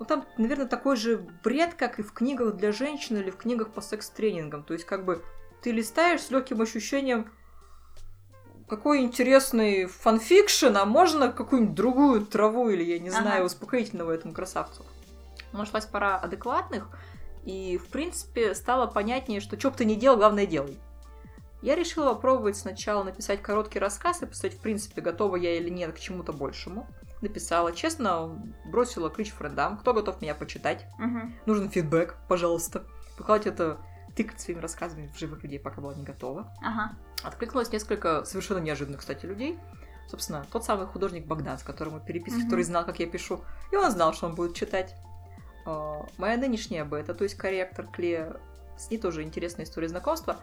Ну, 0.00 0.06
там, 0.06 0.26
наверное, 0.36 0.66
такой 0.66 0.96
же 0.96 1.18
бред, 1.44 1.74
как 1.74 1.98
и 2.00 2.02
в 2.02 2.12
книгах 2.12 2.56
для 2.56 2.72
женщин 2.72 3.16
или 3.16 3.30
в 3.30 3.36
книгах 3.36 3.72
по 3.72 3.80
секс-тренингам. 3.80 4.64
То 4.64 4.74
есть, 4.74 4.84
как 4.84 5.04
бы, 5.04 5.22
ты 5.62 5.70
листаешь 5.70 6.22
с 6.22 6.30
легким 6.30 6.60
ощущением, 6.60 7.30
какой 8.68 9.02
интересный 9.02 9.86
fan 9.86 10.11
fiction, 10.11 10.76
а 10.76 10.84
можно 10.84 11.30
какую-нибудь 11.30 11.74
другую 11.74 12.26
траву 12.26 12.70
или, 12.70 12.82
я 12.82 12.98
не 12.98 13.10
Ага. 13.10 13.20
знаю, 13.20 13.44
успокоительного 13.44 14.10
этому 14.10 14.34
красавцу. 14.34 14.84
Нашлась 15.52 15.86
пара 15.86 16.16
адекватных, 16.16 16.88
и, 17.44 17.78
в 17.78 17.88
принципе, 17.88 18.54
стало 18.54 18.86
понятнее, 18.86 19.40
что 19.40 19.58
что 19.60 19.70
бы 19.70 19.76
ты 19.76 19.84
ни 19.84 19.94
делал, 19.94 20.16
главное 20.16 20.46
делай. 20.46 20.80
Я 21.64 21.76
решила 21.76 22.12
попробовать 22.12 22.58
сначала 22.58 23.02
написать 23.04 23.40
короткий 23.40 23.78
рассказ 23.78 24.20
и 24.22 24.26
посмотреть, 24.26 24.58
в 24.58 24.62
принципе, 24.62 25.00
готова 25.00 25.36
я 25.36 25.56
или 25.56 25.70
нет 25.70 25.94
к 25.94 25.98
чему-то 25.98 26.34
большему. 26.34 26.86
Написала, 27.22 27.72
честно, 27.72 28.38
бросила 28.66 29.08
ключ 29.08 29.30
френдам, 29.32 29.78
кто 29.78 29.94
готов 29.94 30.20
меня 30.20 30.34
почитать. 30.34 30.84
Мгм. 30.98 31.34
Нужен 31.46 31.70
фидбэк, 31.70 32.16
пожалуйста. 32.28 32.84
Выкладывать 33.16 33.46
это, 33.46 33.78
тыкать 34.14 34.42
своими 34.42 34.60
рассказами 34.60 35.10
в 35.14 35.18
живых 35.18 35.42
людей, 35.42 35.58
пока 35.58 35.80
была 35.80 35.94
не 35.94 36.04
готова. 36.04 36.52
Ага. 36.60 36.92
Откликнулось 37.22 37.72
несколько 37.72 38.26
совершенно 38.26 38.58
неожиданных, 38.58 39.00
кстати, 39.00 39.24
людей. 39.24 39.58
Собственно, 40.10 40.44
тот 40.52 40.66
самый 40.66 40.86
художник 40.86 41.24
Богдан, 41.26 41.58
с 41.58 41.62
которым 41.62 41.94
мы 41.94 42.00
переписывались, 42.00 42.42
Мгм. 42.44 42.50
который 42.50 42.64
знал, 42.64 42.84
как 42.84 42.98
я 42.98 43.06
пишу. 43.06 43.42
И 43.72 43.76
он 43.76 43.90
знал, 43.90 44.12
что 44.12 44.26
он 44.26 44.34
будет 44.34 44.54
читать. 44.54 44.94
А, 45.64 46.04
Моя 46.18 46.36
нынешняя 46.36 46.84
бета, 46.84 47.14
то 47.14 47.24
есть 47.24 47.36
корректор 47.36 47.86
Клея, 47.86 48.36
с 48.76 48.90
ней 48.90 48.98
тоже 48.98 49.22
интересная 49.22 49.64
история 49.64 49.88
знакомства. 49.88 50.36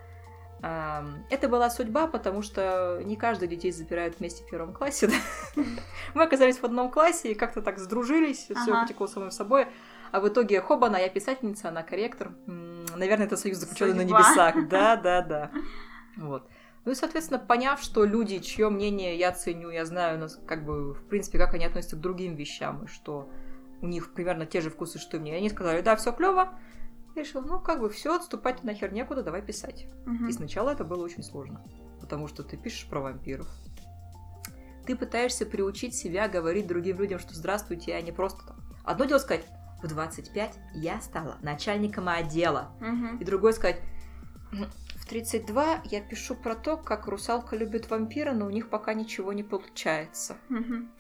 Это 0.61 1.49
была 1.49 1.69
судьба, 1.69 2.07
потому 2.07 2.43
что 2.43 3.01
не 3.03 3.15
каждых 3.15 3.49
детей 3.49 3.71
запирают 3.71 4.19
вместе 4.19 4.43
в 4.43 4.49
первом 4.49 4.73
классе. 4.73 5.07
да. 5.07 5.63
Мы 6.13 6.23
оказались 6.23 6.57
в 6.57 6.63
одном 6.63 6.91
классе 6.91 7.31
и 7.31 7.35
как-то 7.35 7.61
так 7.61 7.79
сдружились, 7.79 8.45
все 8.45 8.71
Ага. 8.71 8.81
потекло 8.83 9.07
само 9.07 9.31
собой. 9.31 9.67
А 10.11 10.19
в 10.19 10.27
итоге 10.27 10.61
хобана, 10.61 10.97
я 10.97 11.09
писательница, 11.09 11.69
она 11.69 11.83
корректор. 11.83 12.31
Наверное, 12.45 13.25
это 13.25 13.37
союз 13.37 13.57
заключенный 13.57 13.93
на 13.93 14.03
небесах. 14.03 14.55
Да, 14.69 14.95
да, 14.95 15.21
да. 15.21 15.51
Вот. 16.17 16.47
Ну 16.83 16.91
и, 16.91 16.95
соответственно, 16.95 17.39
поняв, 17.39 17.81
что 17.81 18.03
люди, 18.03 18.39
чье 18.39 18.69
мнение 18.69 19.17
я 19.17 19.31
ценю, 19.31 19.69
я 19.69 19.85
знаю, 19.85 20.27
как 20.47 20.65
бы, 20.65 20.93
в 20.93 21.03
принципе, 21.05 21.37
как 21.37 21.53
они 21.53 21.65
относятся 21.65 21.95
к 21.95 22.01
другим 22.01 22.35
вещам, 22.35 22.83
и 22.83 22.87
что 22.87 23.29
у 23.81 23.87
них 23.87 24.13
примерно 24.13 24.45
те 24.45 24.61
же 24.61 24.69
вкусы, 24.69 24.99
что 24.99 25.17
и 25.17 25.19
мне. 25.19 25.35
Они 25.35 25.49
сказали, 25.49 25.81
да, 25.81 25.95
все 25.95 26.11
клево. 26.11 26.49
Я 27.15 27.23
решила, 27.23 27.41
ну, 27.41 27.59
как 27.59 27.81
бы, 27.81 27.89
все, 27.89 28.15
отступать 28.15 28.63
нахер 28.63 28.93
некуда, 28.93 29.23
давай 29.23 29.41
писать. 29.41 29.87
Мгм. 30.05 30.29
И 30.29 30.31
сначала 30.31 30.69
это 30.69 30.83
было 30.85 31.03
очень 31.03 31.23
сложно, 31.23 31.63
потому 31.99 32.27
что 32.27 32.43
ты 32.43 32.57
пишешь 32.57 32.87
про 32.87 33.01
вампиров. 33.01 33.47
Ты 34.85 34.95
пытаешься 34.95 35.45
приучить 35.45 35.95
себя 35.95 36.27
говорить 36.27 36.67
другим 36.67 36.97
людям, 36.97 37.19
что 37.19 37.33
здравствуйте, 37.35 37.93
а 37.95 38.01
не 38.01 38.11
просто 38.11 38.45
там. 38.45 38.57
Одно 38.83 39.05
дело 39.05 39.19
сказать, 39.19 39.45
в 39.83 39.87
25 39.87 40.57
я 40.73 41.01
стала 41.01 41.37
начальником 41.41 42.07
отдела. 42.07 42.71
Мгм. 42.79 43.17
И 43.17 43.25
другое 43.25 43.53
сказать, 43.53 43.81
«М, 44.51 44.69
в 44.95 45.05
32 45.05 45.81
я 45.85 46.01
пишу 46.01 46.35
про 46.35 46.55
то, 46.55 46.77
как 46.77 47.07
русалка 47.07 47.55
любит 47.55 47.89
вампира, 47.89 48.33
но 48.33 48.45
у 48.45 48.49
них 48.49 48.69
пока 48.69 48.93
ничего 48.93 49.33
не 49.33 49.43
получается. 49.43 50.37
Мгм. 50.49 50.91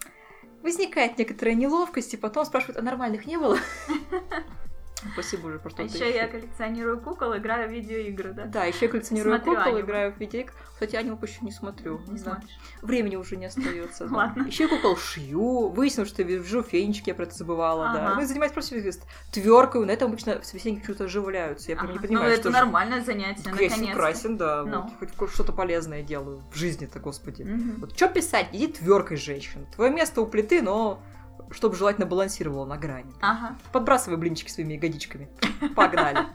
Возникает 0.61 1.17
некоторая 1.17 1.55
неловкость, 1.55 2.13
и 2.13 2.17
потом 2.17 2.45
спрашивают, 2.45 2.77
а 2.77 2.81
нормальных 2.81 3.25
не 3.25 3.37
было? 3.37 3.57
Спасибо 5.13 5.47
уже, 5.47 5.59
про 5.59 5.67
А 5.67 5.71
что-то 5.71 5.83
еще 5.93 6.13
я 6.15 6.27
коллекционирую 6.27 6.99
кукол, 6.99 7.35
играю 7.37 7.69
в 7.69 7.71
видеоигры, 7.71 8.33
да? 8.33 8.45
Да, 8.45 8.65
еще 8.65 8.85
я 8.85 8.91
коллекционирую 8.91 9.35
Смотрю 9.37 9.55
кукол, 9.55 9.67
аниме. 9.73 9.81
играю 9.85 10.13
в 10.13 10.19
видеоигры. 10.19 10.53
Кстати, 10.73 10.95
аниме 10.95 11.15
почти 11.15 11.45
не 11.45 11.51
смотрю. 11.51 11.99
Не 12.07 12.17
знаю. 12.17 12.37
смотришь. 12.37 12.57
Времени 12.81 13.15
уже 13.15 13.35
не 13.37 13.45
остается. 13.45 14.05
да. 14.07 14.15
Ладно. 14.15 14.43
Еще 14.47 14.63
я 14.63 14.69
кукол 14.69 14.97
шью. 14.97 15.69
Выяснилось, 15.69 16.09
что 16.09 16.21
я 16.23 16.27
вяжу 16.27 16.63
фенечки, 16.63 17.09
я 17.09 17.15
про 17.15 17.23
это 17.25 17.35
забывала, 17.35 17.93
да. 17.93 18.05
Ага. 18.07 18.15
Ну 18.15 18.21
и 18.21 18.25
занимаюсь 18.25 18.51
просто 18.51 18.75
тверкой. 19.31 19.85
На 19.85 19.91
этом 19.91 20.09
обычно 20.09 20.41
собеседники 20.43 20.81
почему-то 20.81 21.03
оживляются. 21.05 21.71
Я 21.71 21.77
прям 21.77 21.91
не 21.91 21.97
Ага. 21.97 22.07
понимаю, 22.07 22.27
ну, 22.29 22.31
что 22.33 22.41
это 22.41 22.49
же- 22.49 22.55
нормальное 22.63 23.01
занятие, 23.03 23.43
Я 23.45 23.51
наконец-то. 23.51 23.93
красен, 23.93 24.37
да. 24.37 24.63
Ну. 24.63 24.89
Вот, 24.99 25.09
хоть 25.17 25.31
что-то 25.31 25.51
полезное 25.51 26.01
делаю 26.03 26.41
в 26.51 26.55
жизни-то, 26.55 26.99
господи. 26.99 27.45
Вот 27.77 27.95
что 27.95 28.07
писать? 28.07 28.47
Иди 28.51 28.67
тверкой, 28.67 29.17
женщина. 29.17 29.65
Твое 29.75 29.91
место 29.91 30.21
у 30.21 30.25
плиты, 30.27 30.61
но 30.61 30.99
чтобы 31.51 31.75
желательно 31.75 32.05
балансировало 32.07 32.65
на 32.65 32.77
грани. 32.77 33.13
Ага. 33.21 33.57
Подбрасывай 33.71 34.17
блинчики 34.17 34.49
своими 34.49 34.73
ягодичками. 34.73 35.29
Погнали. 35.75 36.27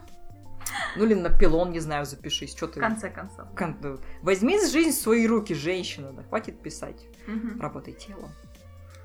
Ну 0.95 1.05
или 1.05 1.13
на 1.13 1.29
пилон, 1.29 1.71
не 1.71 1.79
знаю, 1.79 2.05
запишись. 2.05 2.55
Что 2.55 2.67
В 2.67 2.71
ты... 2.71 2.79
конце 2.79 3.09
концов. 3.09 3.47
Кон- 3.55 3.77
да. 3.81 3.97
Возьми 4.21 4.59
жизнь 4.59 4.91
в 4.91 5.01
свои 5.01 5.25
руки, 5.27 5.53
женщина. 5.53 6.11
Да, 6.11 6.23
хватит 6.23 6.61
писать. 6.61 7.05
Мгм. 7.25 7.59
Работай 7.61 7.93
телом. 7.93 8.31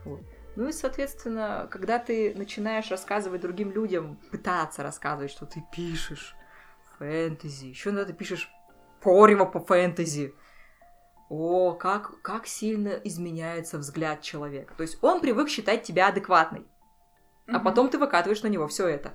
Вот. 0.04 0.20
Ну 0.56 0.68
и, 0.68 0.72
соответственно, 0.72 1.68
когда 1.70 1.98
ты 1.98 2.34
начинаешь 2.36 2.90
рассказывать 2.90 3.40
другим 3.40 3.70
людям, 3.72 4.18
пытаться 4.30 4.82
рассказывать, 4.82 5.30
что 5.30 5.46
ты 5.46 5.62
пишешь 5.72 6.34
фэнтези, 6.98 7.66
еще 7.66 7.90
иногда 7.90 8.06
ты 8.06 8.12
пишешь 8.12 8.50
порево 9.00 9.44
по 9.44 9.60
фэнтези. 9.60 10.34
О, 11.34 11.72
как, 11.72 12.20
как 12.20 12.46
сильно 12.46 12.90
изменяется 12.90 13.78
взгляд 13.78 14.20
человека. 14.20 14.74
То 14.76 14.82
есть 14.82 14.98
он 15.00 15.22
привык 15.22 15.48
считать 15.48 15.82
тебя 15.82 16.08
адекватной, 16.08 16.66
а 17.48 17.52
Мгм. 17.52 17.64
потом 17.64 17.88
ты 17.88 17.96
выкатываешь 17.96 18.42
на 18.42 18.48
него 18.48 18.68
все 18.68 18.86
это. 18.86 19.14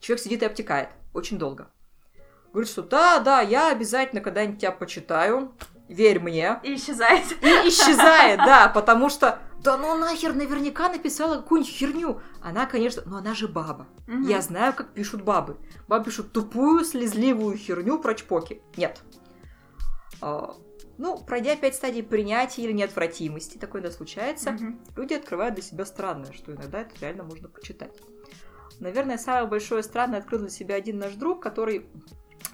Человек 0.00 0.24
сидит 0.24 0.42
и 0.42 0.46
обтекает 0.46 0.88
очень 1.14 1.38
долго. 1.38 1.70
Говорит, 2.52 2.68
что 2.68 2.82
да, 2.82 3.20
да, 3.20 3.40
я 3.40 3.70
обязательно 3.70 4.20
когда-нибудь 4.20 4.58
тебя 4.58 4.72
почитаю, 4.72 5.54
верь 5.88 6.18
мне. 6.18 6.58
И 6.64 6.74
исчезает. 6.74 7.30
И 7.40 7.68
исчезает, 7.68 8.38
да, 8.44 8.66
потому 8.66 9.08
что, 9.08 9.38
да 9.60 9.76
ну 9.76 9.96
нахер, 9.96 10.34
наверняка 10.34 10.88
написала 10.88 11.36
какую-нибудь 11.36 11.72
херню. 11.72 12.20
Она, 12.42 12.66
конечно, 12.66 13.04
но 13.06 13.18
она 13.18 13.32
же 13.34 13.46
баба. 13.46 13.86
Мгм. 14.08 14.22
Я 14.22 14.40
знаю, 14.40 14.74
как 14.74 14.92
пишут 14.92 15.22
бабы. 15.22 15.56
Бабы 15.86 16.06
пишут 16.06 16.32
тупую, 16.32 16.84
слезливую 16.84 17.56
херню 17.56 18.00
про 18.00 18.16
чпоки. 18.16 18.60
Нет. 18.76 19.00
Ну, 20.98 21.18
пройдя 21.18 21.56
пять 21.56 21.74
стадий 21.74 22.02
принятия 22.02 22.62
или 22.62 22.72
неотвратимости, 22.72 23.58
такое 23.58 23.82
да 23.82 23.90
случается, 23.90 24.52
Мгм. 24.52 24.80
люди 24.96 25.14
открывают 25.14 25.54
для 25.54 25.64
себя 25.64 25.84
странное, 25.86 26.32
что 26.32 26.52
иногда 26.52 26.82
это 26.82 26.90
реально 27.00 27.24
можно 27.24 27.48
почитать. 27.48 27.92
Наверное, 28.78 29.18
самое 29.18 29.46
большое 29.46 29.82
странное 29.82 30.18
открыл 30.18 30.40
для 30.40 30.50
себя 30.50 30.74
один 30.74 30.98
наш 30.98 31.14
друг, 31.14 31.42
который 31.42 31.86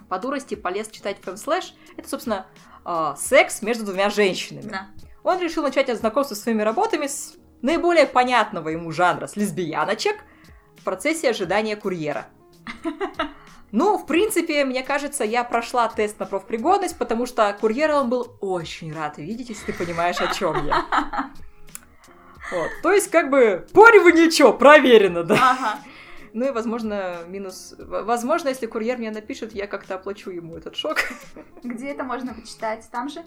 по 0.08 0.18
дурости 0.18 0.54
полез 0.54 0.88
читать 0.88 1.18
femslash. 1.22 1.74
Это, 1.96 2.08
собственно, 2.08 2.46
а, 2.84 3.16
секс 3.16 3.62
между 3.62 3.84
двумя 3.84 4.10
женщинами. 4.10 4.68
Да. 4.70 4.88
Он 5.24 5.38
решил 5.40 5.62
начать 5.62 5.88
от 5.90 5.98
знакомства 5.98 6.34
со 6.34 6.42
своими 6.42 6.62
работами 6.62 7.06
с 7.06 7.36
наиболее 7.62 8.06
понятного 8.06 8.68
ему 8.68 8.92
жанра, 8.92 9.26
с 9.26 9.36
лесбияночек, 9.36 10.16
в 10.76 10.84
процессе 10.84 11.30
ожидания 11.30 11.76
курьера. 11.76 12.26
Ну, 13.70 13.98
в 13.98 14.06
принципе, 14.06 14.64
мне 14.64 14.82
кажется, 14.82 15.24
я 15.24 15.44
прошла 15.44 15.88
тест 15.88 16.18
на 16.18 16.26
профпригодность, 16.26 16.96
потому 16.96 17.26
что 17.26 17.54
курьера 17.60 17.96
он 17.96 18.08
был 18.08 18.36
очень 18.40 18.92
рад 18.94 19.18
видеть, 19.18 19.50
если 19.50 19.72
ты 19.72 19.84
понимаешь, 19.84 20.20
о 20.20 20.32
чем 20.32 20.66
я. 20.66 21.30
Вот. 22.50 22.70
То 22.82 22.92
есть, 22.92 23.10
как 23.10 23.28
бы, 23.28 23.66
порево 23.74 24.08
ничего, 24.08 24.54
проверено, 24.54 25.22
да. 25.22 25.34
Ага. 25.34 25.78
Ну 26.32 26.46
и, 26.48 26.50
возможно, 26.50 27.18
минус... 27.26 27.74
Возможно, 27.78 28.48
если 28.48 28.64
курьер 28.64 28.96
мне 28.96 29.10
напишет, 29.10 29.52
я 29.52 29.66
как-то 29.66 29.96
оплачу 29.96 30.30
ему 30.30 30.56
этот 30.56 30.74
шок. 30.74 30.96
Где 31.62 31.88
это 31.88 32.04
можно 32.04 32.32
почитать? 32.32 32.88
Там 32.90 33.10
же? 33.10 33.22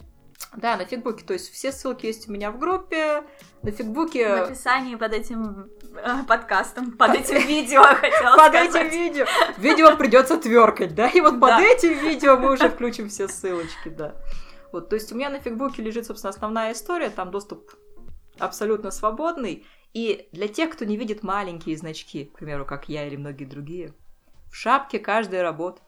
Да, 0.56 0.76
на 0.78 0.86
фигбуке. 0.86 1.24
То 1.26 1.34
есть 1.34 1.52
все 1.52 1.72
ссылки 1.72 2.06
есть 2.06 2.28
у 2.28 2.32
меня 2.32 2.52
в 2.52 2.60
группе. 2.60 3.24
На 3.64 3.72
В 3.72 3.76
фигбуке... 3.76 4.28
описании 4.28 4.96
под 4.96 5.14
этим 5.14 5.70
э, 5.96 6.24
подкастом, 6.28 6.92
под 6.92 7.16
этим 7.16 7.46
видео 7.48 7.82
хотела 7.96 8.36
Под 8.38 8.54
этим 8.56 8.90
видео. 8.90 9.26
Видео 9.58 9.96
придется 9.96 10.38
тверкать, 10.38 10.96
да? 10.96 11.08
И 11.08 11.22
вот 11.22 11.40
под 11.40 11.50
Да. 11.50 11.62
этим 11.62 11.98
видео 12.00 12.38
мы 12.38 12.52
уже 12.54 12.70
включим 12.70 13.10
все 13.10 13.28
ссылочки, 13.28 13.90
да. 13.90 14.16
Вот, 14.72 14.90
то 14.90 14.96
есть 14.96 15.12
у 15.12 15.16
меня 15.16 15.30
на 15.30 15.40
фигбуке 15.40 15.82
лежит, 15.82 16.06
собственно, 16.06 16.30
основная 16.30 16.72
история, 16.72 17.10
там 17.10 17.30
доступ 17.30 17.72
абсолютно 18.40 18.90
свободный. 18.92 19.66
И 19.94 20.30
для 20.32 20.48
тех, 20.48 20.72
кто 20.72 20.86
не 20.86 20.96
видит 20.96 21.22
маленькие 21.24 21.76
значки, 21.78 22.26
к 22.26 22.38
примеру, 22.38 22.66
как 22.66 22.88
я 22.88 23.06
или 23.06 23.18
многие 23.18 23.44
другие, 23.46 23.94
в 24.50 24.56
шапке 24.56 25.00
каждой 25.00 25.42
работы, 25.42 25.82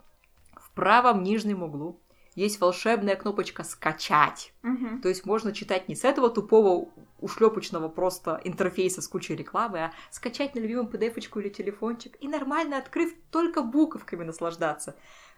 в 0.58 0.72
правом 0.74 1.24
нижнем 1.24 1.64
углу, 1.64 2.03
есть 2.35 2.60
волшебная 2.60 3.15
кнопочка 3.15 3.64
«Скачать». 3.64 4.53
Мгм. 4.61 5.01
То 5.01 5.10
есть 5.10 5.26
можно 5.26 5.53
читать 5.53 5.88
не 5.89 5.95
с 5.95 6.03
этого 6.03 6.30
тупого 6.30 6.89
ушлепочного 7.19 7.89
просто 7.89 8.39
интерфейса 8.43 9.01
с 9.01 9.07
кучей 9.07 9.35
рекламы, 9.35 9.85
а 9.85 9.93
скачать 10.11 10.55
на 10.55 10.60
любимом 10.60 10.88
pdf 10.88 11.19
или 11.39 11.49
телефончик 11.49 12.15
и 12.19 12.27
нормально 12.27 12.77
открыв 12.77 13.14
только 13.31 13.61
буковками 13.61 14.23
наслаждаться. 14.23 14.95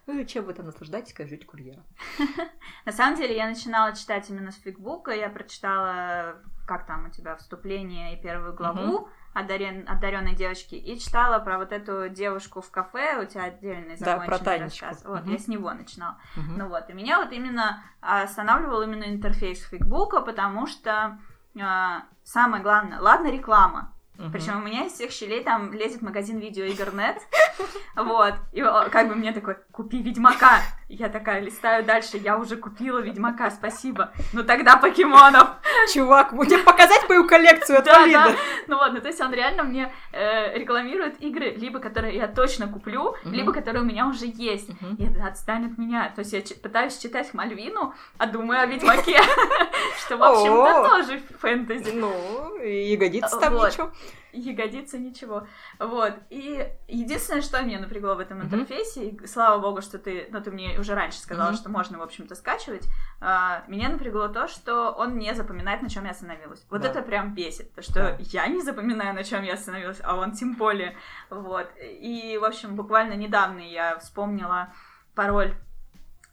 Ну 0.08 0.20
и 0.20 0.28
чем 0.28 0.46
вы 0.46 0.54
там 0.54 0.68
наслаждаетесь, 0.68 1.12
скажите 1.12 1.46
курьера. 1.46 1.84
На 2.86 2.92
самом 2.92 3.18
деле 3.18 3.36
я 3.36 3.48
начинала 3.48 3.96
читать 3.96 4.30
именно 4.30 4.52
с 4.52 4.56
фигбука, 4.56 5.12
я 5.12 5.30
прочитала, 5.30 6.36
как 6.68 6.86
там 6.86 7.08
у 7.08 7.10
тебя, 7.10 7.36
вступление 7.36 8.16
и 8.16 8.22
первую 8.22 8.54
главу 8.54 9.10
одарен, 9.36 9.86
одаренной 9.88 10.34
девочки, 10.34 10.76
и 10.76 10.98
читала 10.98 11.40
про 11.40 11.58
вот 11.58 11.72
эту 11.74 12.08
девушку 12.10 12.62
в 12.62 12.72
кафе, 12.72 13.22
у 13.22 13.26
тебя 13.26 13.44
отдельный 13.44 13.98
Да, 13.98 14.16
про 14.18 14.38
законченный 14.38 14.46
Танечку. 14.60 14.86
рассказ. 14.86 15.06
Вот, 15.06 15.22
Мгм. 15.24 15.32
я 15.34 15.38
с 15.38 15.48
него 15.48 15.74
начинала. 15.74 16.18
Мгм. 16.38 16.58
Ну 16.58 16.68
вот, 16.70 16.90
и 16.90 16.94
меня 16.94 17.20
вот 17.22 17.32
именно 17.34 17.84
останавливал 18.00 18.82
именно 18.82 19.04
интерфейс 19.04 19.62
фигбука, 19.68 20.22
потому 20.22 20.68
что 20.68 21.20
а, 21.62 22.04
самое 22.24 22.64
главное, 22.64 23.00
ладно, 23.00 23.28
реклама. 23.32 23.92
Мгм. 24.18 24.32
Причем 24.32 24.58
у 24.58 24.66
меня 24.66 24.86
из 24.86 24.94
всех 24.94 25.12
щелей 25.12 25.44
там 25.44 25.74
лезет 25.74 26.02
магазин 26.02 26.40
видеоигр 26.40 26.94
нет. 26.96 27.22
Вот. 27.96 28.34
И 28.52 28.62
как 28.62 29.08
бы 29.08 29.16
мне 29.16 29.32
такой, 29.32 29.56
купи 29.72 30.02
Ведьмака. 30.02 30.60
Я 30.88 31.10
такая 31.10 31.42
листаю 31.42 31.84
дальше, 31.84 32.18
я 32.18 32.38
уже 32.38 32.58
купила 32.58 33.00
Ведьмака, 33.00 33.50
спасибо. 33.50 34.12
Ну 34.34 34.44
тогда 34.44 34.78
покемонов. 34.78 35.50
Чувак, 35.92 36.32
мне 36.32 36.60
показать 36.60 37.10
мою 37.10 37.28
коллекцию, 37.28 37.80
отвали, 37.80 38.14
да. 38.14 38.28
да. 38.28 38.36
Ну 38.68 38.78
ну 38.92 39.02
то 39.02 39.08
есть 39.08 39.20
он 39.20 39.34
реально 39.34 39.64
мне 39.64 39.92
э, 40.12 40.56
рекламирует 40.58 41.20
игры, 41.22 41.56
либо 41.58 41.80
которые 41.80 42.16
я 42.16 42.28
точно 42.28 42.68
куплю, 42.68 43.16
либо 43.24 43.52
которые 43.52 43.82
у 43.84 43.86
меня 43.86 44.08
уже 44.08 44.26
есть. 44.28 44.70
И 45.00 45.06
это 45.06 45.26
отстань 45.26 45.72
от 45.72 45.78
меня. 45.80 46.12
То 46.16 46.20
есть 46.20 46.34
я 46.34 46.42
пытаюсь 46.62 46.98
читать 46.98 47.34
Мальвину, 47.34 47.96
а 48.20 48.28
думаю 48.28 48.62
о 48.62 48.66
Ведьмаке. 48.68 49.20
Что, 50.06 50.18
в 50.18 50.24
общем-то, 50.24 50.90
тоже 50.90 51.22
фэнтези. 51.40 51.92
Ну, 51.96 52.62
и 52.62 52.92
ягодицы 52.92 53.40
там 53.40 53.56
ничего. 53.56 53.92
Ягодицы, 54.40 54.98
ничего. 55.00 55.48
Вот. 55.80 56.14
И 56.30 56.68
единственное, 56.88 57.42
что 57.42 57.62
меня 57.62 57.80
напрягло 57.80 58.16
в 58.16 58.20
этом 58.20 58.42
интерфейсе, 58.42 59.10
и 59.10 59.28
слава 59.28 59.60
богу, 59.62 59.82
что 59.82 59.98
ты, 59.98 60.28
ну, 60.32 60.42
ты 60.42 60.52
мне 60.52 60.80
уже 60.80 60.94
раньше 60.96 61.20
сказала, 61.20 61.54
что 61.54 61.70
можно, 61.70 61.98
в 61.98 62.02
общем-то, 62.02 62.36
скачивать, 62.36 62.88
а, 63.22 63.64
меня 63.68 63.90
напрягло 63.90 64.28
то, 64.28 64.48
что 64.48 64.92
он 64.92 65.18
не 65.18 65.34
запоминает, 65.34 65.82
на 65.82 65.90
чем 65.90 66.06
я 66.06 66.12
остановилась. 66.12 66.66
Вот 66.70 66.82
Да. 66.82 66.90
это 66.90 67.02
прям 67.02 67.34
бесит, 67.34 67.74
то, 67.74 67.82
что 67.82 67.94
Да. 67.94 68.18
я 68.20 68.48
не 68.48 68.62
запоминаю, 68.62 69.14
на 69.16 69.24
чем 69.24 69.44
я 69.44 69.54
остановилась, 69.54 70.00
а 70.04 70.16
он 70.16 70.32
тем 70.34 70.56
более. 70.56 70.96
Вот. 71.30 71.68
И, 71.82 72.38
в 72.40 72.44
общем, 72.46 72.76
буквально 72.76 73.14
недавно 73.14 73.60
я 73.60 73.98
вспомнила 74.00 74.70
пароль 75.16 75.54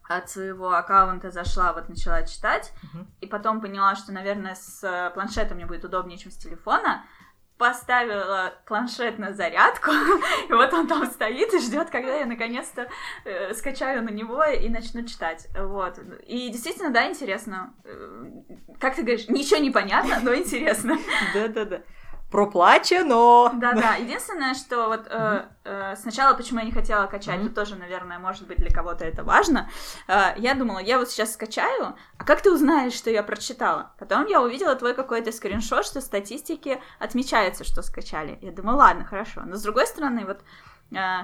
от 0.09 0.29
своего 0.29 0.73
аккаунта 0.73 1.31
зашла, 1.31 1.71
вот 1.71 1.87
начала 1.87 2.23
читать, 2.23 2.73
Мгм. 2.83 3.07
и 3.21 3.25
потом 3.25 3.61
поняла, 3.61 3.95
что, 3.95 4.11
наверное, 4.11 4.53
с 4.53 5.11
планшетом 5.13 5.55
мне 5.57 5.65
будет 5.65 5.85
удобнее, 5.85 6.17
чем 6.17 6.29
с 6.31 6.35
телефона. 6.35 7.05
Поставила 7.63 8.53
планшет 8.65 9.19
на 9.19 9.31
зарядку, 9.31 9.89
и 10.49 10.51
вот 10.51 10.73
он 10.73 10.85
там 10.85 11.05
стоит 11.05 11.53
и 11.53 11.59
ждет, 11.59 11.89
когда 11.89 12.17
я 12.17 12.25
наконец-то 12.25 12.89
э, 13.23 13.53
скачаю 13.53 14.03
на 14.03 14.09
него 14.09 14.43
и 14.43 14.67
начну 14.67 15.05
читать. 15.05 15.47
Вот. 15.57 15.97
И 16.27 16.49
действительно, 16.49 16.89
да, 16.89 17.09
интересно. 17.09 17.73
Э, 17.85 18.25
Как 18.81 18.95
ты 18.95 19.03
говоришь, 19.03 19.29
ничего 19.29 19.61
не 19.61 19.71
понятно, 19.71 20.19
но 20.21 20.35
интересно. 20.35 20.97
Да-да-да. 21.33 21.83
Проплачено. 22.33 23.51
Да-да. 23.53 23.93
Единственное, 23.95 24.55
что 24.55 24.87
вот 24.87 25.05
э, 25.07 25.45
э, 25.65 25.95
сначала, 25.95 26.33
почему 26.33 26.59
я 26.61 26.65
не 26.65 26.71
хотела 26.71 27.05
качать, 27.05 27.35
Мгм. 27.37 27.45
тут 27.49 27.55
тоже, 27.55 27.75
наверное, 27.75 28.17
может 28.17 28.47
быть, 28.47 28.57
для 28.57 28.71
кого-то 28.71 29.05
это 29.05 29.23
важно. 29.23 29.69
Э, 30.07 30.33
я 30.37 30.55
думала, 30.55 30.79
я 30.79 30.97
вот 30.97 31.11
сейчас 31.11 31.33
скачаю, 31.33 31.95
а 32.17 32.23
как 32.23 32.41
ты 32.41 32.51
узнаешь, 32.51 32.93
что 32.93 33.11
я 33.11 33.21
прочитала? 33.21 33.91
Потом 33.99 34.25
я 34.25 34.41
увидела 34.41 34.73
твой 34.75 34.95
какой-то 34.95 35.31
скриншот, 35.31 35.85
что 35.85 35.99
в 35.99 36.03
статистике 36.03 36.81
отмечается, 36.97 37.63
что 37.63 37.83
скачали. 37.83 38.39
Я 38.41 38.51
думаю, 38.51 38.77
ладно, 38.77 39.05
хорошо. 39.05 39.41
Но 39.45 39.55
с 39.55 39.61
другой 39.61 39.85
стороны, 39.85 40.25
вот 40.25 40.41
э, 40.91 41.19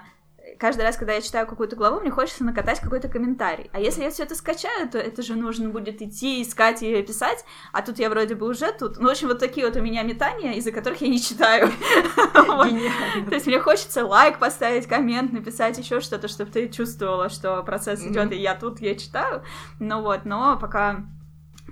каждый 0.58 0.82
раз, 0.82 0.98
когда 0.98 1.14
я 1.14 1.22
читаю 1.22 1.48
какую-то 1.48 1.76
главу, 1.76 2.00
мне 2.00 2.12
хочется 2.12 2.44
накатать 2.44 2.80
какой-то 2.80 3.08
комментарий. 3.08 3.70
А 3.74 3.80
если 3.80 4.04
я 4.04 4.10
все 4.10 4.24
это 4.24 4.36
скачаю, 4.36 4.90
то 4.90 4.98
это 4.98 5.22
же 5.22 5.36
нужно 5.36 5.70
будет 5.70 6.02
идти, 6.02 6.42
искать 6.42 6.82
и 6.82 7.02
писать, 7.04 7.46
а 7.72 7.82
тут 7.82 8.00
я 8.00 8.10
вроде 8.10 8.36
бы 8.36 8.48
уже 8.48 8.72
тут. 8.72 8.98
Ну, 8.98 9.08
в 9.08 9.12
общем, 9.12 9.28
вот 9.28 9.40
такие 9.40 9.66
вот 9.66 9.76
у 9.76 9.82
меня 9.82 10.04
метания, 10.04 10.54
из-за 10.54 10.72
которых 10.72 11.02
я 11.02 11.08
не 11.08 11.22
читаю. 11.22 11.72
То 12.34 13.34
есть 13.34 13.48
мне 13.48 13.60
хочется 13.60 14.06
лайк 14.06 14.40
поставить, 14.40 14.88
коммент, 14.88 15.34
написать 15.34 15.78
еще 15.78 16.00
что-то, 16.02 16.28
чтобы 16.28 16.52
ты 16.52 16.68
чувствовала, 16.70 17.30
что 17.30 17.62
процесс 17.64 18.04
идет, 18.04 18.32
и 18.32 18.38
я 18.38 18.56
тут, 18.56 18.80
я 18.82 18.96
читаю. 18.96 19.44
Ну 19.80 20.02
вот, 20.02 20.26
но 20.26 20.58
пока, 20.58 21.06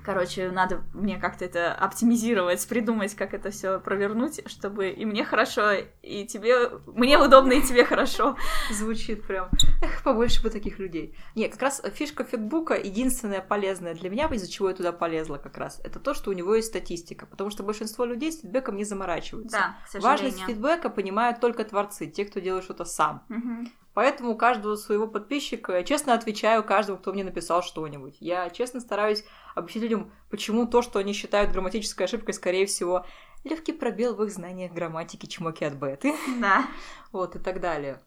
короче, 0.04 0.52
надо 0.52 0.84
мне 0.94 1.18
как-то 1.18 1.46
это 1.46 1.74
оптимизировать, 1.74 2.68
придумать, 2.68 3.16
как 3.16 3.34
это 3.34 3.52
все 3.52 3.80
провернуть, 3.80 4.42
чтобы 4.48 4.90
и 4.90 5.06
мне 5.06 5.24
хорошо, 5.24 5.72
и 6.02 6.26
тебе, 6.26 6.70
мне 6.88 7.18
удобно, 7.18 7.54
и 7.54 7.62
тебе 7.62 7.84
хорошо. 7.86 8.36
Звучит 8.72 9.26
прям. 9.26 9.50
Эх, 9.82 10.04
побольше 10.04 10.42
бы 10.44 10.50
таких 10.50 10.80
людей. 10.80 11.16
Не, 11.36 11.48
как 11.50 11.62
раз 11.62 11.82
фишка 11.94 12.24
фигбука 12.24 12.76
единственная 12.76 13.42
полезная 13.42 13.94
для 13.94 14.10
меня, 14.10 14.28
из-за 14.28 14.50
чего 14.50 14.70
я 14.70 14.76
туда 14.76 14.92
полезла 14.92 15.38
как 15.38 15.58
раз, 15.58 15.80
это 15.84 16.00
то, 16.00 16.14
что 16.14 16.30
у 16.30 16.34
него 16.34 16.56
есть 16.56 16.68
статистика. 16.70 17.26
Потому 17.26 17.50
что 17.50 17.64
большинство 17.64 18.06
людей 18.06 18.32
с 18.32 18.42
фидбэком 18.42 18.76
не 18.76 18.84
заморачиваются. 18.84 19.58
Да, 19.58 19.78
к 20.00 20.02
Важность 20.02 20.38
сожалению. 20.38 20.48
фидбэка 20.48 20.90
понимают 20.90 21.40
только 21.40 21.64
творцы, 21.64 22.08
те, 22.08 22.26
кто 22.26 22.40
делает 22.40 22.64
что-то 22.64 22.86
сам. 22.86 23.24
Мгм. 23.30 23.72
Поэтому 23.98 24.38
каждого 24.38 24.76
своего 24.76 25.08
подписчика 25.08 25.76
я 25.76 25.84
честно 25.84 26.14
отвечаю 26.14 26.64
каждому, 26.64 27.00
кто 27.00 27.12
мне 27.12 27.24
написал 27.24 27.64
что-нибудь. 27.64 28.18
Я 28.20 28.52
честно 28.52 28.80
стараюсь 28.80 29.26
объяснить 29.56 29.86
людям, 29.86 30.14
почему 30.30 30.68
то, 30.68 30.84
что 30.84 31.00
они 31.00 31.14
считают 31.14 31.52
грамматической 31.52 32.06
ошибкой, 32.06 32.36
скорее 32.36 32.68
всего, 32.68 33.08
легкий 33.44 33.74
пробел 33.74 34.14
в 34.14 34.24
их 34.24 34.32
знаниях 34.32 34.72
грамматики 34.72 35.26
чмоки 35.26 35.64
от 35.64 35.74
беты. 35.74 36.14
Да. 36.40 36.68
вот, 37.12 37.38
и 37.38 37.40
так 37.40 37.60
далее. 37.60 38.00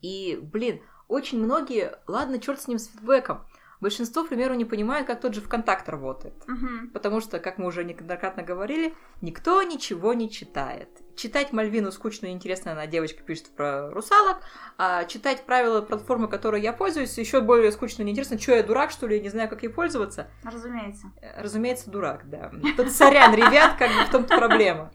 И, 0.00 0.38
блин, 0.40 0.80
очень 1.06 1.38
многие, 1.44 1.98
ладно, 2.06 2.38
черт 2.38 2.62
с 2.62 2.66
ним, 2.66 2.78
с 2.78 2.86
фидбэком, 2.86 3.44
большинство, 3.80 4.24
к 4.24 4.28
примеру, 4.28 4.54
не 4.54 4.64
понимают, 4.64 5.06
как 5.06 5.20
тот 5.20 5.34
же 5.34 5.40
ВКонтакт 5.40 5.88
работает. 5.88 6.34
Мгм. 6.46 6.90
Потому 6.90 7.20
что, 7.20 7.38
как 7.38 7.58
мы 7.58 7.66
уже 7.66 7.84
неоднократно 7.84 8.42
говорили, 8.42 8.94
никто 9.20 9.62
ничего 9.62 10.14
не 10.14 10.30
читает. 10.30 10.88
Читать 11.16 11.52
Мальвину 11.52 11.92
скучно 11.92 12.26
и 12.26 12.30
интересно, 12.30 12.72
она 12.72 12.86
девочка 12.86 13.22
пишет 13.22 13.54
про 13.54 13.90
русалок, 13.90 14.38
а 14.78 15.04
читать 15.04 15.44
правила 15.44 15.82
платформы, 15.82 16.28
которой 16.28 16.62
я 16.62 16.72
пользуюсь, 16.72 17.16
еще 17.18 17.40
более 17.40 17.72
скучно 17.72 18.02
и 18.02 18.04
неинтересно. 18.06 18.38
Что 18.38 18.54
я 18.54 18.62
дурак, 18.62 18.90
что 18.90 19.06
ли, 19.06 19.16
я 19.16 19.22
не 19.22 19.28
знаю, 19.28 19.48
как 19.48 19.62
ей 19.62 19.68
пользоваться? 19.68 20.28
Разумеется. 20.44 21.12
Э, 21.20 21.42
Разумеется, 21.42 21.90
дурак, 21.90 22.28
да. 22.28 22.50
Тут 22.76 22.90
сорян, 22.90 23.34
ребят, 23.34 23.76
как 23.78 23.90
бы 23.90 24.04
в 24.04 24.10
том-то 24.10 24.36
проблема. 24.36 24.92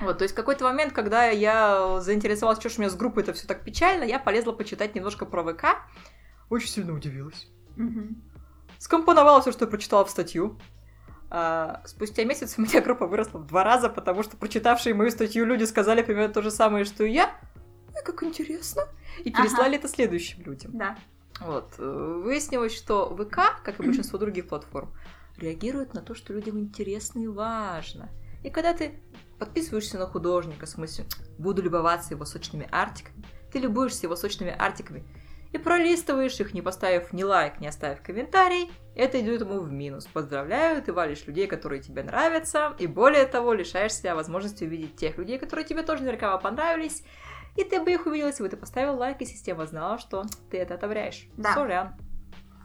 Вот, 0.00 0.18
то 0.18 0.22
есть 0.22 0.34
какой-то 0.34 0.64
момент, 0.64 0.92
когда 0.92 1.26
я 1.26 2.00
заинтересовалась, 2.00 2.58
что 2.58 2.68
ж 2.68 2.78
у 2.78 2.80
меня 2.80 2.90
с 2.90 2.96
группой 2.96 3.22
это 3.22 3.32
все 3.32 3.46
так 3.46 3.64
печально, 3.64 4.04
я 4.04 4.18
полезла 4.18 4.52
почитать 4.52 4.94
немножко 4.94 5.26
про 5.26 5.42
ВК. 5.42 5.64
Очень 6.48 6.68
сильно 6.68 6.94
удивилась. 6.94 7.48
Мгм. 7.78 8.22
Скомпоновала 8.78 9.40
все, 9.40 9.52
что 9.52 9.64
я 9.64 9.70
прочитала 9.70 10.04
в 10.04 10.10
статью. 10.10 10.58
А, 11.30 11.82
спустя 11.84 12.24
месяц 12.24 12.54
у 12.58 12.62
меня 12.62 12.80
группа 12.80 13.06
выросла 13.06 13.38
в 13.38 13.46
два 13.46 13.64
раза, 13.64 13.88
потому 13.88 14.22
что 14.22 14.36
прочитавшие 14.36 14.94
мою 14.94 15.10
статью 15.10 15.44
люди 15.44 15.64
сказали 15.64 16.02
примерно 16.02 16.32
то 16.32 16.42
же 16.42 16.50
самое, 16.50 16.84
что 16.84 17.04
и 17.04 17.12
я. 17.12 17.34
Ой, 17.94 18.02
как 18.04 18.22
интересно. 18.22 18.82
И 19.24 19.30
Ага. 19.32 19.42
переслали 19.42 19.76
это 19.78 19.88
следующим 19.88 20.42
людям. 20.44 20.72
Да. 20.76 20.96
Вот. 21.40 21.74
э, 21.78 22.20
Выяснилось, 22.24 22.74
что 22.76 23.14
ВК, 23.16 23.62
как 23.64 23.78
и 23.80 23.82
большинство 23.82 24.18
других 24.18 24.48
платформ, 24.48 24.90
реагирует 25.36 25.94
на 25.94 26.00
то, 26.02 26.14
что 26.14 26.32
людям 26.32 26.58
интересно 26.58 27.20
и 27.20 27.26
важно. 27.28 28.08
И 28.42 28.50
когда 28.50 28.72
ты 28.72 29.00
подписываешься 29.38 29.98
на 29.98 30.06
художника, 30.06 30.66
в 30.66 30.68
смысле, 30.68 31.04
буду 31.38 31.62
любоваться 31.62 32.14
его 32.14 32.24
сочными 32.24 32.68
артиками, 32.72 33.24
ты 33.52 33.58
любуешься 33.58 34.06
его 34.06 34.16
сочными 34.16 34.54
артиками 34.56 35.04
и 35.52 35.58
пролистываешь 35.58 36.38
их, 36.40 36.54
не 36.54 36.62
поставив 36.62 37.12
ни 37.12 37.22
лайк, 37.22 37.60
не 37.60 37.68
оставив 37.68 38.02
комментарий, 38.02 38.70
это 38.94 39.20
идет 39.20 39.40
ему 39.40 39.60
в 39.60 39.70
минус. 39.70 40.06
Поздравляю, 40.06 40.82
ты 40.82 40.92
валишь 40.92 41.26
людей, 41.26 41.46
которые 41.46 41.82
тебе 41.82 42.02
нравятся, 42.02 42.74
и 42.78 42.86
более 42.86 43.26
того, 43.26 43.52
лишаешь 43.52 43.94
себя 43.94 44.14
возможности 44.14 44.64
увидеть 44.64 44.96
тех 44.96 45.16
людей, 45.18 45.38
которые 45.38 45.64
тебе 45.64 45.82
тоже 45.82 46.02
наверняка 46.02 46.36
понравились, 46.38 47.02
и 47.56 47.64
ты 47.64 47.80
бы 47.80 47.92
их 47.92 48.06
увидел, 48.06 48.26
если 48.26 48.42
бы 48.42 48.48
ты 48.48 48.56
поставил 48.56 48.96
лайк, 48.96 49.20
и 49.20 49.24
система 49.24 49.66
знала, 49.66 49.98
что 49.98 50.24
ты 50.50 50.58
это 50.58 50.74
одобряешь. 50.74 51.26
Да. 51.36 51.54
Сорян. 51.54 51.94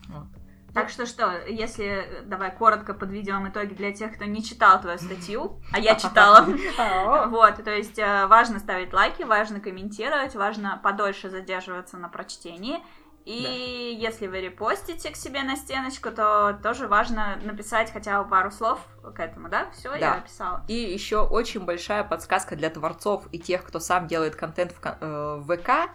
Вот. 0.09 0.27
Так 0.73 0.89
что 0.89 1.05
что, 1.05 1.39
если 1.47 2.23
давай 2.25 2.51
коротко 2.51 2.93
подведем 2.93 3.47
итоги 3.47 3.73
для 3.73 3.93
тех, 3.93 4.15
кто 4.15 4.25
не 4.25 4.43
читал 4.43 4.81
твою 4.81 4.97
статью, 4.97 5.61
а 5.71 5.79
я 5.79 5.95
читала. 5.95 6.47
Вот, 7.27 7.63
то 7.63 7.71
есть 7.71 7.99
э, 7.99 8.25
важно 8.27 8.59
ставить 8.59 8.91
лайки, 8.93 9.23
важно 9.23 9.59
комментировать, 9.59 10.35
важно 10.35 10.79
подольше 10.83 11.29
задерживаться 11.29 11.97
на 11.97 12.09
прочтении. 12.09 12.79
И 13.25 13.97
если 14.01 14.27
вы 14.27 14.41
репостите 14.41 15.09
к 15.09 15.15
себе 15.15 15.43
на 15.43 15.55
стеночку, 15.55 16.11
то 16.11 16.59
тоже 16.61 16.87
важно 16.87 17.37
написать 17.43 17.91
хотя 17.91 18.21
бы 18.21 18.29
пару 18.29 18.51
слов 18.51 18.79
к 19.15 19.19
этому, 19.19 19.47
да? 19.47 19.69
Все, 19.71 19.91
Да. 19.91 19.97
я 19.97 20.15
написала. 20.15 20.63
И 20.67 20.73
еще 20.73 21.25
очень 21.25 21.61
большая 21.61 22.03
подсказка 22.03 22.55
для 22.57 22.69
творцов 22.69 23.23
и 23.31 23.39
тех, 23.39 23.63
кто 23.63 23.79
сам 23.79 24.07
делает 24.07 24.35
контент 24.35 24.73
в, 24.73 24.85
э, 24.85 25.35
в 25.37 25.55
ВК. 25.55 25.91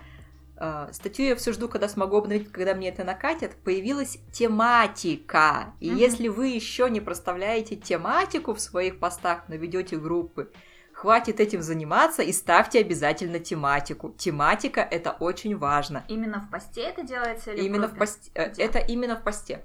Э, 0.60 0.88
статью 0.92 1.26
я 1.26 1.36
все 1.36 1.52
жду, 1.52 1.68
когда 1.68 1.88
смогу 1.88 2.16
обновить, 2.18 2.50
когда 2.52 2.74
мне 2.74 2.88
это 2.88 3.04
накатят, 3.04 3.54
появилась 3.64 4.18
тематика. 4.32 5.72
И 5.80 5.90
Мгм. 5.90 5.98
если 5.98 6.28
вы 6.28 6.48
еще 6.48 6.90
не 6.90 7.00
проставляете 7.00 7.76
тематику 7.76 8.54
в 8.54 8.60
своих 8.60 8.98
постах, 8.98 9.44
но 9.48 9.54
ведете 9.56 9.96
группы, 9.96 10.50
хватит 10.92 11.38
этим 11.40 11.62
заниматься 11.62 12.22
и 12.22 12.32
ставьте 12.32 12.80
обязательно 12.80 13.38
тематику. 13.38 14.10
Тематика 14.18 14.80
это 14.80 15.12
очень 15.12 15.56
важно. 15.56 16.04
Именно 16.08 16.40
в 16.40 16.50
посте 16.50 16.82
это 16.82 17.02
делается 17.02 17.52
или 17.52 17.64
Именно 17.64 17.86
в 17.86 17.90
группе? 17.90 18.00
посте. 18.00 18.30
э, 18.34 18.50
Где? 18.50 18.62
Это 18.64 18.78
именно 18.80 19.16
в 19.16 19.22
посте. 19.22 19.64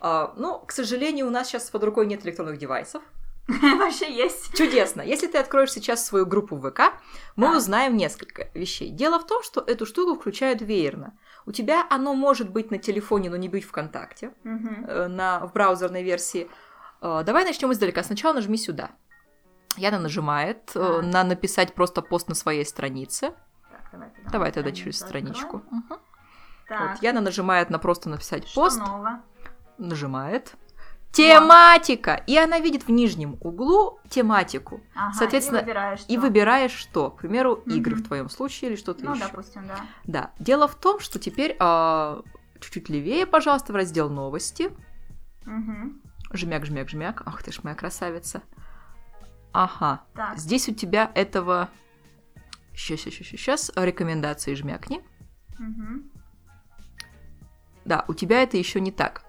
А, 0.00 0.34
ну, 0.36 0.58
к 0.58 0.72
сожалению, 0.72 1.26
у 1.26 1.30
нас 1.30 1.48
сейчас 1.48 1.70
под 1.70 1.82
рукой 1.84 2.06
нет 2.06 2.24
электронных 2.26 2.58
девайсов. 2.58 3.02
Вообще 3.78 4.10
есть. 4.12 4.56
Чудесно. 4.56 5.02
Если 5.02 5.26
ты 5.26 5.38
откроешь 5.38 5.72
сейчас 5.72 6.04
свою 6.06 6.24
группу 6.26 6.56
в 6.56 6.70
ВК, 6.70 6.94
мы 7.36 7.48
Так. 7.48 7.56
узнаем 7.56 7.96
несколько 7.96 8.48
вещей. 8.54 8.88
Дело 8.90 9.18
в 9.18 9.26
том, 9.26 9.42
что 9.42 9.60
эту 9.60 9.84
штуку 9.86 10.18
включают 10.18 10.62
веерно. 10.62 11.16
У 11.46 11.52
тебя 11.52 11.86
оно 11.90 12.14
может 12.14 12.50
быть 12.50 12.70
на 12.70 12.78
телефоне, 12.78 13.28
но 13.28 13.36
не 13.36 13.48
быть 13.50 13.64
ВКонтакте, 13.64 14.32
Мгм. 14.44 14.84
э, 14.88 15.08
на, 15.08 15.46
в 15.46 15.52
браузерной 15.52 16.02
версии. 16.02 16.48
Э, 17.02 17.22
Давай 17.24 17.44
начнем 17.44 17.70
издалека. 17.70 18.02
Сначала 18.02 18.32
нажми 18.32 18.56
сюда. 18.56 18.90
Яна 19.76 19.98
нажимает 19.98 20.64
Так. 20.72 21.02
на 21.04 21.22
написать 21.24 21.74
просто 21.74 22.00
пост 22.00 22.28
на 22.28 22.34
своей 22.34 22.64
странице. 22.64 23.34
Так, 23.70 23.88
давай, 23.92 24.08
Давай 24.32 24.48
мы 24.48 24.52
тогда 24.54 24.72
через 24.72 24.98
страничку. 25.00 25.62
Мгм. 25.70 25.98
Так, 26.68 26.90
Вот, 26.92 27.02
Яна 27.02 27.20
нажимает 27.20 27.68
на 27.68 27.78
просто 27.78 28.08
написать 28.08 28.48
что 28.48 28.62
пост. 28.62 28.78
нового? 28.78 29.20
нажимает. 29.76 30.54
Тематика! 31.14 32.14
И 32.26 32.36
она 32.36 32.58
видит 32.58 32.86
в 32.86 32.90
нижнем 32.90 33.36
углу 33.40 34.00
тематику. 34.08 34.80
Ага, 34.94 35.14
Соответственно, 35.14 35.58
и 35.58 35.60
выбираешь, 35.62 36.00
И 36.08 36.12
что. 36.12 36.20
выбираешь 36.20 36.72
что? 36.72 37.10
К 37.10 37.18
примеру, 37.18 37.54
игры 37.66 37.94
Мгм. 37.94 38.04
в 38.04 38.06
твоем 38.06 38.28
случае 38.28 38.70
или 38.70 38.76
что-то 38.76 39.04
Ну, 39.04 39.14
еще. 39.14 39.24
допустим, 39.26 39.66
да. 39.66 39.76
Да. 40.04 40.30
Дело 40.38 40.66
в 40.68 40.74
том, 40.74 41.00
что 41.00 41.18
теперь 41.18 41.56
а, 41.60 42.22
чуть-чуть 42.60 42.88
левее, 42.88 43.26
пожалуйста, 43.26 43.72
в 43.72 43.76
раздел 43.76 44.10
новости. 44.10 44.70
Мгм. 45.44 46.00
Жмяк, 46.32 46.66
жмяк, 46.66 46.88
жмяк. 46.88 47.22
Ах 47.26 47.42
ты 47.42 47.52
ж 47.52 47.60
моя 47.62 47.76
красавица. 47.76 48.42
Ага. 49.52 50.02
Так, 50.14 50.36
Здесь 50.38 50.68
у 50.68 50.74
тебя 50.74 51.10
этого... 51.14 51.68
Сейчас, 52.74 53.00
сейчас, 53.02 53.28
сейчас. 53.28 53.72
Рекомендации 53.76 54.54
жмякни. 54.54 55.00
мгм. 55.58 56.10
Да, 57.84 58.04
у 58.08 58.14
тебя 58.14 58.42
это 58.42 58.56
еще 58.56 58.80
не 58.80 58.90
так. 58.90 59.23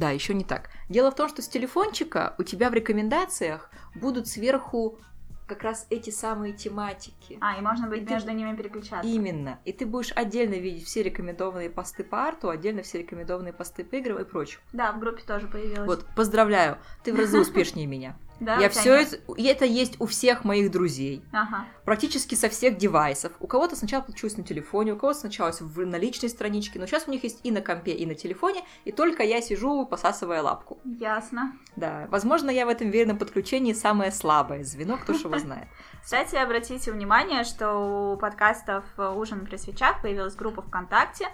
Да, 0.00 0.10
еще 0.12 0.32
не 0.32 0.44
так. 0.44 0.70
Дело 0.88 1.10
в 1.10 1.14
том, 1.14 1.28
что 1.28 1.42
с 1.42 1.48
телефончика 1.48 2.34
у 2.38 2.42
тебя 2.42 2.70
в 2.70 2.74
рекомендациях 2.74 3.70
будут 3.94 4.28
сверху 4.28 4.98
как 5.46 5.62
раз 5.62 5.86
эти 5.90 6.08
самые 6.10 6.54
тематики. 6.54 7.36
А, 7.42 7.58
и 7.58 7.60
можно 7.60 7.86
быть 7.88 8.02
И 8.02 8.06
ты- 8.06 8.14
между 8.14 8.30
ними 8.30 8.56
переключаться. 8.56 9.06
Именно. 9.06 9.58
И 9.66 9.72
ты 9.72 9.84
будешь 9.84 10.12
отдельно 10.14 10.54
видеть 10.54 10.86
все 10.86 11.02
рекомендованные 11.02 11.68
посты 11.68 12.02
по 12.02 12.24
арту, 12.26 12.48
отдельно 12.48 12.82
все 12.82 12.98
рекомендованные 13.00 13.52
посты 13.52 13.84
по 13.84 13.96
играм 13.96 14.18
и 14.20 14.24
прочее. 14.24 14.60
Да, 14.72 14.92
в 14.92 15.00
группе 15.00 15.22
тоже 15.22 15.48
появилось. 15.48 15.86
Вот, 15.86 16.06
поздравляю, 16.16 16.78
ты 17.04 17.12
в 17.12 17.18
разы 17.18 17.38
успешнее 17.38 17.86
меня. 17.86 18.16
Да, 18.40 18.56
Я 18.56 18.70
все 18.70 18.94
это, 18.94 19.16
и 19.36 19.44
это 19.44 19.64
есть 19.64 20.00
у 20.00 20.06
всех 20.06 20.44
моих 20.44 20.70
друзей. 20.70 21.22
Ага. 21.32 21.66
Практически 21.84 22.34
со 22.34 22.48
всех 22.48 22.78
девайсов. 22.78 23.32
У 23.38 23.46
кого-то 23.46 23.76
сначала 23.76 24.02
получилось 24.02 24.36
на 24.36 24.44
телефоне, 24.44 24.94
у 24.94 24.96
кого-то 24.96 25.20
сначала 25.20 25.52
в 25.52 25.86
на 25.86 25.96
личной 25.96 26.28
страничке, 26.28 26.78
но 26.78 26.86
сейчас 26.86 27.06
у 27.06 27.10
них 27.10 27.22
есть 27.22 27.40
и 27.42 27.50
на 27.50 27.60
компе, 27.60 27.92
и 27.92 28.06
на 28.06 28.14
телефоне, 28.14 28.62
и 28.84 28.92
только 28.92 29.22
я 29.22 29.42
сижу, 29.42 29.86
посасывая 29.86 30.42
лапку. 30.42 30.80
Ясно. 30.84 31.52
Да, 31.76 32.06
возможно, 32.10 32.50
я 32.50 32.66
в 32.66 32.68
этом 32.68 32.90
верном 32.90 33.18
подключении 33.18 33.72
самое 33.72 34.10
слабое 34.10 34.64
звено, 34.64 34.96
кто 34.96 35.12
ж 35.14 35.20
его 35.24 35.38
знает. 35.38 35.68
Кстати, 36.02 36.36
обратите 36.36 36.92
внимание, 36.92 37.44
что 37.44 38.12
у 38.12 38.16
подкастов 38.16 38.84
«Ужин 38.96 39.44
при 39.44 39.56
свечах» 39.56 40.00
появилась 40.00 40.34
группа 40.34 40.62
ВКонтакте, 40.62 41.26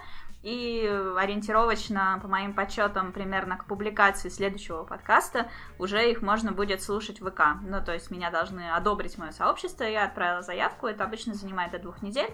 и 0.47 0.87
ориентировочно, 1.17 2.19
по 2.21 2.29
моим 2.29 2.53
подсчетам, 2.53 3.11
примерно 3.11 3.57
к 3.57 3.65
публикации 3.65 4.29
следующего 4.29 4.85
подкаста 4.85 5.49
уже 5.77 6.09
их 6.09 6.21
можно 6.21 6.53
будет 6.53 6.81
слушать 6.81 7.19
в 7.19 7.29
ВК. 7.29 7.59
Ну, 7.63 7.83
то 7.83 7.91
есть 7.91 8.11
меня 8.11 8.31
должны 8.31 8.71
одобрить 8.71 9.17
мое 9.17 9.31
сообщество, 9.31 9.83
я 9.83 10.05
отправила 10.05 10.41
заявку, 10.41 10.87
это 10.87 11.03
обычно 11.03 11.33
занимает 11.33 11.71
до 11.71 11.79
двух 11.79 12.01
недель. 12.01 12.29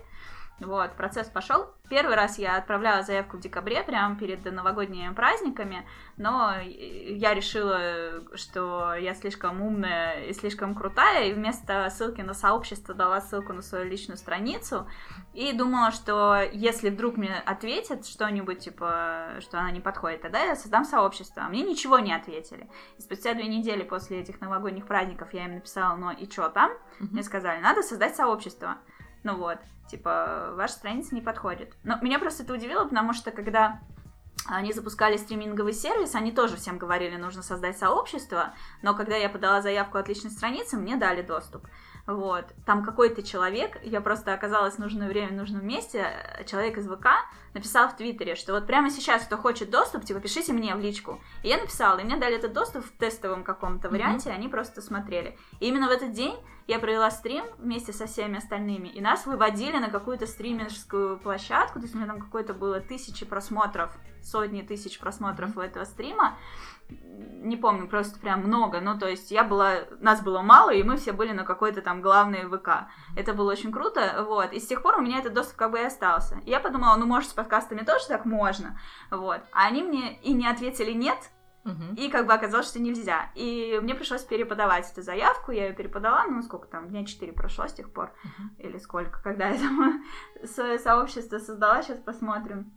Вот, 0.60 0.96
процесс 0.96 1.28
пошел. 1.28 1.68
Первый 1.90 2.16
раз 2.16 2.38
я 2.38 2.58
отправляла 2.58 3.04
заявку 3.04 3.38
в 3.38 3.40
декабре, 3.42 3.84
прямо 3.84 4.16
перед 4.16 4.46
новогодними 4.46 5.14
праздниками, 5.14 5.86
но 6.16 6.54
я 6.62 7.34
решила, 7.34 8.24
что 8.36 8.94
я 8.94 9.14
слишком 9.14 9.62
умная 9.62 10.26
и 10.26 10.34
слишком 10.34 10.76
крутая, 10.76 11.26
и 11.26 11.34
вместо 11.34 11.90
ссылки 11.90 12.22
на 12.22 12.34
сообщество 12.34 12.94
дала 12.94 13.20
ссылку 13.20 13.52
на 13.52 13.62
свою 13.62 13.86
личную 13.86 14.18
страницу, 14.18 14.88
и 15.34 15.52
думала, 15.54 15.92
что 15.92 16.42
если 16.54 16.90
вдруг 16.90 17.18
мне 17.18 17.36
ответят 17.36 18.06
что-нибудь, 18.06 18.60
типа, 18.60 19.40
что 19.40 19.60
она 19.60 19.72
не 19.72 19.82
подходит, 19.82 20.22
тогда 20.22 20.44
я 20.44 20.56
создам 20.56 20.86
сообщество. 20.86 21.44
А 21.44 21.50
мне 21.50 21.64
ничего 21.64 22.00
не 22.00 22.14
ответили. 22.14 22.70
И 22.98 23.02
спустя 23.02 23.34
две 23.34 23.48
недели 23.48 23.84
после 23.84 24.22
этих 24.22 24.40
новогодних 24.40 24.86
праздников 24.86 25.34
я 25.34 25.46
им 25.46 25.56
написала, 25.56 25.96
ну 25.96 26.12
и 26.12 26.30
что 26.30 26.50
там? 26.50 26.72
Мне 27.00 27.24
сказали, 27.24 27.60
надо 27.60 27.82
создать 27.82 28.16
сообщество. 28.16 28.78
Ну 29.24 29.38
вот, 29.38 29.58
типа, 29.90 30.54
ваша 30.56 30.74
страница 30.74 31.16
не 31.16 31.22
подходит. 31.22 31.74
Но 31.84 31.98
меня 32.02 32.20
просто 32.20 32.44
это 32.44 32.54
удивило, 32.54 32.86
потому 32.86 33.14
что 33.14 33.32
когда 33.32 33.80
они 34.48 34.74
запускали 34.74 35.18
стриминговый 35.18 35.74
сервис, 35.74 36.16
они 36.16 36.32
тоже 36.32 36.58
всем 36.58 36.78
говорили, 36.78 37.16
нужно 37.16 37.44
создать 37.44 37.78
сообщество, 37.78 38.54
но 38.82 38.94
когда 38.94 39.16
я 39.16 39.30
подала 39.30 39.62
заявку 39.62 39.98
от 39.98 40.10
личной 40.10 40.32
страницы, 40.32 40.78
мне 40.78 40.98
дали 40.98 41.22
доступ. 41.22 41.66
Вот. 42.06 42.54
Там 42.66 42.84
какой-то 42.84 43.24
человек, 43.24 43.80
я 43.82 44.02
просто 44.02 44.34
оказалась 44.34 44.76
в 44.76 44.80
нужное 44.80 45.08
время, 45.08 45.30
в 45.30 45.36
нужном 45.36 45.66
месте, 45.66 46.44
человек 46.46 46.78
из 46.78 46.86
ВК 46.88 47.08
написал 47.54 47.88
в 47.88 47.96
Твиттере, 47.96 48.36
что 48.36 48.54
вот 48.54 48.68
прямо 48.68 48.90
сейчас, 48.90 49.24
кто 49.24 49.38
хочет 49.38 49.70
доступ, 49.70 50.04
типа, 50.04 50.20
пишите 50.20 50.52
мне 50.52 50.76
в 50.76 50.82
личку. 50.82 51.22
И 51.44 51.48
я 51.48 51.58
написала, 51.58 52.00
и 52.00 52.04
мне 52.04 52.18
дали 52.18 52.36
этот 52.36 52.52
доступ 52.52 52.84
в 52.86 52.92
тестовом 52.98 53.46
каком-то 53.46 53.90
варианте, 53.90 54.32
они 54.32 54.50
просто 54.50 54.82
смотрели. 54.82 55.38
И 55.62 55.68
именно 55.68 55.88
в 55.88 55.92
этот 55.92 56.12
день 56.12 56.36
я 56.68 56.80
провела 56.80 57.12
стрим 57.12 57.46
вместе 57.58 57.94
со 57.94 58.06
всеми 58.06 58.38
остальными, 58.38 58.88
и 58.88 59.02
нас 59.02 59.26
выводили 59.26 59.78
на 59.78 59.90
какую-то 59.90 60.28
стримерскую 60.28 61.18
площадку, 61.18 61.80
то 61.80 61.86
есть 61.86 61.96
у 61.96 61.98
меня 61.98 62.08
там 62.08 62.22
какое-то 62.22 62.54
было 62.54 62.80
тысячи 62.80 63.26
просмотров, 63.26 63.92
сотни 64.22 64.62
тысяч 64.62 65.00
просмотров 65.00 65.58
у 65.58 65.60
этого 65.60 65.84
стрима, 65.84 66.38
не 66.90 67.58
помню, 67.58 67.88
просто 67.88 68.20
прям 68.20 68.42
много, 68.42 68.80
ну, 68.80 68.98
то 68.98 69.08
есть 69.08 69.32
я 69.32 69.44
была, 69.44 69.80
нас 70.00 70.22
было 70.22 70.42
мало, 70.42 70.74
и 70.74 70.84
мы 70.84 70.98
все 70.98 71.12
были 71.12 71.32
на 71.32 71.44
какой-то 71.44 71.82
там 71.82 72.02
главной 72.02 72.48
ВК. 72.48 72.88
Это 73.16 73.34
было 73.34 73.52
очень 73.52 73.72
круто, 73.72 74.24
вот, 74.28 74.54
и 74.54 74.60
с 74.60 74.68
тех 74.68 74.82
пор 74.82 74.98
у 74.98 75.02
меня 75.02 75.20
этот 75.20 75.34
доступ 75.34 75.58
как 75.58 75.72
бы 75.72 75.80
и 75.80 75.84
остался. 75.84 76.40
И 76.46 76.50
я 76.50 76.60
подумала, 76.60 76.96
ну, 76.96 77.06
может, 77.06 77.30
с 77.30 77.34
подкастами 77.34 77.82
тоже 77.82 78.08
так 78.08 78.26
можно, 78.26 78.80
вот, 79.12 79.42
а 79.52 79.68
они 79.68 79.84
мне 79.84 80.20
и 80.22 80.34
не 80.34 80.48
ответили 80.48 80.92
нет, 80.92 81.18
И 81.98 82.10
как 82.10 82.28
бы 82.28 82.34
оказалось, 82.34 82.68
что 82.68 82.80
нельзя. 82.80 83.32
И 83.36 83.80
мне 83.82 83.96
пришлось 83.96 84.24
переподавать 84.24 84.92
эту 84.92 85.02
заявку, 85.02 85.52
я 85.52 85.68
ее 85.68 85.74
переподала, 85.74 86.26
ну, 86.26 86.42
сколько 86.42 86.68
там, 86.68 86.90
дня 86.90 87.06
4 87.06 87.32
прошло 87.34 87.68
с 87.68 87.74
тех 87.74 87.92
пор, 87.92 88.12
Мгм. 88.24 88.56
или 88.60 88.78
сколько, 88.80 89.22
когда 89.24 89.48
я 89.48 89.58
там 89.58 90.04
свое 90.46 90.78
сообщество 90.80 91.40
создала, 91.40 91.82
сейчас 91.82 92.00
посмотрим. 92.00 92.72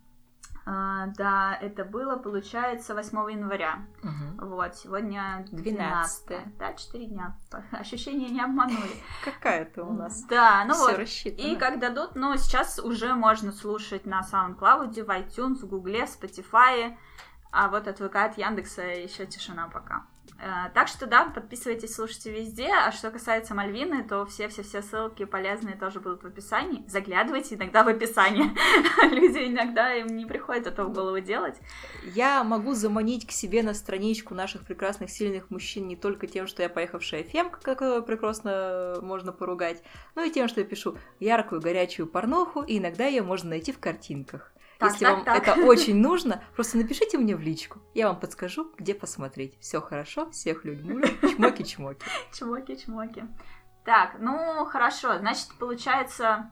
А, 0.68 1.06
да, 1.16 1.56
это 1.62 1.84
было, 1.84 2.16
получается, 2.16 2.94
8 2.94 3.30
января. 3.30 3.86
Мгм. 4.02 4.48
Вот, 4.48 4.74
сегодня 4.74 5.46
12. 5.52 6.26
12. 6.26 6.58
Да, 6.58 6.72
4 6.74 7.06
дня. 7.06 7.36
Ощущения 7.70 8.28
не 8.30 8.40
обманули. 8.40 8.96
Какая 9.24 9.64
ты 9.64 9.82
у 9.82 9.92
нас. 9.92 10.24
Да, 10.24 10.64
ну 10.66 10.76
вот. 10.76 10.98
рассчитано. 10.98 11.46
И 11.46 11.56
как 11.56 11.78
дадут, 11.78 12.16
ну, 12.16 12.36
сейчас 12.36 12.80
уже 12.80 13.14
можно 13.14 13.52
слушать 13.52 14.06
на 14.06 14.22
SoundCloud, 14.22 15.04
в 15.04 15.08
iTunes, 15.08 15.54
в 15.64 15.68
Гугле, 15.68 16.04
в 16.06 16.08
Spotify, 16.10 16.96
а 17.56 17.68
вот 17.68 17.88
от 17.88 17.98
ВК, 17.98 18.16
от 18.16 18.36
Яндекса 18.36 18.82
еще 18.82 19.24
тишина 19.24 19.68
пока. 19.72 20.04
Э, 20.38 20.70
Так 20.74 20.88
что 20.88 21.06
да, 21.06 21.24
подписывайтесь, 21.24 21.94
слушайте 21.94 22.30
везде. 22.30 22.68
А 22.68 22.92
что 22.92 23.10
касается 23.10 23.54
Мальвины, 23.54 24.04
то 24.04 24.26
все-все-все 24.26 24.82
ссылки 24.82 25.24
полезные 25.24 25.74
тоже 25.74 26.00
будут 26.00 26.22
в 26.22 26.26
описании. 26.26 26.84
Заглядывайте 26.86 27.54
иногда 27.54 27.82
в 27.82 27.88
описание. 27.88 28.54
Люди 29.10 29.46
иногда 29.46 29.94
им 29.94 30.08
не 30.08 30.26
приходит 30.26 30.66
это 30.66 30.84
в 30.84 30.92
голову 30.92 31.20
делать. 31.20 31.56
Я 32.14 32.44
могу 32.44 32.74
заманить 32.74 33.26
к 33.26 33.30
себе 33.30 33.62
на 33.62 33.72
страничку 33.72 34.34
наших 34.34 34.66
прекрасных 34.66 35.10
сильных 35.10 35.50
мужчин 35.50 35.88
не 35.88 35.96
только 35.96 36.26
тем, 36.26 36.46
что 36.46 36.62
я 36.62 36.68
поехавшая 36.68 37.22
фемка, 37.22 37.58
которую 37.60 38.02
прекрасно 38.02 38.98
можно 39.00 39.32
поругать, 39.32 39.82
но 40.14 40.22
и 40.22 40.30
тем, 40.30 40.48
что 40.48 40.60
я 40.60 40.66
пишу 40.66 40.98
яркую 41.20 41.62
горячую 41.62 42.06
порнуху, 42.06 42.62
и 42.62 42.78
иногда 42.78 43.06
ее 43.06 43.22
можно 43.22 43.50
найти 43.50 43.72
в 43.72 43.78
картинках. 43.78 44.52
Так, 44.78 44.92
Если 44.92 45.04
так, 45.06 45.14
вам 45.14 45.24
так. 45.24 45.48
это 45.48 45.64
очень 45.64 45.96
нужно, 45.96 46.42
просто 46.54 46.76
напишите 46.76 47.16
мне 47.18 47.34
в 47.34 47.40
личку. 47.40 47.80
Я 47.94 48.08
вам 48.08 48.20
подскажу, 48.20 48.72
где 48.76 48.94
посмотреть. 48.94 49.58
Все 49.60 49.80
хорошо, 49.80 50.30
всех 50.30 50.64
люблю. 50.64 51.00
Чмоки-чмоки. 51.22 52.02
Чмоки-чмоки. 52.32 53.26
Так, 53.86 54.16
ну 54.18 54.64
хорошо, 54.64 55.16
значит, 55.18 55.46
получается... 55.60 56.50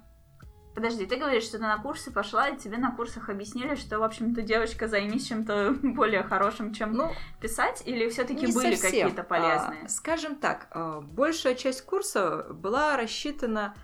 Подожди, 0.73 1.05
ты 1.05 1.17
говоришь, 1.17 1.43
что 1.45 1.59
ты 1.59 1.65
на 1.65 1.79
курсы 1.79 2.13
пошла, 2.13 2.49
и 2.49 2.57
тебе 2.57 2.79
на 2.79 2.93
курсах 2.93 3.29
объяснили, 3.29 3.75
что, 3.75 3.99
в 3.99 4.05
общем-то, 4.05 4.43
девочка, 4.43 4.87
займись 4.87 5.27
чем-то 5.27 5.75
более 5.83 6.23
хорошим, 6.23 6.73
чем 6.73 6.93
Ну, 6.93 7.11
писать, 7.41 7.83
или 7.87 8.09
все-таки 8.09 8.53
были 8.53 8.77
какие-то 8.77 9.25
полезные? 9.25 9.83
А, 9.85 9.89
скажем 9.89 10.37
так, 10.37 10.69
а, 10.71 11.01
большая 11.01 11.57
часть 11.57 11.83
курса 11.83 12.47
была 12.51 12.97
рассчитана 12.97 13.75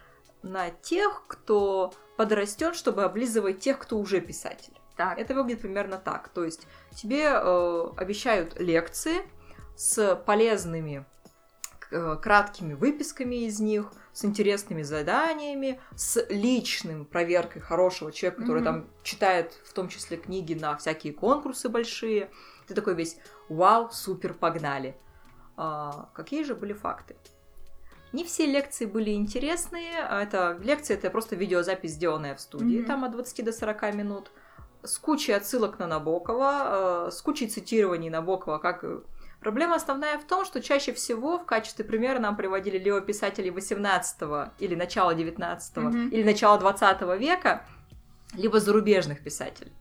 на 0.43 0.71
тех, 0.71 1.25
кто 1.27 1.93
подрастет, 2.21 2.77
чтобы 2.77 3.05
облизывать 3.05 3.61
тех, 3.61 3.79
кто 3.79 3.99
уже 3.99 4.21
писатель. 4.21 4.75
Так. 4.95 5.19
Это 5.19 5.33
выглядит 5.33 5.63
примерно 5.63 5.97
так. 5.97 6.29
То 6.29 6.45
есть 6.45 6.67
тебе 6.95 7.31
э, 7.33 7.87
обещают 7.97 8.61
лекции 8.61 9.23
с 9.75 10.17
полезными 10.27 11.07
э, 11.91 12.17
краткими 12.21 12.75
выписками 12.75 13.47
из 13.47 13.59
них, 13.59 13.91
с 14.13 14.27
интересными 14.27 14.83
заданиями, 14.83 15.81
с 15.97 16.23
личным 16.29 17.07
проверкой 17.07 17.63
хорошего 17.63 18.13
человека, 18.13 18.43
который 18.43 18.61
Мгм. 18.61 18.65
там 18.67 18.91
читает 19.03 19.59
в 19.65 19.73
том 19.73 19.89
числе 19.89 20.19
книги 20.19 20.53
на 20.53 20.77
всякие 20.77 21.15
конкурсы 21.15 21.71
большие. 21.71 22.29
Ты 22.67 22.75
такой 22.75 22.95
весь 22.95 23.17
«Вау, 23.49 23.89
супер, 23.91 24.35
погнали!» 24.35 24.95
А, 25.57 26.11
Какие 26.13 26.43
же 26.45 26.55
были 26.55 26.75
факты? 26.75 27.17
Не 28.13 28.25
все 28.25 28.47
лекции 28.47 28.87
были 28.87 29.11
интересные. 29.11 29.99
а 30.09 30.23
Это 30.23 30.59
лекция 30.63 30.97
это 30.97 31.11
просто 31.11 31.37
видеозапись, 31.37 31.93
сделанная 31.93 32.35
в 32.35 32.41
студии, 32.41 32.79
Мгм. 32.79 32.87
там 32.87 33.05
от 33.05 33.13
20 33.13 33.43
до 33.45 33.53
40 33.53 33.93
минут, 33.93 34.31
с 34.83 34.99
кучей 34.99 35.33
отсылок 35.33 35.79
на 35.79 35.87
Набокова, 35.87 37.07
э, 37.07 37.11
с 37.13 37.21
кучей 37.23 37.47
цитирований 37.49 38.11
Набокова, 38.11 38.59
как 38.59 38.85
Проблема 39.41 39.77
основная 39.77 40.19
в 40.19 40.25
том, 40.25 40.45
что 40.45 40.61
чаще 40.61 40.93
всего 40.93 41.39
в 41.39 41.47
качестве 41.47 41.83
примера 41.83 42.19
нам 42.19 42.37
приводили 42.37 42.77
либо 42.79 43.01
писателей 43.01 43.51
18 43.51 44.53
или 44.59 44.75
начала 44.75 45.15
19 45.15 45.77
Мгм. 45.89 46.09
или 46.11 46.23
начала 46.23 46.59
20 46.59 47.17
века, 47.17 47.65
либо 48.35 48.61
зарубежных 48.61 49.25
писателей. 49.25 49.73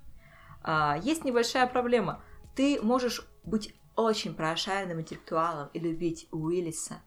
А, 0.63 0.97
есть 1.03 1.25
небольшая 1.25 1.67
проблема. 1.67 2.21
Ты 2.55 2.79
можешь 2.81 3.27
быть 3.43 3.75
очень 3.97 4.33
прошаренным 4.33 5.01
интеллектуалом 5.01 5.67
и 5.73 5.79
любить 5.79 6.29
Уиллиса, 6.31 7.01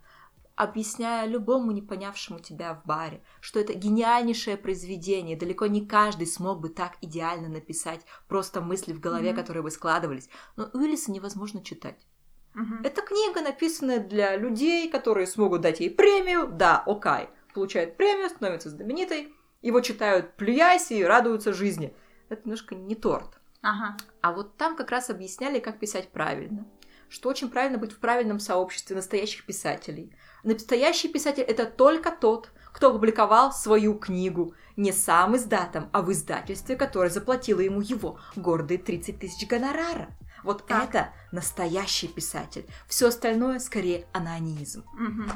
объясняя 0.57 1.27
любому 1.27 1.73
не 1.73 1.83
понявшему 1.83 2.39
тебя 2.41 2.75
в 2.75 2.87
баре, 2.87 3.23
что 3.41 3.59
это 3.61 3.73
гениальнейшее 3.75 4.57
произведение, 4.57 5.37
далеко 5.37 5.67
не 5.67 5.87
каждый 5.87 6.27
смог 6.27 6.61
бы 6.61 6.69
так 6.69 6.93
идеально 7.01 7.49
написать 7.49 8.03
просто 8.29 8.61
мысли 8.61 8.93
в 8.93 9.01
голове, 9.01 9.31
Мгм. 9.33 9.37
которые 9.41 9.63
бы 9.63 9.71
складывались. 9.71 10.29
Но 10.57 10.69
Уиллиса 10.73 11.11
невозможно 11.11 11.63
читать. 11.65 12.07
Мгм. 12.55 12.83
Это 12.85 13.01
книга, 13.03 13.41
написанная 13.41 13.99
для 13.99 14.37
людей, 14.37 14.91
которые 14.91 15.27
смогут 15.27 15.63
дать 15.63 15.81
ей 15.81 15.91
премию. 15.91 16.49
Да, 16.53 16.83
окей. 16.87 17.29
Получает 17.55 17.97
премию, 17.97 18.29
становится 18.31 18.71
знаменитой. 18.71 19.35
Его 19.63 19.81
читают, 19.81 20.37
плюясь 20.37 20.91
и 20.91 21.05
радуются 21.05 21.53
жизни. 21.53 21.95
Это 22.29 22.43
немножко 22.45 22.75
не 22.75 22.95
торт. 22.95 23.39
Ага. 23.63 23.97
А 24.21 24.33
вот 24.33 24.57
там 24.57 24.77
как 24.77 24.91
раз 24.91 25.09
объясняли, 25.09 25.61
как 25.61 25.79
писать 25.79 26.11
правильно. 26.11 26.67
Что 27.09 27.29
очень 27.29 27.49
правильно 27.51 27.79
быть 27.79 27.93
в 27.93 28.01
правильном 28.01 28.41
сообществе 28.41 28.97
настоящих 28.97 29.45
писателей. 29.47 30.15
Настоящий 30.43 31.09
писатель– 31.09 31.43
это 31.49 31.67
только 31.67 32.11
тот, 32.11 32.51
кто 32.73 32.91
опубликовал 32.91 33.53
свою 33.53 33.95
книгу 33.95 34.55
не 34.77 34.93
сам 34.93 35.37
издатом, 35.37 35.89
а 35.93 36.03
в 36.03 36.11
издательстве, 36.11 36.75
которое 36.77 37.11
заплатило 37.11 37.61
ему 37.61 37.81
его 37.81 38.19
гордые 38.35 38.79
30 38.79 39.19
тысяч 39.21 39.47
гонорара. 39.47 40.09
Вот 40.43 40.67
Так. 40.67 40.89
это 40.89 41.13
настоящий 41.31 42.09
писатель. 42.09 42.67
Все 42.89 43.09
остальное 43.09 43.61
скорее 43.61 44.07
анонизм. 44.13 44.85
Мгм. 44.95 45.31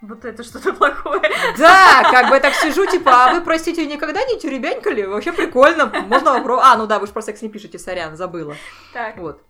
Вот 0.00 0.24
это 0.24 0.44
что-то 0.44 0.72
плохое. 0.74 1.20
Да, 1.58 2.04
как 2.10 2.28
бы 2.28 2.34
я 2.34 2.40
так 2.40 2.54
сижу, 2.54 2.86
типа, 2.86 3.10
а 3.10 3.34
вы, 3.34 3.40
простите, 3.40 3.84
никогда 3.84 4.24
не 4.24 4.38
тюребянькали? 4.38 5.04
Вообще 5.04 5.32
прикольно, 5.32 5.86
можно 5.86 6.34
вопрос. 6.34 6.60
А, 6.64 6.76
ну 6.76 6.86
да, 6.86 7.00
вы 7.00 7.08
же 7.08 7.12
про 7.12 7.20
секс 7.20 7.42
не 7.42 7.48
пишете, 7.48 7.80
сорян, 7.80 8.16
забыла. 8.16 8.54
Так. 8.92 9.16
Вот. 9.16 9.42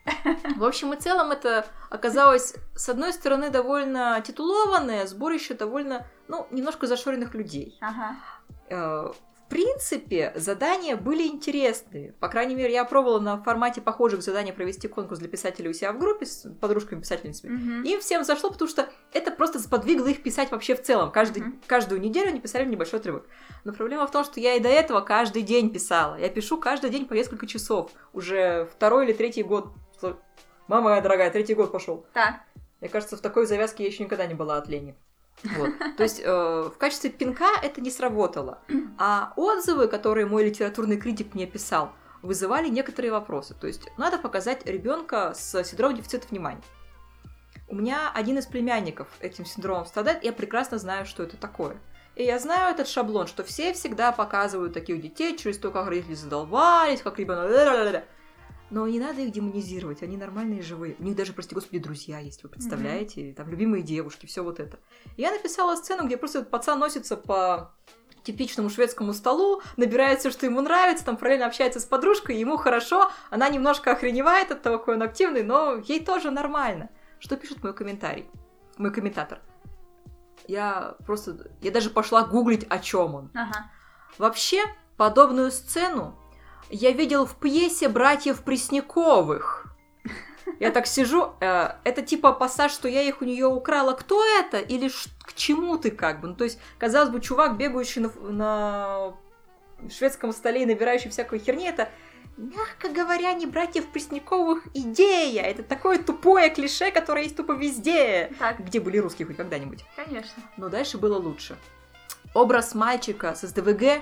В 0.56 0.64
общем 0.64 0.94
и 0.94 0.96
целом 0.96 1.32
это 1.32 1.66
оказалось, 1.90 2.54
с 2.74 2.88
одной 2.88 3.12
стороны, 3.12 3.50
довольно 3.50 4.22
титулованное 4.26 5.06
сборище 5.06 5.52
довольно, 5.52 6.06
ну, 6.28 6.46
немножко 6.50 6.86
зашоренных 6.86 7.34
людей. 7.34 7.78
Ага. 7.80 9.12
В 9.48 9.50
принципе, 9.50 10.34
задания 10.36 10.94
были 10.94 11.26
интересные. 11.26 12.12
По 12.20 12.28
крайней 12.28 12.54
мере, 12.54 12.70
я 12.74 12.84
пробовала 12.84 13.18
на 13.18 13.42
формате 13.42 13.80
похожих 13.80 14.20
заданий 14.20 14.52
провести 14.52 14.88
конкурс 14.88 15.20
для 15.20 15.28
писателей 15.28 15.70
у 15.70 15.72
себя 15.72 15.92
в 15.92 15.98
группе 15.98 16.26
с 16.26 16.46
подружками-писательницами. 16.60 17.52
Мгм. 17.52 17.82
Им 17.82 18.00
всем 18.00 18.24
зашло, 18.24 18.50
потому 18.50 18.68
что 18.68 18.90
это 19.14 19.30
просто 19.30 19.58
сподвигло 19.58 20.06
их 20.08 20.22
писать 20.22 20.50
вообще 20.50 20.74
в 20.74 20.82
целом. 20.82 21.10
Каждый, 21.10 21.44
Мгм. 21.44 21.62
Каждую 21.66 21.98
неделю 21.98 22.28
они 22.28 22.40
писали 22.40 22.66
небольшой 22.66 23.00
отрывок. 23.00 23.26
Но 23.64 23.72
проблема 23.72 24.06
в 24.06 24.10
том, 24.10 24.22
что 24.22 24.38
я 24.38 24.52
и 24.54 24.60
до 24.60 24.68
этого 24.68 25.00
каждый 25.00 25.40
день 25.40 25.72
писала. 25.72 26.18
Я 26.18 26.28
пишу 26.28 26.58
каждый 26.58 26.90
день 26.90 27.06
по 27.06 27.14
несколько 27.14 27.46
часов. 27.46 27.90
Уже 28.12 28.68
второй 28.70 29.06
или 29.06 29.14
третий 29.14 29.42
год. 29.42 29.72
Мама 30.66 30.90
моя 30.90 31.00
дорогая, 31.00 31.30
третий 31.30 31.54
год 31.54 31.72
пошел. 31.72 32.04
Так. 32.12 32.40
Мне 32.80 32.90
кажется, 32.90 33.16
в 33.16 33.20
такой 33.20 33.46
завязке 33.46 33.84
я 33.84 33.88
еще 33.88 34.04
никогда 34.04 34.26
не 34.26 34.34
была 34.34 34.58
от 34.58 34.68
лени. 34.68 34.94
Вот. 35.44 35.70
То 35.96 36.02
есть 36.02 36.20
э, 36.24 36.70
в 36.74 36.76
качестве 36.78 37.10
пинка 37.10 37.48
это 37.62 37.80
не 37.80 37.90
сработало. 37.90 38.58
А 38.98 39.32
отзывы, 39.36 39.88
которые 39.88 40.26
мой 40.26 40.44
литературный 40.44 40.96
критик 40.96 41.34
мне 41.34 41.46
писал, 41.46 41.92
вызывали 42.22 42.68
некоторые 42.68 43.12
вопросы. 43.12 43.54
То 43.54 43.66
есть 43.66 43.88
надо 43.96 44.18
показать 44.18 44.66
ребенка 44.66 45.32
с 45.34 45.62
синдромом 45.64 45.96
дефицита 45.96 46.26
внимания. 46.28 46.62
У 47.68 47.74
меня 47.74 48.10
один 48.14 48.38
из 48.38 48.46
племянников 48.46 49.08
этим 49.20 49.44
синдромом 49.44 49.86
страдает, 49.86 50.22
и 50.22 50.26
я 50.26 50.32
прекрасно 50.32 50.78
знаю, 50.78 51.04
что 51.04 51.22
это 51.22 51.36
такое. 51.36 51.76
И 52.16 52.24
я 52.24 52.38
знаю 52.38 52.74
этот 52.74 52.88
шаблон, 52.88 53.26
что 53.26 53.44
все 53.44 53.72
всегда 53.74 54.10
показывают 54.10 54.72
таких 54.72 55.00
детей 55.00 55.36
через 55.36 55.58
то, 55.58 55.70
как 55.70 55.86
родители 55.86 56.14
задолбались, 56.14 57.02
как 57.02 57.18
ребенок... 57.18 58.04
Но 58.70 58.86
не 58.86 59.00
надо 59.00 59.22
их 59.22 59.32
демонизировать, 59.32 60.02
они 60.02 60.16
нормальные, 60.16 60.62
живые. 60.62 60.94
У 60.98 61.02
них 61.02 61.16
даже, 61.16 61.32
прости 61.32 61.54
господи, 61.54 61.78
друзья 61.78 62.18
есть, 62.18 62.42
вы 62.42 62.50
представляете? 62.50 63.32
Там 63.32 63.48
любимые 63.48 63.82
девушки, 63.82 64.26
все 64.26 64.42
вот 64.44 64.60
это. 64.60 64.78
Я 65.16 65.30
написала 65.30 65.74
сцену, 65.76 66.06
где 66.06 66.16
просто 66.16 66.40
этот 66.40 66.50
пацан 66.50 66.78
носится 66.78 67.16
по 67.16 67.72
типичному 68.24 68.68
шведскому 68.68 69.14
столу, 69.14 69.62
набирает 69.78 70.20
все, 70.20 70.30
что 70.30 70.44
ему 70.44 70.60
нравится, 70.60 71.04
там 71.04 71.16
параллельно 71.16 71.46
общается 71.46 71.80
с 71.80 71.84
подружкой, 71.84 72.36
ему 72.36 72.58
хорошо, 72.58 73.10
она 73.30 73.48
немножко 73.48 73.92
охреневает 73.92 74.50
от 74.50 74.60
того, 74.60 74.78
какой 74.78 74.96
он 74.96 75.02
активный, 75.02 75.42
но 75.42 75.76
ей 75.76 76.04
тоже 76.04 76.30
нормально. 76.30 76.90
Что 77.20 77.36
пишет 77.36 77.62
мой 77.62 77.72
комментарий? 77.72 78.28
Мой 78.76 78.92
комментатор. 78.92 79.40
Я 80.46 80.96
просто... 81.06 81.50
Я 81.62 81.70
даже 81.70 81.88
пошла 81.88 82.24
гуглить, 82.24 82.66
о 82.68 82.78
чем 82.78 83.14
он. 83.14 83.30
Ага. 83.34 83.70
Вообще, 84.18 84.62
подобную 84.96 85.50
сцену 85.50 86.18
я 86.70 86.90
видел 86.92 87.26
в 87.26 87.34
пьесе 87.36 87.88
братьев 87.88 88.42
Пресняковых. 88.42 89.64
Я 90.60 90.70
так 90.70 90.86
сижу, 90.86 91.34
э, 91.40 91.72
это 91.84 92.00
типа 92.02 92.32
пассаж, 92.32 92.72
что 92.72 92.88
я 92.88 93.02
их 93.02 93.20
у 93.20 93.24
нее 93.24 93.46
украла. 93.46 93.92
Кто 93.92 94.24
это? 94.24 94.58
Или 94.58 94.88
ш- 94.88 95.10
к 95.20 95.34
чему 95.34 95.76
ты 95.76 95.90
как 95.90 96.20
бы? 96.20 96.28
Ну, 96.28 96.34
то 96.34 96.44
есть, 96.44 96.58
казалось 96.78 97.10
бы, 97.10 97.20
чувак, 97.20 97.56
бегающий 97.58 98.00
на, 98.00 98.10
на 98.30 99.14
шведском 99.90 100.32
столе 100.32 100.62
и 100.62 100.66
набирающий 100.66 101.10
всякой 101.10 101.38
херни, 101.38 101.68
это, 101.68 101.90
мягко 102.38 102.88
говоря, 102.88 103.34
не 103.34 103.44
братьев 103.44 103.86
Пресняковых 103.92 104.66
идея. 104.72 105.42
Это 105.42 105.62
такое 105.62 105.98
тупое 106.02 106.48
клише, 106.48 106.90
которое 106.90 107.24
есть 107.24 107.36
тупо 107.36 107.52
везде. 107.52 108.32
Так, 108.38 108.58
Где 108.64 108.80
были 108.80 108.96
русские 108.98 109.26
хоть 109.26 109.36
когда-нибудь? 109.36 109.84
конечно. 109.96 110.42
Но 110.56 110.70
дальше 110.70 110.96
было 110.96 111.18
лучше. 111.18 111.56
Образ 112.34 112.74
мальчика 112.74 113.34
с 113.34 113.46
СДВГ 113.46 114.00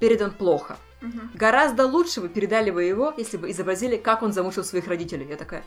передан 0.00 0.30
плохо. 0.32 0.76
Мгм. 1.04 1.30
Гораздо 1.34 1.86
лучше 1.86 2.20
вы 2.20 2.28
передали 2.28 2.70
бы 2.70 2.82
его, 2.82 3.12
если 3.16 3.36
бы 3.36 3.50
изобразили, 3.50 3.96
как 3.96 4.22
он 4.22 4.32
замучил 4.32 4.64
своих 4.64 4.88
родителей. 4.88 5.26
Я 5.28 5.36
такая... 5.36 5.62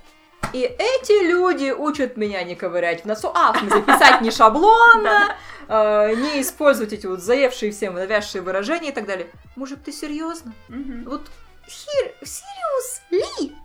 И 0.53 0.61
эти 0.61 1.27
люди 1.27 1.71
учат 1.71 2.15
меня 2.15 2.43
не 2.43 2.55
ковырять 2.55 3.03
в 3.03 3.05
носу. 3.05 3.31
А, 3.33 3.53
в 3.53 3.59
смысле, 3.59 3.81
писать 3.81 4.21
не 4.21 4.31
шаблонно, 4.31 5.35
э, 5.67 6.13
не 6.15 6.41
использовать 6.41 6.93
эти 6.93 7.05
вот 7.05 7.19
заевшие 7.21 7.71
всем 7.71 7.95
навязшие 7.95 8.41
выражения 8.41 8.89
и 8.89 8.93
так 8.93 9.05
далее. 9.05 9.27
Мужик, 9.55 9.79
ты 9.83 9.91
серьезно? 9.91 10.53
Мгм. 10.69 11.03
Вот 11.03 11.29
ли? 13.11 13.55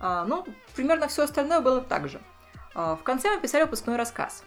А, 0.00 0.24
ну, 0.24 0.46
примерно 0.74 1.08
все 1.08 1.24
остальное 1.24 1.60
было 1.60 1.80
так 1.80 2.08
же. 2.08 2.20
А, 2.74 2.96
в 2.96 3.02
конце 3.02 3.30
мы 3.34 3.40
писали 3.40 3.64
выпускной 3.64 3.96
рассказ. 3.96 4.44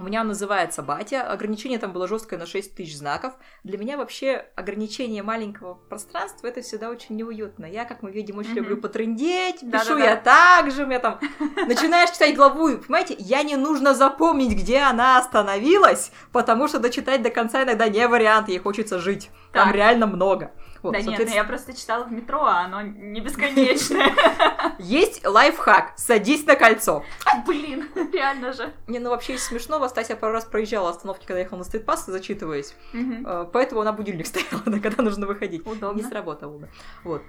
У 0.00 0.04
меня 0.04 0.22
называется 0.22 0.82
«Батя». 0.82 1.22
Ограничение 1.22 1.78
там 1.80 1.92
было 1.92 2.06
жесткое 2.06 2.38
на 2.38 2.46
6 2.46 2.76
тысяч 2.76 2.96
знаков. 2.96 3.34
Для 3.64 3.78
меня 3.78 3.96
вообще 3.96 4.46
ограничение 4.54 5.24
маленького 5.24 5.74
пространства 5.74 6.46
это 6.46 6.62
всегда 6.62 6.88
очень 6.88 7.16
неуютно. 7.16 7.66
Я, 7.66 7.84
как 7.84 8.02
мы 8.02 8.12
видим, 8.12 8.38
очень 8.38 8.50
Мгм. 8.52 8.58
люблю 8.60 8.76
потрындеть, 8.76 9.60
пишу 9.60 9.68
Да-да-да. 9.70 10.04
я 10.04 10.16
так 10.16 10.70
же, 10.70 10.84
у 10.84 10.86
меня 10.86 11.00
там... 11.00 11.18
Начинаешь 11.66 12.10
читать 12.10 12.36
главу, 12.36 12.68
и, 12.68 12.76
понимаете, 12.76 13.16
я 13.18 13.42
не 13.42 13.56
нужно 13.56 13.92
запомнить, 13.92 14.56
где 14.56 14.78
она 14.78 15.18
остановилась, 15.18 16.12
потому 16.32 16.68
что 16.68 16.78
дочитать 16.78 17.22
до 17.22 17.30
конца 17.30 17.64
иногда 17.64 17.88
не 17.88 18.06
вариант, 18.06 18.48
ей 18.48 18.58
хочется 18.58 19.00
жить. 19.00 19.30
Там 19.52 19.72
реально 19.72 20.06
много. 20.06 20.52
Вот, 20.82 20.92
да 20.92 20.98
нет, 20.98 21.06
ну 21.06 21.12
соответственно, 21.12 21.42
я 21.42 21.44
просто 21.44 21.76
читала 21.76 22.04
в 22.04 22.12
метро, 22.12 22.44
а 22.44 22.60
оно 22.60 22.82
не 22.82 23.20
бесконечное. 23.20 24.12
Есть 24.78 25.26
лайфхак. 25.26 25.94
Садись 25.96 26.46
на 26.46 26.56
кольцо. 26.56 27.04
Блин, 27.46 27.88
реально 28.12 28.52
же. 28.52 28.72
Не, 28.86 28.98
ну 28.98 29.10
вообще 29.10 29.34
из 29.34 29.44
смешного. 29.44 29.88
Стася 29.88 30.16
пару 30.16 30.32
раз 30.32 30.44
проезжала 30.44 30.90
остановки, 30.90 31.26
когда 31.26 31.40
ехала 31.40 31.58
на 31.58 31.64
стритпасс, 31.64 32.06
зачитываясь. 32.06 32.74
Э, 32.92 33.46
Поэтому 33.52 33.80
она 33.80 33.92
будильник 33.92 34.26
да, 34.66 34.78
когда 34.80 35.02
нужно 35.02 35.26
выходить. 35.26 35.66
Удобно. 35.66 36.00
Не 36.00 36.06
сработало. 36.06 36.68
Вот. 37.04 37.22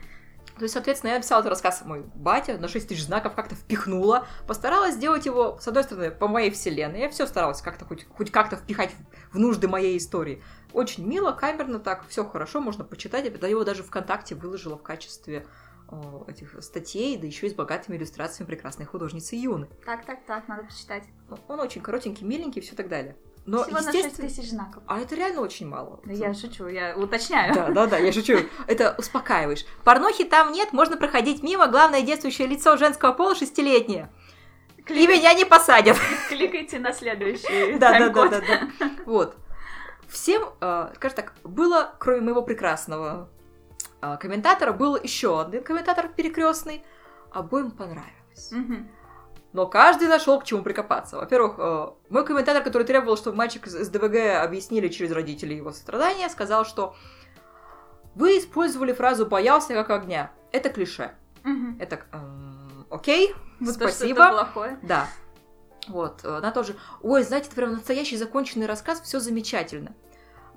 То 0.59 0.63
есть, 0.63 0.73
соответственно, 0.73 1.11
я 1.11 1.15
написала 1.17 1.39
этот 1.39 1.51
рассказ 1.51 1.84
мой 1.85 2.03
батя 2.15 2.57
на 2.57 2.67
6 2.67 2.89
тысяч 2.89 3.03
знаков, 3.05 3.34
как-то 3.34 3.55
впихнула, 3.55 4.27
постаралась 4.45 4.95
сделать 4.95 5.26
его, 5.26 5.57
с 5.61 5.67
одной 5.69 5.84
стороны, 5.85 6.11
по 6.11 6.27
моей 6.27 6.51
вселенной. 6.51 6.99
Я 6.99 7.09
все 7.09 7.26
старалась 7.27 7.61
как-то 7.61 7.85
хоть, 7.85 8.05
хоть 8.09 8.30
как-то 8.30 8.57
впихать 8.57 8.91
в 9.31 9.39
нужды 9.39 9.69
моей 9.69 9.97
истории. 9.97 10.43
Очень 10.73 11.07
мило, 11.07 11.31
камерно 11.31 11.79
так, 11.79 12.05
все 12.07 12.23
хорошо, 12.23 12.61
можно 12.61 12.83
почитать. 12.83 13.25
Я 13.25 13.47
его 13.47 13.63
даже 13.63 13.83
ВКонтакте 13.83 14.35
выложила 14.35 14.77
в 14.77 14.83
качестве 14.83 15.47
о, 15.87 16.25
этих 16.27 16.61
статей, 16.61 17.17
да 17.17 17.25
еще 17.25 17.47
и 17.47 17.49
с 17.49 17.53
богатыми 17.53 17.97
иллюстрациями 17.97 18.47
прекрасной 18.47 18.85
художницы 18.85 19.35
Юны. 19.35 19.67
Так, 19.85 20.05
так, 20.05 20.23
так, 20.25 20.47
надо 20.47 20.63
почитать. 20.63 21.03
Он 21.47 21.59
очень 21.59 21.81
коротенький, 21.81 22.25
миленький 22.25 22.61
все 22.61 22.75
так 22.75 22.87
далее. 22.87 23.15
Но, 23.45 23.63
Всего 23.63 23.77
на 23.77 23.91
6 23.91 23.95
естественно... 23.95 24.29
тысяч 24.29 24.49
знаков. 24.51 24.83
А 24.85 24.99
это 24.99 25.15
реально 25.15 25.41
очень 25.41 25.67
мало. 25.67 25.99
Да 26.05 26.13
Я 26.13 26.35
шучу, 26.35 26.67
я 26.67 26.95
уточняю. 26.95 27.53
Да, 27.55 27.69
да, 27.69 27.87
да, 27.87 27.97
я 27.97 28.11
шучу. 28.11 28.37
Это 28.67 28.93
успокаиваешь. 28.99 29.65
Порнохи 29.83 30.23
там 30.23 30.51
нет, 30.51 30.71
можно 30.71 30.97
проходить 30.97 31.41
мимо. 31.41 31.67
Главное 31.67 32.03
действующее 32.03 32.47
лицо 32.47 32.77
женского 32.77 33.13
пола 33.13 33.33
шестилетнее. 33.33 34.11
И 34.87 35.07
меня 35.07 35.33
не 35.33 35.45
посадят. 35.45 35.97
Кликайте 36.29 36.79
на 36.79 36.93
следующий 36.93 37.77
Да, 37.77 37.97
да, 37.97 38.09
да, 38.09 38.27
да, 38.27 38.41
да. 38.41 38.91
Вот. 39.05 39.35
Всем, 40.10 40.44
э, 40.60 40.91
скажем 40.95 41.15
так, 41.15 41.34
было, 41.44 41.94
кроме 41.99 42.22
моего 42.22 42.41
прекрасного 42.41 43.30
э, 44.02 44.18
комментатора, 44.19 44.73
был 44.73 44.95
еще 44.95 45.41
один 45.41 45.64
комментатор 45.64 46.10
перекрестный. 46.10 46.84
Обоим 47.31 47.72
понравилось. 47.72 48.52
Мгм. 48.52 48.90
Но 49.53 49.65
каждый 49.68 50.07
нашел 50.07 50.40
к 50.40 50.44
чему 50.44 50.64
прикопаться. 50.64 51.18
Во-первых, 51.18 51.56
э, 51.57 51.88
мой 52.10 52.26
комментатор, 52.26 52.64
который 52.64 52.84
требовал, 52.84 53.18
чтобы 53.18 53.38
мальчик 53.38 53.68
из 53.68 53.73
СДВГ 53.73 54.44
объяснили 54.44 54.88
через 54.88 55.11
родителей 55.11 55.57
его 55.57 55.72
страдания, 55.72 56.30
сказал, 56.30 56.65
что 56.65 56.95
вы 58.15 58.38
использовали 58.38 58.94
фразу 58.94 59.26
«боялся 59.26 59.73
как 59.73 59.90
огня». 59.91 60.31
Это 60.52 60.69
клише. 60.69 61.11
Мгм. 61.44 61.77
Это 61.80 62.02
эм, 62.11 62.86
окей, 62.90 63.34
Вот 63.60 63.68
то, 63.77 63.88
что 63.88 63.90
спасибо. 63.90 64.23
это 64.23 64.31
плохое. 64.31 64.80
Да. 64.81 65.07
Вот, 65.90 66.22
э, 66.24 66.38
она 66.38 66.52
тоже, 66.52 66.76
ой, 67.02 67.24
знаете, 67.24 67.48
это 67.48 67.56
прям 67.56 67.74
настоящий 67.74 68.16
законченный 68.16 68.68
рассказ, 68.68 69.02
все 69.02 69.20
замечательно. 69.20 69.95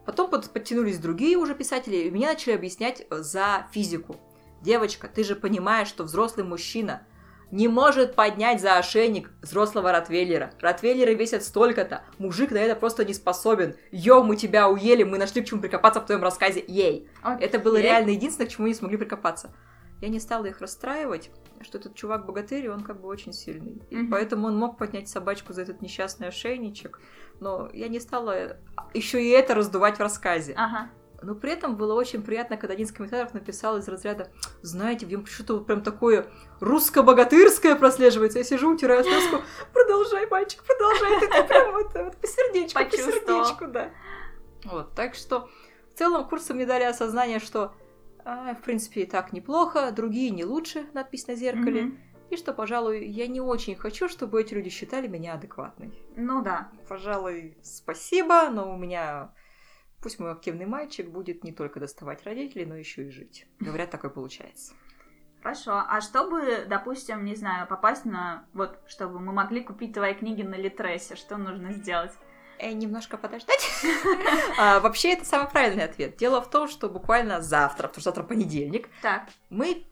Потом 0.05 0.31
под- 0.31 0.51
подтянулись 0.51 0.99
другие 0.99 1.37
уже 1.37 1.55
писатели, 1.55 1.97
и 1.97 2.11
мне 2.11 2.27
начали 2.27 2.53
объяснять 2.53 3.07
э, 3.09 3.23
за 3.23 3.67
физику. 3.73 4.17
Девочка, 4.61 5.09
ты 5.09 5.25
же 5.25 5.35
понимаешь, 5.35 5.89
что 5.89 6.05
взрослый 6.05 6.45
мужчина 6.45 7.07
не 7.51 7.69
может 7.69 8.15
поднять 8.15 8.61
за 8.61 8.77
ошейник 8.79 9.31
взрослого 9.43 9.93
ротвейлера. 9.93 10.53
Ротвейлеры 10.61 11.15
весят 11.15 11.45
столько-то. 11.45 12.03
Мужик 12.19 12.51
на 12.51 12.59
это 12.59 12.75
просто 12.75 13.05
не 13.05 13.13
способен. 13.13 13.77
Йо, 13.91 14.23
мы 14.23 14.37
тебя 14.37 14.69
уели, 14.71 15.03
мы 15.03 15.19
нашли 15.19 15.43
к 15.43 15.47
чему 15.47 15.61
прикопаться 15.61 16.01
в 16.01 16.07
твоем 16.07 16.23
рассказе. 16.23 16.65
Ей. 16.67 17.11
Это 17.41 17.59
было 17.59 17.77
реально 17.77 18.11
единственное, 18.11 18.49
к 18.49 18.53
чему 18.53 18.69
не 18.69 18.75
смогли 18.75 18.97
прикопаться. 18.97 19.55
Я 20.03 20.09
не 20.09 20.19
стала 20.19 20.47
их 20.47 20.61
расстраивать, 20.61 21.31
что 21.61 21.79
этот 21.79 21.95
чувак 21.95 22.27
богатырь, 22.27 22.65
и 22.65 22.69
он 22.69 22.83
как 22.83 23.01
бы 23.01 23.07
очень 23.07 23.33
сильный. 23.33 23.81
И 23.89 24.03
поэтому 24.03 24.49
он 24.49 24.57
мог 24.57 24.77
поднять 24.77 25.09
собачку 25.09 25.53
за 25.53 25.62
этот 25.62 25.81
несчастный 25.81 26.27
ошейничек. 26.27 27.01
Но 27.39 27.70
я 27.73 27.87
не 27.87 28.01
стала 28.01 28.57
еще 28.95 29.23
и 29.23 29.29
это 29.29 29.55
раздувать 29.55 29.99
в 29.99 30.01
рассказе. 30.01 30.55
Ага. 30.57 30.91
Но 31.23 31.37
при 31.37 31.53
этом 31.53 31.77
было 31.77 31.95
очень 31.95 32.20
приятно, 32.20 32.57
когда 32.57 32.74
один 32.74 32.85
из 32.85 32.91
комментаторов 32.91 33.33
написал 33.33 33.79
из 33.79 33.87
разряда 33.87 34.33
«Знаете, 34.62 35.07
в 35.07 35.09
нем 35.09 35.24
что-то 35.24 35.55
вот 35.55 35.66
прям 35.66 35.83
такое 35.83 36.27
русско-богатырское 36.59 37.77
прослеживается». 37.77 38.41
Я 38.41 38.45
сижу, 38.45 38.74
утираю 38.74 39.05
слезку. 39.05 39.37
Продолжай, 39.73 40.27
мальчик, 40.27 40.65
продолжай. 40.65 41.20
Ты, 41.20 41.29
ты 41.29 41.45
прям 41.45 41.77
это, 41.77 42.05
вот 42.07 42.16
по 42.16 42.27
сердечку, 42.27 42.85
по 42.85 42.91
сердечку, 42.91 43.66
да. 43.69 43.91
Вот, 44.65 44.95
так 44.97 45.15
что 45.15 45.49
в 45.95 45.99
целом 45.99 46.29
курсы 46.29 46.55
мне 46.55 46.66
дали 46.66 46.83
осознание, 46.83 47.39
что 47.39 47.73
а, 48.24 48.55
в 48.55 48.62
принципе 48.62 49.03
и 49.03 49.07
так 49.07 49.32
неплохо, 49.32 49.93
другие 49.93 50.31
не 50.31 50.44
лучше, 50.44 50.86
надпись 50.93 51.27
на 51.27 51.35
зеркале. 51.35 51.82
Мгм. 51.82 51.99
И 52.31 52.36
что, 52.36 52.55
пожалуй, 52.55 53.07
я 53.07 53.27
не 53.27 53.43
очень 53.43 53.77
хочу, 53.77 54.09
чтобы 54.09 54.40
эти 54.40 54.55
люди 54.55 54.70
считали 54.70 55.07
меня 55.07 55.35
адекватной. 55.35 55.93
Ну 56.16 56.43
да. 56.43 56.70
Пожалуй, 56.89 57.59
спасибо, 57.62 58.49
но 58.49 58.73
у 58.73 58.78
меня... 58.78 59.35
Пусть 60.01 60.19
мой 60.19 60.32
активный 60.32 60.66
мальчик 60.66 61.11
будет 61.11 61.44
не 61.44 61.53
только 61.53 61.78
доставать 61.78 62.24
родителей, 62.24 62.65
но 62.65 62.74
еще 62.74 63.07
и 63.07 63.11
жить. 63.11 63.47
Говорят, 63.61 63.90
такое 63.90 64.11
получается. 64.11 64.73
Хорошо. 65.43 65.85
А 65.86 66.01
чтобы, 66.01 66.65
допустим, 66.69 67.24
не 67.24 67.35
знаю, 67.35 67.66
попасть 67.66 68.05
на... 68.05 68.47
Вот, 68.55 68.81
чтобы 68.86 69.20
мы 69.20 69.32
могли 69.32 69.62
купить 69.62 69.93
твои 69.93 70.15
книги 70.15 70.43
на 70.43 70.55
Литресе, 70.55 71.16
что 71.16 71.36
нужно 71.36 71.73
сделать? 71.73 72.12
Э, 72.62 72.70
немножко 72.72 73.16
подождать. 73.16 73.68
А, 74.59 74.78
Вообще, 74.78 75.14
это 75.14 75.24
самый 75.24 75.51
правильный 75.51 75.84
ответ. 75.84 76.16
Дело 76.16 76.40
в 76.40 76.48
том, 76.48 76.68
что 76.68 76.89
буквально 76.89 77.40
завтра, 77.43 77.89
потому 77.89 78.01
что 78.01 78.10
завтра 78.10 78.22
понедельник, 78.22 78.89
мы 79.51 79.84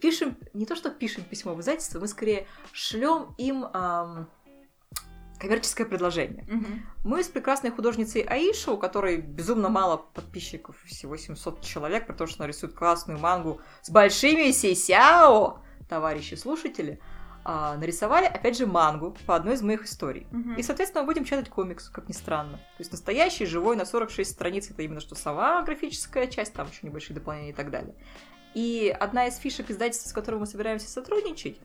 пишем, 0.00 0.36
не 0.54 0.64
то 0.64 0.76
что 0.76 0.90
пишем 0.90 1.24
письмо 1.24 1.54
в 1.54 1.60
издательство, 1.60 1.98
мы 1.98 2.06
скорее 2.06 2.46
шлем 2.72 3.34
им 3.36 3.66
коммерческое 5.40 5.86
предложение. 5.86 6.44
Мгм. 6.48 6.86
Мы 7.02 7.24
с 7.24 7.28
прекрасной 7.28 7.70
художницей 7.70 8.20
Аиша, 8.22 8.70
у 8.70 8.76
которой 8.76 9.16
безумно 9.16 9.70
мало 9.70 9.96
подписчиков, 9.96 10.76
всего 10.84 11.16
700 11.16 11.62
человек, 11.62 12.06
потому 12.06 12.28
что 12.28 12.42
она 12.42 12.48
рисует 12.48 12.74
классную 12.74 13.18
мангу 13.18 13.60
с 13.82 13.90
большими 13.90 14.52
сисяо, 14.52 15.62
товарищи 15.88 16.34
слушатели, 16.34 17.00
а, 17.52 17.76
нарисовали, 17.78 18.26
опять 18.26 18.56
же, 18.56 18.64
мангу 18.64 19.16
по 19.26 19.34
одной 19.34 19.54
из 19.54 19.62
моих 19.62 19.84
историй. 19.84 20.28
Мгм. 20.30 20.54
И, 20.54 20.62
соответственно, 20.62 21.02
мы 21.02 21.06
будем 21.08 21.24
читать 21.24 21.48
комикс, 21.48 21.88
как 21.88 22.08
ни 22.08 22.12
странно. 22.12 22.58
То 22.58 22.78
есть 22.78 22.92
настоящий, 22.92 23.44
живой, 23.44 23.74
на 23.74 23.84
46 23.84 24.30
страниц, 24.30 24.70
это 24.70 24.82
именно 24.82 25.00
что 25.00 25.16
сама 25.16 25.60
графическая 25.62 26.28
часть, 26.28 26.52
там 26.52 26.68
еще 26.68 26.86
небольшие 26.86 27.12
дополнения 27.16 27.50
и 27.50 27.52
так 27.52 27.72
далее. 27.72 27.96
И 28.54 28.94
одна 29.00 29.26
из 29.26 29.36
фишек 29.36 29.68
издательства, 29.68 30.10
с 30.10 30.12
которым 30.12 30.40
мы 30.40 30.46
собираемся 30.46 30.88
сотрудничать, 30.88 31.58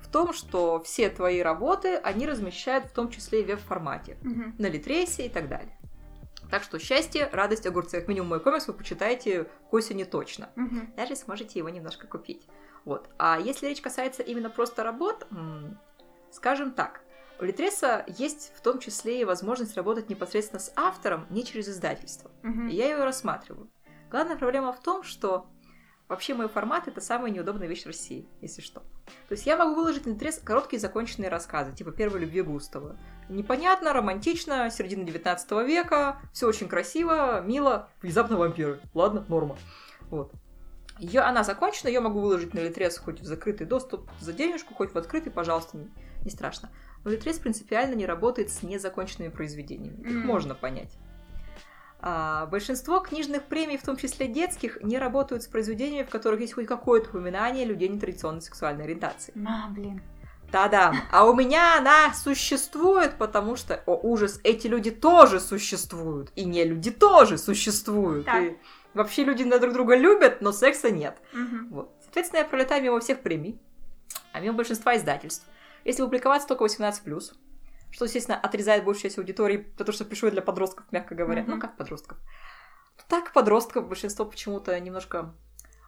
в 0.00 0.08
том, 0.12 0.32
что 0.32 0.80
все 0.84 1.08
твои 1.10 1.40
работы 1.40 1.96
они 1.96 2.24
размещают 2.24 2.86
в 2.86 2.92
том 2.92 3.10
числе 3.10 3.40
и 3.40 3.44
в 3.44 3.48
веб-формате 3.48 4.18
Мгм. 4.22 4.54
на 4.58 4.66
Литресе 4.68 5.26
и 5.26 5.28
так 5.28 5.48
далее. 5.48 5.76
Так 6.52 6.62
что 6.62 6.78
счастье, 6.78 7.28
радость, 7.32 7.66
огурцы. 7.66 7.98
Как 7.98 8.06
минимум 8.08 8.28
мой 8.28 8.40
комикс 8.40 8.68
вы 8.68 8.74
почитаете 8.74 9.44
к 9.44 9.72
осени 9.72 10.04
точно. 10.04 10.50
Мгм. 10.54 10.92
Даже 10.96 11.16
сможете 11.16 11.58
его 11.58 11.68
немножко 11.68 12.06
купить. 12.06 12.46
Вот. 12.84 13.08
А 13.18 13.38
если 13.38 13.66
речь 13.66 13.80
касается 13.80 14.22
именно 14.22 14.50
просто 14.50 14.82
работ, 14.82 15.26
скажем 16.30 16.72
так, 16.72 17.02
у 17.40 17.44
Литреса 17.44 18.04
есть 18.06 18.52
в 18.56 18.60
том 18.60 18.78
числе 18.78 19.20
и 19.20 19.24
возможность 19.24 19.76
работать 19.76 20.08
непосредственно 20.08 20.60
с 20.60 20.72
автором, 20.76 21.26
не 21.30 21.44
через 21.44 21.68
издательство. 21.68 22.30
Мгм. 22.42 22.68
И 22.68 22.74
я 22.74 22.90
ее 22.90 23.04
рассматриваю. 23.04 23.68
Главная 24.10 24.36
проблема 24.36 24.72
в 24.72 24.80
том, 24.80 25.02
что 25.02 25.46
вообще 26.08 26.34
мой 26.34 26.48
формат 26.48 26.86
это 26.86 27.00
самая 27.00 27.32
неудобная 27.32 27.66
вещь 27.66 27.82
в 27.82 27.86
России, 27.86 28.28
если 28.40 28.60
что. 28.60 28.80
То 29.28 29.32
есть 29.32 29.46
я 29.46 29.56
могу 29.56 29.74
выложить 29.74 30.06
на 30.06 30.10
Литрес 30.10 30.38
короткие 30.38 30.78
законченные 30.78 31.30
рассказы, 31.30 31.72
типа 31.72 31.90
«Первой 31.90 32.20
любви 32.20 32.42
Густава». 32.42 32.96
Непонятно, 33.28 33.92
романтично, 33.92 34.70
середина 34.70 35.04
19 35.04 35.50
века, 35.66 36.20
все 36.32 36.46
очень 36.46 36.68
красиво, 36.68 37.40
мило, 37.40 37.88
внезапно 38.02 38.36
вампиры. 38.36 38.80
Ладно, 38.94 39.24
норма. 39.28 39.56
Вот. 40.10 40.30
Ее, 40.98 41.20
она 41.20 41.42
закончена, 41.42 41.88
ее 41.88 42.00
могу 42.00 42.20
выложить 42.20 42.54
на 42.54 42.60
Литрес 42.60 42.98
хоть 42.98 43.20
в 43.20 43.24
закрытый 43.24 43.66
доступ 43.66 44.10
за 44.20 44.32
денежку, 44.32 44.74
хоть 44.74 44.92
в 44.92 44.98
открытый, 44.98 45.32
пожалуйста, 45.32 45.76
не, 45.76 45.90
не 46.24 46.30
страшно. 46.30 46.70
Но 47.04 47.10
Литрес 47.10 47.38
принципиально 47.38 47.94
не 47.94 48.06
работает 48.06 48.50
с 48.50 48.62
незаконченными 48.62 49.30
произведениями. 49.30 50.00
Их 50.02 50.16
М. 50.16 50.26
можно 50.26 50.54
понять. 50.54 50.96
А, 52.04 52.46
большинство 52.46 52.98
книжных 52.98 53.44
премий, 53.44 53.78
в 53.78 53.84
том 53.84 53.96
числе 53.96 54.26
детских, 54.26 54.82
не 54.82 54.98
работают 54.98 55.44
с 55.44 55.46
произведениями, 55.46 56.04
в 56.04 56.10
которых 56.10 56.40
есть 56.40 56.54
хоть 56.54 56.66
какое-то 56.66 57.08
упоминание 57.10 57.64
людей 57.64 57.88
нетрадиционной 57.88 58.42
сексуальной 58.42 58.84
ориентации. 58.84 59.32
А, 59.46 59.68
блин. 59.70 60.02
Да-да. 60.50 60.92
А 61.10 61.24
у 61.24 61.34
меня 61.34 61.78
она 61.78 62.12
существует, 62.12 63.14
потому 63.18 63.56
что, 63.56 63.82
о 63.86 63.94
ужас, 63.94 64.40
эти 64.44 64.66
люди 64.66 64.90
тоже 64.90 65.40
существуют. 65.40 66.30
И 66.34 66.44
не 66.44 66.64
люди 66.64 66.90
тоже 66.90 67.38
существуют. 67.38 68.26
Так. 68.26 68.42
И 68.42 68.58
вообще 68.94 69.24
люди 69.24 69.42
на 69.42 69.58
друг 69.58 69.72
друга 69.72 69.96
любят, 69.96 70.40
но 70.40 70.52
секса 70.52 70.90
нет. 70.90 71.18
Мгм. 71.32 71.68
Вот. 71.70 71.96
Соответственно, 72.02 72.40
я 72.40 72.44
пролетаю 72.44 72.82
мимо 72.82 73.00
всех 73.00 73.22
премий, 73.22 73.60
а 74.32 74.40
мимо 74.40 74.56
большинства 74.56 74.96
издательств. 74.96 75.46
Если 75.84 76.02
публиковаться 76.02 76.48
только 76.48 76.64
18+, 76.64 77.34
что, 77.90 78.04
естественно, 78.04 78.38
отрезает 78.38 78.84
большую 78.84 79.02
часть 79.02 79.18
аудитории, 79.18 79.58
потому 79.58 79.92
что 79.92 80.04
пишу 80.04 80.26
я 80.26 80.32
для 80.32 80.42
подростков, 80.42 80.86
мягко 80.92 81.14
говоря. 81.14 81.42
Мгм. 81.42 81.52
Ну, 81.52 81.60
как 81.60 81.76
подростков? 81.76 82.18
Так, 83.08 83.32
подростков 83.32 83.88
большинство 83.88 84.24
почему-то 84.24 84.78
немножко 84.78 85.34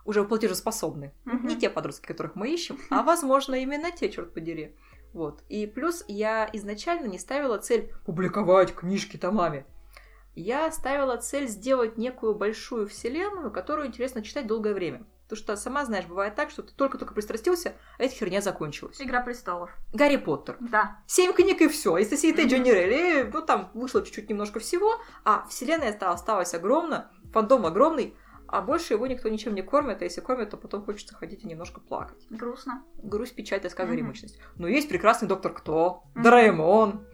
уже 0.05 0.25
платежеспособны. 0.25 1.13
Мгм. 1.25 1.47
Не 1.47 1.57
те 1.57 1.71
подростки, 1.71 2.07
которых 2.07 2.35
мы 2.35 2.53
ищем, 2.53 2.79
а, 2.91 3.03
возможно, 3.03 3.55
именно 3.55 3.91
те, 3.91 4.11
черт 4.11 4.35
подери. 4.35 4.77
Вот. 5.15 5.43
И 5.49 5.67
плюс 5.67 6.05
я 6.09 6.49
изначально 6.53 7.07
не 7.07 7.19
ставила 7.19 7.57
цель 7.59 7.93
публиковать 8.05 8.75
книжки 8.75 9.17
томами. 9.17 9.65
Я 10.35 10.71
ставила 10.73 11.17
цель 11.17 11.47
сделать 11.49 11.97
некую 11.97 12.35
большую 12.35 12.89
вселенную, 12.89 13.51
которую 13.51 13.87
интересно 13.87 14.23
читать 14.23 14.47
долгое 14.47 14.75
время. 14.75 15.07
Потому 15.29 15.39
что, 15.43 15.57
сама 15.57 15.85
знаешь, 15.87 16.05
бывает 16.07 16.35
так, 16.35 16.51
что 16.51 16.63
ты 16.63 16.75
только-только 16.75 17.15
пристрастился, 17.15 17.75
а 17.99 18.03
эта 18.03 18.15
херня 18.15 18.41
закончилась. 18.43 19.01
Игра 19.01 19.21
престолов. 19.23 19.71
Гарри 19.93 20.17
Поттер. 20.17 20.57
Да. 20.61 20.99
Семь 21.07 21.33
книг 21.33 21.63
и 21.63 21.69
все. 21.69 21.97
Если 21.97 22.17
сидит 22.17 22.37
Мгм. 22.39 22.49
Джонни 22.49 22.71
Релли, 22.71 23.31
ну 23.33 23.41
там 23.41 23.71
вышло 23.73 24.03
чуть-чуть 24.05 24.29
немножко 24.29 24.61
всего, 24.61 24.97
а 25.25 25.47
вселенная 25.49 25.93
ста- 25.93 26.11
осталась 26.13 26.53
огромна, 26.53 27.11
фандом 27.33 27.65
огромный, 27.65 28.15
а 28.47 28.61
больше 28.61 28.93
его 28.95 29.07
никто 29.07 29.31
ничем 29.31 29.55
не 29.55 29.63
кормит, 29.63 30.03
а 30.03 30.05
если 30.05 30.21
кормят, 30.21 30.51
то 30.51 30.59
потом 30.59 30.85
хочется 30.85 31.15
ходить 31.15 31.43
и 31.43 31.49
немножко 31.49 31.81
плакать. 31.81 32.23
Грустно. 32.29 32.85
Грусть, 33.03 33.35
печаль, 33.35 33.61
тоска, 33.61 33.87
горемычность. 33.87 34.39
Но 34.57 34.69
есть 34.69 34.89
прекрасный 34.91 35.27
доктор 35.27 35.55
Кто. 35.55 36.03
Дораэмон. 36.15 37.07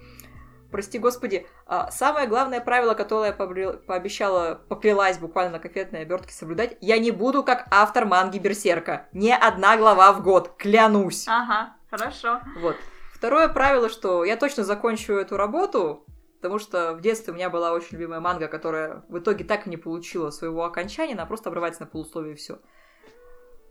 Прости 0.70 0.98
господи, 0.98 1.47
а, 1.66 1.90
самое 1.90 2.28
главное 2.28 2.60
правило, 2.60 2.94
которое 2.94 3.34
я 3.36 3.72
пообещала, 3.72 4.60
поклялась 4.68 5.18
буквально 5.18 5.52
на 5.52 5.59
конфетной 5.59 6.02
обертке 6.02 6.32
соблюдать, 6.32 6.76
я 6.80 6.98
не 6.98 7.10
буду 7.10 7.42
как 7.42 7.66
автор 7.70 8.06
манги 8.06 8.38
Берсерка. 8.38 9.09
Не 9.12 9.34
одна 9.34 9.76
глава 9.76 10.12
в 10.12 10.22
год, 10.22 10.56
клянусь. 10.56 11.26
Ага, 11.28 11.74
хорошо. 11.90 12.40
Вот. 12.60 12.76
Второе 13.12 13.48
правило, 13.48 13.88
что 13.88 14.24
я 14.24 14.36
точно 14.36 14.64
закончу 14.64 15.14
эту 15.14 15.36
работу, 15.36 16.06
потому 16.40 16.59
что 16.59 16.94
в 16.94 17.01
детстве 17.01 17.32
у 17.32 17.36
меня 17.36 17.51
была 17.51 17.72
очень 17.72 17.98
любимая 17.98 18.20
манга, 18.20 18.48
которая 18.48 19.05
в 19.09 19.18
итоге 19.18 19.44
так 19.44 19.66
и 19.66 19.70
не 19.70 19.76
получила 19.76 20.30
своего 20.30 20.64
окончания, 20.64 21.14
она 21.14 21.26
просто 21.26 21.51
обрывается 21.51 21.82
на 21.82 21.86
полусловие 21.86 22.34
и 22.34 22.36
все. 22.36 22.60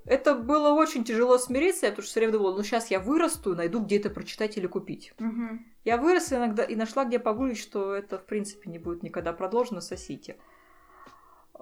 Это 0.09 0.33
было 0.33 0.73
очень 0.73 1.03
тяжело 1.03 1.37
смириться, 1.37 1.85
я 1.85 1.91
потому 1.91 2.01
что 2.03 2.09
все 2.09 2.19
время 2.21 2.33
думала, 2.33 2.57
ну 2.57 2.63
сейчас 2.63 2.89
я 2.89 2.99
вырасту, 2.99 3.55
найду 3.55 3.79
где 3.79 3.97
это 3.97 4.09
прочитать 4.09 4.57
или 4.57 4.65
купить. 4.65 5.13
Мгм. 5.19 5.67
Я 5.85 5.97
выросла 5.97 6.37
иногда 6.37 6.63
и 6.63 6.75
нашла, 6.75 7.05
где 7.05 7.19
погуглить, 7.19 7.59
что 7.59 7.93
это, 7.93 8.17
в 8.17 8.25
принципе, 8.25 8.71
не 8.71 8.79
будет 8.79 9.03
никогда 9.03 9.33
продолжено, 9.33 9.81
сосите. 9.81 10.37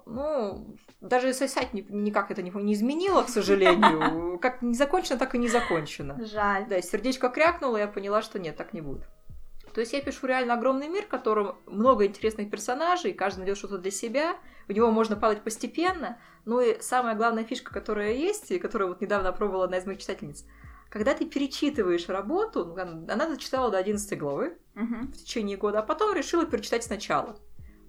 Ну, 0.06 0.78
даже 1.02 1.34
сосать 1.34 1.74
ни- 1.74 1.86
никак 1.90 2.30
это 2.30 2.40
не, 2.40 2.50
не 2.50 2.72
изменило, 2.72 3.22
к 3.22 3.28
сожалению. 3.28 4.38
Как 4.40 4.62
не 4.62 4.72
закончено, 4.72 5.18
так 5.18 5.34
и 5.34 5.38
не 5.38 5.48
закончено. 5.48 6.18
Жаль. 6.24 6.66
Да, 6.66 6.80
сердечко 6.80 7.28
крякнуло, 7.28 7.76
я 7.76 7.86
поняла, 7.86 8.22
что 8.22 8.38
нет, 8.38 8.56
так 8.56 8.72
не 8.72 8.80
будет. 8.80 9.02
То 9.74 9.80
есть 9.80 9.92
я 9.92 10.00
пишу 10.00 10.26
реально 10.26 10.54
огромный 10.54 10.88
мир, 10.88 11.04
в 11.04 11.08
котором 11.08 11.56
много 11.66 12.06
интересных 12.06 12.50
персонажей, 12.50 13.12
каждый 13.12 13.40
найдет 13.40 13.58
что-то 13.58 13.76
для 13.76 13.90
себя, 13.90 14.36
в 14.66 14.72
него 14.72 14.90
можно 14.90 15.16
падать 15.16 15.42
постепенно. 15.42 16.18
Ну 16.48 16.60
и 16.62 16.80
самая 16.80 17.14
главная 17.14 17.44
фишка, 17.44 17.74
которая 17.74 18.14
есть, 18.14 18.50
и 18.50 18.58
которую 18.58 18.88
вот 18.88 19.02
недавно 19.02 19.28
опробовала 19.28 19.64
одна 19.64 19.76
из 19.76 19.84
моих 19.84 19.98
читательниц, 20.00 20.46
когда 20.88 21.12
ты 21.12 21.26
перечитываешь 21.26 22.08
работу, 22.08 22.64
ну, 22.64 23.04
она 23.06 23.28
дочитала 23.28 23.70
до 23.70 23.76
11 23.76 24.18
главы 24.18 24.56
Мгм. 24.74 25.12
в 25.12 25.16
течение 25.18 25.58
года, 25.58 25.80
а 25.80 25.82
потом 25.82 26.14
решила 26.14 26.46
перечитать 26.46 26.84
сначала. 26.84 27.38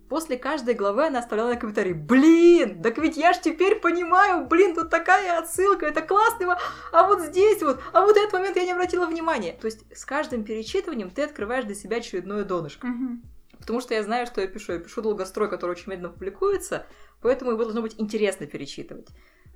После 0.10 0.38
каждой 0.38 0.73
главы 0.73 1.06
она 1.07 1.19
оставляла 1.19 1.56
комментарий. 1.56 1.94
Блин, 1.94 2.81
так 2.84 2.98
ведь 2.98 3.15
я 3.15 3.31
ж 3.31 3.38
теперь 3.41 3.80
понимаю, 3.80 4.45
блин, 4.45 4.76
тут 4.76 4.90
такая 4.90 5.40
отсылка, 5.40 5.86
это 5.86 6.02
классно, 6.02 6.57
а 6.91 7.07
вот 7.07 7.22
здесь 7.22 7.61
вот, 7.61 7.80
а 7.94 8.02
вот 8.02 8.18
этот 8.18 8.34
момент 8.34 8.57
я 8.57 8.65
не 8.65 8.73
обратила 8.73 9.06
внимания. 9.06 9.53
То 9.53 9.68
есть 9.68 9.86
с 9.95 10.03
каждым 10.03 10.44
перечитыванием 10.44 11.11
ты 11.11 11.22
открываешь 11.22 11.64
для 11.64 11.76
себя 11.76 11.98
очередное 11.98 12.44
донышко. 12.44 12.88
Мгм. 12.88 13.23
Потому 13.60 13.81
что 13.81 13.94
я 13.94 14.03
знаю, 14.03 14.26
что 14.26 14.41
я 14.41 14.48
пишу. 14.48 14.73
Я 14.73 14.80
пишу 14.80 15.02
долгострой, 15.02 15.49
который 15.49 15.72
очень 15.72 15.91
медленно 15.91 16.10
публикуется, 16.10 16.86
поэтому 17.21 17.51
его 17.51 17.63
должно 17.63 17.81
быть 17.81 17.95
интересно 17.97 18.47
перечитывать. 18.47 19.09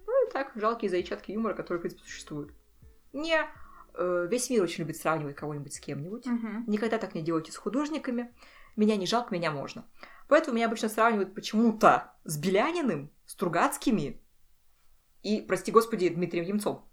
Ну 0.05 0.27
и 0.27 0.31
так, 0.31 0.51
жалкие 0.55 0.89
зайчатки 0.89 1.31
юмора, 1.31 1.53
которые, 1.53 1.79
в 1.79 1.81
принципе, 1.81 2.03
существуют. 2.03 2.51
Не 3.13 3.37
э, 3.95 4.27
весь 4.29 4.49
мир 4.49 4.63
очень 4.63 4.83
любит 4.83 4.97
сравнивать 4.97 5.35
кого-нибудь 5.35 5.73
с 5.73 5.79
кем-нибудь. 5.79 6.25
Мгм. 6.25 6.65
Никогда 6.67 6.97
так 6.97 7.15
не 7.15 7.21
делайте 7.21 7.51
с 7.51 7.57
художниками. 7.57 8.33
Меня 8.75 8.95
не 8.95 9.05
жалко, 9.05 9.33
меня 9.33 9.51
можно. 9.51 9.85
Поэтому 10.27 10.55
меня 10.55 10.65
обычно 10.65 10.89
сравнивают 10.89 11.35
почему-то 11.35 12.13
с 12.23 12.37
Беляниным, 12.37 13.11
с 13.25 13.35
Тругацкими 13.35 14.19
и, 15.21 15.41
прости 15.41 15.71
господи, 15.71 16.09
Дмитрием 16.09 16.45
Емцом. 16.45 16.87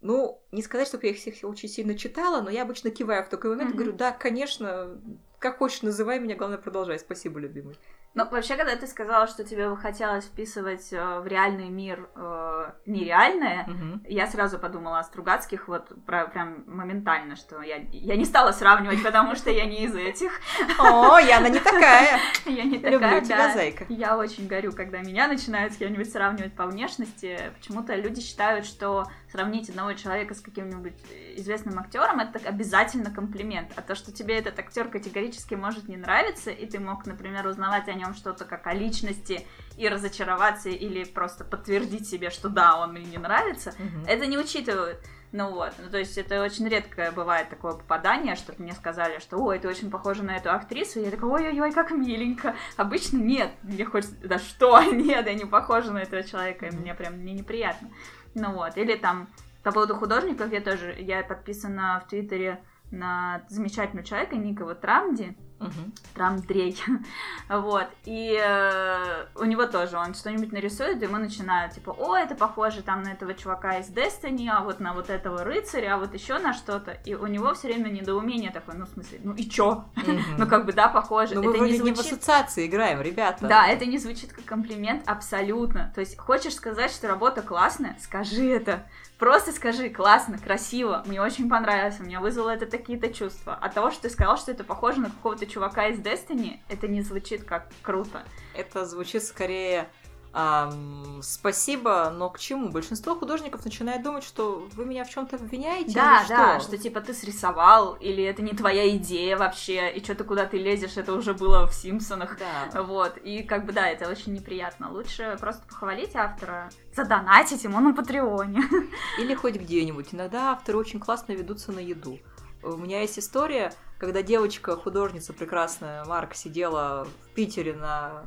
Ну, 0.00 0.42
не 0.52 0.62
сказать, 0.62 0.86
чтобы 0.86 1.06
я 1.06 1.12
их 1.12 1.16
всех 1.18 1.36
очень 1.44 1.68
сильно 1.68 1.96
читала, 1.96 2.42
но 2.42 2.50
я 2.50 2.62
обычно 2.62 2.90
киваю 2.90 3.24
в 3.24 3.30
такой 3.30 3.50
момент 3.50 3.70
и 3.70 3.74
Мгм. 3.74 3.82
говорю, 3.82 3.96
да, 3.96 4.12
конечно, 4.12 5.00
как 5.38 5.58
хочешь, 5.58 5.80
называй 5.82 6.20
меня, 6.20 6.36
главное, 6.36 6.58
продолжай. 6.58 6.98
Спасибо, 6.98 7.38
любимый. 7.40 7.76
Ну, 8.14 8.24
вообще, 8.30 8.56
когда 8.56 8.76
ты 8.76 8.86
сказала, 8.86 9.26
что 9.26 9.42
тебе 9.42 9.68
бы 9.68 9.76
хотелось 9.76 10.24
вписывать 10.26 10.92
э, 10.92 11.18
в 11.20 11.26
реальный 11.26 11.68
мир 11.68 12.08
э, 12.14 12.70
нереальное, 12.86 13.66
я 14.06 14.26
сразу 14.28 14.58
подумала 14.58 15.00
о 15.00 15.02
Стругацких 15.04 15.66
вот 15.66 15.88
про- 16.06 16.26
прям 16.28 16.62
моментально, 16.66 17.34
что 17.34 17.60
я, 17.60 17.78
я 17.90 18.14
не 18.16 18.24
стала 18.24 18.52
сравнивать, 18.52 19.02
потому 19.02 19.34
что 19.34 19.50
я 19.50 19.64
не 19.66 19.84
из 19.84 19.96
этих. 19.96 20.30
О, 20.78 21.18
Яна 21.18 21.48
не 21.48 21.58
такая. 21.58 22.20
Я 22.46 22.64
не 22.64 22.78
Люблю 22.78 23.00
такая, 23.00 23.20
тебя, 23.22 23.36
да. 23.48 23.54
зайка. 23.54 23.84
Я 23.88 24.16
очень 24.16 24.46
горю, 24.46 24.72
когда 24.72 24.98
меня 25.00 25.26
начинают 25.26 25.72
с 25.72 25.76
кем-нибудь 25.76 26.10
сравнивать 26.10 26.54
по 26.54 26.66
внешности. 26.66 27.38
Почему-то 27.58 27.94
люди 27.96 28.20
считают, 28.20 28.64
что 28.66 29.06
сравнить 29.34 29.68
одного 29.68 29.94
человека 29.94 30.32
с 30.34 30.40
каким-нибудь 30.40 30.92
известным 31.36 31.76
актером 31.80 32.20
это 32.20 32.38
обязательно 32.48 33.10
комплимент. 33.10 33.72
А 33.74 33.82
то, 33.82 33.96
что 33.96 34.12
тебе 34.12 34.38
этот 34.38 34.56
актер 34.60 34.86
категорически 34.86 35.54
может 35.56 35.88
не 35.88 35.96
нравиться, 35.96 36.52
и 36.52 36.66
ты 36.66 36.78
мог, 36.78 37.04
например, 37.04 37.44
узнавать 37.48 37.88
о 37.88 37.94
нем 37.94 38.14
что-то 38.14 38.44
как 38.44 38.68
о 38.68 38.72
личности 38.74 39.44
и 39.76 39.88
разочароваться 39.88 40.68
или 40.68 41.02
просто 41.02 41.42
подтвердить 41.42 42.08
себе, 42.08 42.30
что 42.30 42.48
да, 42.48 42.80
он 42.80 42.92
мне 42.92 43.06
не 43.06 43.18
нравится, 43.18 43.74
Мгм. 43.76 44.04
это 44.06 44.26
не 44.26 44.38
учитывают. 44.38 45.00
Ну 45.32 45.50
вот, 45.50 45.72
ну, 45.82 45.90
то 45.90 45.98
есть 45.98 46.16
это 46.16 46.40
очень 46.40 46.68
редко 46.68 47.10
бывает 47.10 47.48
такое 47.48 47.72
попадание, 47.72 48.36
чтобы 48.36 48.62
мне 48.62 48.72
сказали, 48.72 49.18
что 49.18 49.38
ой, 49.38 49.58
ты 49.58 49.66
очень 49.66 49.90
похожа 49.90 50.22
на 50.22 50.36
эту 50.36 50.52
актрису, 50.52 51.00
и 51.00 51.04
я 51.06 51.10
такая, 51.10 51.28
ой-ой-ой, 51.28 51.72
как 51.72 51.90
миленько. 51.90 52.54
Обычно 52.76 53.16
нет, 53.16 53.50
мне 53.64 53.84
хочется, 53.84 54.14
да 54.22 54.38
что, 54.38 54.80
нет, 54.92 55.26
я 55.26 55.34
не 55.34 55.44
похожа 55.44 55.90
на 55.90 55.98
этого 55.98 56.22
человека, 56.22 56.66
и 56.66 56.70
мне 56.70 56.94
прям, 56.94 57.14
мне 57.14 57.32
неприятно. 57.32 57.90
Ну 58.34 58.52
вот, 58.52 58.76
или 58.76 58.96
там, 58.96 59.28
по 59.62 59.72
поводу 59.72 59.94
художников, 59.94 60.52
я 60.52 60.60
тоже, 60.60 60.94
я 60.98 61.22
подписана 61.22 62.02
в 62.04 62.08
Твиттере 62.08 62.62
на 62.90 63.42
замечательного 63.48 64.06
человека 64.06 64.36
Никова 64.36 64.74
Трамди, 64.74 65.36
Мгм. 65.64 65.92
Трамдрей. 66.14 66.80
вот. 67.48 67.86
И 68.04 68.38
э, 68.40 69.26
у 69.34 69.44
него 69.44 69.66
тоже, 69.66 69.96
он 69.96 70.14
что-нибудь 70.14 70.52
нарисует, 70.52 71.02
и 71.02 71.06
ему 71.06 71.16
начинают, 71.16 71.74
типа, 71.74 71.90
о, 71.90 72.16
это 72.16 72.34
похоже 72.34 72.82
там 72.82 73.02
на 73.02 73.12
этого 73.12 73.34
чувака 73.34 73.78
из 73.78 73.88
Destiny, 73.88 74.48
а 74.48 74.62
вот 74.62 74.80
на 74.80 74.92
вот 74.92 75.10
этого 75.10 75.44
рыцаря, 75.44 75.94
а 75.94 75.98
вот 75.98 76.14
еще 76.14 76.38
на 76.38 76.52
что-то. 76.52 76.92
И 77.04 77.14
у 77.14 77.26
него 77.26 77.54
все 77.54 77.68
время 77.68 77.88
недоумение 77.88 78.50
такое, 78.50 78.76
ну, 78.76 78.86
в 78.86 78.90
смысле, 78.90 79.20
ну 79.24 79.34
и 79.34 79.48
чё? 79.48 79.84
Мгм. 79.96 80.36
Ну, 80.38 80.46
как 80.46 80.66
бы, 80.66 80.72
да, 80.72 80.88
похоже. 80.88 81.34
Ну, 81.34 81.42
мы 81.42 81.50
это 81.50 81.58
вроде 81.58 81.78
не 81.78 81.84
не 81.84 81.92
в 81.92 81.96
звучит... 81.96 82.12
ассоциации 82.12 82.66
играем, 82.66 83.00
ребята. 83.00 83.46
Да, 83.46 83.66
это 83.66 83.86
не 83.86 83.98
звучит 83.98 84.32
как 84.32 84.44
комплимент 84.44 85.02
абсолютно. 85.06 85.92
То 85.94 86.00
есть, 86.00 86.16
хочешь 86.18 86.54
сказать, 86.54 86.90
что 86.90 87.08
работа 87.08 87.42
классная, 87.42 87.96
скажи 88.00 88.50
это. 88.50 88.86
Просто 89.18 89.52
скажи, 89.52 89.90
классно, 89.90 90.38
красиво, 90.38 91.04
мне 91.06 91.22
очень 91.22 91.48
понравилось, 91.48 92.00
у 92.00 92.02
меня 92.02 92.20
вызвало 92.20 92.50
это 92.50 92.66
такие-то 92.66 93.12
чувства. 93.12 93.56
А 93.60 93.68
того, 93.68 93.90
что 93.92 94.02
ты 94.02 94.10
сказал, 94.10 94.36
что 94.36 94.50
это 94.50 94.64
похоже 94.64 95.00
на 95.00 95.10
какого-то 95.10 95.46
чувака 95.46 95.86
из 95.86 96.00
Destiny, 96.00 96.58
это 96.68 96.88
не 96.88 97.00
звучит 97.00 97.44
как 97.44 97.68
круто. 97.82 98.24
Это 98.54 98.84
звучит 98.84 99.22
скорее 99.22 99.88
ам, 100.34 101.20
спасибо, 101.22 102.10
но 102.10 102.28
к 102.28 102.40
чему? 102.40 102.68
Большинство 102.70 103.14
художников 103.14 103.64
начинает 103.64 104.02
думать, 104.02 104.24
что 104.24 104.68
вы 104.74 104.84
меня 104.84 105.04
в 105.04 105.10
чем-то 105.10 105.36
обвиняете. 105.36 105.94
Да, 105.94 106.22
или 106.22 106.28
да, 106.28 106.60
что? 106.60 106.68
что 106.68 106.78
типа 106.78 107.00
ты 107.00 107.14
срисовал, 107.14 107.94
или 107.94 108.24
это 108.24 108.42
не 108.42 108.50
твоя 108.50 108.96
идея 108.96 109.36
вообще, 109.36 109.92
и 109.92 110.02
что 110.02 110.16
ты 110.16 110.24
куда 110.24 110.44
ты 110.44 110.58
лезешь, 110.58 110.96
это 110.96 111.12
уже 111.12 111.34
было 111.34 111.68
в 111.68 111.74
Симпсонах. 111.74 112.36
Да. 112.38 112.82
Вот, 112.82 113.16
и 113.18 113.44
как 113.44 113.64
бы 113.64 113.72
да, 113.72 113.88
это 113.88 114.10
очень 114.10 114.32
неприятно. 114.32 114.90
Лучше 114.90 115.36
просто 115.38 115.64
похвалить 115.66 116.16
автора, 116.16 116.68
задонатить 116.94 117.62
ему 117.62 117.78
на 117.78 117.94
Патреоне. 117.94 118.62
Или 119.18 119.34
хоть 119.34 119.54
где-нибудь. 119.54 120.12
Иногда 120.12 120.50
авторы 120.50 120.78
очень 120.78 120.98
классно 120.98 121.32
ведутся 121.32 121.70
на 121.70 121.78
еду. 121.78 122.18
У 122.64 122.76
меня 122.76 123.02
есть 123.02 123.18
история, 123.18 123.72
когда 123.98 124.22
девочка-художница 124.22 125.32
прекрасная, 125.32 126.04
Марк, 126.06 126.34
сидела 126.34 127.04
в 127.04 127.34
Питере 127.34 127.74
на 127.74 128.24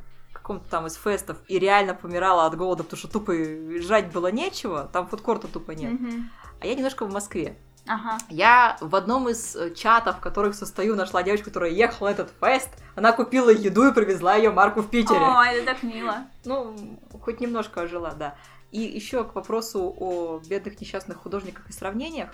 каком-то 0.47 0.69
там 0.69 0.87
из 0.87 0.95
фестов 0.95 1.37
и 1.49 1.59
реально 1.59 1.93
помирала 1.93 2.45
от 2.45 2.55
голода, 2.55 2.83
потому 2.83 2.97
что 2.97 3.09
тупо 3.09 3.33
жрать 3.81 4.13
было 4.13 4.31
нечего, 4.31 4.89
там 4.93 5.05
фудкорта 5.07 5.49
тупо 5.49 5.71
нет. 5.71 5.91
Мгм. 5.91 6.29
А 6.61 6.65
я 6.65 6.73
немножко 6.73 7.05
в 7.05 7.11
Москве. 7.11 7.57
Ага. 7.85 8.17
Я 8.29 8.77
в 8.79 8.95
одном 8.95 9.27
из 9.27 9.55
э, 9.55 9.73
чатов, 9.73 10.17
в 10.17 10.19
которых 10.21 10.55
состою, 10.55 10.95
нашла 10.95 11.21
девочку, 11.21 11.47
которая 11.47 11.71
ехала 11.71 12.07
на 12.07 12.11
этот 12.11 12.33
фест. 12.41 12.69
Она 12.95 13.11
купила 13.11 13.49
еду 13.49 13.89
и 13.89 13.93
привезла 13.93 14.35
ее 14.35 14.51
Марку 14.51 14.81
в 14.81 14.89
Питере. 14.89 15.19
О, 15.19 15.43
это 15.43 15.65
так 15.65 15.83
мило. 15.83 16.27
Ну, 16.45 16.99
хоть 17.21 17.39
немножко 17.41 17.81
ожила, 17.81 18.13
да. 18.13 18.35
И 18.71 18.79
еще 18.79 19.23
к 19.23 19.35
вопросу 19.35 19.93
о 19.97 20.39
бедных 20.47 20.79
несчастных 20.79 21.17
художниках 21.17 21.69
и 21.69 21.73
сравнениях. 21.73 22.29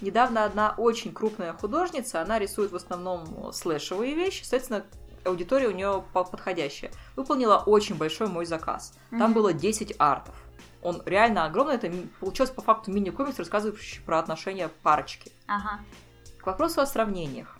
Недавно 0.00 0.44
одна 0.44 0.74
очень 0.76 1.12
крупная 1.12 1.52
художница, 1.52 2.20
она 2.20 2.38
рисует 2.40 2.72
в 2.72 2.76
основном 2.76 3.52
слэшевые 3.52 4.14
вещи, 4.14 4.42
соответственно, 4.42 4.84
аудитория 5.24 5.68
у 5.68 5.72
нее 5.72 6.04
подходящая. 6.12 6.90
Выполнила 7.16 7.58
очень 7.58 7.94
большой 7.96 8.28
мой 8.28 8.44
заказ. 8.46 8.94
Там 9.10 9.20
Мгм. 9.30 9.32
было 9.34 9.52
10 9.52 9.94
артов. 9.98 10.34
Он 10.82 11.02
реально 11.06 11.44
огромный, 11.44 11.76
это 11.76 11.92
получилось 12.20 12.50
по 12.50 12.60
факту 12.62 12.90
мини-комикс, 12.90 13.38
рассказывающий 13.38 14.02
про 14.02 14.18
отношения 14.18 14.68
парочки. 14.82 15.30
Ага. 15.46 15.80
К 16.40 16.46
вопросу 16.46 16.80
о 16.80 16.86
сравнениях. 16.86 17.56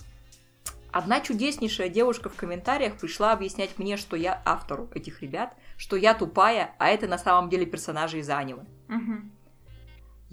Одна 0.91 1.21
чудеснейшая 1.21 1.89
девушка 1.89 2.29
в 2.29 2.35
комментариях 2.35 2.99
пришла 2.99 3.33
объяснять 3.33 3.79
мне, 3.79 3.97
что 3.97 4.17
я 4.17 4.43
автору 4.45 4.91
этих 4.95 5.23
ребят, 5.23 5.55
что 5.79 5.97
я 5.97 6.13
тупая, 6.15 6.75
а 6.79 6.89
это 6.89 7.07
на 7.07 7.17
самом 7.17 7.49
деле 7.49 7.65
персонажи 7.65 8.19
из 8.19 8.29
аниме. 8.29 8.65
Мгм. 8.89 9.31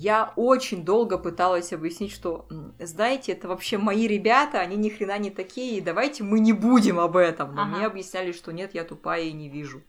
Я 0.01 0.31
очень 0.37 0.85
долго 0.85 1.17
пыталась 1.17 1.73
объяснить, 1.73 2.13
что, 2.13 2.47
знаете, 2.79 3.33
это 3.33 3.49
вообще 3.49 3.77
мои 3.77 4.07
ребята, 4.07 4.61
они 4.61 4.77
ни 4.77 4.87
хрена 4.87 5.17
не 5.17 5.29
такие, 5.29 5.77
и 5.77 5.81
давайте 5.81 6.23
мы 6.23 6.39
не 6.39 6.53
будем 6.53 7.01
об 7.01 7.17
этом. 7.17 7.53
Но 7.53 7.63
Ага. 7.63 7.71
мне 7.75 7.85
объясняли, 7.85 8.31
что 8.31 8.53
нет, 8.53 8.73
я 8.73 8.85
тупая 8.85 9.23
и 9.23 9.33
не 9.33 9.49
вижу. 9.49 9.83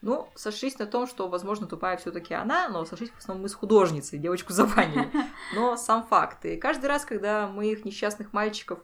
Ну, 0.00 0.30
сошлись 0.36 0.78
на 0.78 0.86
том, 0.86 1.06
что, 1.06 1.28
возможно, 1.28 1.66
тупая 1.66 1.98
все 1.98 2.10
таки 2.10 2.32
она, 2.32 2.70
но 2.70 2.86
сошлись 2.86 3.10
в 3.10 3.18
основном 3.18 3.42
мы 3.42 3.50
с 3.50 3.54
художницей, 3.54 4.18
девочку 4.18 4.54
забанили. 4.54 5.10
Но 5.54 5.76
сам 5.76 6.02
факт. 6.06 6.46
И 6.46 6.56
каждый 6.56 6.86
раз, 6.86 7.04
когда 7.04 7.46
мы 7.46 7.70
их 7.70 7.84
несчастных 7.84 8.32
мальчиков, 8.32 8.78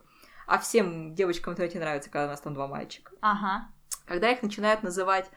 а 0.46 0.58
всем 0.58 1.14
девочкам 1.14 1.52
в 1.52 1.54
интернете 1.54 1.78
нравится, 1.78 2.10
когда 2.10 2.26
у 2.26 2.28
нас 2.28 2.42
там 2.42 2.52
два 2.52 2.66
мальчика, 2.66 3.10
Ага. 3.22 3.68
когда 4.04 4.30
их 4.30 4.42
начинают 4.42 4.82
называть 4.82 5.30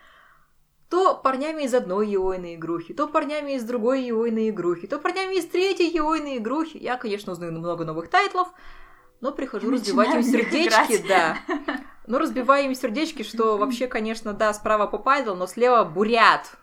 то 0.90 1.14
парнями 1.14 1.62
из 1.62 1.72
одной 1.72 2.08
еойной 2.08 2.56
игрухи, 2.56 2.92
то 2.92 3.06
парнями 3.06 3.52
из 3.52 3.62
другой 3.62 4.02
еойной 4.02 4.50
игрухи, 4.50 4.88
то 4.88 4.98
парнями 4.98 5.36
из 5.36 5.46
третьей 5.46 5.88
еойной 5.88 6.38
игрухи. 6.38 6.78
Я, 6.78 6.96
конечно, 6.96 7.32
узнаю 7.32 7.52
много 7.52 7.84
новых 7.84 8.10
тайтлов, 8.10 8.48
но 9.20 9.30
прихожу 9.30 9.70
разбивать 9.70 10.12
им 10.14 10.22
сердечки, 10.22 10.96
играть. 10.96 11.06
да. 11.06 11.36
Но 12.06 12.18
разбиваю 12.18 12.64
им 12.64 12.74
сердечки, 12.74 13.22
что 13.22 13.56
вообще, 13.56 13.86
конечно, 13.86 14.32
да, 14.32 14.52
справа 14.52 14.88
попадал, 14.88 15.36
но 15.36 15.46
слева 15.46 15.84
бурят. 15.84 16.56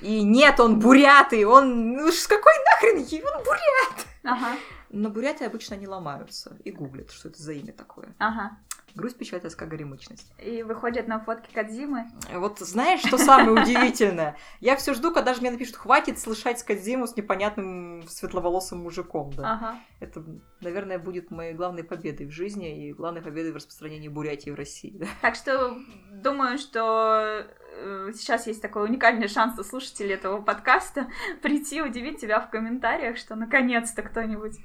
И 0.00 0.22
нет, 0.22 0.60
он 0.60 0.78
бурятый, 0.78 1.44
он... 1.44 1.94
Ну, 1.94 2.10
какой 2.28 2.52
нахрен? 2.64 2.98
Он 3.26 3.42
бурят! 3.42 4.06
Ага. 4.22 4.56
На 4.90 5.08
буряте 5.08 5.44
обычно 5.44 5.74
не 5.74 5.88
ломаются 5.88 6.56
и 6.62 6.70
гуглят, 6.70 7.10
что 7.10 7.30
это 7.30 7.42
за 7.42 7.54
имя 7.54 7.72
такое. 7.72 8.14
Ага. 8.18 8.58
Грусть, 8.96 9.18
печаль, 9.18 9.40
тоска, 9.40 9.66
горемычность. 9.66 10.32
И 10.38 10.62
выходят 10.62 11.06
на 11.06 11.20
фотки 11.20 11.52
Кадзимы. 11.52 12.06
Вот 12.32 12.60
знаешь, 12.60 13.00
что 13.00 13.18
самое 13.18 13.50
удивительное? 13.50 14.38
Я 14.60 14.74
все 14.76 14.94
жду, 14.94 15.12
когда 15.12 15.34
же 15.34 15.42
мне 15.42 15.50
напишут, 15.50 15.76
хватит 15.76 16.18
слышать 16.18 16.60
Скадзиму 16.60 17.06
с 17.06 17.14
непонятным 17.14 18.04
светловолосым 18.08 18.78
мужиком, 18.78 19.32
да. 19.34 19.52
Ага. 19.52 19.78
Это, 20.00 20.24
наверное, 20.62 20.98
будет 20.98 21.30
моей 21.30 21.52
главной 21.52 21.84
победой 21.84 22.26
в 22.26 22.30
жизни 22.30 22.88
и 22.88 22.94
главной 22.94 23.20
победой 23.20 23.52
в 23.52 23.56
распространении 23.56 24.08
Бурятии 24.08 24.48
в 24.48 24.54
России, 24.54 24.96
да. 24.96 25.06
Так 25.20 25.34
что 25.34 25.76
думаю, 26.10 26.56
что 26.56 27.46
э, 27.74 28.12
сейчас 28.14 28.46
есть 28.46 28.62
такой 28.62 28.86
уникальный 28.86 29.28
шанс 29.28 29.58
у 29.58 29.62
слушателей 29.62 30.14
этого 30.14 30.40
подкаста 30.40 31.08
прийти 31.42 31.82
удивить 31.82 32.18
тебя 32.18 32.40
в 32.40 32.48
комментариях, 32.48 33.18
что 33.18 33.34
наконец-то 33.34 34.02
кто-нибудь 34.02 34.56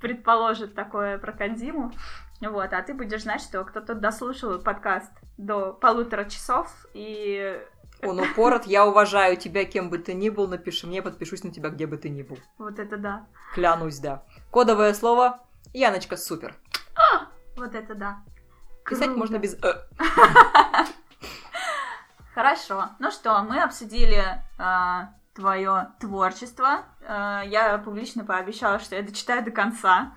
предположит 0.00 0.74
такое 0.74 1.16
про 1.18 1.30
Кадзиму. 1.30 1.92
Вот, 2.40 2.72
а 2.72 2.82
ты 2.82 2.94
будешь 2.94 3.22
знать, 3.22 3.42
что 3.42 3.64
кто-то 3.64 3.94
дослушал 3.94 4.58
подкаст 4.58 5.12
до 5.36 5.72
полутора 5.72 6.24
часов, 6.24 6.68
и 6.94 7.60
Он 8.02 8.18
упорот, 8.18 8.64
я 8.64 8.86
уважаю 8.86 9.36
тебя, 9.36 9.64
кем 9.64 9.90
бы 9.90 9.98
ты 9.98 10.14
ни 10.14 10.30
был, 10.30 10.48
напиши 10.48 10.86
мне, 10.86 11.02
подпишусь 11.02 11.44
на 11.44 11.50
тебя, 11.50 11.68
где 11.68 11.86
бы 11.86 11.98
ты 11.98 12.08
ни 12.08 12.22
был. 12.22 12.38
вот 12.56 12.78
это 12.78 12.96
да. 12.96 13.26
Клянусь, 13.54 13.98
да. 13.98 14.24
Кодовое 14.50 14.94
слово 14.94 15.40
Яночка 15.74 16.16
супер. 16.16 16.54
Вот 17.56 17.74
это 17.74 17.94
да. 17.94 18.20
Писать 18.86 19.04
Круто. 19.06 19.18
можно 19.18 19.38
без 19.38 19.54
«э». 19.62 19.74
Хорошо. 22.34 22.88
Ну 22.98 23.10
что, 23.10 23.42
мы 23.42 23.62
обсудили 23.62 24.24
твое 25.34 25.88
творчество. 26.00 26.84
Э, 27.00 27.42
я 27.46 27.78
публично 27.78 28.24
пообещала, 28.24 28.78
что 28.78 28.96
я 28.96 29.02
дочитаю 29.02 29.44
до 29.44 29.50
конца. 29.50 30.14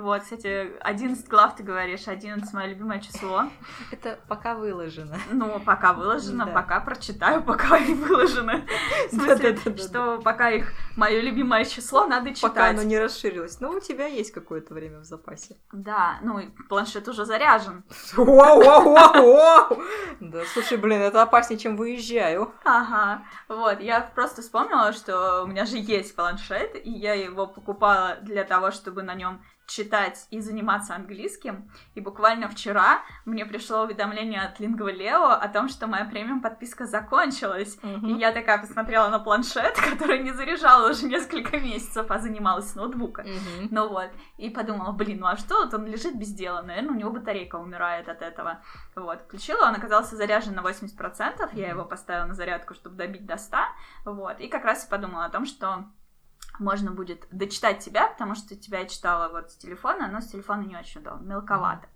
Вот, 0.00 0.22
кстати, 0.22 0.72
11 0.80 1.28
глав 1.28 1.56
ты 1.56 1.62
говоришь, 1.62 2.06
11 2.08 2.52
мое 2.52 2.66
любимое 2.66 3.00
число. 3.00 3.44
Это 3.90 4.18
пока 4.28 4.54
выложено. 4.54 5.16
Ну, 5.30 5.58
пока 5.60 5.92
выложено, 5.92 6.44
Да. 6.46 6.52
пока 6.52 6.80
прочитаю, 6.80 7.42
пока 7.42 7.78
и 7.78 7.94
выложено. 7.94 8.64
В 9.10 9.14
смысле, 9.14 9.52
Да-да-да-да. 9.52 9.82
что 9.82 10.18
пока 10.22 10.50
их 10.50 10.72
мое 10.96 11.20
любимое 11.20 11.64
число 11.64 12.06
надо 12.06 12.34
читать. 12.34 12.50
Пока 12.52 12.68
оно 12.68 12.82
не 12.82 12.98
расширилось. 12.98 13.60
Но 13.60 13.70
у 13.70 13.80
тебя 13.80 14.06
есть 14.06 14.32
какое-то 14.32 14.74
время 14.74 15.00
в 15.00 15.04
запасе. 15.04 15.56
Да, 15.72 16.18
ну 16.22 16.38
и 16.38 16.48
планшет 16.68 17.08
уже 17.08 17.24
заряжен. 17.24 17.84
Да, 20.20 20.42
слушай, 20.52 20.76
блин, 20.78 21.00
это 21.00 21.22
опаснее, 21.22 21.58
чем 21.58 21.76
выезжаю. 21.76 22.52
Ага, 22.64 23.22
вот, 23.48 23.80
я 23.80 24.00
просто 24.00 24.42
вспомнила, 24.42 24.92
что 24.92 25.42
у 25.44 25.46
меня 25.46 25.64
же 25.66 25.76
есть 25.78 26.14
планшет, 26.16 26.74
и 26.84 26.90
я 26.90 27.14
его 27.14 27.46
покупала 27.46 28.16
для 28.22 28.44
того, 28.44 28.70
чтобы 28.70 29.02
на 29.02 29.14
нем 29.14 29.42
читать 29.66 30.26
и 30.30 30.40
заниматься 30.40 30.94
английским. 30.94 31.70
И 31.94 32.00
буквально 32.00 32.48
вчера 32.48 33.02
мне 33.24 33.44
пришло 33.44 33.82
уведомление 33.82 34.40
от 34.40 34.60
Lingua 34.60 35.34
о 35.34 35.48
том, 35.48 35.68
что 35.68 35.86
моя 35.86 36.04
премиум 36.04 36.40
подписка 36.40 36.86
закончилась. 36.86 37.78
И 37.82 38.12
я 38.12 38.32
такая 38.32 38.58
посмотрела 38.58 39.08
на 39.08 39.18
планшет, 39.18 39.74
который 39.90 40.22
не 40.22 40.32
заряжала 40.32 40.90
уже 40.90 41.06
несколько 41.06 41.58
месяцев, 41.58 42.10
а 42.10 42.18
занималась 42.18 42.70
с 42.70 42.74
ноутбука. 42.74 43.22
Мгм. 43.22 43.68
Ну 43.70 43.88
вот, 43.88 44.10
и 44.36 44.50
подумала, 44.50 44.92
блин, 44.92 45.20
ну 45.20 45.26
а 45.26 45.36
что, 45.36 45.64
вот 45.64 45.74
он 45.74 45.86
лежит 45.86 46.16
без 46.16 46.32
дела, 46.32 46.62
наверное, 46.62 46.90
у 46.90 46.98
него 46.98 47.10
батарейка 47.10 47.56
умирает 47.56 48.08
от 48.08 48.22
этого. 48.22 48.62
Вот, 48.94 49.22
включила, 49.22 49.66
он 49.66 49.74
оказался 49.74 50.16
заряжен 50.16 50.54
на 50.54 50.60
80%, 50.60 51.50
я 51.52 51.70
его 51.70 51.84
поставила 51.84 52.26
на 52.26 52.34
зарядку, 52.34 52.74
чтобы 52.74 52.96
добить 52.96 53.26
до 53.26 53.36
100, 53.36 53.56
вот, 54.04 54.40
и 54.40 54.48
как 54.48 54.64
раз 54.64 54.86
и 54.86 54.90
подумала 54.90 55.24
о 55.24 55.30
том, 55.30 55.44
что 55.44 55.86
можно 56.58 56.90
будет 56.90 57.26
дочитать 57.30 57.80
тебя, 57.80 58.08
потому 58.08 58.34
что 58.34 58.56
тебя 58.56 58.80
я 58.80 58.86
читала 58.86 59.28
вот 59.28 59.50
с 59.50 59.56
телефона, 59.56 60.08
но 60.08 60.20
с 60.20 60.26
телефона 60.26 60.62
не 60.62 60.76
очень 60.76 61.00
удобно, 61.00 61.26
мелковато. 61.26 61.88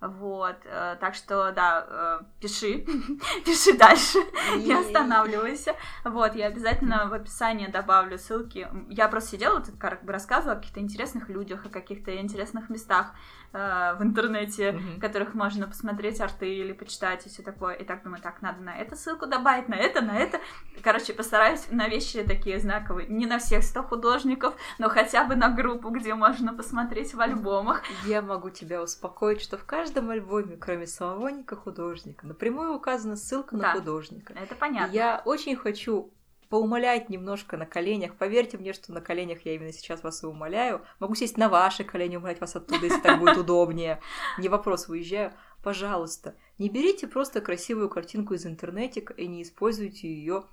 Вот, 0.00 0.56
э, 0.64 0.96
так 1.00 1.16
что, 1.16 1.50
да, 1.50 1.84
э, 1.88 2.20
пиши, 2.40 2.86
пиши 3.44 3.76
дальше, 3.76 4.18
не 4.56 4.72
останавливайся. 4.72 5.74
Вот, 6.04 6.36
я 6.36 6.46
обязательно 6.46 7.08
в 7.08 7.14
описании 7.14 7.66
добавлю 7.66 8.16
ссылки. 8.16 8.68
Я 8.88 9.08
просто 9.08 9.30
сидела, 9.30 9.60
тут 9.60 9.76
как 9.76 10.04
бы 10.04 10.12
рассказывала 10.12 10.52
о 10.52 10.56
каких-то 10.56 10.78
интересных 10.78 11.28
людях, 11.28 11.66
о 11.66 11.68
каких-то 11.68 12.16
интересных 12.16 12.70
местах 12.70 13.12
э, 13.52 13.94
в 13.98 14.02
интернете, 14.02 14.72
Мгм. 14.72 15.00
которых 15.00 15.34
можно 15.34 15.66
посмотреть 15.66 16.20
арты 16.20 16.54
или 16.54 16.72
почитать 16.72 17.26
и 17.26 17.28
все 17.28 17.42
такое. 17.42 17.74
И 17.74 17.84
так 17.84 18.02
думаю, 18.02 18.20
так, 18.22 18.42
надо 18.42 18.60
на 18.62 18.76
эту 18.76 18.96
ссылку 18.96 19.26
добавить, 19.26 19.68
на 19.68 19.74
это, 19.74 20.00
на 20.00 20.16
это. 20.18 20.38
Короче, 20.82 21.12
постараюсь 21.12 21.66
на 21.70 21.88
вещи 21.88 22.22
такие 22.22 22.58
знаковые. 22.60 23.08
Не 23.08 23.26
на 23.26 23.38
всех 23.38 23.62
100 23.64 23.82
художников, 23.84 24.54
но 24.78 24.88
хотя 24.88 25.24
бы 25.24 25.34
на 25.36 25.48
группу, 25.48 25.90
где 25.90 26.14
можно 26.14 26.52
посмотреть 26.54 27.14
в 27.14 27.20
альбомах. 27.20 27.82
Я 28.06 28.22
могу 28.22 28.50
тебя 28.50 28.82
успокоить, 28.82 29.40
что 29.40 29.56
в 29.56 29.64
каждом 29.64 30.10
альбоме, 30.10 30.56
кроме 30.56 30.86
самого 30.86 31.28
Ника 31.28 31.56
художника, 31.56 32.26
напрямую 32.26 32.74
указана 32.74 33.16
ссылка 33.16 33.56
на 33.56 33.62
Да. 33.62 33.72
художника. 33.72 34.32
Это 34.34 34.54
И 34.54 34.58
понятно. 34.58 34.92
Я 34.92 35.22
очень 35.24 35.56
хочу 35.56 36.12
поумолять 36.48 37.08
немножко 37.08 37.56
на 37.56 37.66
коленях. 37.66 38.16
Поверьте 38.16 38.58
мне, 38.58 38.72
что 38.72 38.92
на 38.92 39.00
коленях 39.00 39.44
я 39.44 39.54
именно 39.54 39.72
сейчас 39.72 40.02
вас 40.02 40.22
и 40.22 40.26
умоляю. 40.26 40.82
Могу 40.98 41.14
сесть 41.14 41.36
на 41.36 41.48
ваши 41.48 41.84
колени, 41.84 42.16
умолять 42.16 42.40
вас 42.40 42.56
оттуда, 42.56 42.86
если 42.86 43.00
так 43.00 43.18
будет 43.18 43.36
удобнее. 43.36 44.00
Не 44.38 44.48
вопрос, 44.48 44.88
выезжаю. 44.88 45.32
Пожалуйста, 45.62 46.34
не 46.58 46.68
берите 46.68 47.06
просто 47.06 47.40
красивую 47.40 47.88
картинку 47.88 48.34
из 48.34 48.46
интернетика 48.46 49.12
и 49.12 49.26
не 49.26 49.42
используйте 49.42 50.08
ее 50.08 50.44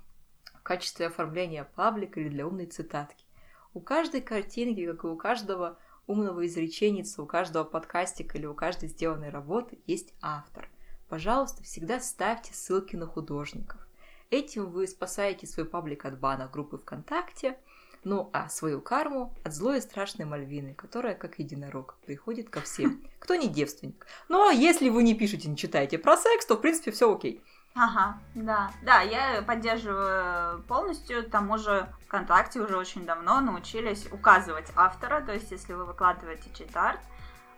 в 0.54 0.62
качестве 0.62 1.06
оформления 1.06 1.68
паблика 1.76 2.20
или 2.20 2.28
для 2.28 2.46
умной 2.46 2.66
цитатки. 2.66 3.24
У 3.72 3.80
каждой 3.80 4.20
картинки, 4.20 4.86
как 4.86 5.04
и 5.04 5.06
у 5.06 5.16
каждого 5.16 5.78
умного 6.06 6.46
изреченица, 6.46 7.22
у 7.22 7.26
каждого 7.26 7.64
подкастика 7.64 8.38
или 8.38 8.46
у 8.46 8.54
каждой 8.54 8.88
сделанной 8.88 9.30
работы 9.30 9.78
есть 9.86 10.14
автор. 10.20 10.68
Пожалуйста, 11.08 11.62
всегда 11.62 12.00
ставьте 12.00 12.52
ссылки 12.52 12.96
на 12.96 13.06
художников. 13.06 13.85
Этим 14.30 14.70
вы 14.70 14.86
спасаете 14.86 15.46
свой 15.46 15.66
паблик 15.66 16.04
от 16.04 16.18
бана 16.18 16.48
группы 16.52 16.78
ВКонтакте, 16.78 17.58
ну 18.02 18.30
а 18.32 18.48
свою 18.48 18.80
карму 18.80 19.34
от 19.44 19.52
злой 19.54 19.78
и 19.78 19.80
страшной 19.80 20.26
Мальвины, 20.26 20.74
которая, 20.74 21.14
как 21.14 21.38
единорог, 21.38 21.94
приходит 22.06 22.50
ко 22.50 22.60
всем, 22.60 23.02
кто 23.18 23.34
не 23.34 23.48
девственник. 23.48 24.06
Но 24.28 24.50
если 24.50 24.88
вы 24.88 25.02
не 25.02 25.14
пишете, 25.14 25.48
не 25.48 25.56
читаете 25.56 25.98
про 25.98 26.16
секс, 26.16 26.46
то 26.46 26.56
в 26.56 26.60
принципе 26.60 26.90
все 26.90 27.12
окей. 27.12 27.42
Ага, 27.78 28.18
да. 28.34 28.72
Да, 28.82 29.02
я 29.02 29.42
поддерживаю 29.42 30.62
полностью. 30.62 31.24
К 31.24 31.30
тому 31.30 31.58
же 31.58 31.86
ВКонтакте 32.06 32.58
уже 32.58 32.76
очень 32.78 33.04
давно 33.04 33.40
научились 33.40 34.06
указывать 34.10 34.72
автора. 34.74 35.20
То 35.20 35.34
есть, 35.34 35.50
если 35.50 35.74
вы 35.74 35.84
выкладываете 35.84 36.48
чит-арт, 36.56 37.00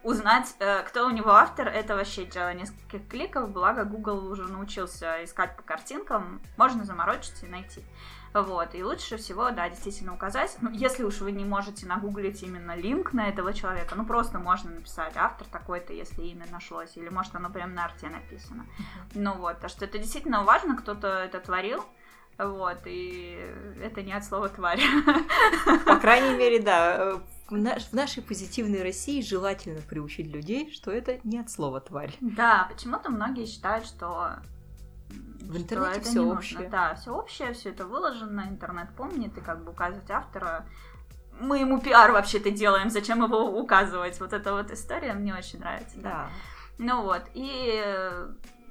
узнать, 0.03 0.55
э, 0.59 0.83
кто 0.83 1.07
у 1.07 1.11
него 1.11 1.31
автор, 1.31 1.69
это 1.69 1.97
вообще 1.97 2.25
дело 2.25 2.53
нескольких 2.55 3.09
кликов. 3.09 3.51
Благо, 3.51 3.85
Google 3.85 4.27
уже 4.27 4.45
научился 4.45 5.25
искать 5.25 5.57
по 5.57 5.62
картинкам. 5.62 6.41
Можно 6.57 6.85
заморочиться 6.85 7.47
и 7.47 7.49
найти. 7.49 7.85
Вот, 8.35 8.75
и 8.75 8.85
лучше 8.85 9.16
всего, 9.16 9.51
да, 9.51 9.69
действительно 9.69 10.15
указать. 10.15 10.57
Ну, 10.61 10.70
если 10.70 11.03
уж 11.03 11.20
вы 11.20 11.33
не 11.33 11.45
можете 11.45 11.87
нагуглить 11.87 12.43
именно 12.43 12.77
линк 12.77 13.12
на 13.12 13.29
этого 13.29 13.55
человека, 13.55 13.95
ну, 13.97 14.05
просто 14.05 14.39
можно 14.39 14.70
написать 14.70 15.16
автор 15.16 15.47
такой-то, 15.49 15.93
если 15.93 16.23
имя 16.23 16.47
нашлось, 16.51 16.97
или 16.97 17.09
может 17.09 17.35
оно 17.35 17.49
прям 17.49 17.75
на 17.75 17.87
арте 17.87 18.09
написано. 18.09 18.66
Ну 19.15 19.35
вот, 19.35 19.55
потому 19.55 19.70
что 19.70 19.87
это 19.87 19.99
действительно 19.99 20.45
важно, 20.45 20.77
кто-то 20.77 21.09
это 21.09 21.41
творил, 21.41 21.85
вот, 22.39 22.78
и 22.86 23.36
это 23.82 24.02
не 24.02 24.12
от 24.12 24.24
слова 24.24 24.48
тварь. 24.48 24.81
По 25.85 25.97
крайней 25.97 26.36
мере, 26.36 26.60
да, 26.62 27.20
в, 27.48 27.56
наш- 27.56 27.89
в 27.89 27.93
нашей 27.93 28.23
позитивной 28.23 28.82
России 28.82 29.20
желательно 29.23 29.81
приучить 29.81 30.28
людей, 30.28 30.70
что 30.73 30.90
это 30.93 31.19
не 31.24 31.39
от 31.40 31.51
слова 31.51 31.81
тварь. 31.81 32.15
Да, 32.20 32.69
почему-то 32.73 33.10
многие 33.10 33.47
считают, 33.47 33.85
что 33.86 34.36
В 35.40 35.56
интернете 35.56 36.01
всё 36.02 36.10
не 36.10 36.16
нужно. 36.27 36.39
общее. 36.39 36.69
Да, 36.69 36.94
все 36.94 37.10
общее, 37.15 37.52
все 37.55 37.70
это 37.70 37.86
выложено, 37.86 38.44
интернет 38.48 38.89
помнит, 38.97 39.36
и 39.36 39.40
как 39.40 39.65
бы 39.65 39.73
указывать 39.73 40.10
автора. 40.10 40.65
Мы 41.40 41.59
ему 41.59 41.81
пиар 41.81 42.10
вообще-то 42.12 42.51
делаем, 42.51 42.90
зачем 42.90 43.23
его 43.23 43.59
указывать? 43.60 44.19
Вот 44.20 44.32
эта 44.32 44.52
вот 44.52 44.70
история 44.70 45.12
мне 45.12 45.35
очень 45.35 45.60
нравится. 45.60 45.97
Да. 45.97 46.10
Да. 46.10 46.28
Ну 46.78 47.02
вот, 47.02 47.23
и 47.35 47.82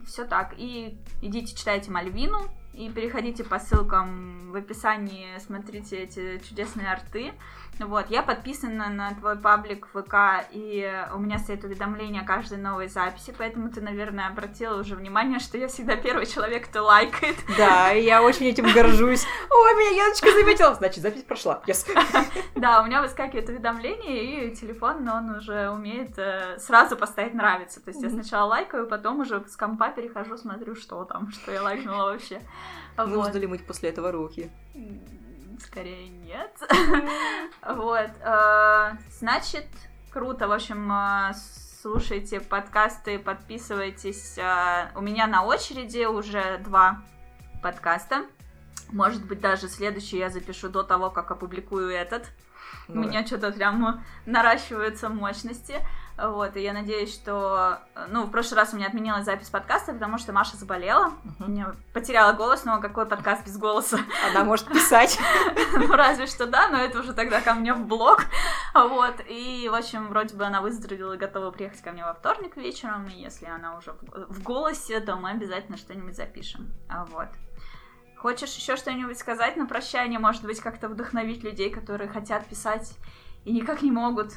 все 0.05 0.25
так. 0.25 0.53
И 0.57 0.97
идите 1.21 1.55
читайте 1.55 1.91
Мальвину, 1.91 2.39
И 2.77 2.89
переходите 2.89 3.43
по 3.43 3.57
ссылкам 3.57 4.51
в 4.51 4.55
описании, 4.55 5.35
смотрите 5.39 5.97
эти 5.97 6.39
чудесные 6.47 6.91
арты. 6.91 7.33
Вот, 7.79 8.09
я 8.09 8.23
подписана 8.23 8.89
на 8.89 9.13
твой 9.13 9.37
паблик 9.37 9.87
ВК, 9.87 10.47
и 10.51 11.05
у 11.13 11.19
меня 11.19 11.37
стоит 11.37 11.63
уведомление 11.63 12.23
о 12.23 12.25
каждой 12.25 12.57
новой 12.57 12.87
записи, 12.87 13.33
поэтому 13.37 13.69
ты, 13.69 13.81
наверное, 13.81 14.27
обратила 14.27 14.79
уже 14.79 14.95
внимание, 14.95 15.39
что 15.39 15.57
я 15.57 15.67
всегда 15.67 15.95
первый 15.95 16.25
человек, 16.25 16.67
кто 16.67 16.83
лайкает. 16.83 17.35
Да, 17.57 17.89
я 17.89 18.23
очень 18.23 18.47
этим 18.47 18.65
горжусь. 18.73 19.25
Ой, 19.49 19.75
меня 19.75 20.03
Яночка 20.05 20.31
заметила. 20.31 20.73
Значит, 20.73 21.03
запись 21.03 21.23
прошла. 21.23 21.61
Yes. 21.67 21.87
Да, 22.55 22.81
у 22.81 22.85
меня 22.85 23.01
выскакивает 23.01 23.47
уведомление, 23.49 24.47
и 24.47 24.55
телефон, 24.55 25.03
но 25.03 25.17
он 25.17 25.29
уже 25.35 25.69
умеет 25.69 26.17
э, 26.17 26.57
сразу 26.59 26.97
поставить 26.97 27.35
нравится. 27.35 27.79
То 27.79 27.91
есть 27.91 28.01
я 28.01 28.09
сначала 28.09 28.47
лайкаю, 28.47 28.87
потом 28.87 29.19
уже 29.19 29.43
с 29.47 29.55
компа 29.55 29.89
перехожу, 29.89 30.37
смотрю, 30.37 30.75
что 30.75 31.05
там, 31.05 31.31
что 31.31 31.51
я 31.51 31.61
лайкнула 31.61 32.11
вообще. 32.11 32.41
Нужно 32.97 33.37
ли 33.37 33.47
мыть 33.47 33.65
после 33.65 33.89
этого 33.89 34.11
руки? 34.11 34.49
Скорее 35.59 36.09
нет. 36.09 36.51
Вот. 37.65 38.09
э, 38.21 38.91
Значит, 39.11 39.65
круто. 40.11 40.47
В 40.47 40.51
общем, 40.51 40.91
э, 40.91 41.33
слушайте 41.81 42.39
подкасты, 42.39 43.19
подписывайтесь. 43.19 44.37
Э, 44.37 44.91
У 44.95 45.01
меня 45.01 45.27
на 45.27 45.43
очереди 45.43 46.05
уже 46.05 46.59
два 46.59 47.01
подкаста. 47.61 48.25
Может 48.91 49.25
быть, 49.25 49.41
даже 49.41 49.67
следующий 49.67 50.17
я 50.17 50.29
запишу 50.29 50.69
до 50.69 50.83
того, 50.83 51.09
как 51.09 51.31
опубликую 51.31 51.89
этот. 51.89 52.29
У 52.87 52.93
Ну, 52.93 53.01
меня 53.01 53.25
что-то 53.25 53.51
прям 53.51 53.79
ну, 53.81 53.93
наращиваются 54.25 55.09
мощности. 55.09 55.75
Вот, 56.17 56.55
и 56.55 56.63
я 56.63 56.73
надеюсь, 56.73 57.13
что... 57.13 57.77
э, 57.95 58.07
Ну, 58.09 58.23
в 58.23 58.31
прошлый 58.31 58.57
раз 58.59 58.73
у 58.73 58.75
меня 58.75 58.87
отменилась 58.87 59.23
запись 59.25 59.49
подкаста, 59.51 59.93
потому 59.93 60.17
что 60.17 60.33
Маша 60.33 60.57
заболела. 60.57 61.13
мгм. 61.39 61.53
Я 61.55 61.75
потеряла 61.93 62.33
голос, 62.33 62.65
но 62.65 62.81
какой 62.81 63.05
подкаст 63.05 63.45
без 63.45 63.55
голоса? 63.57 63.99
Она 64.29 64.43
может 64.43 64.67
писать. 64.67 65.19
Ну, 65.73 65.87
разве 65.93 66.25
что 66.25 66.47
да, 66.47 66.69
но 66.69 66.77
это 66.77 66.99
уже 66.99 67.13
тогда 67.13 67.39
ко 67.39 67.53
мне 67.53 67.71
в 67.73 67.85
блог. 67.85 68.23
Вот, 68.73 69.15
и, 69.27 69.69
в 69.71 69.75
общем, 69.75 70.07
вроде 70.07 70.35
бы 70.35 70.43
она 70.45 70.61
выздоровела 70.61 71.13
и 71.13 71.17
готова 71.17 71.51
приехать 71.51 71.81
ко 71.81 71.91
мне 71.91 72.03
во 72.03 72.13
вторник 72.15 72.57
вечером, 72.57 73.05
и 73.07 73.21
если 73.21 73.45
она 73.45 73.77
уже 73.77 73.93
в- 74.01 74.41
голосе, 74.41 74.99
то 75.01 75.17
мы 75.17 75.29
обязательно 75.31 75.77
что-нибудь 75.77 76.15
запишем. 76.15 76.73
Вот. 77.09 77.27
Хочешь 78.17 78.55
еще 78.55 78.75
что-нибудь 78.75 79.19
сказать 79.19 79.55
на 79.57 79.67
прощание? 79.67 80.17
Может 80.17 80.43
быть, 80.45 80.59
как-то 80.61 80.89
вдохновить 80.89 81.43
людей, 81.43 81.69
которые 81.69 82.09
хотят 82.09 82.47
писать 82.47 82.97
и 83.45 83.51
никак 83.53 83.83
не 83.83 83.91
могут? 83.91 84.33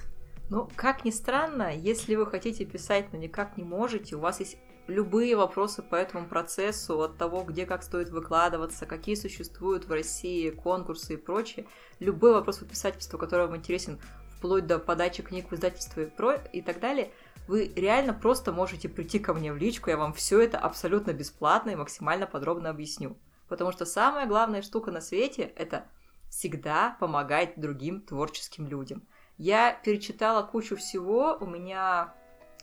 Ну, 0.50 0.68
как 0.74 1.04
ни 1.04 1.10
странно, 1.10 1.72
если 1.76 2.16
вы 2.16 2.26
хотите 2.26 2.64
писать, 2.64 3.12
но 3.12 3.18
никак 3.18 3.56
не 3.56 3.62
можете, 3.62 4.16
у 4.16 4.20
вас 4.20 4.40
есть 4.40 4.58
любые 4.88 5.36
вопросы 5.36 5.80
по 5.80 5.94
этому 5.94 6.26
процессу, 6.26 7.00
от 7.00 7.16
того, 7.16 7.44
где 7.44 7.66
как 7.66 7.84
стоит 7.84 8.10
выкладываться, 8.10 8.84
какие 8.84 9.14
существуют 9.14 9.84
в 9.84 9.92
России 9.92 10.50
конкурсы 10.50 11.14
и 11.14 11.16
прочее, 11.16 11.66
любой 12.00 12.32
вопрос 12.32 12.58
по 12.58 12.64
писательству, 12.64 13.16
который 13.16 13.46
вам 13.46 13.56
интересен, 13.56 14.00
вплоть 14.36 14.66
до 14.66 14.80
подачи 14.80 15.22
книг 15.22 15.52
в 15.52 15.54
издательство 15.54 16.00
и, 16.00 16.06
про... 16.06 16.34
и 16.34 16.62
так 16.62 16.80
далее, 16.80 17.12
вы 17.46 17.72
реально 17.76 18.12
просто 18.12 18.52
можете 18.52 18.88
прийти 18.88 19.20
ко 19.20 19.32
мне 19.34 19.52
в 19.52 19.56
личку, 19.56 19.90
я 19.90 19.96
вам 19.96 20.12
все 20.12 20.40
это 20.40 20.58
абсолютно 20.58 21.12
бесплатно 21.12 21.70
и 21.70 21.76
максимально 21.76 22.26
подробно 22.26 22.70
объясню. 22.70 23.16
Потому 23.48 23.70
что 23.70 23.84
самая 23.84 24.26
главная 24.26 24.62
штука 24.62 24.90
на 24.90 25.00
свете— 25.00 25.42
это 25.56 25.84
всегда 26.28 26.96
помогать 26.98 27.54
другим 27.56 28.00
творческим 28.00 28.66
людям. 28.66 29.02
Я 29.40 29.72
перечитала 29.72 30.42
кучу 30.42 30.76
всего, 30.76 31.38
у 31.40 31.46
меня 31.46 32.12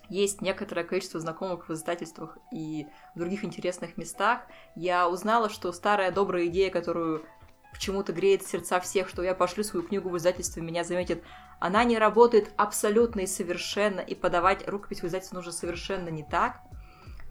есть 0.10 0.44
некоторое 0.44 0.84
количество 0.84 1.20
знакомых 1.20 1.68
в 1.68 1.74
издательствах 1.74 2.38
и 2.54 2.86
в 3.16 3.18
других 3.18 3.44
интересных 3.44 3.98
местах. 3.98 4.42
Я 4.76 5.10
узнала, 5.10 5.50
что 5.50 5.72
старая 5.72 6.12
добрая 6.12 6.46
идея, 6.46 6.70
которую 6.70 7.26
почему-то 7.74 8.14
греет 8.14 8.46
сердца 8.46 8.80
всех, 8.80 9.10
что 9.10 9.24
я 9.24 9.34
пошлю 9.34 9.64
свою 9.64 9.88
книгу 9.88 10.08
в 10.10 10.18
издательство, 10.18 10.62
меня 10.62 10.84
заметит, 10.84 11.24
она 11.60 11.84
не 11.84 11.98
работает 11.98 12.52
абсолютно 12.58 13.22
и 13.22 13.28
совершенно, 13.28 14.02
и 14.02 14.14
подавать 14.14 14.68
рукопись 14.68 15.02
в 15.02 15.08
издательство 15.08 15.38
нужно 15.38 15.54
совершенно 15.54 16.10
не 16.10 16.26
так. 16.26 16.60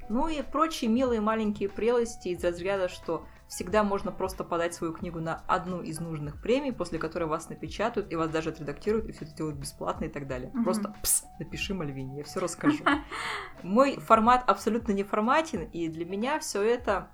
Ну 0.08 0.26
и 0.26 0.42
прочие 0.42 0.90
милые 0.90 1.20
маленькие 1.20 1.68
прелести 1.68 2.30
из 2.30 2.42
разряда, 2.42 2.88
что 2.88 3.24
всегда 3.48 3.82
можно 3.82 4.12
просто 4.12 4.44
подать 4.44 4.74
свою 4.74 4.92
книгу 4.92 5.20
на 5.20 5.42
одну 5.46 5.80
из 5.80 6.00
нужных 6.00 6.40
премий, 6.40 6.72
после 6.72 6.98
которой 6.98 7.24
вас 7.24 7.48
напечатают, 7.48 8.12
и 8.12 8.16
вас 8.16 8.28
даже 8.30 8.50
отредактируют, 8.50 9.06
и 9.06 9.12
все 9.12 9.24
это 9.24 9.34
делают 9.34 9.56
бесплатно 9.56 10.06
и 10.06 10.08
так 10.08 10.26
далее. 10.26 10.50
Мгм. 10.52 10.64
Просто 10.64 10.94
пс, 11.02 11.24
напиши 11.38 11.74
Мальвине, 11.74 12.18
я 12.18 12.24
все 12.24 12.40
расскажу. 12.40 12.84
Мой 13.62 13.98
формат 13.98 14.44
абсолютно 14.48 14.92
не 14.92 15.04
форматен, 15.04 15.62
и 15.72 15.88
для 15.88 16.04
меня 16.04 16.38
все 16.40 16.62
это 16.62 17.08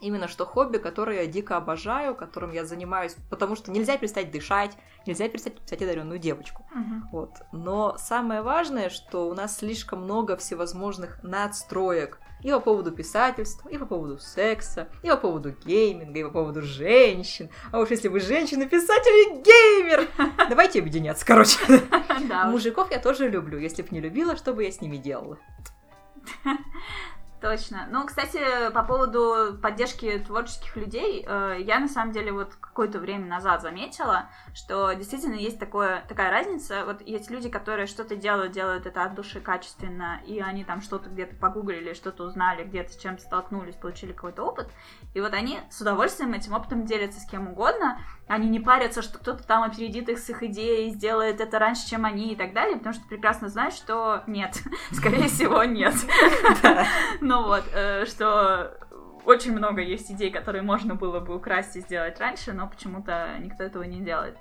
именно 0.00 0.28
что 0.28 0.44
хобби, 0.46 0.78
которое 0.78 1.22
я 1.22 1.26
дико 1.26 1.56
обожаю, 1.56 2.14
которым 2.14 2.52
я 2.52 2.64
занимаюсь, 2.64 3.16
потому 3.30 3.56
что 3.56 3.70
нельзя 3.70 3.96
перестать 3.96 4.30
дышать, 4.30 4.76
нельзя 5.06 5.28
перестать 5.28 5.60
писать 5.60 5.82
одаренную 5.82 6.18
девочку. 6.18 6.66
Мгм. 6.72 7.08
Вот. 7.10 7.42
Но 7.52 7.96
самое 7.98 8.42
важное, 8.42 8.90
что 8.90 9.28
у 9.28 9.34
нас 9.34 9.58
слишком 9.58 10.02
много 10.02 10.36
всевозможных 10.36 11.22
надстроек 11.22 12.20
и 12.42 12.50
по 12.50 12.60
поводу 12.60 12.92
писательства, 12.92 13.68
и 13.68 13.78
по 13.78 13.86
поводу 13.86 14.18
секса, 14.18 14.88
и 15.02 15.08
по 15.08 15.16
поводу 15.16 15.54
гейминга, 15.64 16.20
и 16.20 16.24
по 16.24 16.30
поводу 16.30 16.62
женщин. 16.62 17.50
А 17.72 17.80
уж 17.80 17.90
если 17.90 18.08
вы 18.08 18.20
женщина-писатель 18.20 19.10
и 19.10 19.42
геймер! 19.42 20.08
Давайте 20.48 20.80
объединяться, 20.80 21.26
короче. 21.26 21.58
Мужиков 22.46 22.90
я 22.90 22.98
тоже 22.98 23.28
люблю. 23.28 23.58
Если 23.58 23.82
б 23.82 23.88
не 23.90 24.00
любила, 24.00 24.36
что 24.36 24.52
бы 24.52 24.64
я 24.64 24.72
с 24.72 24.80
ними 24.80 24.96
делала? 24.96 25.38
Точно. 27.40 27.86
Ну, 27.90 28.04
кстати, 28.04 28.70
по 28.72 28.82
поводу 28.82 29.56
поддержки 29.62 30.18
творческих 30.26 30.74
людей, 30.76 31.24
э, 31.24 31.58
я 31.60 31.78
на 31.78 31.86
самом 31.86 32.12
деле 32.12 32.32
вот 32.32 32.54
какое-то 32.56 32.98
время 32.98 33.26
назад 33.26 33.62
заметила, 33.62 34.28
что 34.54 34.92
действительно 34.92 35.34
есть 35.34 35.60
такое, 35.60 36.04
такая 36.08 36.30
разница. 36.32 36.84
Вот 36.84 37.00
есть 37.00 37.30
люди, 37.30 37.48
которые 37.48 37.86
что-то 37.86 38.16
делают, 38.16 38.52
делают 38.52 38.86
это 38.86 39.04
от 39.04 39.14
души 39.14 39.40
качественно, 39.40 40.20
и 40.26 40.40
они 40.40 40.64
там 40.64 40.82
что-то 40.82 41.10
где-то 41.10 41.36
погуглили, 41.36 41.94
что-то 41.94 42.24
узнали, 42.24 42.64
где-то 42.64 42.92
с 42.92 42.96
чем-то 42.96 43.22
столкнулись, 43.22 43.76
получили 43.76 44.12
какой-то 44.12 44.42
опыт. 44.42 44.68
И 45.14 45.20
вот 45.20 45.32
они 45.32 45.60
с 45.70 45.80
удовольствием 45.80 46.32
этим 46.32 46.54
опытом 46.54 46.86
делятся 46.86 47.20
с 47.20 47.26
кем 47.26 47.46
угодно. 47.46 48.00
Они 48.28 48.48
не 48.48 48.60
парятся, 48.60 49.02
что 49.02 49.18
кто-то 49.18 49.42
там 49.42 49.62
опередит 49.62 50.08
их 50.08 50.18
с 50.18 50.28
их 50.28 50.42
идеей, 50.42 50.90
сделает 50.90 51.40
это 51.40 51.58
раньше, 51.58 51.88
чем 51.88 52.04
они 52.04 52.32
и 52.32 52.36
так 52.36 52.52
далее, 52.52 52.76
потому 52.76 52.94
что 52.94 53.06
прекрасно 53.08 53.48
знают, 53.48 53.74
что 53.74 54.22
нет. 54.26 54.62
Скорее 54.92 55.28
всего, 55.28 55.64
нет. 55.64 55.94
Ну 57.20 57.42
вот, 57.44 57.64
э, 57.72 58.04
что 58.06 58.78
очень 59.24 59.52
много 59.52 59.82
есть 59.82 60.10
идей, 60.10 60.30
которые 60.30 60.62
можно 60.62 60.94
было 60.94 61.20
бы 61.20 61.36
украсть 61.36 61.76
и 61.76 61.80
сделать 61.80 62.18
раньше, 62.18 62.52
но 62.52 62.68
почему-то 62.68 63.36
никто 63.40 63.62
этого 63.62 63.82
не 63.82 64.00
делает. 64.00 64.36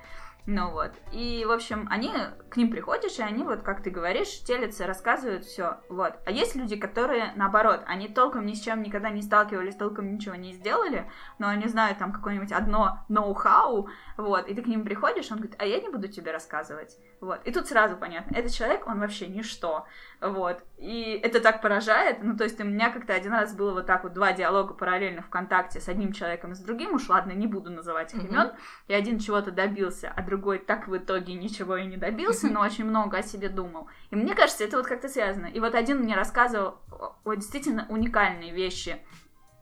Ну 0.48 0.72
вот. 0.72 0.94
И, 1.12 1.44
в 1.46 1.52
общем, 1.52 1.88
они 1.92 2.10
к 2.50 2.56
ним 2.56 2.72
приходишь, 2.72 3.20
и 3.20 3.22
они, 3.22 3.44
вот 3.44 3.64
как 3.64 3.84
ты 3.84 3.90
говоришь, 3.90 4.44
телятся, 4.44 4.88
рассказывают 4.88 5.44
все. 5.44 5.82
Вот. 5.90 6.14
А 6.26 6.32
есть 6.32 6.56
люди, 6.56 6.78
которые, 6.78 7.34
наоборот, 7.36 7.82
они 7.86 8.08
толком 8.08 8.46
ни 8.46 8.54
с 8.54 8.62
чем 8.62 8.82
никогда 8.82 9.10
не 9.10 9.22
сталкивались, 9.22 9.76
толком 9.76 10.14
ничего 10.14 10.36
не 10.36 10.54
сделали, 10.54 11.12
но 11.38 11.50
они 11.50 11.68
знают 11.68 11.98
там 11.98 12.14
какое-нибудь 12.14 12.54
одно 12.54 13.00
ноу-хау, 13.10 13.90
вот, 14.16 14.48
и 14.48 14.56
ты 14.56 14.62
к 14.62 14.68
ним 14.68 14.86
приходишь, 14.86 15.30
он 15.32 15.40
говорит, 15.40 15.58
а 15.60 15.66
я 15.66 15.82
не 15.82 15.90
буду 15.90 16.08
тебе 16.08 16.32
рассказывать. 16.32 16.98
Вот. 17.20 17.42
И 17.46 17.52
тут 17.52 17.68
сразу 17.68 17.98
понятно, 17.98 18.36
этот 18.36 18.54
человек, 18.54 18.88
он 18.88 19.00
вообще 19.00 19.28
ничто. 19.28 19.86
Вот. 20.22 20.64
И 20.78 21.20
это 21.24 21.42
так 21.42 21.62
поражает. 21.62 22.24
Ну, 22.24 22.38
то 22.38 22.44
есть 22.44 22.60
у 22.62 22.64
меня 22.64 22.90
как-то 22.90 23.14
один 23.14 23.34
раз 23.34 23.56
было 23.56 23.74
вот 23.74 23.86
так 23.86 24.04
вот 24.04 24.14
два 24.14 24.34
диалога 24.34 24.74
параллельно 24.74 25.24
ВКонтакте 25.24 25.80
с 25.80 25.90
одним 25.90 26.14
человеком 26.14 26.52
и 26.52 26.56
с 26.56 26.60
другим. 26.60 26.94
Уж 26.94 27.10
ладно, 27.10 27.32
не 27.32 27.48
буду 27.48 27.72
называть 27.72 28.14
их 28.14 28.24
имен. 28.24 28.52
И 28.88 28.94
один 28.94 29.20
чего-то 29.20 29.52
добился, 29.52 30.12
а 30.16 30.22
другой 30.22 30.37
так 30.66 30.88
в 30.88 30.96
итоге 30.98 31.34
ничего 31.34 31.78
и 31.78 31.86
не 31.86 31.98
добился, 31.98 32.48
но 32.48 32.62
очень 32.62 32.86
много 32.86 33.18
о 33.18 33.24
себе 33.24 33.50
думал. 33.50 33.88
И 34.12 34.16
мне 34.16 34.34
кажется, 34.36 34.64
это 34.64 34.78
вот 34.78 34.88
как-то 34.88 35.10
связано. 35.10 35.48
И 35.48 35.60
вот 35.60 35.76
один 35.76 36.00
мне 36.00 36.16
рассказывал 36.16 36.80
о, 37.24 37.34
действительно 37.36 37.86
уникальные 37.90 38.54
вещи, 38.54 39.00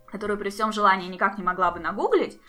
которые 0.08 0.38
при 0.38 0.50
всем 0.50 0.72
желании 0.72 1.10
никак 1.10 1.38
не 1.38 1.44
могла 1.44 1.72
бы 1.72 1.80
нагуглить. 1.80 2.40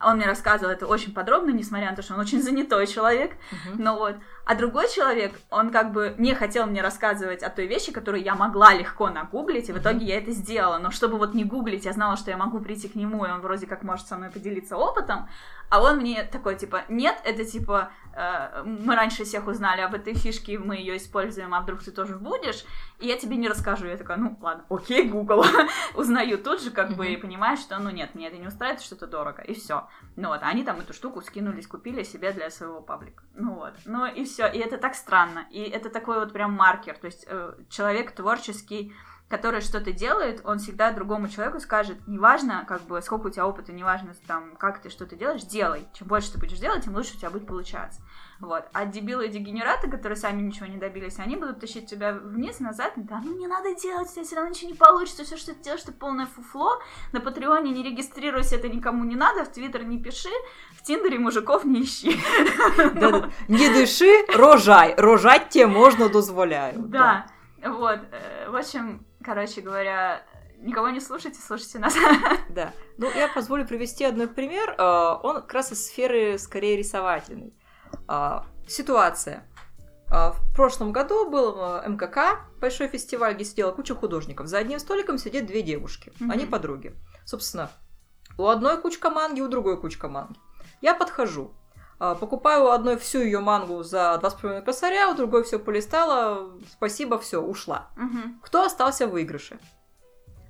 А 0.00 0.10
Он 0.10 0.16
мне 0.16 0.26
рассказывал 0.26 0.72
это 0.72 0.86
очень 0.86 1.14
подробно, 1.14 1.50
несмотря 1.50 1.90
на 1.90 1.96
то, 1.96 2.02
что 2.02 2.14
он 2.14 2.20
очень 2.20 2.42
занятой 2.42 2.86
человек. 2.86 3.32
мгм. 3.50 3.82
Ну 3.82 3.96
вот. 3.96 4.16
А 4.44 4.54
другой 4.54 4.88
человек, 4.88 5.38
он 5.50 5.70
как 5.70 5.92
бы 5.92 6.14
не 6.18 6.34
хотел 6.34 6.66
мне 6.66 6.82
рассказывать 6.82 7.42
о 7.42 7.50
той 7.50 7.66
вещи, 7.66 7.92
которую 7.92 8.22
я 8.22 8.34
могла 8.34 8.74
легко 8.74 9.08
нагуглить, 9.08 9.68
и 9.68 9.72
в 9.72 9.78
итоге 9.78 10.06
я 10.06 10.18
это 10.18 10.32
сделала. 10.32 10.78
Но 10.78 10.90
чтобы 10.90 11.18
вот 11.18 11.34
не 11.34 11.44
гуглить, 11.44 11.84
я 11.84 11.92
знала, 11.92 12.16
что 12.16 12.30
я 12.30 12.36
могу 12.36 12.60
прийти 12.60 12.88
к 12.88 12.94
нему, 12.94 13.24
и 13.24 13.30
он 13.30 13.40
вроде 13.40 13.66
как 13.66 13.82
может 13.82 14.06
со 14.08 14.16
мной 14.16 14.30
поделиться 14.30 14.76
опытом. 14.76 15.28
А 15.70 15.80
он 15.80 15.98
мне 15.98 16.24
такой, 16.24 16.56
типа, 16.56 16.82
нет, 16.88 17.20
это 17.24 17.44
типа, 17.44 17.92
э, 18.12 18.64
мы 18.64 18.96
раньше 18.96 19.22
всех 19.22 19.46
узнали 19.46 19.82
об 19.82 19.94
этой 19.94 20.14
фишке, 20.14 20.58
мы 20.58 20.74
ее 20.74 20.96
используем, 20.96 21.54
а 21.54 21.60
вдруг 21.60 21.80
ты 21.80 21.92
тоже 21.92 22.16
будешь, 22.16 22.64
и 22.98 23.06
я 23.06 23.16
тебе 23.16 23.36
не 23.36 23.48
расскажу. 23.48 23.86
Я 23.86 23.96
такая, 23.96 24.16
ну 24.16 24.36
ладно, 24.40 24.64
окей, 24.68 25.08
Google. 25.08 25.44
Узнаю 25.94 26.38
тут 26.38 26.60
же, 26.60 26.70
как 26.72 26.96
бы, 26.96 27.06
и 27.06 27.16
понимаю, 27.16 27.56
что, 27.56 27.78
ну 27.78 27.90
нет, 27.90 28.16
мне 28.16 28.26
это 28.26 28.36
не 28.36 28.48
устраивает, 28.48 28.82
что-то 28.82 29.06
дорого, 29.06 29.42
и 29.42 29.54
все. 29.54 29.88
Ну 30.16 30.28
вот, 30.30 30.42
а 30.42 30.48
они 30.48 30.64
там 30.64 30.80
эту 30.80 30.92
штуку 30.92 31.22
скинулись, 31.22 31.68
купили 31.68 32.02
себе 32.02 32.32
для 32.32 32.50
своего 32.50 32.80
паблика. 32.80 33.22
Ну 33.34 33.54
вот, 33.54 33.74
ну 33.84 34.06
и 34.06 34.24
все. 34.30 34.46
И 34.46 34.58
это 34.58 34.78
так 34.78 34.94
странно. 34.94 35.46
И 35.50 35.62
это 35.62 35.90
такой 35.90 36.18
вот 36.18 36.32
прям 36.32 36.52
маркер. 36.52 36.96
То 36.96 37.06
есть 37.06 37.24
э, 37.28 37.54
человек 37.68 38.12
творческий, 38.12 38.92
который 39.28 39.60
что-то 39.60 39.92
делает, 39.92 40.40
он 40.44 40.58
всегда 40.58 40.90
другому 40.90 41.28
человеку 41.28 41.60
скажет, 41.60 41.98
неважно, 42.06 42.64
как 42.66 42.82
бы, 42.82 43.00
сколько 43.00 43.28
у 43.28 43.30
тебя 43.30 43.46
опыта, 43.46 43.72
неважно, 43.72 44.14
там, 44.26 44.56
как 44.56 44.82
ты 44.82 44.90
что-то 44.90 45.14
делаешь, 45.14 45.42
делай. 45.42 45.86
Чем 45.92 46.08
больше 46.08 46.32
ты 46.32 46.38
будешь 46.38 46.58
делать, 46.58 46.84
тем 46.84 46.94
лучше 46.94 47.14
у 47.14 47.18
тебя 47.18 47.30
будет 47.30 47.46
получаться. 47.46 48.00
Вот. 48.40 48.64
А 48.72 48.86
дебилы 48.86 49.26
и 49.26 49.28
дегенераты, 49.28 49.90
которые 49.90 50.16
сами 50.16 50.40
ничего 50.40 50.66
не 50.66 50.78
добились, 50.78 51.18
они 51.18 51.36
будут 51.36 51.60
тащить 51.60 51.90
тебя 51.90 52.12
вниз, 52.12 52.58
назад, 52.58 52.92
да, 52.96 53.20
ну 53.22 53.36
не 53.36 53.46
надо 53.46 53.74
делать, 53.74 54.08
у 54.08 54.12
тебя 54.12 54.24
все 54.24 54.36
равно 54.36 54.50
ничего 54.50 54.70
не 54.70 54.76
получится, 54.76 55.24
все, 55.24 55.36
что 55.36 55.54
ты 55.54 55.62
делаешь, 55.62 55.82
это 55.82 55.92
полное 55.92 56.26
фуфло, 56.26 56.80
на 57.12 57.20
Патреоне 57.20 57.70
не 57.70 57.82
регистрируйся, 57.82 58.56
это 58.56 58.68
никому 58.68 59.04
не 59.04 59.14
надо, 59.14 59.44
в 59.44 59.48
Твиттер 59.52 59.84
не 59.84 60.02
пиши, 60.02 60.30
в 60.72 60.82
Тиндере 60.82 61.18
мужиков 61.18 61.64
не 61.64 61.82
ищи. 61.82 62.18
Не 63.48 63.68
дыши, 63.74 64.24
рожай, 64.34 64.94
рожать 64.96 65.50
тебе 65.50 65.66
можно 65.66 66.08
дозволяю. 66.08 66.80
Да, 66.80 67.26
вот, 67.62 68.00
э, 68.10 68.48
в 68.48 68.56
общем, 68.56 69.04
короче 69.22 69.60
говоря, 69.60 70.24
никого 70.60 70.88
не 70.90 71.00
слушайте, 71.00 71.38
слушайте 71.40 71.78
нас. 71.78 71.94
Да. 72.48 72.72
Ну, 72.98 73.08
я 73.14 73.28
позволю 73.28 73.66
привести 73.66 74.04
одной 74.04 74.28
пример. 74.28 74.74
Э, 74.78 75.18
он 75.22 75.36
как 75.36 75.52
раз 75.52 75.72
из 75.72 75.86
сферы 75.86 76.38
скорее 76.38 76.76
рисовательной. 76.76 77.54
А, 78.08 78.46
ситуация. 78.66 79.46
А, 80.10 80.32
в 80.32 80.54
прошлом 80.54 80.92
году 80.92 81.30
был 81.30 81.56
э, 81.56 81.88
МКК, 81.88 82.40
большой 82.60 82.88
фестиваль, 82.88 83.34
где 83.34 83.44
сидела 83.44 83.72
куча 83.72 83.94
художников. 83.94 84.48
За 84.48 84.58
одним 84.58 84.78
столиком 84.78 85.18
сидят 85.18 85.46
две 85.46 85.62
девушки. 85.62 86.12
Mm-hmm. 86.18 86.32
Они 86.32 86.46
подруги. 86.46 86.94
Собственно, 87.24 87.70
у 88.36 88.46
одной 88.46 88.80
кучка 88.80 89.10
манги, 89.10 89.40
у 89.40 89.48
другой 89.48 89.80
кучка 89.80 90.08
манги. 90.08 90.38
Я 90.80 90.94
подхожу. 90.94 91.52
А, 92.00 92.14
покупаю 92.14 92.64
у 92.64 92.68
одной 92.68 92.96
всю 92.96 93.20
ее 93.20 93.40
мангу 93.40 93.82
за 93.82 94.18
2,5 94.22 94.62
косаря, 94.62 95.10
у 95.10 95.14
другой 95.14 95.44
все 95.44 95.58
полистала, 95.58 96.50
спасибо, 96.72 97.18
все, 97.18 97.42
ушла. 97.42 97.90
Мгм. 97.96 98.40
Кто 98.42 98.64
остался 98.64 99.06
в 99.06 99.10
выигрыше? 99.10 99.58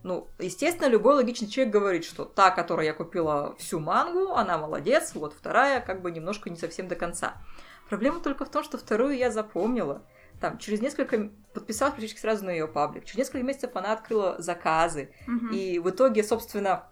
Ну, 0.02 0.28
естественно, 0.38 0.88
любой 0.88 1.14
логичный 1.14 1.48
человек 1.48 1.72
говорит, 1.72 2.04
что 2.04 2.24
та, 2.24 2.50
которая 2.50 2.86
я 2.86 2.92
купила 2.94 3.54
всю 3.56 3.80
мангу, 3.80 4.32
она 4.32 4.56
молодец, 4.56 5.12
вот 5.14 5.34
вторая 5.34 5.80
как 5.80 6.00
бы 6.00 6.10
немножко 6.10 6.48
не 6.48 6.56
совсем 6.56 6.88
до 6.88 6.96
конца. 6.96 7.34
Проблема 7.88 8.20
только 8.20 8.44
в 8.44 8.50
том, 8.50 8.62
что 8.62 8.78
вторую 8.78 9.16
я 9.16 9.30
запомнила. 9.30 10.06
Там, 10.40 10.58
через 10.58 10.80
несколько... 10.80 11.30
Подписалась 11.52 11.94
практически 11.94 12.20
сразу 12.20 12.44
на 12.44 12.50
ее 12.50 12.68
паблик. 12.68 13.04
Через 13.04 13.18
несколько 13.18 13.42
месяцев 13.42 13.72
она 13.74 13.92
открыла 13.92 14.36
заказы. 14.38 15.12
Мгм. 15.26 15.50
И 15.52 15.80
в 15.80 15.90
итоге, 15.90 16.22
собственно, 16.22 16.88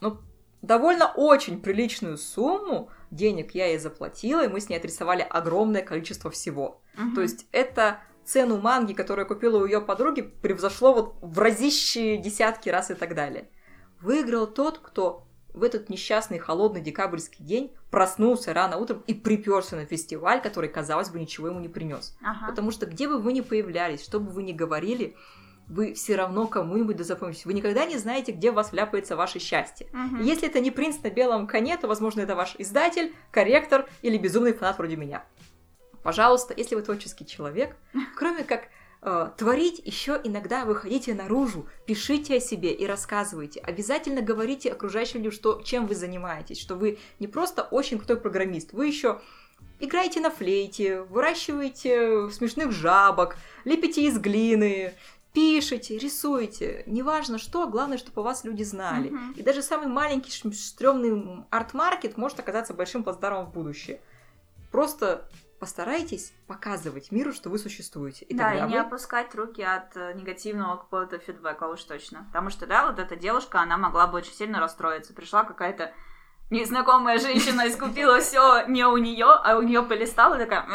ну, 0.00 0.18
довольно 0.62 1.12
очень 1.12 1.60
приличную 1.60 2.16
сумму 2.16 2.90
денег 3.10 3.54
я 3.56 3.66
ей 3.66 3.78
заплатила, 3.78 4.44
и 4.44 4.48
мы 4.48 4.60
с 4.60 4.68
ней 4.68 4.76
отрисовали 4.76 5.26
огромное 5.28 5.82
количество 5.82 6.30
всего. 6.30 6.80
Мгм. 6.96 7.14
То 7.16 7.22
есть 7.22 7.46
это 7.50 8.00
цену 8.30 8.58
манги, 8.58 8.92
которую 8.92 9.26
купила 9.26 9.58
у 9.58 9.64
ее 9.64 9.80
подруги, 9.80 10.22
превзошло 10.22 10.92
вот 10.94 11.16
в 11.20 11.38
разищие 11.38 12.16
десятки 12.16 12.68
раз 12.68 12.90
и 12.90 12.94
так 12.94 13.14
далее. 13.14 13.48
Выиграл 14.00 14.46
тот, 14.46 14.78
кто 14.78 15.26
в 15.52 15.64
этот 15.64 15.88
несчастный 15.88 16.38
холодный 16.38 16.80
декабрьский 16.80 17.44
день 17.44 17.72
проснулся 17.90 18.54
рано 18.54 18.76
утром 18.76 19.02
и 19.08 19.14
приперся 19.14 19.74
на 19.74 19.84
фестиваль, 19.84 20.40
который, 20.40 20.68
казалось 20.68 21.10
бы, 21.10 21.18
ничего 21.18 21.48
ему 21.48 21.58
не 21.58 21.68
принес. 21.68 22.16
Ага. 22.22 22.46
Потому 22.46 22.70
что 22.70 22.86
где 22.86 23.08
бы 23.08 23.18
вы 23.18 23.32
ни 23.32 23.40
появлялись, 23.40 24.04
что 24.04 24.20
бы 24.20 24.30
вы 24.30 24.44
ни 24.44 24.52
говорили, 24.52 25.16
вы 25.66 25.94
все 25.94 26.14
равно 26.14 26.46
кому-нибудь 26.46 26.96
дозапомнитесь. 26.96 27.46
Вы 27.46 27.54
никогда 27.54 27.84
не 27.84 27.96
знаете, 27.96 28.30
где 28.32 28.50
у 28.50 28.54
вас 28.54 28.70
вляпается 28.70 29.16
ваше 29.16 29.40
счастье. 29.40 29.88
И 30.20 30.24
Если 30.24 30.48
это 30.48 30.60
не 30.60 30.70
принц 30.70 31.02
на 31.02 31.10
белом 31.10 31.46
коне, 31.48 31.76
то, 31.76 31.88
возможно, 31.88 32.20
это 32.20 32.36
ваш 32.36 32.54
издатель, 32.58 33.12
корректор 33.32 33.88
или 34.02 34.18
безумный 34.18 34.52
фанат 34.52 34.78
вроде 34.78 34.96
меня. 34.96 35.24
Пожалуйста, 36.02 36.54
если 36.56 36.74
вы 36.74 36.82
творческий 36.82 37.26
человек, 37.26 37.76
кроме 38.16 38.44
как 38.44 38.68
э, 39.02 39.30
творить, 39.36 39.80
еще 39.84 40.20
иногда 40.22 40.64
выходите 40.64 41.14
наружу, 41.14 41.66
пишите 41.86 42.36
о 42.36 42.40
себе 42.40 42.72
и 42.72 42.86
рассказывайте. 42.86 43.60
Обязательно 43.60 44.22
говорите 44.22 44.72
окружающим 44.72 45.18
людям, 45.20 45.32
что, 45.32 45.62
чем 45.62 45.86
вы 45.86 45.94
занимаетесь, 45.94 46.60
что 46.60 46.74
вы 46.74 46.98
не 47.18 47.26
просто 47.26 47.62
очень 47.62 47.98
крутой 47.98 48.16
программист, 48.16 48.72
вы 48.72 48.86
еще 48.86 49.20
играете 49.78 50.20
на 50.20 50.30
флейте, 50.30 51.02
выращиваете 51.02 52.30
смешных 52.30 52.72
жабок, 52.72 53.36
лепите 53.64 54.04
из 54.06 54.18
глины, 54.18 54.94
пишете, 55.32 55.98
рисуете. 55.98 56.82
Неважно 56.86 57.38
что, 57.38 57.66
главное, 57.66 57.98
чтобы 57.98 58.22
вас 58.22 58.44
люди 58.44 58.62
знали. 58.62 59.10
Мгм. 59.10 59.32
И 59.32 59.42
даже 59.42 59.62
самый 59.62 59.88
маленький 59.88 60.30
стрёмный 60.52 61.44
арт-маркет 61.50 62.16
может 62.16 62.38
оказаться 62.40 62.74
большим 62.74 63.04
плацдармом 63.04 63.46
в 63.46 63.52
будущее. 63.52 64.00
Просто 64.70 65.28
постарайтесь 65.60 66.32
показывать 66.48 67.12
миру, 67.12 67.32
что 67.32 67.50
вы 67.50 67.58
существуете. 67.58 68.24
И 68.24 68.34
да, 68.34 68.52
и 68.54 68.60
не 68.62 68.74
вы- 68.74 68.80
опускать 68.80 69.34
руки 69.34 69.62
от 69.62 69.96
э, 69.96 70.14
негативного 70.14 70.76
какого-то 70.76 71.18
фидбэка 71.18 71.64
уж 71.68 71.82
точно. 71.84 72.24
Потому 72.32 72.50
что, 72.50 72.66
да, 72.66 72.86
вот 72.86 72.98
эта 72.98 73.14
девушка, 73.14 73.60
она 73.60 73.76
могла 73.76 74.06
бы 74.06 74.18
очень 74.18 74.32
сильно 74.32 74.58
расстроиться. 74.58 75.12
Пришла 75.14 75.44
какая-то 75.44 75.92
незнакомая 76.50 77.18
женщина 77.18 77.66
и 77.66 77.70
скупила 77.70 78.18
все 78.20 78.66
не 78.66 78.84
у 78.84 78.96
нее, 78.96 79.26
а 79.26 79.56
у 79.58 79.62
нее 79.62 79.82
полистала 79.82 80.34
и 80.34 80.38
такая 80.44 80.66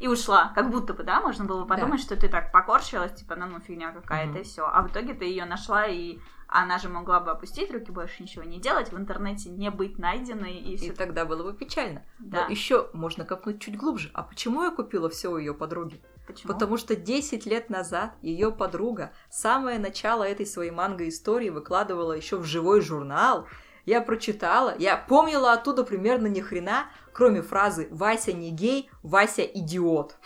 и 0.00 0.08
ушла. 0.08 0.52
Как 0.54 0.70
будто 0.70 0.92
бы, 0.92 1.04
да, 1.04 1.20
можно 1.20 1.44
было 1.44 1.62
бы 1.62 1.68
подумать, 1.68 2.00
что 2.00 2.16
ты 2.16 2.28
так 2.28 2.52
покорчилась, 2.52 3.12
типа, 3.14 3.36
ну, 3.36 3.46
ну 3.46 3.60
фигня 3.60 3.92
какая-то, 3.92 4.32
Мгм. 4.32 4.40
и 4.40 4.42
все. 4.42 4.66
А 4.66 4.82
в 4.82 4.88
итоге 4.88 5.14
ты 5.14 5.24
ее 5.24 5.44
нашла, 5.44 5.86
и 5.86 6.18
она 6.62 6.78
же 6.78 6.88
могла 6.88 7.18
бы 7.18 7.32
опустить 7.32 7.72
руки, 7.72 7.90
больше 7.90 8.22
ничего 8.22 8.44
не 8.44 8.60
делать, 8.60 8.92
в 8.92 8.96
интернете 8.96 9.48
не 9.50 9.70
быть 9.70 9.98
найденной, 9.98 10.52
и 10.52 10.76
И 10.76 10.90
тогда 10.92 11.24
было 11.24 11.42
бы 11.42 11.52
печально. 11.52 12.04
Да. 12.20 12.44
Но 12.44 12.50
еще 12.50 12.90
можно 12.92 13.24
копнуть 13.24 13.60
чуть 13.60 13.76
глубже. 13.76 14.10
А 14.14 14.22
почему 14.22 14.62
я 14.62 14.70
купила 14.70 15.10
все 15.10 15.32
у 15.32 15.36
ее 15.36 15.52
подруги? 15.52 16.00
Почему? 16.28 16.52
Потому 16.52 16.76
что 16.76 16.94
10 16.94 17.44
лет 17.46 17.70
назад 17.70 18.14
ее 18.22 18.52
подруга 18.52 19.12
самое 19.30 19.80
начало 19.80 20.22
этой 20.22 20.46
своей 20.46 20.70
манго-истории 20.70 21.50
выкладывала 21.50 22.12
еще 22.12 22.36
в 22.36 22.44
живой 22.44 22.80
журнал. 22.80 23.48
Я 23.84 24.00
прочитала, 24.00 24.76
я 24.78 24.96
помнила 24.96 25.52
оттуда 25.52 25.82
примерно 25.82 26.28
ни 26.28 26.40
хрена, 26.40 26.86
кроме 27.12 27.42
фразы 27.42 27.88
«Вася 27.90 28.32
не 28.32 28.50
гей, 28.50 28.90
Вася 29.02 29.42
идиот». 29.42 30.16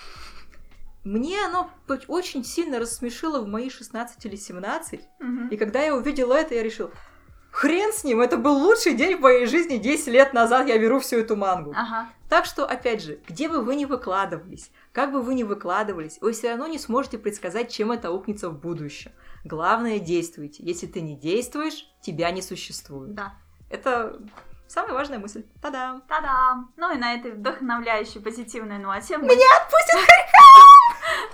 Мне 1.09 1.43
оно 1.43 1.71
очень 2.07 2.45
сильно 2.45 2.79
рассмешило 2.79 3.41
в 3.41 3.49
мои 3.49 3.71
16 3.71 4.27
или 4.27 4.37
17. 4.37 5.01
Мгм. 5.21 5.49
И 5.49 5.57
когда 5.57 5.83
я 5.83 5.95
увидела 5.95 6.35
это, 6.35 6.55
я 6.55 6.63
решила, 6.63 6.91
хрен 7.51 7.95
с 7.95 8.05
ним, 8.05 8.21
это 8.21 8.37
был 8.37 8.59
лучший 8.59 8.93
день 8.93 9.17
в 9.17 9.21
моей 9.21 9.47
жизни, 9.47 9.79
10 9.79 10.09
лет 10.09 10.35
назад 10.35 10.69
я 10.69 10.79
беру 10.79 11.01
всю 11.01 11.17
эту 11.17 11.35
мангу. 11.35 11.73
Ага. 11.75 12.11
Так 12.29 12.45
что, 12.45 12.67
опять 12.67 13.03
же, 13.03 13.21
где 13.27 13.49
бы 13.49 13.63
вы 13.63 13.77
ни 13.77 13.87
выкладывались, 13.87 14.71
как 14.93 15.13
бы 15.13 15.23
вы 15.23 15.35
ни 15.35 15.45
выкладывались, 15.45 16.19
вы 16.21 16.33
все 16.33 16.51
равно 16.51 16.67
не 16.67 16.79
сможете 16.79 17.17
предсказать, 17.17 17.73
чем 17.73 17.91
это 17.91 18.09
аукнется 18.09 18.51
в 18.51 18.61
будущем. 18.61 19.13
Главное, 19.45 20.01
действуйте. 20.01 20.63
Если 20.63 20.87
ты 20.87 21.01
не 21.01 21.17
действуешь, 21.17 21.89
тебя 22.03 22.31
не 22.33 22.43
существует. 22.43 23.15
Да. 23.15 23.35
Это 23.71 24.21
самая 24.67 24.93
важная 24.93 25.19
мысль. 25.19 25.45
Та-дам! 25.63 26.03
Та-дам! 26.07 26.71
Ну 26.77 26.95
и 26.95 26.99
на 26.99 27.15
этой 27.15 27.33
вдохновляющей 27.33 28.21
позитивной 28.21 28.79
ноте 28.79 29.17
мы... 29.17 29.25
Меня 29.25 29.47
отпустят! 29.63 30.18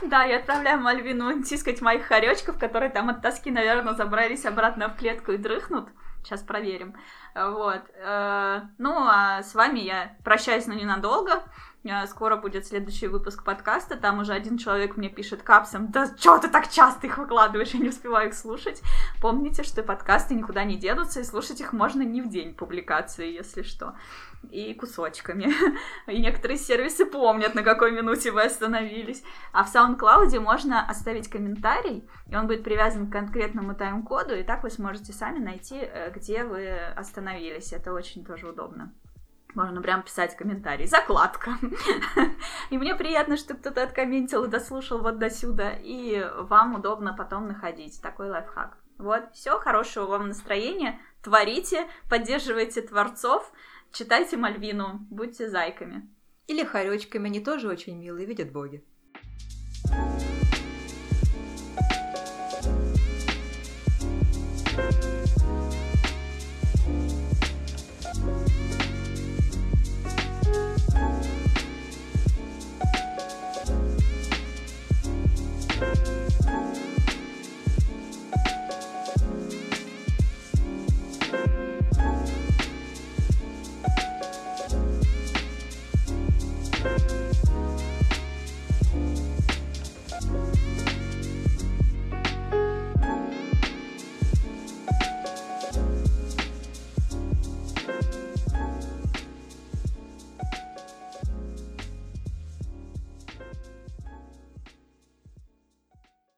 Да, 0.04 0.24
я 0.24 0.36
отправляю 0.38 0.80
Мальвину 0.80 1.42
тискать 1.42 1.80
моих 1.80 2.06
хоречков, 2.06 2.58
которые 2.58 2.90
там 2.90 3.08
от 3.08 3.22
тоски, 3.22 3.50
наверное, 3.50 3.94
забрались 3.94 4.44
обратно 4.44 4.88
в 4.88 4.96
клетку 4.96 5.32
и 5.32 5.38
дрыхнут. 5.38 5.88
Сейчас 6.22 6.42
проверим. 6.42 6.94
Вот. 7.34 7.82
Э, 7.96 8.62
Ну, 8.78 8.94
а 8.98 9.42
с 9.42 9.54
вами 9.54 9.80
я 9.80 10.16
прощаюсь, 10.24 10.66
но 10.66 10.74
ненадолго. 10.74 11.42
Э, 11.84 12.06
Скоро 12.06 12.36
будет 12.36 12.66
следующий 12.66 13.08
выпуск 13.08 13.44
подкаста. 13.44 13.96
Там 13.96 14.20
уже 14.20 14.32
один 14.32 14.56
человек 14.56 14.96
мне 14.96 15.10
пишет 15.10 15.42
капсом, 15.42 15.90
да 15.90 16.08
чё 16.18 16.38
ты 16.38 16.48
так 16.48 16.70
часто 16.70 17.06
их 17.06 17.18
выкладываешь, 17.18 17.70
я 17.70 17.80
не 17.80 17.90
успеваю 17.90 18.28
их 18.28 18.34
слушать. 18.34 18.82
Помните, 19.20 19.62
что 19.62 19.82
подкасты 19.82 20.34
никуда 20.34 20.64
не 20.64 20.76
денутся, 20.76 21.20
и 21.20 21.24
слушать 21.24 21.60
их 21.60 21.72
можно 21.72 22.02
не 22.02 22.22
в 22.22 22.28
день 22.28 22.54
публикации, 22.54 23.30
если 23.32 23.62
что. 23.62 23.94
И 24.50 24.74
кусочками. 24.74 25.52
И 26.06 26.20
некоторые 26.20 26.58
сервисы 26.58 27.06
помнят, 27.06 27.54
на 27.54 27.62
какой 27.62 27.92
минуте 27.92 28.30
вы 28.30 28.44
остановились. 28.44 29.22
А 29.52 29.64
в 29.64 29.74
SoundCloud 29.74 30.38
можно 30.40 30.86
оставить 30.86 31.28
комментарий, 31.28 32.08
и 32.28 32.36
он 32.36 32.46
будет 32.46 32.64
привязан 32.64 33.08
к 33.08 33.12
конкретному 33.12 33.74
тайм-коду, 33.74 34.34
и 34.34 34.42
так 34.42 34.62
вы 34.62 34.70
сможете 34.70 35.12
сами 35.12 35.38
найти, 35.38 35.78
э, 35.80 36.10
где 36.14 36.44
вы 36.44 36.68
остановились. 36.96 37.72
Это 37.72 37.92
очень 37.92 38.24
тоже 38.24 38.48
удобно. 38.48 38.92
Можно 39.54 39.80
прям 39.80 40.02
писать 40.02 40.36
комментарий. 40.36 40.86
Закладка. 40.86 41.52
И 42.70 42.78
мне 42.78 42.94
приятно, 42.94 43.36
что 43.36 43.54
кто-то 43.54 43.82
откомментил 43.82 44.44
и 44.44 44.48
дослушал 44.48 45.00
вот 45.00 45.18
до 45.18 45.30
сюда. 45.30 45.72
И 45.80 46.24
вам 46.38 46.74
удобно 46.74 47.14
потом 47.14 47.46
находить 47.46 48.00
такой 48.02 48.30
лайфхак. 48.30 48.76
Вот, 48.98 49.32
все, 49.32 49.58
хорошего 49.58 50.06
вам 50.06 50.28
настроения. 50.28 51.00
Творите, 51.22 51.86
поддерживайте 52.08 52.82
творцов, 52.82 53.50
читайте 53.92 54.36
Мальвину, 54.36 55.06
будьте 55.10 55.48
зайками. 55.48 56.08
Или 56.46 56.64
хоречками, 56.64 57.26
они 57.26 57.40
тоже 57.40 57.68
очень 57.68 57.98
милые, 57.98 58.26
видят 58.26 58.52
боги. 58.52 58.84